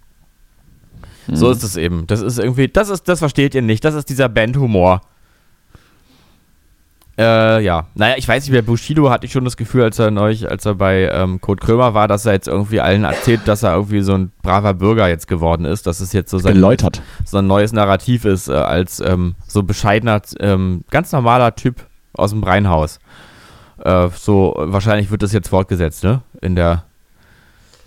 Mhm. 1.28 1.36
So 1.36 1.50
ist 1.50 1.62
es 1.62 1.76
eben. 1.76 2.06
Das 2.06 2.20
ist 2.20 2.38
irgendwie, 2.38 2.68
das 2.68 2.88
ist, 2.88 3.08
das 3.08 3.18
versteht 3.20 3.54
ihr 3.54 3.62
nicht. 3.62 3.84
Das 3.84 3.94
ist 3.94 4.08
dieser 4.08 4.28
Bandhumor. 4.28 5.00
Äh, 7.18 7.64
ja. 7.64 7.86
Naja, 7.94 8.14
ich 8.18 8.28
weiß 8.28 8.44
nicht, 8.44 8.54
bei 8.54 8.62
Bushido 8.62 9.08
hatte 9.08 9.24
ich 9.24 9.32
schon 9.32 9.44
das 9.44 9.56
Gefühl, 9.56 9.84
als 9.84 9.98
er 9.98 10.10
neulich, 10.10 10.50
als 10.50 10.66
er 10.66 10.74
bei 10.74 11.08
ähm, 11.10 11.40
Kurt 11.40 11.62
Krömer 11.62 11.94
war, 11.94 12.08
dass 12.08 12.26
er 12.26 12.34
jetzt 12.34 12.46
irgendwie 12.46 12.80
allen 12.80 13.04
erzählt, 13.04 13.40
dass 13.46 13.62
er 13.62 13.74
irgendwie 13.74 14.02
so 14.02 14.12
ein 14.12 14.32
braver 14.42 14.74
Bürger 14.74 15.08
jetzt 15.08 15.26
geworden 15.26 15.64
ist, 15.64 15.86
dass 15.86 16.00
es 16.00 16.12
jetzt 16.12 16.30
so 16.30 16.38
sein, 16.38 16.54
Geläutert. 16.54 17.00
so 17.24 17.38
ein 17.38 17.46
neues 17.46 17.72
Narrativ 17.72 18.26
ist, 18.26 18.48
äh, 18.48 18.52
als 18.52 19.00
ähm, 19.00 19.34
so 19.46 19.62
bescheidener, 19.62 20.20
ähm, 20.40 20.84
ganz 20.90 21.10
normaler 21.12 21.54
Typ 21.54 21.86
aus 22.12 22.30
dem 22.30 22.44
Rheinhaus. 22.44 22.98
Äh, 23.82 24.08
so, 24.14 24.54
wahrscheinlich 24.58 25.10
wird 25.10 25.22
das 25.22 25.32
jetzt 25.32 25.48
fortgesetzt, 25.48 26.04
ne? 26.04 26.20
In 26.42 26.54
der, 26.54 26.84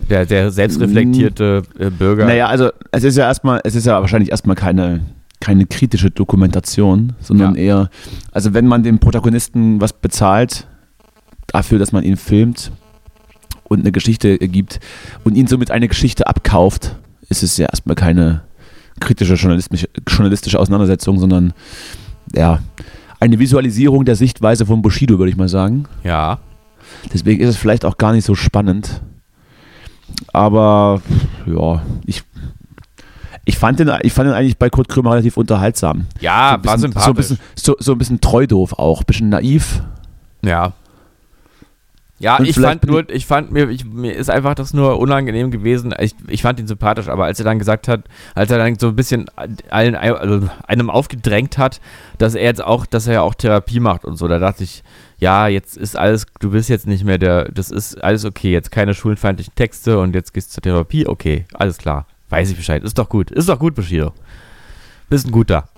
der, 0.08 0.26
der 0.26 0.50
selbstreflektierte 0.50 1.62
äh, 1.78 1.90
Bürger. 1.90 2.26
Naja, 2.26 2.46
also 2.46 2.70
es 2.90 3.04
ist 3.04 3.16
ja 3.16 3.26
erstmal, 3.26 3.60
es 3.62 3.76
ist 3.76 3.86
ja 3.86 4.00
wahrscheinlich 4.00 4.30
erstmal 4.30 4.56
keine, 4.56 5.02
keine 5.40 5.66
kritische 5.66 6.10
Dokumentation, 6.10 7.14
sondern 7.20 7.54
Ja. 7.56 7.60
eher, 7.60 7.90
also 8.32 8.52
wenn 8.54 8.66
man 8.66 8.82
dem 8.82 8.98
Protagonisten 8.98 9.80
was 9.80 9.92
bezahlt, 9.92 10.66
dafür, 11.46 11.78
dass 11.78 11.92
man 11.92 12.04
ihn 12.04 12.16
filmt 12.16 12.70
und 13.64 13.80
eine 13.80 13.90
Geschichte 13.92 14.38
gibt 14.38 14.80
und 15.24 15.36
ihn 15.36 15.46
somit 15.46 15.70
eine 15.70 15.88
Geschichte 15.88 16.26
abkauft, 16.26 16.94
ist 17.28 17.42
es 17.42 17.56
ja 17.56 17.66
erstmal 17.66 17.96
keine 17.96 18.42
kritische 19.00 19.34
journalistische, 19.34 19.88
journalistische 20.06 20.58
Auseinandersetzung, 20.58 21.18
sondern 21.18 21.52
ja, 22.34 22.60
eine 23.18 23.38
Visualisierung 23.38 24.04
der 24.04 24.16
Sichtweise 24.16 24.66
von 24.66 24.82
Bushido, 24.82 25.18
würde 25.18 25.30
ich 25.30 25.36
mal 25.36 25.48
sagen. 25.48 25.86
Ja. 26.04 26.38
Deswegen 27.12 27.40
ist 27.42 27.48
es 27.50 27.56
vielleicht 27.56 27.84
auch 27.84 27.96
gar 27.98 28.12
nicht 28.12 28.24
so 28.24 28.34
spannend. 28.34 29.00
Aber 30.32 31.02
ja, 31.46 31.82
ich. 32.04 32.22
Ich 33.44 33.58
fand 33.58 33.80
den, 33.80 33.90
ich 34.02 34.12
fand 34.12 34.28
den 34.28 34.34
eigentlich 34.34 34.58
bei 34.58 34.70
Kurt 34.70 34.88
Krömer 34.88 35.12
relativ 35.12 35.36
unterhaltsam. 35.36 36.06
Ja, 36.20 36.58
so 36.62 36.70
ein 36.70 36.80
bisschen, 36.80 36.92
so 36.92 37.10
ein 37.10 37.14
bisschen, 37.14 37.38
so, 37.56 37.76
so 37.78 37.92
ein 37.92 37.98
bisschen 37.98 38.20
treu 38.20 38.46
doof 38.46 38.74
auch, 38.74 39.00
ein 39.00 39.06
bisschen 39.06 39.28
naiv. 39.28 39.82
Ja. 40.42 40.72
Ja, 42.20 42.36
Und 42.36 42.46
ich 42.46 42.56
fand 42.56 42.86
nur, 42.86 43.08
ich 43.08 43.24
fand 43.24 43.50
mir, 43.50 43.70
ich, 43.70 43.86
mir 43.86 44.14
ist 44.14 44.28
einfach 44.28 44.54
das 44.54 44.74
nur 44.74 44.98
unangenehm 44.98 45.50
gewesen. 45.50 45.94
Ich, 45.98 46.14
ich 46.28 46.42
fand 46.42 46.60
ihn 46.60 46.66
sympathisch, 46.66 47.08
aber 47.08 47.24
als 47.24 47.38
er 47.38 47.46
dann 47.46 47.58
gesagt 47.58 47.88
hat, 47.88 48.02
als 48.34 48.50
er 48.50 48.58
dann 48.58 48.78
so 48.78 48.88
ein 48.88 48.96
bisschen 48.96 49.24
allen, 49.70 49.94
also 49.94 50.46
einem 50.66 50.90
aufgedrängt 50.90 51.56
hat, 51.56 51.80
dass 52.18 52.34
er 52.34 52.44
jetzt 52.44 52.62
auch, 52.62 52.84
dass 52.84 53.06
er 53.06 53.14
ja 53.14 53.22
auch 53.22 53.34
Therapie 53.34 53.80
macht 53.80 54.04
und 54.04 54.16
so, 54.16 54.28
da 54.28 54.38
dachte 54.38 54.64
ich, 54.64 54.82
ja, 55.16 55.48
jetzt 55.48 55.78
ist 55.78 55.96
alles, 55.96 56.26
du 56.40 56.50
bist 56.50 56.68
jetzt 56.68 56.86
nicht 56.86 57.04
mehr 57.04 57.16
der, 57.16 57.46
das 57.52 57.70
ist 57.70 58.04
alles 58.04 58.26
okay, 58.26 58.52
jetzt 58.52 58.70
keine 58.70 58.92
schulenfeindlichen 58.92 59.54
Texte 59.54 59.98
und 59.98 60.14
jetzt 60.14 60.34
gehst 60.34 60.50
du 60.50 60.54
zur 60.56 60.62
Therapie, 60.62 61.06
okay, 61.06 61.46
alles 61.54 61.78
klar, 61.78 62.04
weiß 62.30 62.50
ich 62.50 62.56
Bescheid, 62.56 62.82
ist 62.82 62.96
doch 62.98 63.08
gut, 63.08 63.30
ist 63.30 63.48
doch 63.48 63.58
gut, 63.58 63.74
Bushido. 63.74 64.12
Bist 65.08 65.26
ein 65.26 65.32
guter. 65.32 65.68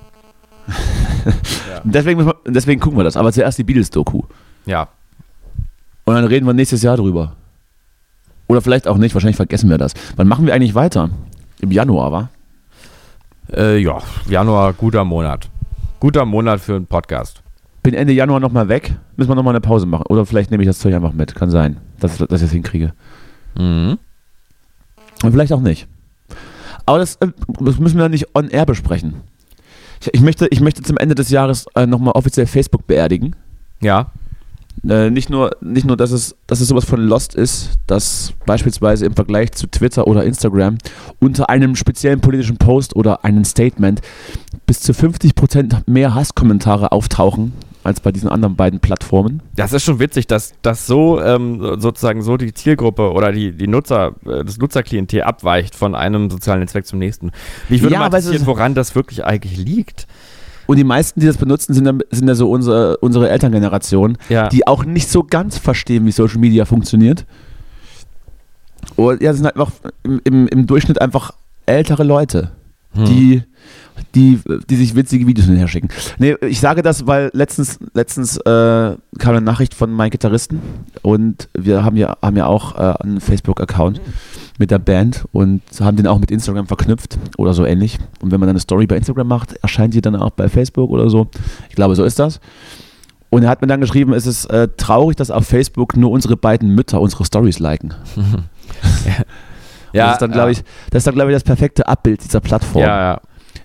Deswegen, 1.85 2.19
müssen 2.19 2.33
wir- 2.45 2.53
deswegen 2.53 2.81
gucken 2.81 2.99
wir 2.99 3.05
das. 3.05 3.17
Aber 3.17 3.33
zuerst 3.33 3.59
die 3.59 3.65
Beatles-Doku. 3.65 4.23
Ja, 4.67 4.89
Und 6.05 6.15
dann 6.15 6.25
reden 6.25 6.47
wir 6.47 6.53
nächstes 6.53 6.83
Jahr 6.83 6.97
drüber. 6.97 7.35
Oder 8.49 8.61
vielleicht 8.61 8.87
auch 8.87 8.99
nicht, 8.99 9.15
wahrscheinlich 9.15 9.37
vergessen 9.37 9.71
wir 9.71 9.79
das. 9.79 9.95
Wann 10.17 10.29
machen 10.29 10.47
wir 10.47 10.55
eigentlich 10.55 10.75
weiter? 10.75 11.11
Im 11.61 11.71
Januar, 11.73 12.13
wa? 12.13 12.29
äh, 13.53 13.79
ja, 13.79 13.99
Januar, 14.29 14.73
guter 14.73 15.05
Monat. 15.05 15.49
Guter 16.01 16.25
Monat 16.25 16.61
für 16.61 16.75
einen 16.77 16.87
Podcast. 16.87 17.43
Bin 17.83 17.95
Ende 17.95 18.13
Januar 18.13 18.39
nochmal 18.41 18.69
weg. 18.69 18.95
Müssen 19.17 19.31
wir 19.31 19.35
nochmal 19.35 19.53
eine 19.53 19.61
Pause 19.61 19.87
machen. 19.87 20.05
Oder 20.09 20.27
vielleicht 20.27 20.51
nehme 20.51 20.63
ich 20.63 20.69
das 20.69 20.79
Zeug 20.79 20.95
einfach 20.95 21.13
mit. 21.13 21.35
Kann 21.35 21.51
sein, 21.51 21.79
dass, 22.01 22.19
dass 22.19 22.41
ich 22.41 22.47
das 22.47 22.53
hinkriege. 22.53 22.93
Mhm. 23.57 23.99
Und 25.23 25.33
vielleicht 25.33 25.53
auch 25.53 25.61
nicht. 25.61 25.87
Aber 26.87 26.99
das, 26.99 27.17
äh, 27.17 27.29
das 27.61 27.79
müssen 27.79 27.97
wir 27.97 28.03
dann 28.03 28.13
nicht 28.13 28.35
on 28.35 28.49
air 28.49 28.67
besprechen. 28.67 29.15
Ich, 30.01 30.15
ich, 30.15 30.21
möchte, 30.21 30.49
ich 30.49 30.61
möchte 30.61 30.83
zum 30.83 30.97
Ende 30.99 31.15
des 31.15 31.31
Jahres 31.31 31.67
äh, 31.75 31.87
nochmal 31.87 32.13
offiziell 32.15 32.47
Facebook 32.47 32.87
beerdigen. 32.87 33.37
Ja, 33.81 34.11
Äh, 34.89 35.11
nicht 35.11 35.31
nur, 35.31 35.57
nicht 35.61 35.87
nur 35.87 35.97
dass, 35.97 36.11
es, 36.11 36.35
dass 36.47 36.61
es 36.61 36.69
sowas 36.69 36.85
von 36.85 37.01
Lost 37.01 37.35
ist, 37.35 37.79
dass 37.87 38.33
beispielsweise 38.47 39.07
im 39.07 39.15
Vergleich 39.15 39.53
zu 39.53 39.67
Twitter 39.69 40.07
oder 40.07 40.25
Instagram 40.25 40.79
unter 41.21 41.51
einem 41.51 41.77
speziellen 41.77 42.21
politischen 42.21 42.57
Post 42.57 42.97
oder 42.97 43.25
einem 43.25 43.45
Statement 43.45 44.01
bis 44.67 44.81
zu 44.81 44.93
50% 44.93 45.83
mehr 45.87 46.15
Hasskommentare 46.15 46.91
auftauchen 46.91 47.53
als 47.85 48.01
bei 48.01 48.13
diesen 48.13 48.29
anderen 48.29 48.55
beiden 48.57 48.81
Plattformen. 48.81 49.43
Das 49.57 49.73
ist 49.73 49.83
schon 49.85 49.99
witzig, 49.99 50.27
dass 50.29 50.55
das 50.63 50.87
so 50.87 51.21
ähm, 51.21 51.61
sozusagen 51.81 52.23
so 52.23 52.37
die 52.37 52.55
Zielgruppe 52.55 53.13
oder 53.13 53.33
die, 53.33 53.53
die 53.53 53.67
Nutzer, 53.67 54.15
äh, 54.25 54.45
das 54.45 54.59
Nutzerklientel 54.59 55.23
abweicht 55.23 55.75
von 55.75 55.95
einem 55.95 56.31
sozialen 56.31 56.61
Netzwerk 56.61 56.87
zum 56.87 56.99
nächsten. 57.01 57.33
Mich 57.69 57.83
würde 57.83 57.95
Ja, 57.95 58.01
mal 58.01 58.07
interessieren, 58.07 58.47
woran 58.47 58.75
das 58.75 58.95
wirklich 58.95 59.25
eigentlich 59.25 59.57
liegt. 59.57 60.07
Und 60.69 60.77
die 60.77 60.85
meisten, 60.85 61.19
die 61.19 61.27
das 61.27 61.39
benutzen, 61.39 61.75
sind, 61.75 61.85
dann, 61.85 62.01
sind 62.13 62.29
ja 62.29 62.37
so 62.37 62.49
unsere, 62.49 62.97
unsere 62.99 63.29
Elterngeneration, 63.29 64.17
Ja. 64.29 64.49
die 64.49 64.67
auch 64.67 64.85
nicht 64.85 65.09
so 65.11 65.25
ganz 65.25 65.59
verstehen, 65.59 66.07
wie 66.07 66.13
Social 66.13 66.39
Media 66.39 66.65
funktioniert. 66.65 67.27
Und 68.97 69.23
ja, 69.23 69.33
sind 69.33 69.45
halt 69.45 69.57
einfach 69.57 69.73
im, 70.05 70.21
im, 70.25 70.49
im 70.49 70.67
Durchschnitt 70.67 71.01
einfach 71.01 71.33
ältere 71.67 72.05
Leute, 72.05 72.53
Hm. 72.95 73.05
die, 73.07 73.43
die, 74.15 74.41
die 74.69 74.77
sich 74.77 74.95
witzige 74.95 75.27
Videos 75.27 75.47
hinterher 75.47 75.69
schicken. 75.69 75.89
Nee, 76.19 76.37
ich 76.43 76.61
sage 76.61 76.83
das, 76.83 77.07
weil 77.07 77.31
letztens, 77.33 77.79
letztens 77.95 78.37
äh, 78.39 78.41
kam 78.43 78.99
eine 79.25 79.41
Nachricht 79.41 79.75
von 79.75 79.93
meinem 79.93 80.11
Gitarristen 80.11 80.61
und 81.03 81.49
wir 81.55 81.85
haben 81.85 81.97
ja, 81.97 82.17
haben 82.23 82.37
ja 82.37 82.47
auch 82.47 82.77
äh, 82.77 83.03
einen 83.03 83.21
Facebook-Account 83.21 84.01
mit 84.59 84.71
der 84.71 84.79
Band 84.79 85.25
und 85.33 85.63
haben 85.81 85.97
den 85.97 86.07
auch 86.07 86.19
mit 86.19 86.31
Instagram 86.31 86.67
verknüpft 86.67 87.19
oder 87.39 87.55
so 87.55 87.65
ähnlich. 87.65 87.99
Und 88.21 88.31
wenn 88.31 88.41
man 88.41 88.49
dann 88.49 88.57
eine 88.57 88.61
Story 88.61 88.87
bei 88.87 88.97
Instagram 88.97 89.29
macht, 89.29 89.55
erscheint 89.63 89.95
die 89.95 90.01
dann 90.01 90.17
auch 90.17 90.31
bei 90.31 90.49
Facebook 90.49 90.91
oder 90.91 91.09
so. 91.11 91.29
Ich 91.69 91.75
glaube, 91.75 91.95
so 91.95 92.05
ist 92.05 92.19
das. 92.19 92.41
Und 93.31 93.45
er 93.45 93.49
hat 93.49 93.63
mir 93.63 93.67
dann 93.67 93.81
geschrieben, 93.81 94.13
es 94.13 94.27
ist 94.27 94.45
äh, 94.47 94.69
traurig, 94.77 95.17
dass 95.17 95.31
auf 95.31 95.47
Facebook 95.47 95.97
nur 95.97 96.11
unsere 96.11 96.37
beiden 96.37 96.75
Mütter 96.75 97.01
unsere 97.01 97.25
Stories 97.25 97.61
liken. 97.61 97.95
ja, 99.95 100.05
das 100.07 100.13
ist 100.13 100.23
dann, 100.23 100.33
glaube 100.33 100.53
ich, 100.53 100.63
das 100.91 101.01
ist 101.01 101.07
dann, 101.07 101.15
glaube 101.15 101.31
ich, 101.31 101.37
das 101.37 101.45
perfekte 101.45 101.89
Abbild 101.89 102.23
dieser 102.23 102.41
Plattform. 102.41 102.83
Ja, 102.83 103.13
ja. 103.13 103.21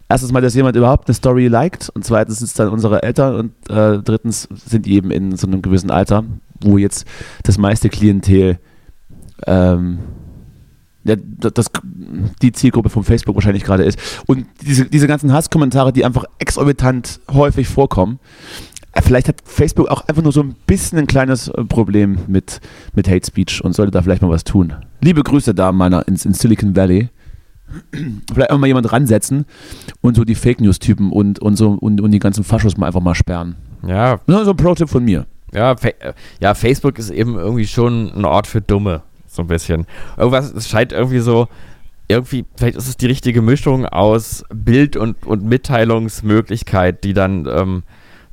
Erstens 0.10 0.32
mal, 0.32 0.42
dass 0.42 0.56
jemand 0.56 0.76
überhaupt 0.76 1.08
eine 1.08 1.16
Story 1.16 1.48
liked 1.48 1.90
und 1.90 2.06
zweitens 2.06 2.40
sind 2.40 2.48
es 2.48 2.54
dann 2.54 2.70
unsere 2.70 3.04
Eltern 3.04 3.36
und 3.36 3.70
äh, 3.70 4.00
drittens 4.00 4.48
sind 4.54 4.86
die 4.86 4.94
eben 4.94 5.12
in 5.12 5.36
so 5.36 5.48
einem 5.48 5.62
gewissen 5.62 5.92
Alter, 5.92 6.24
wo 6.62 6.78
jetzt 6.78 7.06
das 7.44 7.58
meiste 7.58 7.90
Klientel 7.90 8.60
ähm, 9.46 10.00
ja, 11.04 11.16
das, 11.16 11.72
die 12.42 12.52
Zielgruppe 12.52 12.90
von 12.90 13.04
Facebook 13.04 13.36
wahrscheinlich 13.36 13.64
gerade 13.64 13.84
ist. 13.84 13.98
Und 14.28 14.46
diese, 14.62 14.86
diese 14.86 15.08
ganzen 15.08 15.32
Hasskommentare, 15.32 15.94
die 15.94 16.04
einfach 16.04 16.26
exorbitant 16.38 17.22
häufig 17.32 17.68
vorkommen, 17.68 18.20
äh, 18.92 19.02
vielleicht 19.02 19.28
hat 19.28 19.38
Facebook 19.46 19.88
auch 19.88 20.08
einfach 20.08 20.24
nur 20.24 20.32
so 20.32 20.42
ein 20.42 20.56
bisschen 20.66 21.00
ein 21.00 21.08
kleines 21.08 21.48
äh, 21.48 21.64
Problem 21.64 22.18
mit, 22.28 22.60
mit 22.94 23.08
Hate 23.10 23.26
Speech 23.26 23.64
und 23.64 23.74
sollte 23.74 23.92
da 23.92 24.02
vielleicht 24.02 24.22
mal 24.22 24.30
was 24.30 24.44
tun. 24.44 24.74
Liebe 25.02 25.24
Grüße 25.24 25.54
da 25.54 25.72
meiner 25.72 26.08
ins, 26.08 26.26
in 26.26 26.34
Silicon 26.34 26.76
Valley. 26.76 27.10
Vielleicht 27.92 28.50
einfach 28.50 28.60
mal 28.60 28.68
jemand 28.68 28.92
ransetzen 28.92 29.46
und 30.02 30.16
so 30.16 30.24
die 30.24 30.36
Fake 30.36 30.62
News 30.62 30.80
Typen 30.80 31.12
und, 31.12 31.40
und 31.40 31.56
so 31.56 31.72
und, 31.72 32.02
und 32.02 32.12
die 32.12 32.20
ganzen 32.20 32.44
Faschos 32.44 32.78
mal 32.78 32.88
einfach 32.88 33.02
mal 33.02 33.16
sperren. 33.16 33.56
Ja, 33.86 34.20
Ja, 34.28 34.44
so 34.44 34.52
ein 34.52 34.58
Pro-Tipp 34.58 34.90
von 34.90 35.04
mir. 35.04 35.26
ja, 35.54 35.76
Fa 35.76 35.90
ja, 36.40 36.54
Facebook 36.54 36.98
ist 37.00 37.10
eben 37.10 37.36
irgendwie 37.36 37.68
schon 37.68 38.12
ein 38.16 38.26
Ort 38.26 38.48
für 38.48 38.62
Dumme. 38.62 39.04
So 39.28 39.44
ein 39.44 39.48
bisschen. 39.48 39.86
Irgendwas, 40.18 40.52
es 40.52 40.68
scheint 40.70 40.94
irgendwie 40.94 41.20
so, 41.20 41.48
irgendwie, 42.08 42.46
vielleicht 42.56 42.78
ist 42.78 42.88
es 42.88 42.98
die 42.98 43.06
richtige 43.06 43.42
Mischung 43.42 43.86
aus 43.86 44.44
Bild- 44.54 44.96
und, 44.96 45.26
und 45.26 45.44
Mitteilungsmöglichkeit, 45.44 47.04
die 47.04 47.14
dann, 47.14 47.48
ähm, 47.52 47.84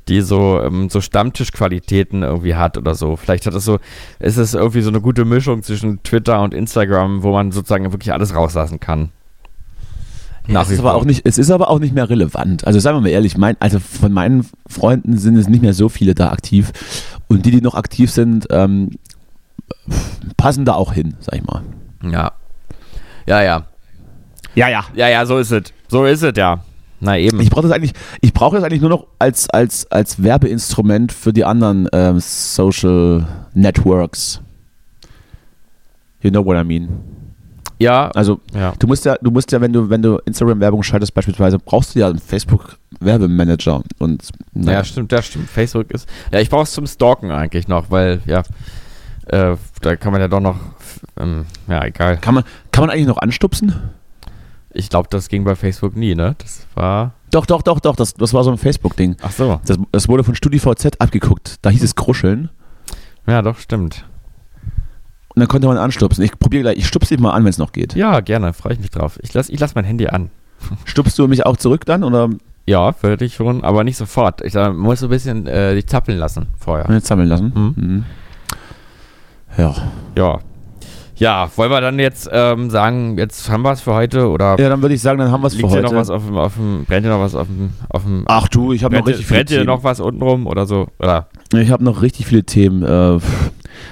die 0.09 0.21
so, 0.21 0.61
ähm, 0.63 0.89
so 0.91 1.01
Stammtischqualitäten 1.01 2.23
irgendwie 2.23 2.55
hat 2.55 2.79
oder 2.79 2.95
so. 2.95 3.17
Vielleicht 3.17 3.47
hat 3.47 3.55
es 3.55 3.65
so, 3.65 3.79
ist 4.21 4.37
es 4.37 4.55
irgendwie 4.55 4.83
so 4.83 4.91
eine 4.91 5.01
gute 5.01 5.25
Mischung 5.25 5.63
zwischen 5.63 6.03
Twitter 6.03 6.41
und 6.43 6.55
Instagram, 6.55 7.23
wo 7.23 7.33
man 7.33 7.53
sozusagen 7.53 7.91
wirklich 7.93 8.13
alles 8.13 8.35
rauslassen 8.35 8.81
kann. 8.81 9.11
Ja, 10.47 10.63
es, 10.63 10.71
ist 10.71 10.81
aber 10.81 10.95
auch 10.95 11.05
nicht, 11.05 11.23
es 11.25 11.39
ist 11.39 11.51
aber 11.51 11.71
auch 11.71 11.79
nicht 11.79 11.95
mehr 11.95 12.09
relevant. 12.09 12.67
Also 12.67 12.79
sagen 12.79 12.99
wir 12.99 13.01
mal 13.03 13.09
ehrlich, 13.09 13.39
mein, 13.39 13.57
also 13.61 13.79
von 13.79 14.13
meinen 14.13 14.47
Freunden 14.67 15.17
sind 15.17 15.37
es 15.37 15.49
nicht 15.49 15.63
mehr 15.63 15.73
so 15.73 15.89
viele 15.89 16.15
da 16.15 16.31
aktiv. 16.31 16.73
Und 17.29 17.47
die, 17.47 17.51
die 17.51 17.63
noch 17.63 17.75
aktiv 17.75 18.11
sind, 18.11 18.47
ähm, 18.51 18.91
passen 20.37 20.65
da 20.65 20.75
auch 20.75 20.93
hin, 20.93 21.15
sag 21.21 21.37
ich 21.37 21.45
mal. 21.45 21.63
Ja. 22.03 22.33
Ja, 23.27 23.43
ja. 23.43 23.67
Ja, 24.55 24.69
ja. 24.69 24.85
Ja, 24.95 25.09
ja, 25.09 25.25
so 25.25 25.39
ist 25.39 25.51
es. 25.51 25.73
So 25.89 26.05
ist 26.05 26.23
es, 26.23 26.37
ja. 26.37 26.63
Na 27.01 27.19
eben. 27.19 27.41
Ich 27.41 27.51
brauche 27.51 27.63
das 27.63 27.73
eigentlich, 27.73 27.93
ich 28.21 28.33
brauche 28.33 28.57
das 28.57 28.65
eigentlich 28.65 28.81
nur 28.81 28.91
noch 28.91 29.07
als, 29.19 29.49
als, 29.51 29.91
als 29.91 30.23
Werbeinstrument 30.23 31.13
für 31.13 31.33
die 31.33 31.45
anderen 31.45 31.89
ähm, 31.93 32.21
Social 32.21 33.27
Networks. 33.55 34.41
You 36.21 36.31
know 36.31 36.45
what 36.45 36.57
I 36.57 36.65
mean? 36.65 37.14
Ja, 37.79 38.09
Also 38.09 38.41
ja. 38.55 38.73
du 38.79 38.87
musst 38.87 39.05
ja, 39.05 39.17
du 39.21 39.31
musst 39.31 39.51
ja, 39.53 39.61
wenn 39.61 39.73
du, 39.73 39.91
wenn 39.91 40.03
du 40.03 40.19
Instagram-Werbung 40.25 40.83
schaltest 40.83 41.15
beispielsweise, 41.15 41.59
brauchst 41.59 41.95
du 41.95 42.01
ja 42.01 42.09
einen 42.09 42.19
Facebook-Werbemanager 42.19 43.83
und 43.99 44.29
naja. 44.53 44.79
Ja, 44.79 44.85
stimmt, 44.85 45.13
das 45.13 45.27
stimmt. 45.27 45.49
Facebook 45.49 45.91
ist. 45.91 46.09
Ja, 46.33 46.41
ich 46.41 46.51
brauche 46.51 46.63
es 46.63 46.73
zum 46.73 46.87
Stalken 46.87 47.31
eigentlich 47.31 47.69
noch, 47.69 47.91
weil, 47.91 48.21
ja, 48.27 48.43
äh, 49.27 49.57
da 49.81 49.97
kann 49.97 50.13
man 50.13 50.21
ja 50.21 50.29
doch 50.29 50.41
noch. 50.41 50.57
Ähm, 51.19 51.47
ja, 51.69 51.85
egal. 51.85 52.19
Kann 52.19 52.35
man, 52.35 52.45
kann 52.73 52.83
man 52.83 52.91
eigentlich 52.91 53.07
noch 53.07 53.19
anstupsen? 53.19 53.75
Ich 54.73 54.89
glaube, 54.89 55.09
das 55.11 55.29
ging 55.29 55.45
bei 55.45 55.55
Facebook 55.55 55.97
nie, 55.97 56.15
ne? 56.15 56.35
Das 56.39 56.67
war. 56.75 57.15
Doch, 57.31 57.47
doch, 57.47 57.63
doch, 57.63 57.81
doch, 57.81 57.97
das, 57.97 58.15
das 58.15 58.35
war 58.35 58.45
so 58.45 58.51
ein 58.51 58.59
Facebook-Ding. 58.59 59.17
Ach 59.23 59.31
so. 59.31 59.61
Das, 59.67 59.79
das 59.93 60.09
wurde 60.09 60.25
von 60.25 60.35
StudiVZ 60.35 61.01
abgeguckt. 61.01 61.57
Da 61.63 61.71
hieß 61.71 61.83
es 61.83 61.95
Kruscheln 61.95 62.51
Ja, 63.27 63.43
doch, 63.43 63.59
stimmt. 63.59 64.05
Und 65.35 65.41
dann 65.41 65.49
konnte 65.49 65.67
man 65.67 65.77
anstupsen. 65.79 66.23
Ich 66.25 66.39
probiere 66.39 66.63
gleich, 66.63 66.79
ich 66.79 66.87
stupse 66.87 67.15
dich 67.15 67.21
mal 67.23 67.31
an, 67.33 67.43
wenn 67.45 67.51
es 67.51 67.59
noch 67.59 67.73
geht. 67.73 67.95
Ja, 67.95 68.21
gerne, 68.21 68.53
freue 68.53 68.75
ich 68.75 68.81
mich 68.81 68.91
drauf. 68.91 69.19
Ich 69.23 69.35
lasse 69.35 69.53
ich 69.53 69.61
lass 69.61 69.75
mein 69.75 69.85
Handy 69.85 70.07
an. 70.09 70.31
Stupst 70.85 71.19
du 71.19 71.27
mich 71.29 71.45
auch 71.47 71.57
zurück 71.57 71.85
dann 71.87 72.05
oder 72.05 72.31
Ja, 72.67 72.95
würde 73.03 73.25
ich 73.25 73.35
schon, 73.35 73.65
aber 73.65 73.85
nicht 73.85 73.97
sofort. 73.97 74.41
Ich 74.43 74.55
muss 74.55 75.01
so 75.01 75.07
ein 75.07 75.11
bisschen 75.11 75.47
äh, 75.47 75.75
dich 75.75 75.87
zappeln 75.87 76.19
lassen 76.19 76.47
vorher. 76.59 76.87
jetzt 76.91 77.07
sammeln 77.07 77.29
lassen? 77.29 77.53
Mhm. 77.55 77.75
Mhm. 77.85 78.05
Ja. 79.59 79.75
Ja. 80.17 80.39
Ja, 81.17 81.49
wollen 81.55 81.71
wir 81.71 81.81
dann 81.81 82.01
jetzt 82.01 82.29
ähm, 82.33 82.71
sagen, 82.71 83.17
jetzt 83.19 83.49
haben 83.49 83.63
wir 83.63 83.71
es 83.71 83.81
für 83.81 83.95
heute 83.95 84.29
oder 84.29 84.59
Ja, 84.59 84.69
dann 84.69 84.83
würde 84.83 84.97
ich 84.97 85.01
sagen, 85.01 85.19
dann 85.21 85.31
haben 85.31 85.43
wir 85.43 85.47
es 85.47 85.55
für 85.55 85.69
heute. 85.71 85.83
noch 85.83 85.95
was 85.95 86.11
auf 86.11 86.25
dem, 86.27 86.37
auf 86.37 86.55
dem, 86.55 86.85
brennt 86.87 87.07
hier 87.07 87.15
noch 87.15 87.21
was 87.21 87.37
auf 87.37 87.47
dem, 87.47 87.71
auf 87.89 88.03
dem, 88.03 88.25
Ach 88.27 88.49
du, 88.49 88.73
ich 88.73 88.83
habe 88.83 88.97
noch 88.97 89.03
brennt, 89.05 89.15
richtig 89.19 89.27
viele 89.29 89.39
brennt 89.39 89.49
hier 89.51 89.59
Themen. 89.59 89.69
noch 89.69 89.85
was 89.85 90.01
untenrum 90.01 90.49
oder 90.49 90.67
so? 90.67 90.89
Oder? 90.99 91.29
Ich 91.57 91.71
habe 91.71 91.85
noch 91.85 92.03
richtig 92.03 92.27
viele 92.27 92.43
Themen. 92.43 92.83
Äh, 92.83 93.21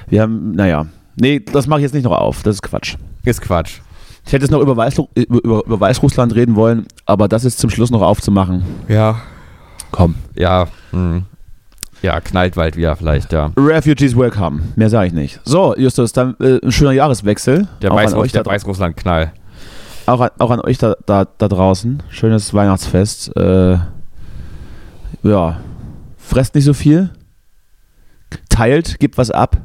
wir 0.09 0.21
haben, 0.23 0.51
naja. 0.53 0.87
Nee, 1.17 1.41
das 1.41 1.67
mache 1.67 1.81
ich 1.81 1.85
jetzt 1.85 1.95
nicht 1.95 2.05
noch 2.05 2.17
auf. 2.17 2.43
Das 2.43 2.57
ist 2.57 2.63
Quatsch. 2.63 2.97
Ist 3.25 3.41
Quatsch. 3.41 3.81
Ich 4.27 4.33
hätte 4.33 4.45
jetzt 4.45 4.53
noch 4.53 4.61
über, 4.61 4.77
Weißru 4.77 5.09
über, 5.15 5.65
über, 5.65 5.81
Weißrussland 5.81 6.35
reden 6.35 6.55
wollen, 6.55 6.87
aber 7.07 7.29
das 7.29 7.45
ist 7.45 7.59
zum 7.59 7.71
Schluss 7.71 7.91
noch 7.91 8.03
aufzumachen. 8.03 8.63
Ja. 8.89 9.21
Komm. 9.91 10.15
Ja, 10.35 10.69
hm. 10.91 11.25
ja, 12.01 12.21
knallt 12.21 12.55
bald 12.55 12.77
wieder 12.77 12.97
vielleicht, 12.97 13.33
ja. 13.33 13.51
Refugees 13.57 14.17
welcome. 14.17 14.63
Mehr 14.77 14.89
sage 14.89 15.09
ich 15.09 15.13
nicht. 15.13 15.41
So, 15.45 15.77
Justus, 15.77 16.13
dann 16.13 16.35
äh, 16.41 16.61
ein 16.63 16.73
schöner 16.73 16.93
Jahreswechsel. 16.93 17.69
Der, 17.83 17.91
Weißruss, 17.91 18.33
der 18.33 18.47
Weißrussland-Knall. 18.47 19.33
auch, 20.07 20.21
an, 20.21 20.31
auch 20.39 20.51
an 20.51 20.61
euch 20.61 20.79
da, 20.79 20.97
da, 21.05 21.27
da 21.27 21.49
draußen. 21.49 22.03
Schönes 22.09 22.55
Weihnachtsfest. 22.55 23.37
Äh, 23.37 23.79
ja, 25.23 25.61
fresst 26.17 26.55
nicht 26.55 26.65
so 26.65 26.75
viel. 26.75 27.11
Teilt, 28.49 28.99
gebt 28.99 29.19
was 29.19 29.31
ab. 29.31 29.59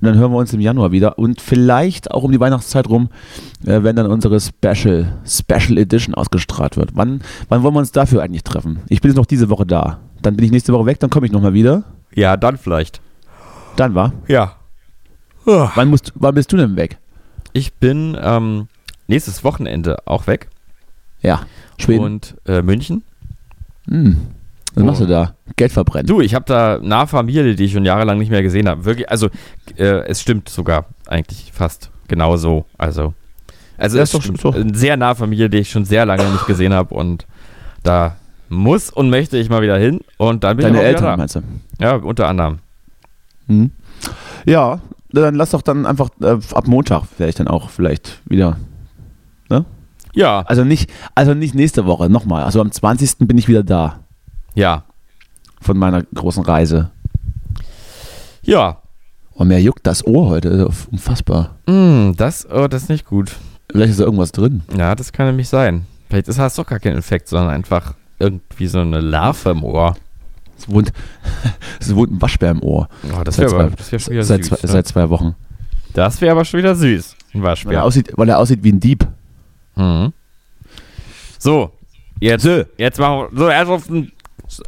Und 0.00 0.06
dann 0.06 0.16
hören 0.16 0.30
wir 0.30 0.38
uns 0.38 0.52
im 0.52 0.60
Januar 0.60 0.92
wieder. 0.92 1.18
Und 1.18 1.40
vielleicht 1.40 2.10
auch 2.12 2.22
um 2.22 2.30
die 2.30 2.38
Weihnachtszeit 2.38 2.88
rum, 2.88 3.08
äh, 3.66 3.82
wenn 3.82 3.96
dann 3.96 4.06
unsere 4.06 4.38
Special, 4.40 5.18
Special 5.26 5.76
Edition 5.76 6.14
ausgestrahlt 6.14 6.76
wird. 6.76 6.90
Wann, 6.94 7.20
wann 7.48 7.62
wollen 7.62 7.74
wir 7.74 7.80
uns 7.80 7.92
dafür 7.92 8.22
eigentlich 8.22 8.44
treffen? 8.44 8.80
Ich 8.88 9.00
bin 9.00 9.10
jetzt 9.10 9.16
noch 9.16 9.26
diese 9.26 9.48
Woche 9.48 9.66
da. 9.66 9.98
Dann 10.22 10.36
bin 10.36 10.44
ich 10.44 10.52
nächste 10.52 10.72
Woche 10.72 10.86
weg, 10.86 11.00
dann 11.00 11.10
komme 11.10 11.26
ich 11.26 11.32
nochmal 11.32 11.54
wieder. 11.54 11.84
Ja, 12.14 12.36
dann 12.36 12.58
vielleicht. 12.58 13.00
Dann 13.76 13.94
war. 13.94 14.12
Ja. 14.28 14.54
Wann, 15.44 15.88
musst, 15.88 16.12
wann 16.14 16.34
bist 16.34 16.52
du 16.52 16.56
denn 16.56 16.76
weg? 16.76 16.98
Ich 17.52 17.72
bin 17.74 18.16
ähm, 18.20 18.68
nächstes 19.06 19.42
Wochenende 19.44 19.96
auch 20.06 20.26
weg. 20.26 20.48
Ja, 21.22 21.46
Schweden. 21.78 22.04
Und 22.04 22.36
äh, 22.46 22.62
München. 22.62 23.02
Hm. 23.88 24.18
Was 24.78 24.86
machst 24.86 25.00
du 25.00 25.06
da? 25.06 25.34
Geld 25.56 25.72
verbrennen. 25.72 26.06
Du, 26.06 26.20
ich 26.20 26.34
habe 26.34 26.44
da 26.46 26.78
nahe 26.82 27.06
Familie, 27.06 27.54
die 27.54 27.64
ich 27.64 27.72
schon 27.72 27.84
jahrelang 27.84 28.18
nicht 28.18 28.30
mehr 28.30 28.42
gesehen 28.42 28.68
habe. 28.68 28.84
Wirklich, 28.84 29.10
also 29.10 29.28
äh, 29.76 29.84
es 30.06 30.20
stimmt 30.20 30.48
sogar 30.48 30.86
eigentlich 31.06 31.50
fast 31.52 31.90
genau 32.06 32.36
so. 32.36 32.64
Also, 32.76 33.14
also 33.76 33.96
Ja, 33.96 34.02
es 34.04 34.10
ist 34.10 34.14
doch 34.14 34.22
stimmt. 34.22 34.40
so. 34.40 34.50
Eine 34.52 34.74
sehr 34.76 34.96
nahe 34.96 35.14
Familie, 35.14 35.50
die 35.50 35.58
ich 35.58 35.70
schon 35.70 35.84
sehr 35.84 36.06
lange 36.06 36.24
nicht 36.30 36.46
gesehen 36.46 36.72
habe 36.72 36.94
und 36.94 37.26
da 37.82 38.16
muss 38.48 38.90
und 38.90 39.10
möchte 39.10 39.36
ich 39.36 39.50
mal 39.50 39.62
wieder 39.62 39.76
hin 39.78 40.00
und 40.16 40.44
dann 40.44 40.56
bin 40.56 40.64
Deine 40.66 40.78
ich 40.78 40.84
Eltern, 40.84 41.02
wieder 41.04 41.16
meinst 41.16 41.34
du? 41.36 41.42
da. 41.78 41.84
Ja, 41.86 41.94
unter 41.96 42.28
anderem. 42.28 42.58
Hm. 43.46 43.70
Ja, 44.46 44.80
dann 45.10 45.34
lass 45.34 45.50
doch 45.50 45.62
dann 45.62 45.86
einfach 45.86 46.08
äh, 46.20 46.36
ab 46.54 46.66
Montag 46.66 47.02
wäre 47.18 47.28
ich 47.30 47.34
dann 47.36 47.48
auch 47.48 47.70
vielleicht 47.70 48.20
wieder. 48.26 48.58
Ja, 50.14 50.40
Also 50.46 50.64
nicht, 50.64 50.90
also 51.14 51.34
nicht 51.34 51.54
nächste 51.54 51.84
Woche, 51.86 52.08
nochmal. 52.08 52.42
Also 52.42 52.60
am 52.60 52.72
20. 52.72 53.18
bin 53.28 53.38
ich 53.38 53.46
wieder 53.46 53.62
da 53.62 54.00
ja, 54.58 54.84
von 55.60 55.78
meiner 55.78 56.02
großen 56.02 56.42
Reise. 56.44 56.90
ja. 58.42 58.82
Und 59.34 59.46
mir 59.46 59.60
juckt 59.62 59.86
das 59.86 60.04
Ohr 60.04 60.28
heute, 60.30 60.68
unfassbar. 60.90 61.54
Mm, 61.66 62.10
das, 62.16 62.44
oh, 62.50 62.66
das 62.66 62.82
ist 62.82 62.88
nicht 62.88 63.04
gut. 63.06 63.36
Vielleicht 63.70 63.90
ist 63.92 64.00
da 64.00 64.04
irgendwas 64.04 64.32
drin. 64.32 64.62
Ja, 64.76 64.96
das 64.96 65.12
kann 65.12 65.26
nämlich 65.26 65.48
sein. 65.48 65.86
Vielleicht 66.08 66.26
ist 66.26 66.40
das 66.40 66.56
doch 66.56 66.66
gar 66.66 66.80
kein 66.80 66.96
Infekt, 66.96 67.28
sondern 67.28 67.50
einfach 67.50 67.94
irgendwie 68.18 68.66
so 68.66 68.80
eine 68.80 68.98
Larve 68.98 69.50
im 69.50 69.62
Ohr. 69.62 69.96
Es 70.58 70.68
wohnt, 70.68 70.92
es 71.80 71.94
wohnt 71.94 72.10
ein 72.14 72.20
Waschbär 72.20 72.50
im 72.50 72.64
Ohr. 72.64 72.88
Oh, 73.16 73.22
das 73.22 73.36
Seit 73.36 73.52
wäre 73.52 73.70
wär 73.70 73.98
schon 74.00 74.12
wieder 74.12 74.24
Seit, 74.24 74.44
süß. 74.44 74.48
zwei, 74.58 74.66
ne? 74.66 74.72
seit 74.72 74.88
zwei 74.88 75.08
Wochen. 75.08 75.36
Das 75.94 76.20
wäre 76.20 76.32
aber 76.32 76.44
schon 76.44 76.58
wieder 76.58 76.74
süß. 76.74 77.14
Ein 77.34 77.40
Weil, 77.42 77.46
er 77.46 77.50
Waschbär. 77.52 77.84
aussieht, 77.84 78.12
weil 78.16 78.28
er 78.28 78.38
aussieht 78.40 78.64
wie 78.64 78.72
ein 78.72 78.80
Dieb. 78.80 79.06
Mhm. 79.76 80.12
So, 81.38 81.70
jetzt, 82.18 82.44
jetzt 82.76 82.98
machen 82.98 83.28
wir. 83.30 83.38
So, 83.38 83.50
Herrschaften, 83.50 84.10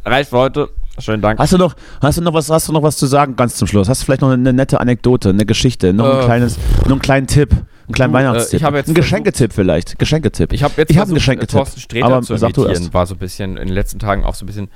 reicht 0.05 0.29
für 0.29 0.37
heute. 0.37 0.69
Schönen 0.99 1.21
Dank. 1.21 1.39
Hast 1.39 1.53
du 1.53 1.57
noch, 1.57 1.73
hast 2.01 2.17
du 2.17 2.21
noch 2.21 2.33
was, 2.33 2.49
hast 2.49 2.67
du 2.67 2.73
noch 2.73 2.83
was 2.83 2.97
zu 2.97 3.05
sagen 3.07 3.35
ganz 3.35 3.55
zum 3.55 3.67
Schluss? 3.67 3.87
Hast 3.87 4.01
du 4.01 4.05
vielleicht 4.05 4.21
noch 4.21 4.29
eine 4.29 4.51
nette 4.53 4.79
Anekdote, 4.79 5.29
eine 5.29 5.45
Geschichte, 5.45 5.93
noch 5.93 6.05
ein 6.05 6.19
Äh, 6.21 6.25
kleines, 6.25 6.57
noch 6.83 6.91
einen 6.91 6.99
kleinen 6.99 7.27
Tipp, 7.27 7.51
einen 7.53 7.93
kleinen 7.93 8.11
Du, 8.13 8.19
äh, 8.19 8.21
Weihnachtstipp, 8.23 8.59
ich 8.59 8.63
habe 8.65 8.77
jetzt 8.77 8.89
ein 8.89 8.93
Geschenketipp 8.93 9.53
vielleicht, 9.53 9.97
Geschenketipp. 9.97 10.51
Ich 10.53 10.63
habe 10.63 10.73
jetzt 10.77 10.91
Ich 10.91 10.97
hab 10.97 11.03
einen 11.03 11.11
versucht, 11.11 11.15
Geschenketipp, 11.15 11.57
Thorsten 11.57 11.79
Sträter 11.79 12.05
aber 12.07 12.21
zu 12.21 12.35
sag 12.37 12.53
du 12.53 12.65
erst. 12.65 12.93
War 12.93 13.05
so 13.07 13.15
ein 13.15 13.19
bisschen 13.19 13.51
in 13.57 13.67
den 13.67 13.73
letzten 13.73 13.99
Tagen 13.99 14.25
auch 14.25 14.35
so 14.35 14.43
ein 14.43 14.47
bisschen 14.47 14.69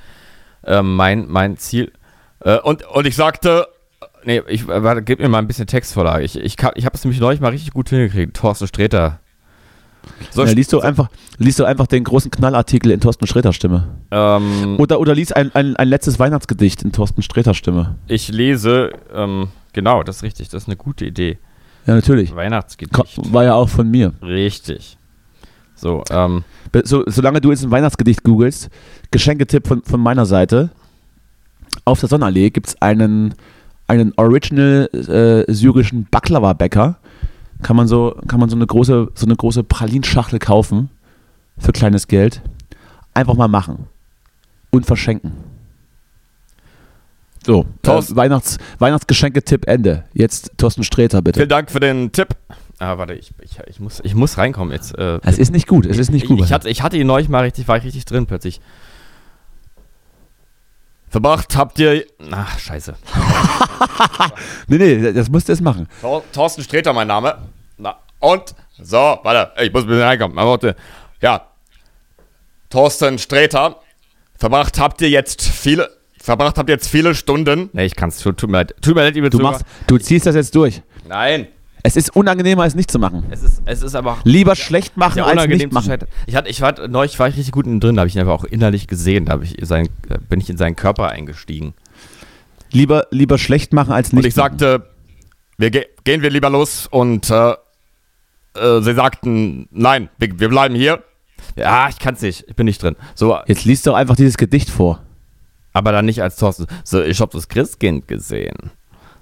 ähm, 0.64 0.96
mein, 0.96 1.26
mein 1.28 1.58
Ziel. 1.58 1.92
Äh, 2.40 2.58
und, 2.60 2.84
und 2.88 3.06
ich 3.06 3.14
sagte, 3.14 3.68
nee, 4.24 4.42
ich, 4.48 4.62
äh, 4.68 4.82
warte, 4.82 5.02
gib 5.02 5.20
mir 5.20 5.28
mal 5.28 5.38
ein 5.38 5.46
bisschen 5.46 5.66
Textvorlage. 5.66 6.24
Ich, 6.24 6.36
ich, 6.40 6.56
kann- 6.56 6.72
ich 6.76 6.86
habe 6.86 6.96
es 6.96 7.04
nämlich 7.04 7.20
neulich 7.20 7.40
mal 7.40 7.50
richtig 7.50 7.72
gut 7.72 7.90
hingekriegt. 7.90 8.36
Thorsten 8.36 8.66
Sträter. 8.66 9.20
So, 10.30 10.44
ja, 10.44 10.52
liest 10.52 10.72
du 10.72 10.80
einfach, 10.80 11.08
liest 11.38 11.58
du 11.58 11.64
einfach 11.64 11.86
den 11.86 12.04
großen 12.04 12.30
Knallartikel 12.30 12.90
in 12.92 13.00
Thorsten 13.00 13.26
Sträter 13.26 13.52
Stimme. 13.52 13.88
ähm, 14.10 14.76
Oder, 14.78 15.00
oder 15.00 15.14
lies 15.14 15.32
ein, 15.32 15.54
ein, 15.54 15.76
ein 15.76 15.88
letztes 15.88 16.18
Weihnachtsgedicht 16.18 16.82
in 16.82 16.92
Thorsten 16.92 17.22
Sträter 17.22 17.54
Stimme. 17.54 17.96
ich 18.08 18.28
lese, 18.28 18.90
ähm, 19.14 19.48
genau, 19.72 20.02
das 20.02 20.16
ist 20.16 20.22
richtig, 20.22 20.48
das 20.48 20.64
ist 20.64 20.68
eine 20.68 20.76
gute 20.76 21.04
Idee. 21.06 21.38
Ja, 21.86 21.94
natürlich. 21.94 22.34
Weihnachtsgedicht. 22.34 23.32
War 23.32 23.44
ja 23.44 23.54
auch 23.54 23.68
von 23.68 23.88
mir. 23.90 24.12
Richtig. 24.22 24.96
So, 25.76 26.02
ähm, 26.10 26.42
So, 26.84 27.04
solange 27.06 27.40
du 27.40 27.50
jetzt 27.50 27.62
ein 27.64 27.70
Weihnachtsgedicht 27.70 28.24
googelst, 28.24 28.70
Geschenketipp 29.10 29.68
von, 29.68 29.82
von 29.82 30.00
meiner 30.00 30.26
Seite. 30.26 30.70
Auf 31.84 32.00
der 32.00 32.08
Sonnenallee 32.08 32.50
gibt 32.50 32.66
es 32.68 32.82
einen, 32.82 33.34
einen 33.86 34.12
original 34.16 34.88
äh, 35.48 35.52
syrischen 35.52 36.06
Baklava-Bäcker. 36.10 36.98
Kann 37.62 37.76
man, 37.76 37.88
so, 37.88 38.16
kann 38.28 38.38
man 38.40 38.48
so 38.48 38.56
eine 38.56 38.66
große, 38.66 39.08
so 39.14 39.26
eine 39.26 39.34
große 39.36 39.64
Pralinschachtel 39.64 40.38
kaufen 40.38 40.90
für 41.58 41.72
kleines 41.72 42.06
Geld. 42.06 42.42
Einfach 43.14 43.34
mal 43.34 43.48
machen. 43.48 43.86
Und 44.70 44.84
verschenken. 44.86 45.32
So, 47.44 47.64
Thorsten- 47.82 48.14
äh, 48.14 48.16
Weihnachts, 48.16 48.58
Weihnachtsgeschenke-Tipp 48.78 49.66
Ende. 49.68 50.04
Jetzt 50.12 50.50
Thorsten 50.58 50.82
Sträter, 50.82 51.22
bitte. 51.22 51.38
vielen 51.38 51.48
Dank 51.48 51.70
für 51.70 51.80
den 51.80 52.10
Tipp. 52.12 52.36
Ah, 52.78 52.98
warte, 52.98 53.14
ich, 53.14 53.30
ich, 53.40 53.58
ich, 53.68 53.80
muss, 53.80 54.00
ich 54.04 54.14
muss 54.14 54.36
reinkommen 54.36 54.72
jetzt. 54.72 54.98
Äh, 54.98 55.20
Es 55.22 55.38
ist 55.38 55.52
nicht 55.52 55.66
gut, 55.66 55.86
es 55.86 55.96
ist 55.96 56.10
nicht 56.10 56.26
gut. 56.26 56.40
Ich, 56.40 56.46
ich, 56.46 56.52
hatte, 56.52 56.68
ich 56.68 56.82
hatte 56.82 56.98
ihn 56.98 57.06
neulich 57.06 57.28
mal 57.28 57.40
richtig, 57.44 57.66
war 57.68 57.78
ich 57.78 57.84
richtig 57.84 58.04
drin 58.04 58.26
plötzlich. 58.26 58.60
Verbracht 61.08 61.56
habt 61.56 61.78
ihr. 61.78 62.04
Ach, 62.30 62.58
scheiße. 62.58 62.94
nee, 64.66 64.76
nee, 64.78 65.12
das 65.12 65.28
musst 65.28 65.48
du 65.48 65.52
jetzt 65.52 65.62
machen. 65.62 65.88
Thor, 66.00 66.22
Thorsten 66.32 66.62
Sträter, 66.62 66.92
mein 66.92 67.06
Name. 67.06 67.38
Na, 67.78 67.96
und? 68.18 68.54
So, 68.78 68.96
warte, 68.96 69.52
ich 69.62 69.72
muss 69.72 69.82
ein 69.82 69.88
bisschen 69.88 70.02
reinkommen. 70.02 70.38
Aber 70.38 70.50
warte. 70.50 70.76
Ja. 71.20 71.46
Thorsten 72.70 73.18
Sträter. 73.18 73.80
Verbracht 74.36 74.78
habt 74.78 75.00
ihr 75.00 75.08
jetzt 75.08 75.42
viele. 75.42 75.90
Verbracht 76.20 76.58
habt 76.58 76.68
ihr 76.68 76.74
jetzt 76.74 76.88
viele 76.88 77.14
Stunden. 77.14 77.70
Nee, 77.72 77.84
ich 77.86 77.94
kann's. 77.94 78.18
Tut, 78.18 78.36
tut 78.36 78.50
mir 78.50 78.58
leid. 78.58 78.74
Tut 78.82 78.96
mir 78.96 79.02
leid, 79.02 79.14
liebe 79.14 79.30
Du, 79.30 79.38
machst, 79.38 79.64
du 79.86 79.98
ziehst 79.98 80.26
das 80.26 80.34
jetzt 80.34 80.54
durch. 80.54 80.82
Nein. 81.06 81.46
Es 81.86 81.94
ist 81.94 82.16
unangenehmer, 82.16 82.64
als 82.64 82.74
nicht 82.74 82.90
zu 82.90 82.98
machen. 82.98 83.22
Es 83.30 83.44
ist, 83.44 83.62
es 83.64 83.82
ist 83.82 83.94
aber. 83.94 84.18
Lieber 84.24 84.56
schlecht 84.56 84.96
machen, 84.96 85.22
als 85.22 85.46
nicht 85.46 85.62
zu 85.62 85.68
machen. 85.68 85.98
Ich 86.26 86.34
hatte, 86.34 86.48
ich 86.48 86.60
war, 86.60 86.88
neulich 86.88 87.16
war 87.20 87.28
ich 87.28 87.36
richtig 87.36 87.52
gut 87.52 87.64
drin, 87.66 87.80
da 87.80 88.00
habe 88.00 88.08
ich 88.08 88.16
ihn 88.16 88.20
einfach 88.20 88.32
auch 88.32 88.44
innerlich 88.44 88.88
gesehen, 88.88 89.26
da 89.26 89.34
habe 89.34 89.44
ich 89.44 89.56
sein, 89.62 89.88
da 90.08 90.16
bin 90.28 90.40
ich 90.40 90.50
in 90.50 90.56
seinen 90.56 90.74
Körper 90.74 91.10
eingestiegen. 91.10 91.74
Lieber, 92.72 93.06
lieber 93.10 93.38
schlecht 93.38 93.72
machen, 93.72 93.92
als 93.92 94.12
nicht 94.12 94.24
Und 94.24 94.28
ich 94.28 94.34
sagte, 94.34 94.88
wir 95.58 95.70
ge 95.70 95.86
gehen 96.02 96.22
wir 96.22 96.30
lieber 96.30 96.50
los 96.50 96.88
und 96.90 97.30
äh, 97.30 97.52
äh, 98.54 98.80
sie 98.80 98.94
sagten, 98.94 99.68
nein, 99.70 100.08
wir, 100.18 100.40
wir 100.40 100.48
bleiben 100.48 100.74
hier. 100.74 101.04
Ja, 101.54 101.88
ich 101.88 102.00
kann's 102.00 102.20
nicht, 102.20 102.46
ich 102.48 102.56
bin 102.56 102.66
nicht 102.66 102.82
drin. 102.82 102.96
So, 103.14 103.38
Jetzt 103.46 103.64
liest 103.64 103.86
doch 103.86 103.94
einfach 103.94 104.16
dieses 104.16 104.36
Gedicht 104.36 104.70
vor. 104.70 105.02
aber 105.72 105.92
dann 105.92 106.06
nicht 106.06 106.20
als 106.20 106.34
Thorsten. 106.36 106.66
So, 106.82 107.00
ich 107.00 107.20
hab 107.20 107.30
das 107.30 107.48
Christkind 107.48 108.08
gesehen. 108.08 108.72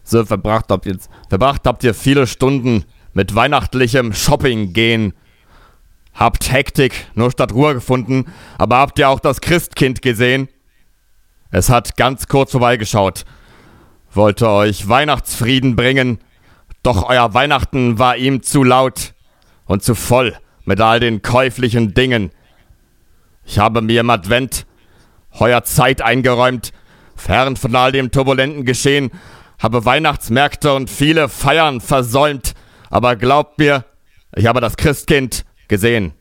So, 0.04 0.24
verbracht 0.24 0.66
habt 0.68 0.84
ihr, 0.86 0.98
verbracht 1.30 1.62
habt 1.64 1.82
ihr 1.82 1.94
viele 1.94 2.26
Stunden 2.26 2.84
mit 3.14 3.34
weihnachtlichem 3.34 4.12
Shopping 4.12 4.74
gehen. 4.74 5.14
Habt 6.12 6.52
Hektik 6.52 7.06
nur 7.14 7.30
statt 7.30 7.52
Ruhe 7.52 7.74
gefunden, 7.74 8.26
aber 8.58 8.76
habt 8.76 8.98
ihr 8.98 9.08
auch 9.08 9.18
das 9.18 9.40
Christkind 9.40 10.02
gesehen? 10.02 10.48
Es 11.50 11.70
hat 11.70 11.96
ganz 11.96 12.28
kurz 12.28 12.50
vorbeigeschaut, 12.50 13.24
wollte 14.12 14.48
euch 14.48 14.88
Weihnachtsfrieden 14.88 15.74
bringen, 15.74 16.18
doch 16.82 17.08
euer 17.08 17.32
Weihnachten 17.32 17.98
war 17.98 18.16
ihm 18.16 18.42
zu 18.42 18.62
laut 18.62 19.14
und 19.64 19.82
zu 19.82 19.94
voll 19.94 20.36
mit 20.64 20.80
all 20.80 21.00
den 21.00 21.22
käuflichen 21.22 21.94
Dingen. 21.94 22.30
Ich 23.44 23.58
habe 23.58 23.80
mir 23.80 24.00
im 24.00 24.10
Advent 24.10 24.66
heuer 25.38 25.64
Zeit 25.64 26.02
eingeräumt, 26.02 26.72
fern 27.16 27.56
von 27.56 27.74
all 27.74 27.92
dem 27.92 28.10
turbulenten 28.10 28.64
Geschehen, 28.64 29.10
habe 29.58 29.84
Weihnachtsmärkte 29.84 30.72
und 30.74 30.90
viele 30.90 31.28
Feiern 31.28 31.80
versäumt, 31.80 32.54
aber 32.90 33.16
glaubt 33.16 33.58
mir, 33.58 33.84
ich 34.36 34.46
habe 34.46 34.60
das 34.60 34.76
Christkind 34.76 35.44
gesehen. 35.68 36.12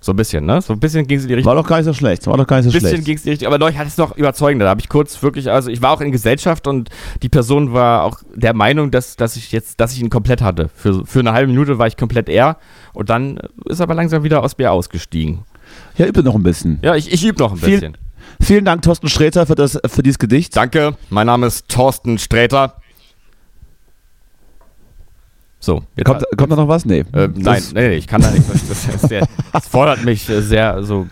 So 0.00 0.12
ein 0.12 0.16
bisschen, 0.16 0.46
ne? 0.46 0.62
So 0.62 0.72
ein 0.74 0.78
bisschen 0.78 1.08
ging 1.08 1.18
es 1.18 1.24
in 1.24 1.28
die 1.28 1.34
Richtung. 1.34 1.48
War 1.52 1.60
doch 1.60 1.68
gar 1.68 1.78
nicht 1.78 1.86
so 1.86 1.92
schlecht. 1.92 2.24
War 2.28 2.36
doch 2.36 2.46
gar 2.46 2.58
nicht 2.58 2.66
so 2.66 2.70
bisschen 2.70 2.88
schlecht. 2.88 3.04
ging 3.04 3.16
es 3.16 3.22
in 3.22 3.24
die 3.24 3.30
Richtung, 3.30 3.48
aber 3.48 3.58
neulich 3.58 3.78
hatte 3.78 3.88
es 3.88 3.96
noch 3.96 4.16
überzeugender. 4.16 4.66
Da 4.66 4.70
habe 4.70 4.80
ich 4.80 4.88
kurz 4.88 5.20
wirklich, 5.24 5.50
also 5.50 5.70
ich 5.70 5.82
war 5.82 5.90
auch 5.90 6.00
in 6.00 6.12
Gesellschaft 6.12 6.68
und 6.68 6.88
die 7.22 7.28
Person 7.28 7.72
war 7.72 8.04
auch 8.04 8.20
der 8.32 8.54
Meinung, 8.54 8.92
dass, 8.92 9.16
dass 9.16 9.34
ich 9.34 9.50
jetzt, 9.50 9.80
dass 9.80 9.92
ich 9.92 10.00
ihn 10.00 10.08
komplett 10.08 10.40
hatte. 10.40 10.70
Für, 10.72 11.04
für 11.04 11.18
eine 11.18 11.32
halbe 11.32 11.50
Minute 11.50 11.78
war 11.78 11.88
ich 11.88 11.96
komplett 11.96 12.28
er 12.28 12.58
und 12.92 13.10
dann 13.10 13.40
ist 13.64 13.80
er 13.80 13.84
aber 13.84 13.94
langsam 13.94 14.22
wieder 14.22 14.44
aus 14.44 14.56
mir 14.56 14.70
ausgestiegen. 14.70 15.40
Ja, 15.96 16.06
übe 16.06 16.22
noch 16.22 16.36
ein 16.36 16.44
bisschen. 16.44 16.78
Ja, 16.82 16.94
ich, 16.94 17.12
ich 17.12 17.24
übe 17.24 17.40
noch 17.40 17.50
ein 17.50 17.58
Viel- 17.58 17.70
bisschen. 17.70 17.96
Vielen 18.40 18.64
Dank, 18.64 18.82
Thorsten 18.82 19.08
Sträter, 19.08 19.46
für, 19.46 19.54
das, 19.54 19.78
für 19.86 20.02
dieses 20.02 20.18
Gedicht. 20.18 20.56
Danke, 20.56 20.96
mein 21.10 21.26
Name 21.26 21.46
ist 21.46 21.68
Thorsten 21.68 22.18
Sträter. 22.18 22.74
So, 25.60 25.82
Kommt, 26.04 26.24
kommt 26.36 26.52
da 26.52 26.56
noch 26.56 26.68
was? 26.68 26.84
Nee. 26.84 27.00
äh, 27.00 27.28
nein, 27.28 27.42
Das- 27.42 27.72
nee, 27.74 27.88
nee, 27.88 27.94
ich 27.96 28.06
kann 28.06 28.22
da 28.22 28.30
nicht. 28.30 28.44
Das, 28.48 28.86
das, 28.86 29.02
sehr, 29.02 29.26
das 29.52 29.66
fordert 29.66 30.04
mich 30.04 30.22
sehr 30.24 30.84
so 30.84 31.08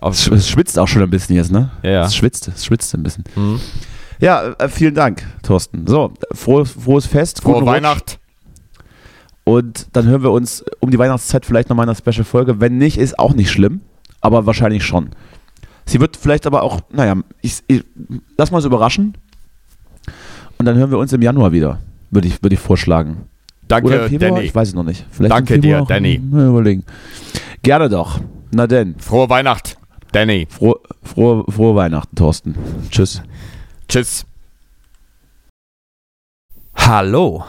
auf. 0.00 0.14
Es 0.14 0.26
sch- 0.28 0.34
es 0.34 0.48
schwitzt 0.48 0.78
auch 0.78 0.86
schon 0.86 1.02
ein 1.02 1.10
bisschen 1.10 1.34
jetzt, 1.34 1.50
ne? 1.50 1.70
Ja, 1.82 1.90
ja. 1.90 2.04
Es 2.04 2.14
schwitzt, 2.14 2.46
es 2.48 2.64
schwitzt 2.64 2.94
ein 2.94 3.02
bisschen. 3.02 3.24
Hm. 3.34 3.58
Ja, 4.20 4.50
äh, 4.58 4.68
vielen 4.68 4.94
Dank, 4.94 5.26
Thorsten. 5.42 5.84
So, 5.88 6.12
frohes, 6.32 6.70
frohes 6.70 7.06
Fest, 7.06 7.42
Frohe. 7.42 7.66
Weihnacht. 7.66 8.20
Und 9.42 9.88
dann 9.94 10.06
hören 10.06 10.22
wir 10.22 10.30
uns 10.30 10.64
um 10.78 10.90
die 10.92 10.98
Weihnachtszeit 10.98 11.44
vielleicht 11.44 11.68
nochmal 11.68 11.84
in 11.84 11.90
einer 11.90 11.96
Special-Folge. 11.98 12.60
Wenn 12.60 12.78
nicht, 12.78 12.98
ist 12.98 13.18
auch 13.18 13.32
nicht 13.34 13.50
schlimm, 13.50 13.80
aber 14.20 14.46
wahrscheinlich 14.46 14.84
schon. 14.84 15.10
Sie 15.88 16.00
wird 16.00 16.18
vielleicht 16.18 16.46
aber 16.46 16.62
auch, 16.62 16.80
naja, 16.92 17.16
ich, 17.40 17.62
ich, 17.66 17.82
lass 18.36 18.50
mal 18.50 18.58
uns 18.58 18.66
überraschen. 18.66 19.16
Und 20.58 20.66
dann 20.66 20.76
hören 20.76 20.90
wir 20.90 20.98
uns 20.98 21.14
im 21.14 21.22
Januar 21.22 21.50
wieder, 21.52 21.80
würde 22.10 22.28
ich, 22.28 22.42
würd 22.42 22.52
ich 22.52 22.58
vorschlagen. 22.58 23.24
Danke, 23.68 23.86
Oder 23.86 24.02
im 24.04 24.10
Februar? 24.10 24.30
Danny. 24.32 24.46
Ich 24.46 24.54
weiß 24.54 24.68
es 24.68 24.74
noch 24.74 24.84
nicht. 24.84 25.06
Vielleicht 25.10 25.32
Danke 25.32 25.58
dir? 25.58 25.86
Danny. 25.88 26.18
Mal 26.18 26.48
überlegen. 26.48 26.84
Gerne 27.62 27.88
doch. 27.88 28.20
Na 28.50 28.66
denn, 28.66 28.98
Frohe 28.98 29.30
Weihnacht, 29.30 29.78
Danny. 30.12 30.46
frohe, 30.50 30.78
frohe, 31.02 31.44
frohe 31.50 31.74
Weihnachten, 31.74 32.14
Thorsten. 32.14 32.54
Tschüss. 32.90 33.22
Tschüss. 33.88 34.26
Hallo, 36.74 37.44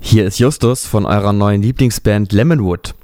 hier 0.00 0.26
ist 0.26 0.38
Justus 0.38 0.86
von 0.86 1.04
eurer 1.04 1.32
neuen 1.32 1.62
Lieblingsband 1.62 2.32
Lemonwood. 2.32 2.94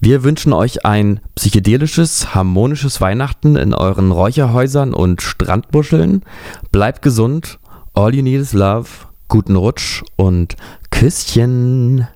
Wir 0.00 0.22
wünschen 0.22 0.52
euch 0.52 0.86
ein 0.86 1.20
psychedelisches, 1.34 2.32
harmonisches 2.32 3.00
Weihnachten 3.00 3.56
in 3.56 3.74
euren 3.74 4.12
Räucherhäusern 4.12 4.94
und 4.94 5.22
Strandbuscheln. 5.22 6.22
Bleibt 6.70 7.02
gesund, 7.02 7.58
all 7.94 8.14
you 8.14 8.22
need 8.22 8.40
is 8.40 8.52
love, 8.52 8.88
guten 9.26 9.56
Rutsch 9.56 10.04
und 10.14 10.56
Küsschen. 10.90 12.06